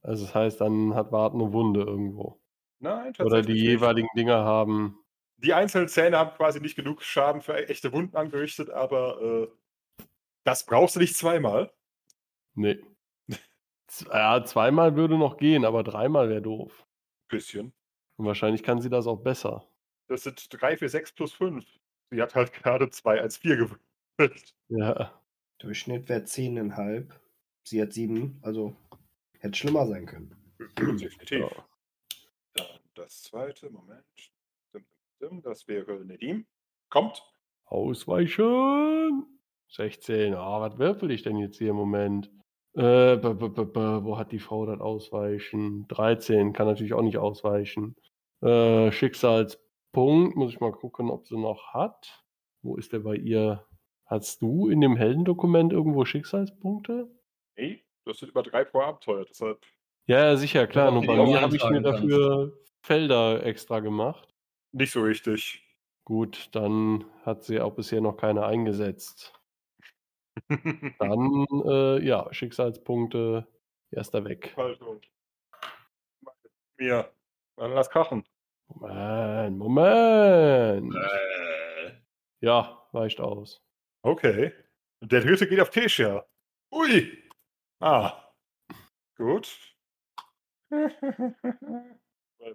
[0.02, 2.40] Also das heißt, dann hat Wart eine Wunde irgendwo.
[2.80, 3.26] Nein, tatsächlich.
[3.26, 3.64] Oder die nicht.
[3.64, 5.00] jeweiligen Dinger haben.
[5.38, 9.48] Die einzelnen Zähne haben quasi nicht genug Schaden für echte Wunden angerichtet, aber äh,
[10.48, 11.74] das brauchst du nicht zweimal.
[12.56, 12.82] Nee.
[13.88, 16.86] Z- Ja, zweimal würde noch gehen, aber dreimal wäre doof.
[17.30, 17.74] Bisschen.
[18.18, 19.70] Und wahrscheinlich kann sie das auch besser.
[20.08, 21.66] Das sind 3 für 6 plus 5.
[22.12, 24.56] Sie hat halt gerade 2 als 4 gewürfelt.
[24.70, 25.22] Ja.
[25.60, 27.12] Durchschnitt wäre 10,5.
[27.68, 28.76] Sie hat 7, also
[29.40, 30.34] hätte schlimmer sein können.
[30.78, 31.42] Definitiv.
[31.42, 31.50] ja.
[32.54, 34.06] Dann das zweite, Moment.
[35.44, 36.48] Das wäre Nedim.
[36.90, 37.22] Kommt.
[37.66, 39.37] Ausweichen.
[39.70, 40.34] 16.
[40.34, 42.32] Ah, was würfel ich denn jetzt hier im Moment?
[42.74, 45.88] Äh, b -b -b wo hat die Frau das Ausweichen?
[45.88, 46.54] 13.
[46.54, 47.96] Kann natürlich auch nicht ausweichen.
[48.42, 50.36] Äh, Schicksalspunkt.
[50.36, 52.24] Muss ich mal gucken, ob sie noch hat.
[52.62, 53.66] Wo ist der bei ihr?
[54.06, 57.10] Hast du in dem Heldendokument irgendwo Schicksalspunkte?
[57.58, 59.26] Nee, das sind über 3 pro Abenteuer.
[59.26, 59.66] Deshalb.
[60.06, 60.92] Ja, sicher, klar.
[60.92, 64.34] Nur du bei mir habe ich mir dafür Felder extra gemacht.
[64.72, 65.62] Nicht so richtig.
[66.06, 69.37] Gut, dann hat sie auch bisher noch keine eingesetzt.
[70.50, 73.46] Dann, äh, ja, Schicksalspunkte,
[73.92, 74.54] erster weg.
[74.56, 75.02] Haltung.
[76.78, 77.12] Mir.
[77.58, 78.24] Dann lass krachen.
[78.68, 80.94] Moment, Moment.
[80.96, 81.92] Äh.
[82.42, 83.62] Ja, weicht aus.
[84.04, 84.54] Okay.
[85.02, 86.26] Der dritte geht auf Tesha.
[86.74, 87.24] Ui.
[87.80, 88.32] Ah.
[89.18, 89.76] Gut.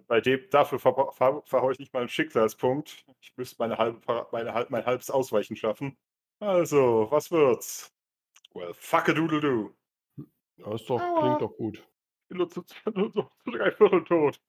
[0.07, 3.05] Bei- dem, dafür ver ver verhaue ich nicht mal einen Schicksalspunkt.
[3.21, 3.99] Ich müsste meine halbe,
[4.31, 5.97] meine, halb- mein halbes Ausweichen schaffen.
[6.43, 7.89] Also, was wird's?
[8.53, 9.73] Well, fuck a doodle do.
[10.57, 11.21] Ja, ist doch, Aua.
[11.21, 11.77] klingt doch gut.
[11.77, 11.83] Ich
[12.27, 14.41] bin nur zu, nur so zu drei Viertel tot.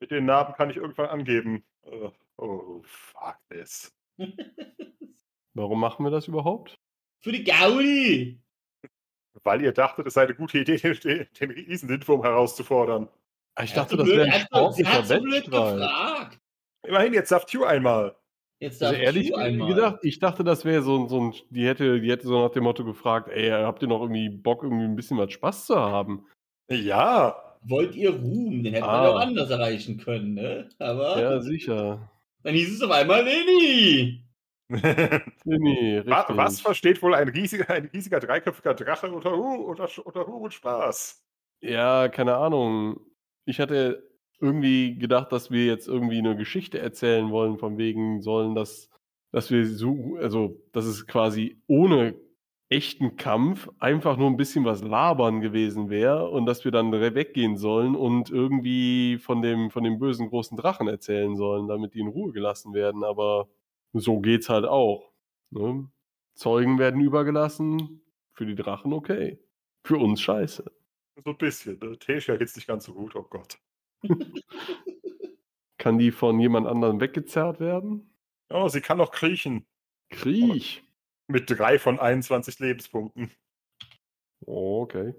[0.00, 1.64] Mit den Narben kann ich irgendwann angeben.
[2.36, 3.90] Oh, fuck this.
[5.54, 6.78] Warum machen wir das überhaupt?
[7.20, 8.42] Für die Gaudi!
[9.44, 13.08] Weil ihr dachtet, es sei eine gute Idee, den, den, Riesendindwurm herauszufordern.
[13.54, 16.38] Ah, Ich dachte, das wäre ein er sportlicher Wettstreit.
[16.82, 18.14] Immerhin, jetzt sagt Q einmal.
[18.60, 22.10] Jetzt Also ehrlich gedacht, ich dachte, das wäre so, ein- so ein, die hätte, die
[22.10, 25.16] hätte so nach dem Motto gefragt, ey, habt ihr noch irgendwie Bock, irgendwie ein bisschen
[25.18, 26.26] was Spaß zu haben?
[26.68, 27.56] Ja.
[27.62, 28.62] Wollt ihr Ruhm?
[28.64, 29.08] Den hätte man Ah.
[29.10, 30.68] auch anders erreichen können, ne?
[30.78, 32.10] Aber Ja, sicher.
[32.42, 33.24] dann hieß es auf einmal.
[34.68, 36.36] Wa- Nee, richtig.
[36.36, 40.52] Was versteht wohl ein riesiger, ein riesiger dreiköpfiger Drache unter, Ru unter, unter Ruhm und
[40.54, 41.22] Spaß?
[41.62, 43.00] Ja, keine Ahnung.
[43.46, 44.07] Ich hatte
[44.40, 48.90] irgendwie gedacht, dass wir jetzt irgendwie eine Geschichte erzählen wollen, von wegen sollen, dass,
[49.32, 52.14] dass wir so, also, dass es quasi ohne
[52.70, 57.56] echten Kampf einfach nur ein bisschen was labern gewesen wäre und dass wir dann weggehen
[57.56, 62.08] sollen und irgendwie von dem, von dem bösen großen Drachen erzählen sollen, damit die in
[62.08, 63.04] Ruhe gelassen werden.
[63.04, 63.48] Aber
[63.94, 65.10] so geht's halt auch.
[65.50, 65.88] Ne?
[66.34, 68.02] Zeugen werden übergelassen,
[68.32, 69.38] für die Drachen okay.
[69.82, 70.70] Für uns scheiße.
[71.24, 71.78] So ein bisschen.
[71.82, 71.98] Ne?
[71.98, 73.58] Tesha geht's nicht ganz so gut, oh Gott.
[75.78, 78.14] Kann die von jemand anderem weggezerrt werden?
[78.50, 79.66] Oh, sie kann noch kriechen.
[80.10, 80.82] Kriech.
[81.28, 83.30] Mit drei von 21 Lebenspunkten.
[84.46, 85.14] Oh, okay.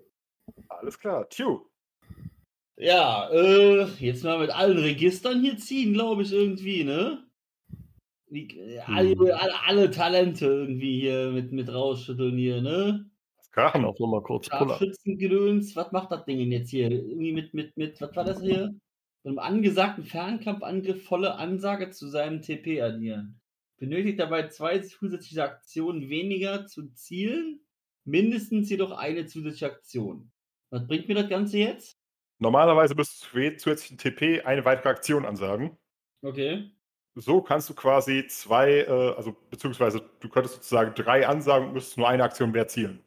[0.68, 1.30] Alles klar.
[1.30, 1.66] Tju.
[2.78, 7.26] Ja, äh, jetzt mal mit allen Registern hier ziehen, glaube ich, irgendwie, ne?
[8.28, 9.22] Wie, äh, alle, Hm.
[9.34, 13.10] alle, alle Talente irgendwie hier mit, mit rausschütteln hier, ne?
[13.60, 13.86] Krachen.
[13.86, 14.48] Auch nochmal kurz.
[14.48, 16.90] Scharfschützengedöns, was macht das Ding denn jetzt hier?
[16.92, 18.74] Irgendwie mit, mit, mit, was war das hier?
[19.24, 23.40] Mit einem angesagten Fernkampfangriff volle Ansage zu seinem TP addieren.
[23.78, 27.62] Benötigt dabei zwei zusätzliche Aktionen weniger zu zielen,
[28.06, 30.32] mindestens jedoch eine zusätzliche Aktion.
[30.70, 31.98] Was bringt mir das Ganze jetzt?
[32.40, 35.78] Normalerweise müsstest du zusätzlichen TP eine weitere Aktion ansagen.
[36.22, 36.72] Okay.
[37.16, 41.98] So kannst du quasi zwei, äh, also beziehungsweise du könntest sozusagen drei ansagen und müsstest
[41.98, 43.04] nur eine Aktion mehr zielen.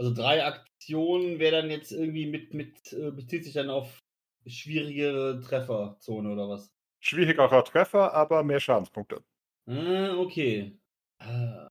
[0.00, 3.98] Also drei Aktionen wäre dann jetzt irgendwie mit, mit äh, bezieht sich dann auf
[4.46, 6.72] schwierigere Trefferzone oder was?
[7.00, 9.22] Schwierigerer Treffer, aber mehr Schadenspunkte.
[9.68, 10.80] Ah, okay.
[11.18, 11.68] Ah,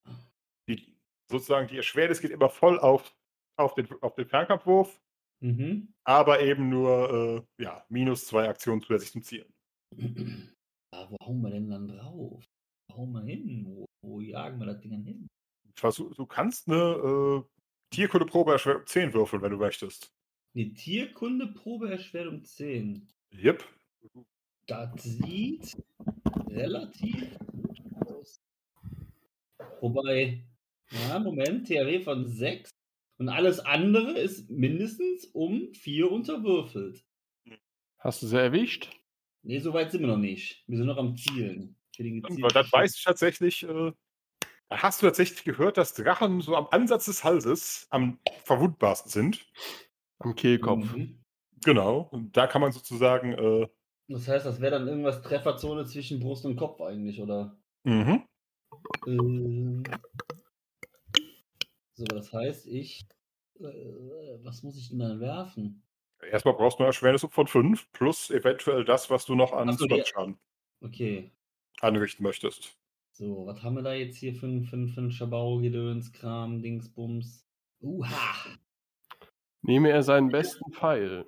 [0.69, 0.95] Die,
[1.27, 3.11] sozusagen die Erschwernis geht immer voll auf,
[3.57, 5.01] auf, den, auf den Fernkampfwurf,
[5.39, 5.91] mhm.
[6.03, 9.53] aber eben nur äh, ja, minus zwei Aktionen zusätzlich zum Zielen.
[10.91, 12.43] Ah, wo hauen wir denn dann drauf?
[12.89, 13.63] Wo hauen wir hin?
[13.63, 15.27] Wo, wo jagen wir das Ding dann hin?
[15.75, 17.58] Versuch, du kannst eine äh,
[17.91, 20.13] Tierkundeprobe erschwert um 10 würfeln, wenn du möchtest.
[20.55, 23.07] Eine Tierkundeprobe erschwert um 10.
[23.33, 23.63] Yep.
[24.67, 25.75] Das sieht
[26.49, 28.41] relativ gut aus.
[29.81, 30.43] Wobei,
[30.91, 32.69] ja, Moment, THW von 6
[33.17, 37.03] und alles andere ist mindestens um 4 unterwürfelt.
[37.97, 38.89] Hast du sie erwischt?
[39.43, 40.63] Nee, so weit sind wir noch nicht.
[40.67, 41.75] Wir sind noch am Zielen.
[41.95, 43.63] Für den gezielten das weiß ich tatsächlich.
[43.63, 43.91] Äh,
[44.69, 49.45] hast du tatsächlich gehört, dass Drachen so am Ansatz des Halses am verwundbarsten sind.
[50.19, 50.93] Am Kehlkopf.
[50.93, 51.19] Mhm.
[51.63, 52.07] Genau.
[52.11, 53.33] Und da kann man sozusagen.
[53.33, 53.67] Äh,
[54.07, 57.57] Das heißt, das wäre dann irgendwas Trefferzone zwischen Brust und Kopf eigentlich, oder?
[57.83, 58.23] mhm.
[59.07, 59.83] Ähm.
[61.93, 63.01] So, das heißt, ich.
[63.59, 63.63] Äh,
[64.43, 65.83] was muss ich denn dann werfen?
[66.21, 69.77] Erstmal brauchst du eine Erschwernis von 5 plus eventuell das, was du noch an Ach
[69.77, 70.39] so, die- Zusatzschaden
[70.81, 71.31] Okay.
[71.81, 72.77] anrichten möchtest.
[73.19, 76.13] So, was haben wir da jetzt hier für ein, für ein, für ein Schabau, Gedöns,
[76.13, 77.45] Kram, Dingsbums?
[77.81, 78.45] Uha!
[79.61, 81.25] Nehme er seinen besten Pfeil.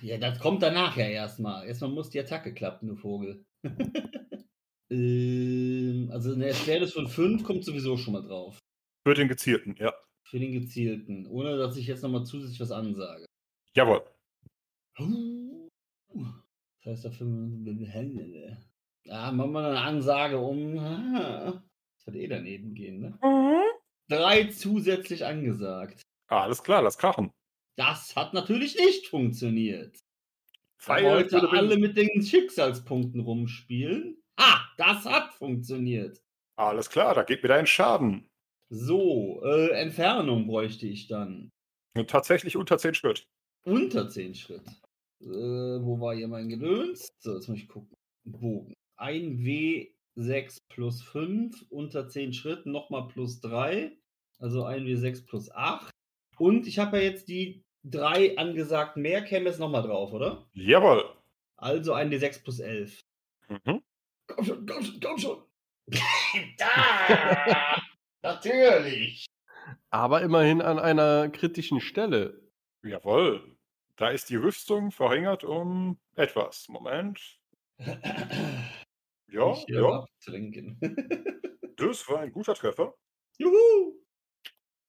[0.00, 1.66] Ja, das kommt danach ja erstmal.
[1.66, 3.44] Erstmal muss die Attacke klappen, du Vogel.
[4.90, 8.58] ähm, also eine Erschwernis von 5 kommt sowieso schon mal drauf.
[9.06, 9.92] Für den gezielten, ja.
[10.24, 11.26] Für den gezielten.
[11.26, 13.26] Ohne dass ich jetzt nochmal zusätzlich was ansage.
[13.74, 14.02] Jawohl.
[14.96, 17.26] Das heißt, dafür.
[19.06, 20.78] Ja, machen wir eine Ansage um.
[20.78, 21.62] Ah,
[21.96, 23.18] Das wird eh daneben gehen, ne?
[24.08, 26.02] Drei zusätzlich angesagt.
[26.28, 27.30] Alles klar, lass krachen.
[27.76, 29.98] Das hat natürlich nicht funktioniert.
[30.86, 34.22] Würde bin- alle mit den Schicksalspunkten rumspielen.
[34.36, 36.20] Ah, das hat funktioniert.
[36.58, 38.28] Alles klar, da geht mir dein Schaden.
[38.70, 41.50] So, äh, Entfernung bräuchte ich dann.
[41.96, 43.26] Und tatsächlich unter 10 Schritt.
[43.64, 44.66] Unter 10 Schritt.
[45.22, 47.08] Äh, wo war hier mein Gedöns?
[47.22, 47.94] So, jetzt muss ich gucken.
[48.24, 48.74] Bogen.
[48.96, 53.92] Ein W6 plus 5, unter 10 Schritt, nochmal plus 3.
[54.38, 55.90] Also ein W6 plus 8.
[56.38, 60.46] Und ich habe ja jetzt die drei angesagt mehr, käme jetzt nochmal drauf, oder?
[60.52, 61.04] Jawohl.
[61.56, 63.00] Also ein D6 plus 11.
[63.48, 63.82] Mhm.
[64.26, 65.42] Komm schon, komm schon, komm schon.
[66.58, 67.80] da!
[68.22, 69.26] Natürlich!
[69.90, 72.42] Aber immerhin an einer kritischen Stelle.
[72.82, 73.56] Jawohl.
[73.96, 76.68] Da ist die Rüstung verringert um etwas.
[76.68, 77.38] Moment.
[79.28, 80.78] Ja, ja, abtrinken.
[81.76, 82.94] das war ein guter Treffer.
[83.38, 84.00] Juhu!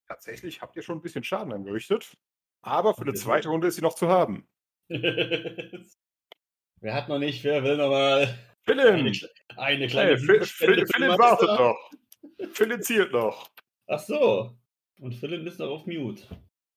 [0.07, 2.15] Tatsächlich habt ihr schon ein bisschen Schaden angerichtet.
[2.61, 4.47] Aber für eine zweite Runde ist sie noch zu haben.
[4.89, 5.83] Wer
[6.93, 9.07] hat noch nicht, wer will noch mal eine, Philin!
[9.13, 11.91] kle- eine kleine Hey, Phil, Phil, Philin wartet noch.
[12.53, 13.49] Philin zielt noch.
[13.87, 14.55] Ach so.
[14.99, 16.23] Und Philipp ist noch auf Mute,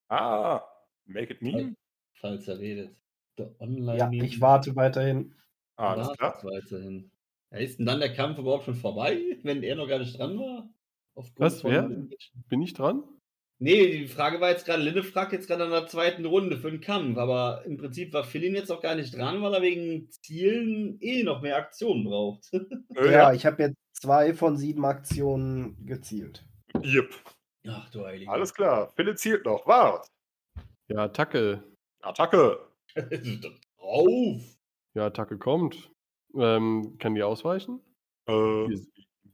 [0.08, 0.62] Ah,
[1.04, 1.74] make it me.
[2.14, 2.96] falls er redet.
[3.38, 5.34] Der Online Ja, ich warte weiterhin.
[5.76, 6.42] Alles klar.
[6.44, 7.09] weiterhin.
[7.52, 10.38] Ja, ist denn dann der Kampf überhaupt schon vorbei, wenn er noch gar nicht dran
[10.38, 10.68] war?
[11.36, 11.88] Was, wer?
[12.48, 13.02] Bin ich dran?
[13.62, 16.70] Nee, die Frage war jetzt gerade, Linde fragt jetzt gerade an der zweiten Runde für
[16.70, 20.08] den Kampf, aber im Prinzip war Philin jetzt auch gar nicht dran, weil er wegen
[20.10, 22.50] Zielen eh noch mehr Aktionen braucht.
[22.94, 26.46] Ja, ich habe jetzt zwei von sieben Aktionen gezielt.
[26.82, 27.14] Yep.
[27.68, 28.30] Ach du Heilige.
[28.30, 28.90] Alles klar.
[28.96, 29.66] Philin zielt noch.
[29.66, 30.06] Wart.
[30.88, 31.62] Ja, Attacke.
[32.02, 32.66] Attacke.
[33.78, 34.42] Drauf!
[34.94, 35.90] Ja, Attacke kommt.
[36.34, 37.80] Ähm, kann die ausweichen?
[38.28, 38.32] Äh,
[38.66, 38.80] Ihr,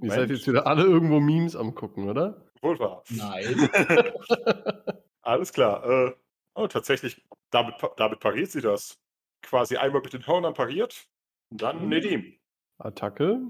[0.01, 2.43] ihr seid jetzt wieder alle irgendwo Memes am gucken, oder?
[2.63, 3.03] wohl wahr.
[3.11, 3.69] Nein.
[5.23, 5.85] Alles klar.
[5.85, 6.15] Äh,
[6.55, 8.99] oh, tatsächlich, damit, damit pariert sie das.
[9.43, 11.07] quasi einmal mit den Hörnern pariert.
[11.51, 11.89] Und dann Mhm.
[11.91, 12.39] Nedim.
[12.79, 13.41] Attacke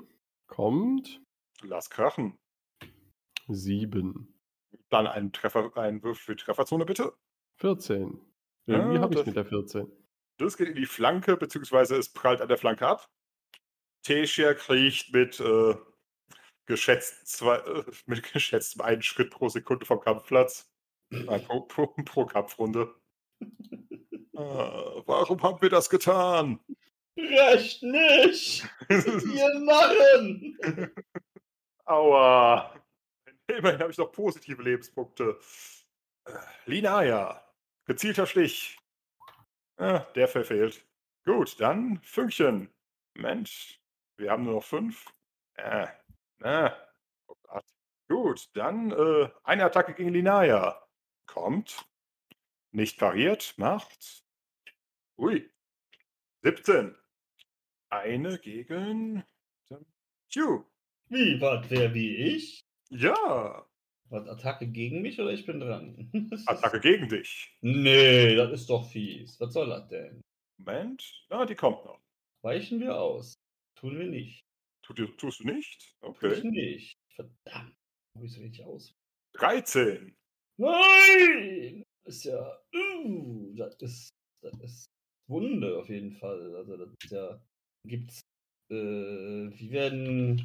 [0.49, 1.23] kommt
[1.63, 2.37] Lass krachen.
[3.49, 4.35] 7.
[4.91, 7.15] Dann ein Treffer, ein Würfel für die Trefferzone bitte.
[7.61, 8.21] 14.
[8.67, 9.91] Ja, Irgendwie habe ich mit der 14.
[10.39, 13.09] Das geht in die Flanke, beziehungsweise es prallt an der Flanke ab.
[14.07, 15.75] Tescher kriecht mit, äh,
[16.67, 20.71] geschätzt zwei, äh, mit geschätztem einen Schritt pro Sekunde vom Kampfplatz.
[21.11, 22.95] Nein, pro, pro, pro Kampfrunde.
[24.37, 26.61] Ah, warum haben wir das getan?
[27.17, 28.65] Recht nicht!
[28.89, 30.95] Ihr Narren!
[31.85, 32.81] Aua.
[33.49, 35.41] Immerhin habe ich noch positive Lebenspunkte.
[36.27, 36.33] Äh,
[36.67, 37.45] Linaya.
[37.87, 38.79] Gezielter Stich.
[39.79, 40.85] Ah, der verfehlt.
[41.25, 42.73] Gut, dann Fünkchen.
[43.15, 43.81] Mensch,
[44.17, 45.13] wir haben nur noch fünf.
[45.55, 45.87] Äh,
[46.43, 46.71] äh.
[47.27, 47.65] Oh Gott.
[48.09, 50.81] Gut, dann äh, eine Attacke gegen Linaya.
[51.27, 51.85] Kommt.
[52.73, 54.23] Nicht pariert, macht.
[55.19, 55.51] Ui.
[56.43, 56.95] 17.
[57.89, 59.25] Eine gegen.
[60.33, 60.65] Q.
[61.09, 62.61] Wie, was, wer wie ich?
[62.91, 63.67] Ja.
[64.09, 66.11] Was, Attacke gegen mich oder ich bin dran?
[66.47, 67.57] Attacke gegen dich.
[67.61, 69.41] Nee, das ist doch fies.
[69.41, 70.23] Was soll das denn?
[70.59, 71.27] Moment.
[71.29, 72.01] Ah, die kommt noch.
[72.43, 73.35] Weichen wir aus.
[73.79, 74.43] Tun wir nicht.
[74.83, 75.95] Tut, ihr- tust du nicht?
[76.01, 76.43] Okay.
[76.43, 76.97] wir nicht.
[77.15, 77.75] Verdammt.
[78.17, 78.95] Hab ich so wenig aus.
[79.35, 80.17] 13.
[80.59, 81.83] Nein!
[82.07, 82.63] Ist ja.
[82.75, 84.11] Uh, das ist.
[84.43, 84.87] Das ist
[85.29, 86.55] Wunde auf jeden Fall.
[86.57, 87.43] Also das ist ja.
[87.87, 88.21] Gibt's.
[88.71, 90.39] Äh, wie werden.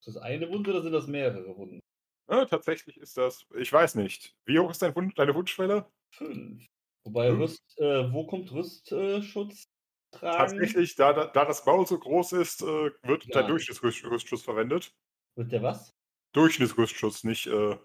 [0.00, 1.80] Ist das eine Wunde oder sind das mehrere Wunden?
[2.28, 3.46] Ah, tatsächlich ist das.
[3.56, 4.32] Ich weiß nicht.
[4.46, 5.90] Wie hoch ist dein Wund, deine Wundschwelle?
[6.14, 6.64] Fünf.
[7.06, 7.40] Wobei Hm.
[7.40, 9.64] Rüst, äh, wo kommt Rüstschutz
[10.10, 10.38] tragen?
[10.58, 13.40] Tatsächlich, da, da, da das Maul so groß ist, äh, wird Ja.
[13.40, 14.92] der Durchschnittsrüstschutz verwendet.
[15.36, 15.90] Wird der was?
[16.32, 17.76] Durchschnittsrüstschutz, nicht, äh,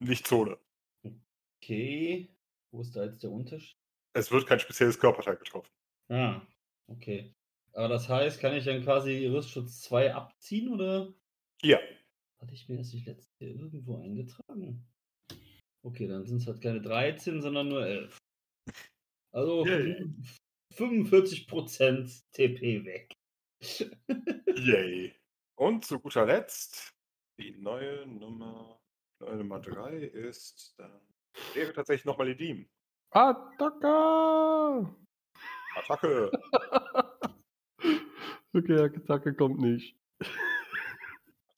[0.00, 0.58] nicht Zone.
[1.62, 2.28] Okay.
[2.72, 3.76] Wo ist da jetzt der Unterschied?
[4.14, 5.70] Es wird kein spezielles Körperteil getroffen.
[6.10, 6.42] Ah,
[6.90, 7.32] okay.
[7.72, 11.12] Aber das heißt, kann ich dann quasi Rüstschutz 2 abziehen oder
[11.62, 11.78] Ja.
[12.40, 14.86] hatte ich mir das nicht letztes Jahr irgendwo eingetragen?
[15.82, 18.18] Okay, dann sind es halt keine 13, sondern nur 11.
[19.32, 19.64] Also.
[20.76, 23.12] 45% TP weg.
[24.56, 25.14] Yay.
[25.56, 26.90] Und zu guter Letzt,
[27.38, 28.78] die neue Nummer,
[29.20, 31.00] neue Nummer 3 ist dann.
[31.54, 32.68] Wäre tatsächlich nochmal die Diem.
[33.10, 34.94] Attacke!
[35.76, 36.30] Attacke.
[38.56, 39.96] Okay, Attacke kommt nicht.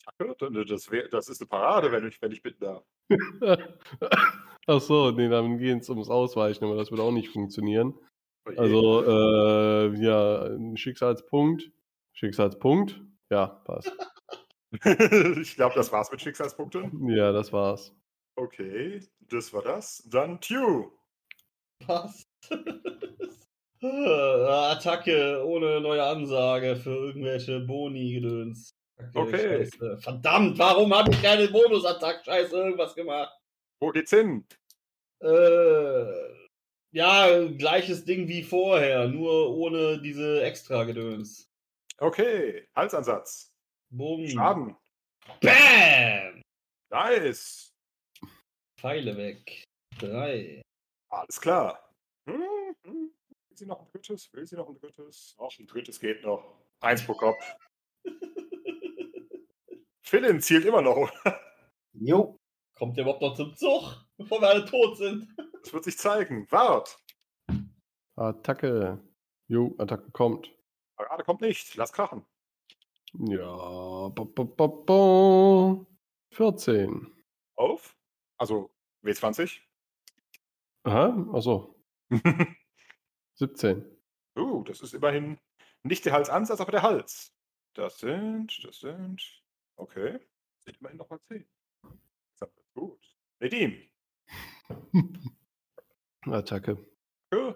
[0.07, 0.35] Attacke?
[0.39, 2.85] Dann- Das, wär, das ist eine Parade, wenn ich, wenn ich bitten darf.
[4.67, 7.93] Ach so, nee, dann geht es ums Ausweichen, aber das wird auch nicht funktionieren.
[8.47, 8.53] Oh.
[8.57, 11.71] Also, äh, ja, ein Schicksalspunkt.
[12.13, 13.01] Schicksalspunkt.
[13.31, 13.93] Ja, passt.
[15.41, 17.09] ich glaube, das war's mit Schicksalspunkten.
[17.09, 17.93] Ja, das war's.
[18.37, 20.03] Okay, das war das.
[20.11, 20.91] Dann Tew.
[21.85, 22.29] Passt.
[23.83, 28.75] Attacke ohne neue Ansage für irgendwelche Boni-Gedöns.
[29.15, 29.67] Okay.
[29.67, 29.99] Scheiße.
[29.99, 32.25] Verdammt, warum habe ich keine Bonusattack?
[32.25, 33.33] Scheiße, irgendwas gemacht.
[33.81, 34.47] Wo geht's hin?
[35.21, 36.36] Äh,
[36.97, 41.47] ja, gleiches Ding wie vorher, nur ohne diese Extra-Gedöns.
[41.99, 43.53] Okay, Halsansatz.
[43.91, 44.27] Bumm.
[44.27, 44.75] Schaden.
[45.43, 46.41] Bam!
[46.91, 47.71] Nice.
[48.81, 49.63] Pfeile weg.
[49.99, 50.63] Drei.
[51.11, 51.93] Alles klar.
[52.31, 53.13] Hm, hm.
[53.49, 54.33] Will sie noch ein drittes?
[54.33, 55.35] Will sie noch ein drittes?
[55.37, 56.63] Auch ein drittes geht noch.
[56.81, 57.57] Eins pro Kopf.
[60.03, 60.97] Philin zielt immer noch.
[60.97, 61.41] oder?
[61.93, 62.39] Jo.
[62.75, 65.29] Kommt der überhaupt noch zum Zug, bevor wir alle tot sind?
[65.63, 66.47] Das wird sich zeigen.
[66.53, 66.97] Wart.
[68.15, 69.03] Attacke.
[69.49, 70.49] Jo, Attacke kommt.
[70.97, 71.75] Parade kommt nicht.
[71.75, 72.25] Lass krachen.
[73.15, 75.87] Ja, bo, bo, bo, bo.
[76.35, 77.13] 14.
[77.57, 77.97] Auf.
[78.39, 78.71] Also
[79.03, 79.61] W20.
[80.85, 81.75] Aha, achso,
[83.35, 83.85] 17.
[84.39, 85.39] uh, das ist immerhin
[85.83, 87.35] nicht der Halsansatz, aber der Hals.
[87.75, 89.43] Das sind, das sind.
[89.77, 90.21] Okay.
[90.61, 91.45] Sind immerhin noch mal 10.
[92.39, 93.01] Das ist gut.
[93.41, 93.83] Nedim.
[96.23, 96.85] Attacke.
[97.33, 97.55] Ja.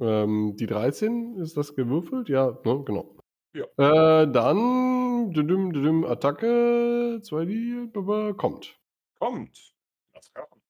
[0.00, 2.28] Ähm, die 13, ist das gewürfelt?
[2.28, 3.16] Ja, ne, genau.
[3.54, 3.64] Ja.
[3.76, 8.78] Äh, dann düdüm, düdüm, Attacke, 2D, baba, kommt.
[9.18, 9.74] Kommt.
[10.14, 10.60] Lass krachen.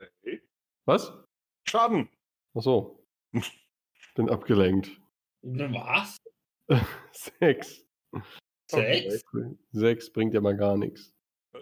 [0.00, 0.42] Okay.
[0.86, 1.12] Was?
[1.68, 2.08] Schaden.
[2.54, 3.06] Achso.
[4.14, 5.00] Bin abgelenkt.
[5.42, 6.16] Was?
[7.12, 7.86] Sechs.
[8.70, 9.24] Sechs?
[9.70, 11.14] Sechs bringt ja mal gar nichts.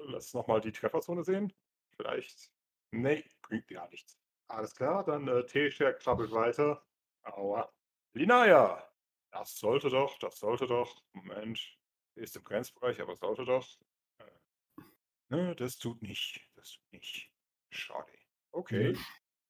[0.09, 1.53] Lass nochmal die Trefferzone sehen.
[1.97, 2.53] Vielleicht.
[2.93, 4.19] Nee, bringt gar nichts.
[4.49, 6.85] Alles klar, dann äh, T-Share krabbelt weiter.
[7.23, 7.73] Aua.
[8.13, 8.83] Linaya!
[9.33, 11.03] Das sollte doch, das sollte doch.
[11.13, 11.61] Moment.
[12.15, 13.69] Ist im Grenzbereich, aber sollte doch.
[14.19, 14.83] Äh,
[15.29, 16.49] ne, das tut nicht.
[16.55, 17.31] Das tut nicht.
[17.71, 18.13] Schade.
[18.53, 18.97] Okay,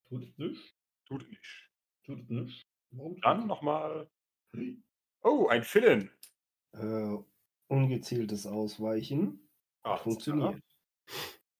[0.08, 0.76] Tut es nicht?
[1.04, 1.70] tut nicht.
[2.04, 2.66] Tut nicht.
[2.90, 3.20] Warum?
[3.20, 4.10] Dann nochmal.
[5.22, 6.10] Oh, ein Fillen.
[6.72, 7.16] Äh,
[7.68, 9.48] ungezieltes Ausweichen.
[9.82, 10.60] Ah, Funktioniert.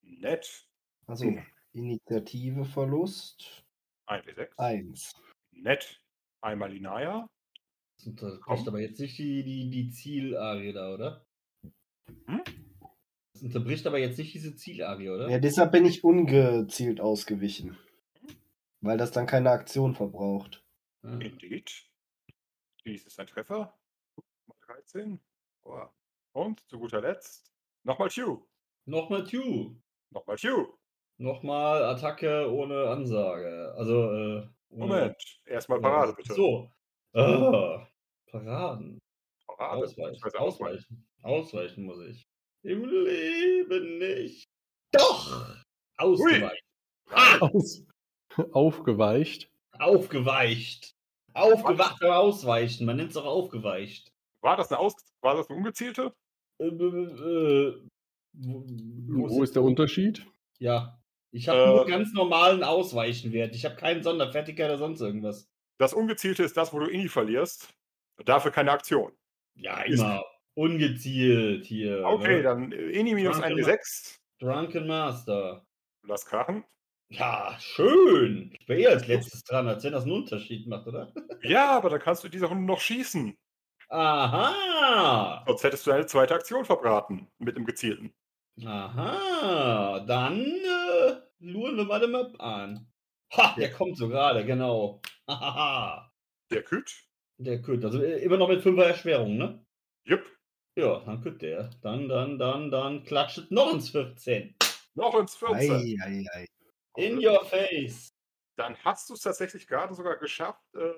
[0.03, 0.66] Nett.
[1.07, 1.33] Also
[1.73, 3.65] Initiativeverlust
[4.09, 4.59] 1W6.
[4.59, 5.15] 1.
[5.53, 6.01] Nett.
[6.41, 7.29] Einmal Linaya.
[7.99, 11.25] Das unterbricht aber jetzt nicht die, die, die Zielarie da, oder?
[12.27, 12.43] Hm?
[13.33, 15.29] Das unterbricht aber jetzt nicht diese Zielarie, oder?
[15.29, 17.77] Ja, deshalb bin ich ungezielt ausgewichen.
[18.81, 20.65] Weil das dann keine Aktion verbraucht.
[21.03, 21.19] Ah.
[21.19, 21.89] Indeed.
[22.85, 23.77] Dies ist ein Treffer.
[24.47, 25.21] Mal 13.
[25.65, 25.87] Oh.
[26.33, 27.51] Und zu guter Letzt
[27.83, 28.47] nochmal Q.
[28.85, 29.75] Nochmal Q.
[30.11, 30.79] Nochmal Q.
[31.19, 33.75] Nochmal Attacke ohne Ansage.
[33.77, 34.49] Also, äh.
[34.71, 35.41] ohne- Moment.
[35.47, 36.35] Erstmal Parade bitte.
[36.35, 36.71] So.
[37.15, 37.87] Ah,
[38.31, 38.99] Paraden.
[39.47, 39.85] Parade.
[39.85, 40.21] Ausweichen.
[40.23, 41.07] Also Ausweichen.
[41.23, 42.27] Ausweichen muss ich.
[42.63, 44.45] Im Leben nicht.
[44.93, 45.55] Doch!
[45.97, 46.63] Ausgeweicht.
[47.11, 47.85] Ah, Aus,
[48.53, 49.51] aufgeweicht.
[49.79, 50.93] aufgeweicht.
[51.33, 52.87] Aufgewacht beim Ausweichen.
[52.87, 54.13] Man nennt es auch aufgeweicht.
[54.43, 56.13] War das eine Aus war das eine ungezielte?
[56.59, 57.83] Äh, äh, äh,
[58.33, 58.65] wo,
[59.31, 60.27] Wo ist der Unterschied?
[60.59, 60.99] Ja.
[61.37, 63.55] Ich habe Äh, nur ganz normalen Ausweichenwert.
[63.55, 65.51] Ich habe keinen Sonderfertiger oder sonst irgendwas.
[65.79, 67.69] Das ungezielte ist das, wo du Ini verlierst.
[68.25, 69.13] Dafür keine Aktion.
[69.55, 70.25] Ja, Ist- immer.
[70.55, 72.03] Ungezielt hier.
[72.07, 72.43] Okay, ne?
[72.43, 74.17] dann äh, Ini minus Drunken 1W6.
[74.41, 75.67] Drunken Master.
[76.07, 76.65] Lass krachen.
[77.11, 78.51] Ja, schön.
[78.59, 81.13] Ich bin eh als letztes dran, als wenn das einen Unterschied macht, oder?
[81.43, 83.37] Ja, aber dann kannst du in dieser Runde noch schießen.
[83.91, 85.45] Aha.
[85.47, 88.15] Sonst hättest du eine zweite Aktion verbraten mit dem gezielten.
[88.65, 90.01] Aha.
[90.07, 92.87] Dann äh, luren wir mal den Map an.
[93.37, 95.01] Ha, der kommt so gerade, genau.
[96.51, 97.07] Der Küt.
[97.39, 97.85] Der kütt.
[97.85, 99.65] Also äh, immer noch mit 5er Erschwerung, ne?
[100.05, 100.25] Jupp.
[100.77, 101.71] Ja, dann kütt der.
[101.83, 104.55] Dann, dann, dann, dann klatscht noch ins 14.
[104.95, 105.73] Noch ins 14.
[105.73, 106.47] Ei, ei, ei.
[106.97, 108.15] In your face.
[108.57, 110.93] Dann hast du es tatsächlich gerade sogar geschafft, äh,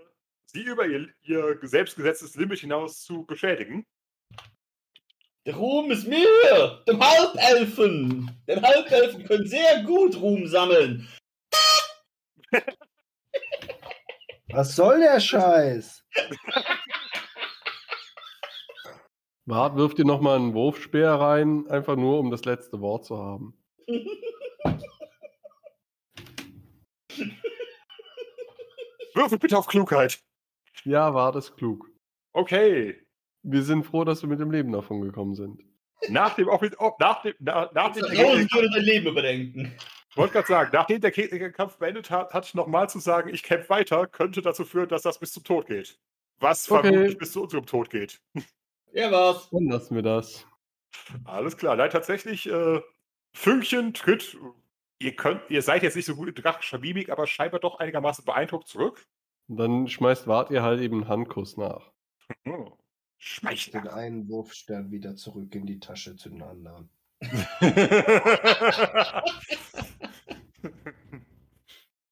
[0.46, 3.84] sie über ihr, ihr selbstgesetztes Limit hinaus zu beschädigen.
[5.48, 8.30] Der Ruhm ist mir, dem Halbelfen.
[8.46, 11.08] Denn Halbelfen können sehr gut Ruhm sammeln.
[14.50, 16.04] Was soll der Scheiß?
[19.46, 23.58] Wart, wirf dir nochmal einen Wurfspeer rein, einfach nur, um das letzte Wort zu haben.
[29.14, 30.20] Würfel bitte auf Klugheit.
[30.84, 31.90] Ja, Wart ist klug.
[32.34, 33.07] Okay.
[33.50, 35.62] Wir sind froh, dass wir mit dem Leben davon gekommen sind.
[36.10, 39.72] Nach dem, Offi- oh, nach dem, na, nachdem der Vertrauen Gegner, würde dein Leben überdenken.
[40.10, 43.42] ich wollte gerade sagen, nachdem der den Kampf beendet hat, hat nochmal zu sagen, ich
[43.42, 45.98] kämpfe weiter, könnte dazu führen, dass das bis zum Tod geht.
[46.40, 46.88] Was Okay.
[46.88, 48.20] vermutlich bis zu unserem Tod geht.
[48.92, 49.50] Ja, was?
[49.50, 50.46] Dann lassen wir das.
[51.24, 51.74] Alles klar.
[51.76, 52.80] Nein, tatsächlich, äh,
[53.32, 54.36] Fünkchen tritt.
[55.00, 58.24] Ihr könnt, ihr seid jetzt nicht so gut in drachischer Mimik, aber scheinbar doch einigermaßen
[58.24, 59.06] beeindruckt zurück.
[59.48, 61.90] Dann schmeißt Wart ihr halt eben einen Handkuss nach.
[63.18, 63.18] Hm.
[63.18, 66.88] Schmeicht Den einen Wurfstern wieder zurück in die Tasche zu den anderen.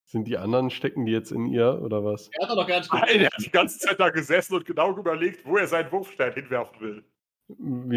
[0.05, 2.29] Sind die anderen, stecken die jetzt in ihr oder was?
[2.33, 4.97] Er hat doch gar nicht Nein, er hat die ganze Zeit da gesessen und genau
[4.97, 7.05] überlegt, wo er seinen Wurfstein hinwerfen will.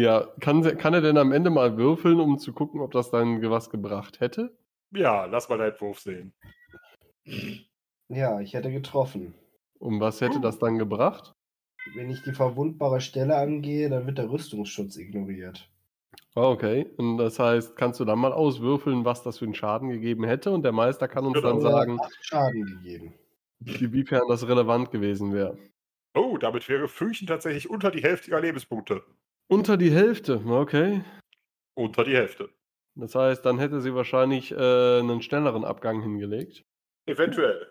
[0.00, 3.42] Ja, kann, kann er denn am Ende mal würfeln, um zu gucken, ob das dann
[3.50, 4.56] was gebracht hätte?
[4.92, 6.32] Ja, lass mal deinen Wurf sehen.
[8.08, 9.34] Ja, ich hätte getroffen.
[9.78, 11.34] Um was hätte das dann gebracht?
[11.94, 15.68] Wenn ich die verwundbare Stelle angehe, dann wird der Rüstungsschutz ignoriert.
[16.34, 16.86] Ah, okay.
[16.96, 20.50] Und das heißt, kannst du dann mal auswürfeln, was das für einen Schaden gegeben hätte?
[20.52, 23.14] Und der Meister kann uns dann sagen, Acht Schaden gegeben.
[23.64, 25.58] inwiefern das relevant gewesen wäre.
[26.14, 29.02] Oh, damit wäre Fünkchen tatsächlich unter die Hälfte ihrer Lebenspunkte.
[29.48, 31.02] Unter die Hälfte, okay.
[31.74, 32.50] Unter die Hälfte.
[32.94, 36.64] Das heißt, dann hätte sie wahrscheinlich äh, einen schnelleren Abgang hingelegt.
[37.06, 37.66] Eventuell.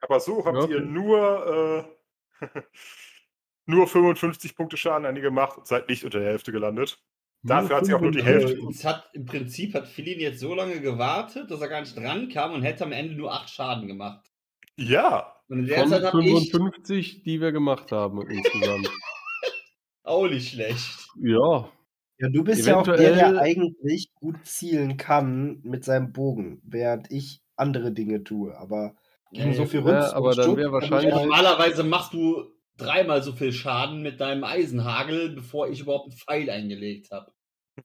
[0.00, 0.74] Aber so habt Okay.
[0.74, 1.86] ihr nur,
[2.40, 2.44] äh,
[3.66, 6.98] nur 55 Punkte Schaden an ihr gemacht und seid nicht unter der Hälfte gelandet.
[7.42, 8.58] Dafür hat sie auch nur die Hälfte.
[8.70, 12.28] Es hat, Im Prinzip hat Philin jetzt so lange gewartet, dass er gar nicht dran
[12.30, 14.30] kam und hätte am Ende nur 8 Schaden gemacht.
[14.76, 18.90] Ja, Und in der Von Zeit habe ich 55, die wir gemacht haben insgesamt.
[20.04, 21.06] auch nicht schlecht.
[21.20, 21.68] ja,
[22.18, 26.60] Ja, du bist ja auch der, Eventuell- der eigentlich gut zielen kann mit seinem Bogen,
[26.64, 28.56] während ich andere Dinge tue.
[28.56, 28.94] Aber
[29.32, 32.44] gegen Ja, so viel ja, aber dann Rüstungsschutz wär kann ich wahrscheinlich- Normalerweise machst du
[32.76, 37.32] dreimal so viel Schaden mit deinem Eisenhagel, bevor ich überhaupt einen Pfeil eingelegt habe.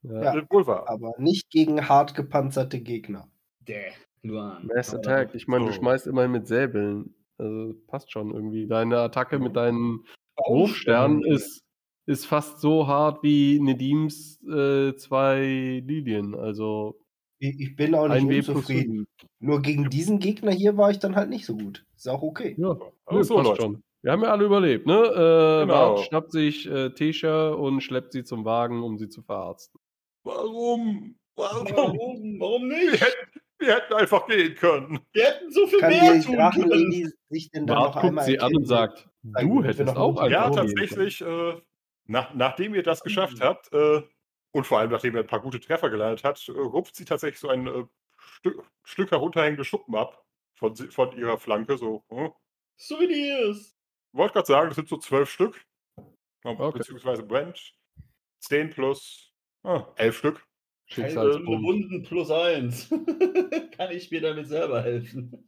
[0.04, 0.24] ja.
[0.24, 0.36] Ja.
[0.36, 0.46] ja.
[0.50, 0.88] wohl wahr.
[0.90, 3.28] aber nicht gegen hart gepanzerte Gegner.
[3.68, 3.92] Der
[4.24, 4.68] Luan.
[4.68, 5.36] Mass Aber- Attack.
[5.36, 7.14] Ich meine, du schmeißt immerhin mit Säbeln.
[7.38, 8.68] Also passt schon irgendwie.
[8.68, 10.04] Deine Attacke mit deinen.
[10.48, 11.64] Wurfsternen ist,
[12.06, 16.34] ist fast so hart wie Nedims äh, zwei Lilien.
[16.36, 16.98] Also
[17.40, 19.06] Ich, bin auch ein nicht plus unzufrieden.
[19.40, 21.86] Nur gegen diesen Gegner hier war ich dann halt nicht so gut.
[21.96, 22.56] Ist auch okay.
[22.58, 23.62] Ja, Oh, nö, so, passt Leute.
[23.62, 23.84] schon.
[24.02, 24.94] Wir haben ja alle überlebt, ne?
[24.94, 25.96] Äh, Genau.
[25.96, 29.80] Bart schnappt sich äh, Tesha und schleppt sie zum Wagen, um sie zu verarzten.
[30.24, 31.16] Warum?
[31.36, 31.68] Warum?
[31.76, 32.40] Warum?
[32.40, 33.02] Warum Wir nicht?
[33.02, 35.00] hätten, wir hätten einfach gehen können.
[35.14, 36.92] Wir hätten so viel Kann mehr tun Drachen können.
[36.92, 40.32] die sich denn dann Bart noch guckt sie an und sagt, du hättest auch ein
[40.32, 40.76] Ja, einfach können.
[40.76, 41.62] tatsächlich, äh,
[42.06, 44.02] nach, nachdem ihr das geschafft habt, äh,
[44.52, 47.40] und vor allem nachdem ihr ein paar gute Treffer gelandet habt, äh, rupft sie tatsächlich
[47.40, 47.84] so ein äh,
[48.18, 51.78] Stück, Stück herunterhängende Schuppen ab von, von ihrer Flanke.
[51.78, 52.32] So, hm.
[52.78, 53.76] Souvenirs.
[54.12, 55.66] Wollte gerade sagen, das sind so zwölf Stück.
[56.44, 56.72] Okay.
[56.78, 57.74] Beziehungsweise Brand.
[58.40, 60.48] 10 plus ah, 11 Stück.
[60.90, 61.64] Keine Schicksalspunkt.
[61.64, 62.90] Wunden plus eins.
[63.78, 65.46] Kann ich mir damit selber helfen?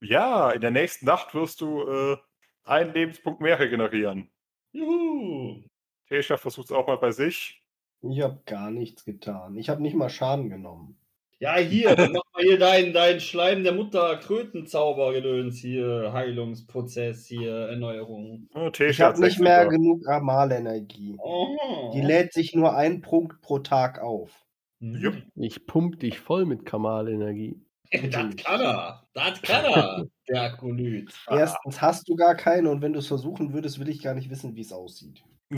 [0.00, 2.16] Ja, in der nächsten Nacht wirst du äh,
[2.64, 4.30] einen Lebenspunkt mehr regenerieren.
[4.72, 5.62] Juhu.
[6.08, 7.62] Tesha versucht es auch mal bei sich.
[8.02, 9.56] Ich habe gar nichts getan.
[9.56, 10.98] Ich habe nicht mal Schaden genommen.
[11.40, 17.54] Ja, hier, dann mach mal hier dein, dein Schleim der Mutter, Krötenzauber-Gedöns hier, Heilungsprozess hier,
[17.68, 18.48] Erneuerung.
[18.72, 19.70] Tesha Ich habe hat nicht 16 mehr da.
[19.70, 21.14] genug Amalenergie.
[21.18, 21.92] Oh.
[21.94, 24.44] Die lädt sich nur einen Punkt pro Tag auf.
[24.80, 25.14] Jupp.
[25.36, 27.60] Ich pump dich voll mit Kamalenergie.
[28.10, 29.02] Das kann er.
[29.14, 31.10] Das kann er, der Akolyt.
[31.30, 34.28] Erstens hast du gar keine und wenn du es versuchen würdest, will ich gar nicht
[34.28, 35.22] wissen, wie es aussieht.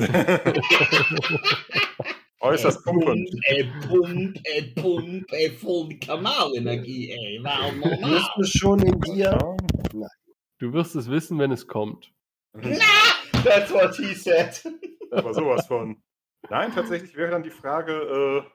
[2.41, 3.31] Äußerst pumpend.
[3.31, 7.39] Pump, ey, Pump, ey, Pump, ey, voll die Kamalenergie, ey.
[7.43, 8.31] Warum Wirst normal?
[8.37, 9.57] du schon in dir?
[10.59, 12.13] Du wirst es wissen, wenn es kommt.
[13.45, 14.63] That's what he said.
[15.11, 16.03] Aber sowas von.
[16.49, 17.93] Nein, tatsächlich wäre dann die Frage,
[18.47, 18.51] äh,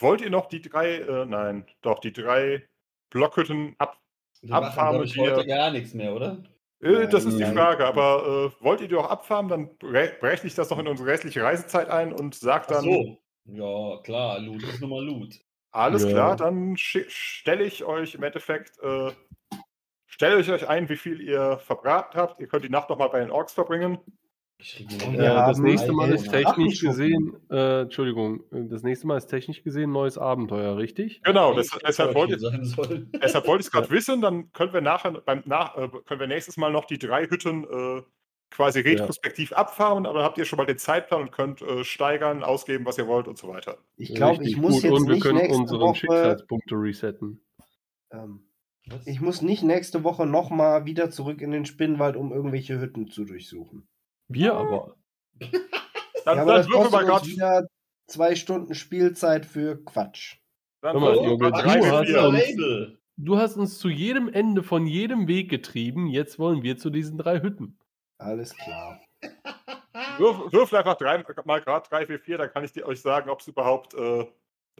[0.00, 2.66] wollt ihr noch die drei, äh, nein, doch, die drei
[3.10, 3.98] Blockhütten ab.
[4.42, 6.42] Wir Abfarmen ich, heute gar nichts mehr, oder?
[6.82, 7.54] Äh, das ist die Nein.
[7.54, 10.88] Frage, aber äh, wollt ihr die auch abfarmen, dann bre- breche ich das noch in
[10.88, 13.18] unsere restliche Reisezeit ein und sag dann, so.
[13.44, 15.40] Ja, klar, Loot ist nun mal Loot.
[15.72, 16.10] alles Ja.
[16.10, 19.12] klar, dann stelle ich euch im Endeffekt, äh,
[20.06, 22.40] stelle ich euch ein, wie viel ihr verbraten habt.
[22.40, 23.98] Ihr könnt die Nacht nochmal bei den Orks verbringen.
[24.58, 29.26] Wir Äh, das nächste Mal ist technisch gesehen, äh, Entschuldigung, äh, das nächste Mal ist
[29.28, 31.22] technisch gesehen neues Abenteuer, richtig?
[31.22, 32.36] Genau, das, deshalb wollte.
[33.22, 36.26] Deshalb wollte ich es gerade wissen, dann können wir nachher beim nach, äh, können wir
[36.26, 38.02] nächstes Mal noch die drei Hütten äh,
[38.50, 42.42] quasi retrospektiv abfarmen, aber dann habt ihr schon mal den Zeitplan und könnt äh, steigern,
[42.42, 43.78] ausgeben, was ihr wollt und so weiter.
[43.96, 44.84] Ich glaube, ich muss gut.
[44.84, 45.96] jetzt Und wir nicht können nächste unsere Woche.
[45.96, 47.40] Schicksalspunkte resetten.
[48.10, 48.44] Ähm,
[49.04, 53.24] ich muss nicht nächste Woche nochmal wieder zurück in den Spinnwald, um irgendwelche Hütten zu
[53.24, 53.88] durchsuchen.
[54.28, 54.96] Wir aber.
[56.26, 57.66] Dann, ja, aber dann das würfel kostet uns gerade wieder
[58.06, 60.36] zwei Stunden Spielzeit für Quatsch.
[60.82, 62.98] dann Hör mal, würfel Junge, du.
[63.16, 66.08] Du hast uns zu jedem Ende von jedem Weg getrieben.
[66.08, 67.79] Jetzt wollen wir zu diesen drei Hütten.
[68.20, 69.00] Alles klar.
[70.18, 73.30] Würfel, würfel einfach drei, mal gerade 3, 4, 4, dann kann ich dir, euch sagen,
[73.30, 74.26] ob es überhaupt, äh,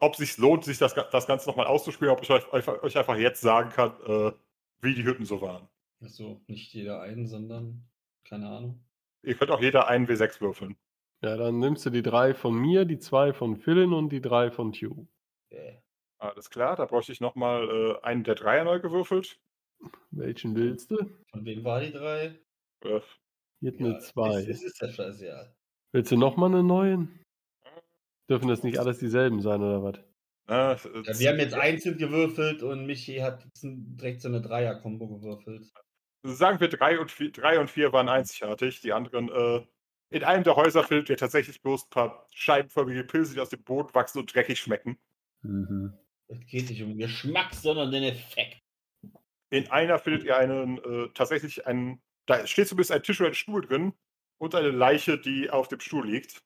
[0.01, 2.97] ob es sich lohnt, sich das, das Ganze nochmal auszuspielen, ob ich euch, euch, euch
[2.97, 4.33] einfach jetzt sagen kann, äh,
[4.83, 5.69] wie die Hütten so waren.
[6.02, 7.89] Achso, nicht jeder einen, sondern
[8.25, 8.85] keine Ahnung.
[9.23, 10.77] Ihr könnt auch jeder einen W6 würfeln.
[11.23, 14.51] Ja, dann nimmst du die drei von mir, die zwei von Philin und die drei
[14.51, 15.07] von Tew.
[15.51, 15.77] Äh,
[16.19, 19.39] Alles klar, da bräuchte ich nochmal äh, einen der Dreier neu gewürfelt.
[20.10, 21.10] Welchen willst du?
[21.31, 22.39] Von wem war die drei?
[23.61, 24.41] Hier eine Ja, zwei.
[24.41, 25.55] Es, es ist ja scheißegal.
[25.93, 27.21] Willst du nochmal einen neuen?
[28.29, 29.99] Dürfen das nicht alles dieselben sein oder was?
[30.49, 30.77] Ja,
[31.19, 35.71] wir haben jetzt einzeln gewürfelt und Michi hat direkt so eine Dreier-Kombo gewürfelt.
[36.25, 38.81] sagen wir drei und vier, drei und vier waren einzigartig.
[38.81, 39.65] Die anderen, äh,
[40.11, 43.63] in einem der Häuser findet ihr tatsächlich bloß ein paar scheibenförmige Pilze, die aus dem
[43.63, 44.99] Boden wachsen und dreckig schmecken.
[46.27, 48.61] Es geht nicht um Geschmack, sondern den Effekt.
[49.51, 53.34] In einer findet ihr einen, äh, tatsächlich einen, da steht zumindest ein Tisch oder ein
[53.34, 53.92] Stuhl drin
[54.39, 56.42] und eine Leiche, die auf dem Stuhl liegt.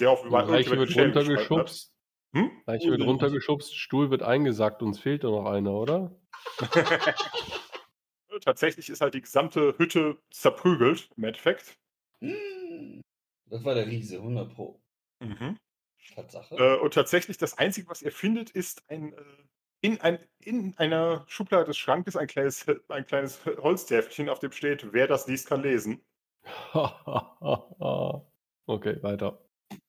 [0.00, 1.92] Der auf Die Leiche wird runtergeschubst.
[2.34, 2.50] Hm?
[2.66, 3.06] Leiche wird Unnötig.
[3.08, 6.16] runtergeschubst, Stuhl wird eingesackt, uns fehlt da noch einer, oder?
[8.40, 11.76] Tatsächlich ist halt die gesamte Hütte zerprügelt, im Endeffekt.
[12.20, 13.02] Hm.
[13.46, 14.80] Das war der Riese, 100 Pro.
[15.20, 15.58] Mhm.
[16.14, 16.56] Tatsache.
[16.56, 19.22] Äh, und tatsächlich, das Einzige, was ihr findet, ist ein, äh,
[19.82, 24.92] in, ein, in einer Schublade des Schrankes ein kleines, ein kleines Holztäfelchen, auf dem steht,
[24.92, 26.02] wer das liest, kann lesen.
[28.66, 29.44] okay, weiter.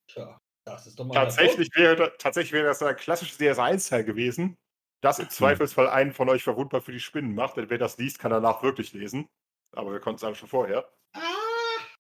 [0.08, 4.58] Tja, das ist doch mal Tatsächlich wäre, tatsächlich wäre das ein klassisches DS1-Teil gewesen,
[5.02, 8.20] das im Zweifelsfall einen von euch verwundbar für die Spinnen macht, denn wer das liest,
[8.20, 9.28] kann danach wirklich lesen.
[9.76, 10.92] Aber wir konnten es alle schon vorher.
[11.14, 11.20] Ah!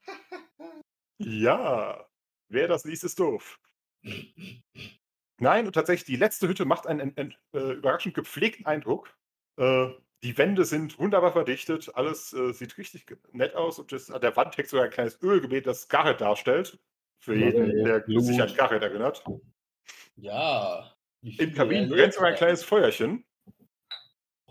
[1.19, 2.05] Ja,
[2.49, 3.57] wer das liest, ist doof.
[5.39, 9.15] Nein, und tatsächlich, die letzte Hütte macht einen, einen, einen äh, überraschend gepflegten Eindruck.
[9.57, 9.89] Äh,
[10.23, 14.35] die Wände sind wunderbar verdichtet, alles äh, sieht richtig nett aus und das, an der
[14.37, 16.79] Wand hängt sogar ein kleines Ölgebet, das Garrett darstellt.
[17.19, 18.23] Für Ja, jeden, ja, der Blut.
[18.23, 19.23] sich an Garrett erinnert.
[20.15, 20.93] Ja.
[21.21, 23.25] Im Kamin brennt sogar ein kleines Feuerchen.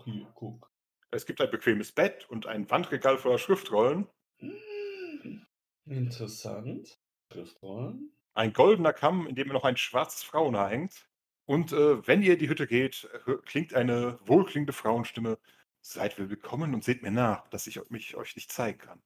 [0.03, 0.69] Hier, guck.
[1.11, 4.07] Es gibt ein bequemes Bett und ein Wandregal voller Schriftrollen.
[4.39, 5.45] Hm,
[5.85, 6.97] Interessant.
[7.31, 8.11] Schriftrollen.
[8.33, 11.07] Ein goldener Kamm, in dem noch ein schwarzes Frauenhaar hängt.
[11.45, 15.37] Und äh, wenn ihr in die Hütte geht, hö- klingt eine wohlklingende Frauenstimme.
[15.81, 19.03] Seid willkommen und seht mir nach, dass ich mich euch nicht zeigen kann.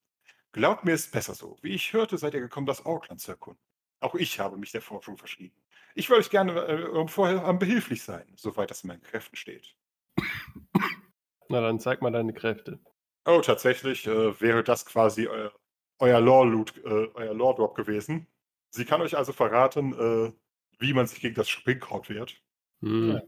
[0.51, 1.57] Glaubt mir, es ist besser so.
[1.61, 3.61] Wie ich hörte, seid ihr gekommen, das Auckland zu erkunden.
[3.99, 5.55] Auch ich habe mich der Forschung verschrieben.
[5.95, 9.75] Ich würde euch gerne äh, vorher am behilflich sein, soweit das in meinen Kräften steht.
[11.49, 12.79] Na, dann zeig mal deine Kräfte.
[13.25, 15.51] Oh, tatsächlich äh, wäre das quasi euer,
[15.99, 18.27] euer Lore-Loot, äh, euer Lore-Drop gewesen.
[18.69, 20.33] Sie kann euch also verraten, äh,
[20.79, 22.41] wie man sich gegen das Springkraut wehrt.
[22.81, 23.11] Hm.
[23.13, 23.21] Ja.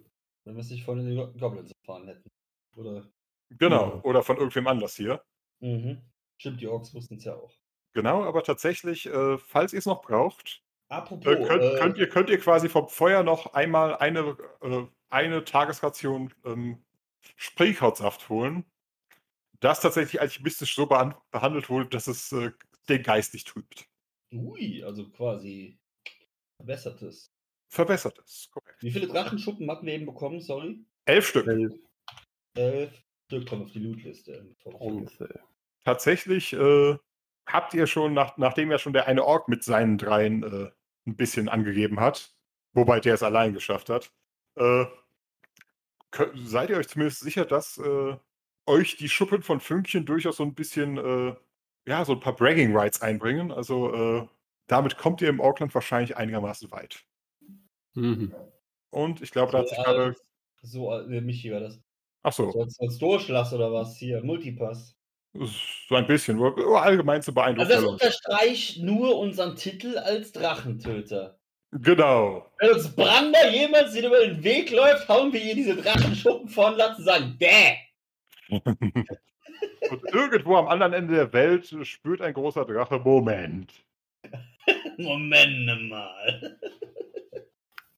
[0.46, 2.30] Wenn wir es nicht vorhin in die Go- Goblins erfahren hätten.
[2.76, 3.10] Oder.
[3.52, 4.02] Genau, Ja.
[4.04, 5.24] oder von irgendwem anders hier.
[5.60, 6.02] Mhm.
[6.38, 7.58] Stimmt, die Orks wussten es ja auch.
[7.94, 11.26] Genau, aber tatsächlich, äh, falls ihr es noch braucht, Apropos.
[11.34, 15.44] äh, könnt, äh, könnt, ihr, könnt ihr quasi vom Feuer noch einmal eine, äh, eine
[15.44, 16.84] Tagesration ähm,
[17.36, 18.64] Spreekrautsaft holen,
[19.60, 22.52] das tatsächlich alchemistisch so behan behandelt wurde, dass es äh,
[22.88, 23.89] den Geist nicht trübt.
[24.32, 25.80] Ui, also quasi
[26.58, 27.32] verbessertes.
[27.70, 28.82] Verbessert es, korrekt.
[28.82, 30.42] Wie viele Drachenschuppen hatten wir eben bekommen?
[30.42, 30.84] Sorry.
[31.06, 31.48] Elf Stück.
[31.48, 31.74] Elf
[32.56, 34.56] Elf Stück kommen auf die Lootliste.
[35.84, 36.98] Tatsächlich äh,
[37.48, 40.72] habt ihr schon, nach, nachdem ja schon der eine Ork mit seinen dreien äh,
[41.08, 42.36] ein bisschen angegeben hat,
[42.74, 44.12] wobei der es allein geschafft hat,
[44.56, 44.86] äh,
[46.12, 48.18] kö- seid ihr euch zumindest sicher, dass äh,
[48.66, 51.36] euch die Schuppen von Fünkchen durchaus so ein bisschen, äh,
[51.88, 53.52] ja, so ein paar Bragging Rights einbringen.
[53.52, 54.28] Also äh,
[54.68, 57.04] damit kommt ihr im Auckland wahrscheinlich einigermaßen weit.
[57.96, 58.34] Mhm.
[58.92, 60.16] Und ich glaube, da hat So sich gerade.
[60.62, 61.80] so, nee, Michi war das.
[62.24, 64.24] Achso, So als, als Durchlass oder was hier?
[64.24, 64.96] Multipass.
[65.34, 67.72] so ein bisschen, allgemein zu beeindrucken.
[67.72, 71.40] Also das unterstreicht nur unseren Titel als Drachentöter.
[71.72, 72.52] genau.
[72.60, 76.76] Wenn uns Brander jemals wieder über den Weg läuft, hauen wir ihr diese Drachenschuppen vorn
[76.76, 77.76] lassen und sagen, Bäh!
[79.90, 83.74] Und irgendwo am anderen Ende der Welt spürt ein großer Drache, Moment.
[84.98, 86.60] Moment mal.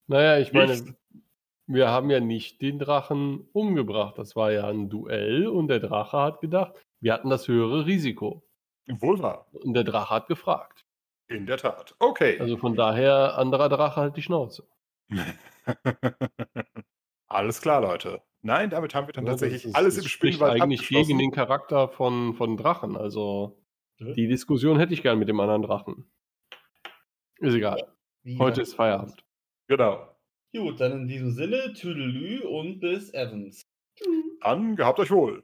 [0.07, 0.93] Naja, ich meine, Nicht.
[1.67, 4.17] wir haben ja nicht den Drachen umgebracht.
[4.17, 8.43] Das war ja ein Duell und der Drache hat gedacht, wir hatten das höhere Risiko.
[8.87, 9.47] Wohl wahr.
[9.53, 10.85] Und der Drache hat gefragt.
[11.27, 11.95] In der Tat.
[11.99, 12.37] Okay.
[12.39, 14.67] Also von daher, anderer Drache halt die Schnauze.
[17.27, 18.21] alles klar, Leute.
[18.43, 21.31] Nein, damit haben wir dann Ja, das tatsächlich ist- alles im Spielwald eigentlich gegen den
[21.31, 22.97] Charakter von, von Drachen.
[22.97, 23.61] Also
[23.99, 24.13] Ja.
[24.13, 26.09] die Diskussion hätte ich gern mit dem anderen Drachen.
[27.39, 27.87] Ist egal.
[28.23, 29.23] Wie Heute ist Feierabend.
[29.67, 30.07] Genau.
[30.55, 33.63] Gut, dann in diesem Sinne, Tüdelü und bis Evans.
[34.41, 35.43] Dann gehabt euch wohl.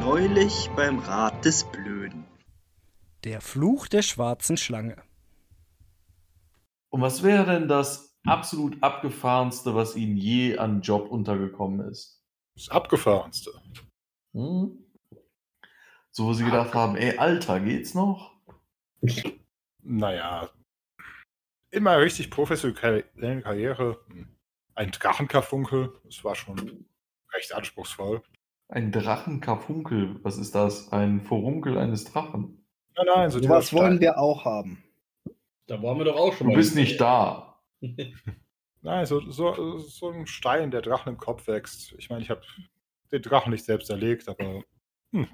[0.00, 2.24] Neulich beim Rat des Blöden.
[3.24, 4.96] Der Fluch der schwarzen Schlange.
[6.90, 12.22] Und was wäre denn das absolut abgefahrenste, was Ihnen je an Job untergekommen ist?
[12.54, 13.50] Das Abgefahrenste.
[14.32, 14.78] Hm?
[16.10, 18.32] So, wo Sie gedacht haben, ey, Alter, geht's noch?
[19.82, 20.50] Naja.
[21.70, 23.04] Immer richtig professionelle
[23.42, 23.98] Karriere.
[24.08, 24.28] Hm.
[24.74, 25.92] Ein Drachenkarfunkel.
[26.04, 26.86] Das war schon
[27.34, 28.22] recht anspruchsvoll.
[28.68, 30.92] Ein Drachenkarfunkel, was ist das?
[30.92, 32.66] Ein Furunkel eines Drachen.
[32.96, 34.82] Nein, nein, so Was wollen wir auch haben?
[35.66, 37.55] Da waren wir doch auch schon Du bist nicht da.
[38.82, 41.94] Nein, so, so, so ein Stein, der Drachen im Kopf wächst.
[41.98, 42.42] Ich meine, ich habe
[43.10, 44.62] den Drachen nicht selbst erlegt, aber
[45.12, 45.28] hm,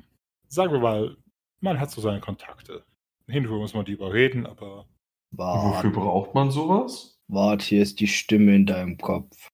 [0.48, 1.16] sagen wir mal,
[1.60, 2.84] man hat so seine Kontakte.
[3.28, 4.86] Hinterher muss man die überreden, aber
[5.30, 7.18] Wofür Wart, braucht man sowas?
[7.28, 9.48] wart, hier ist die Stimme in deinem Kopf.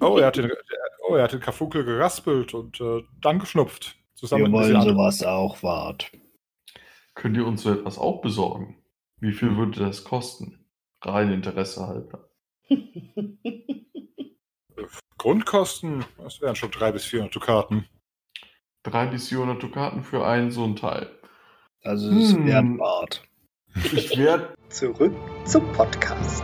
[0.00, 0.50] oh, er hat den,
[1.08, 3.96] oh, er hat den Karfunkel geraspelt und äh, dann geschnupft.
[4.14, 6.10] Zusammen Wir wollen sowas auch, Wart.
[7.14, 8.78] Könnt ihr uns so etwas auch besorgen?
[9.20, 10.61] Wie viel würde das kosten?
[11.02, 12.28] Rein Interesse halber.
[15.18, 17.86] Grundkosten, das wären schon 300 bis 400 Dukaten.
[18.82, 21.08] Drei bis 400 Dukaten für einen so ein Teil.
[21.82, 22.46] Also es ist Hm.
[22.46, 23.22] wert, Wart.
[23.92, 25.14] Ich werde Zurück
[25.44, 26.42] zum Podcast.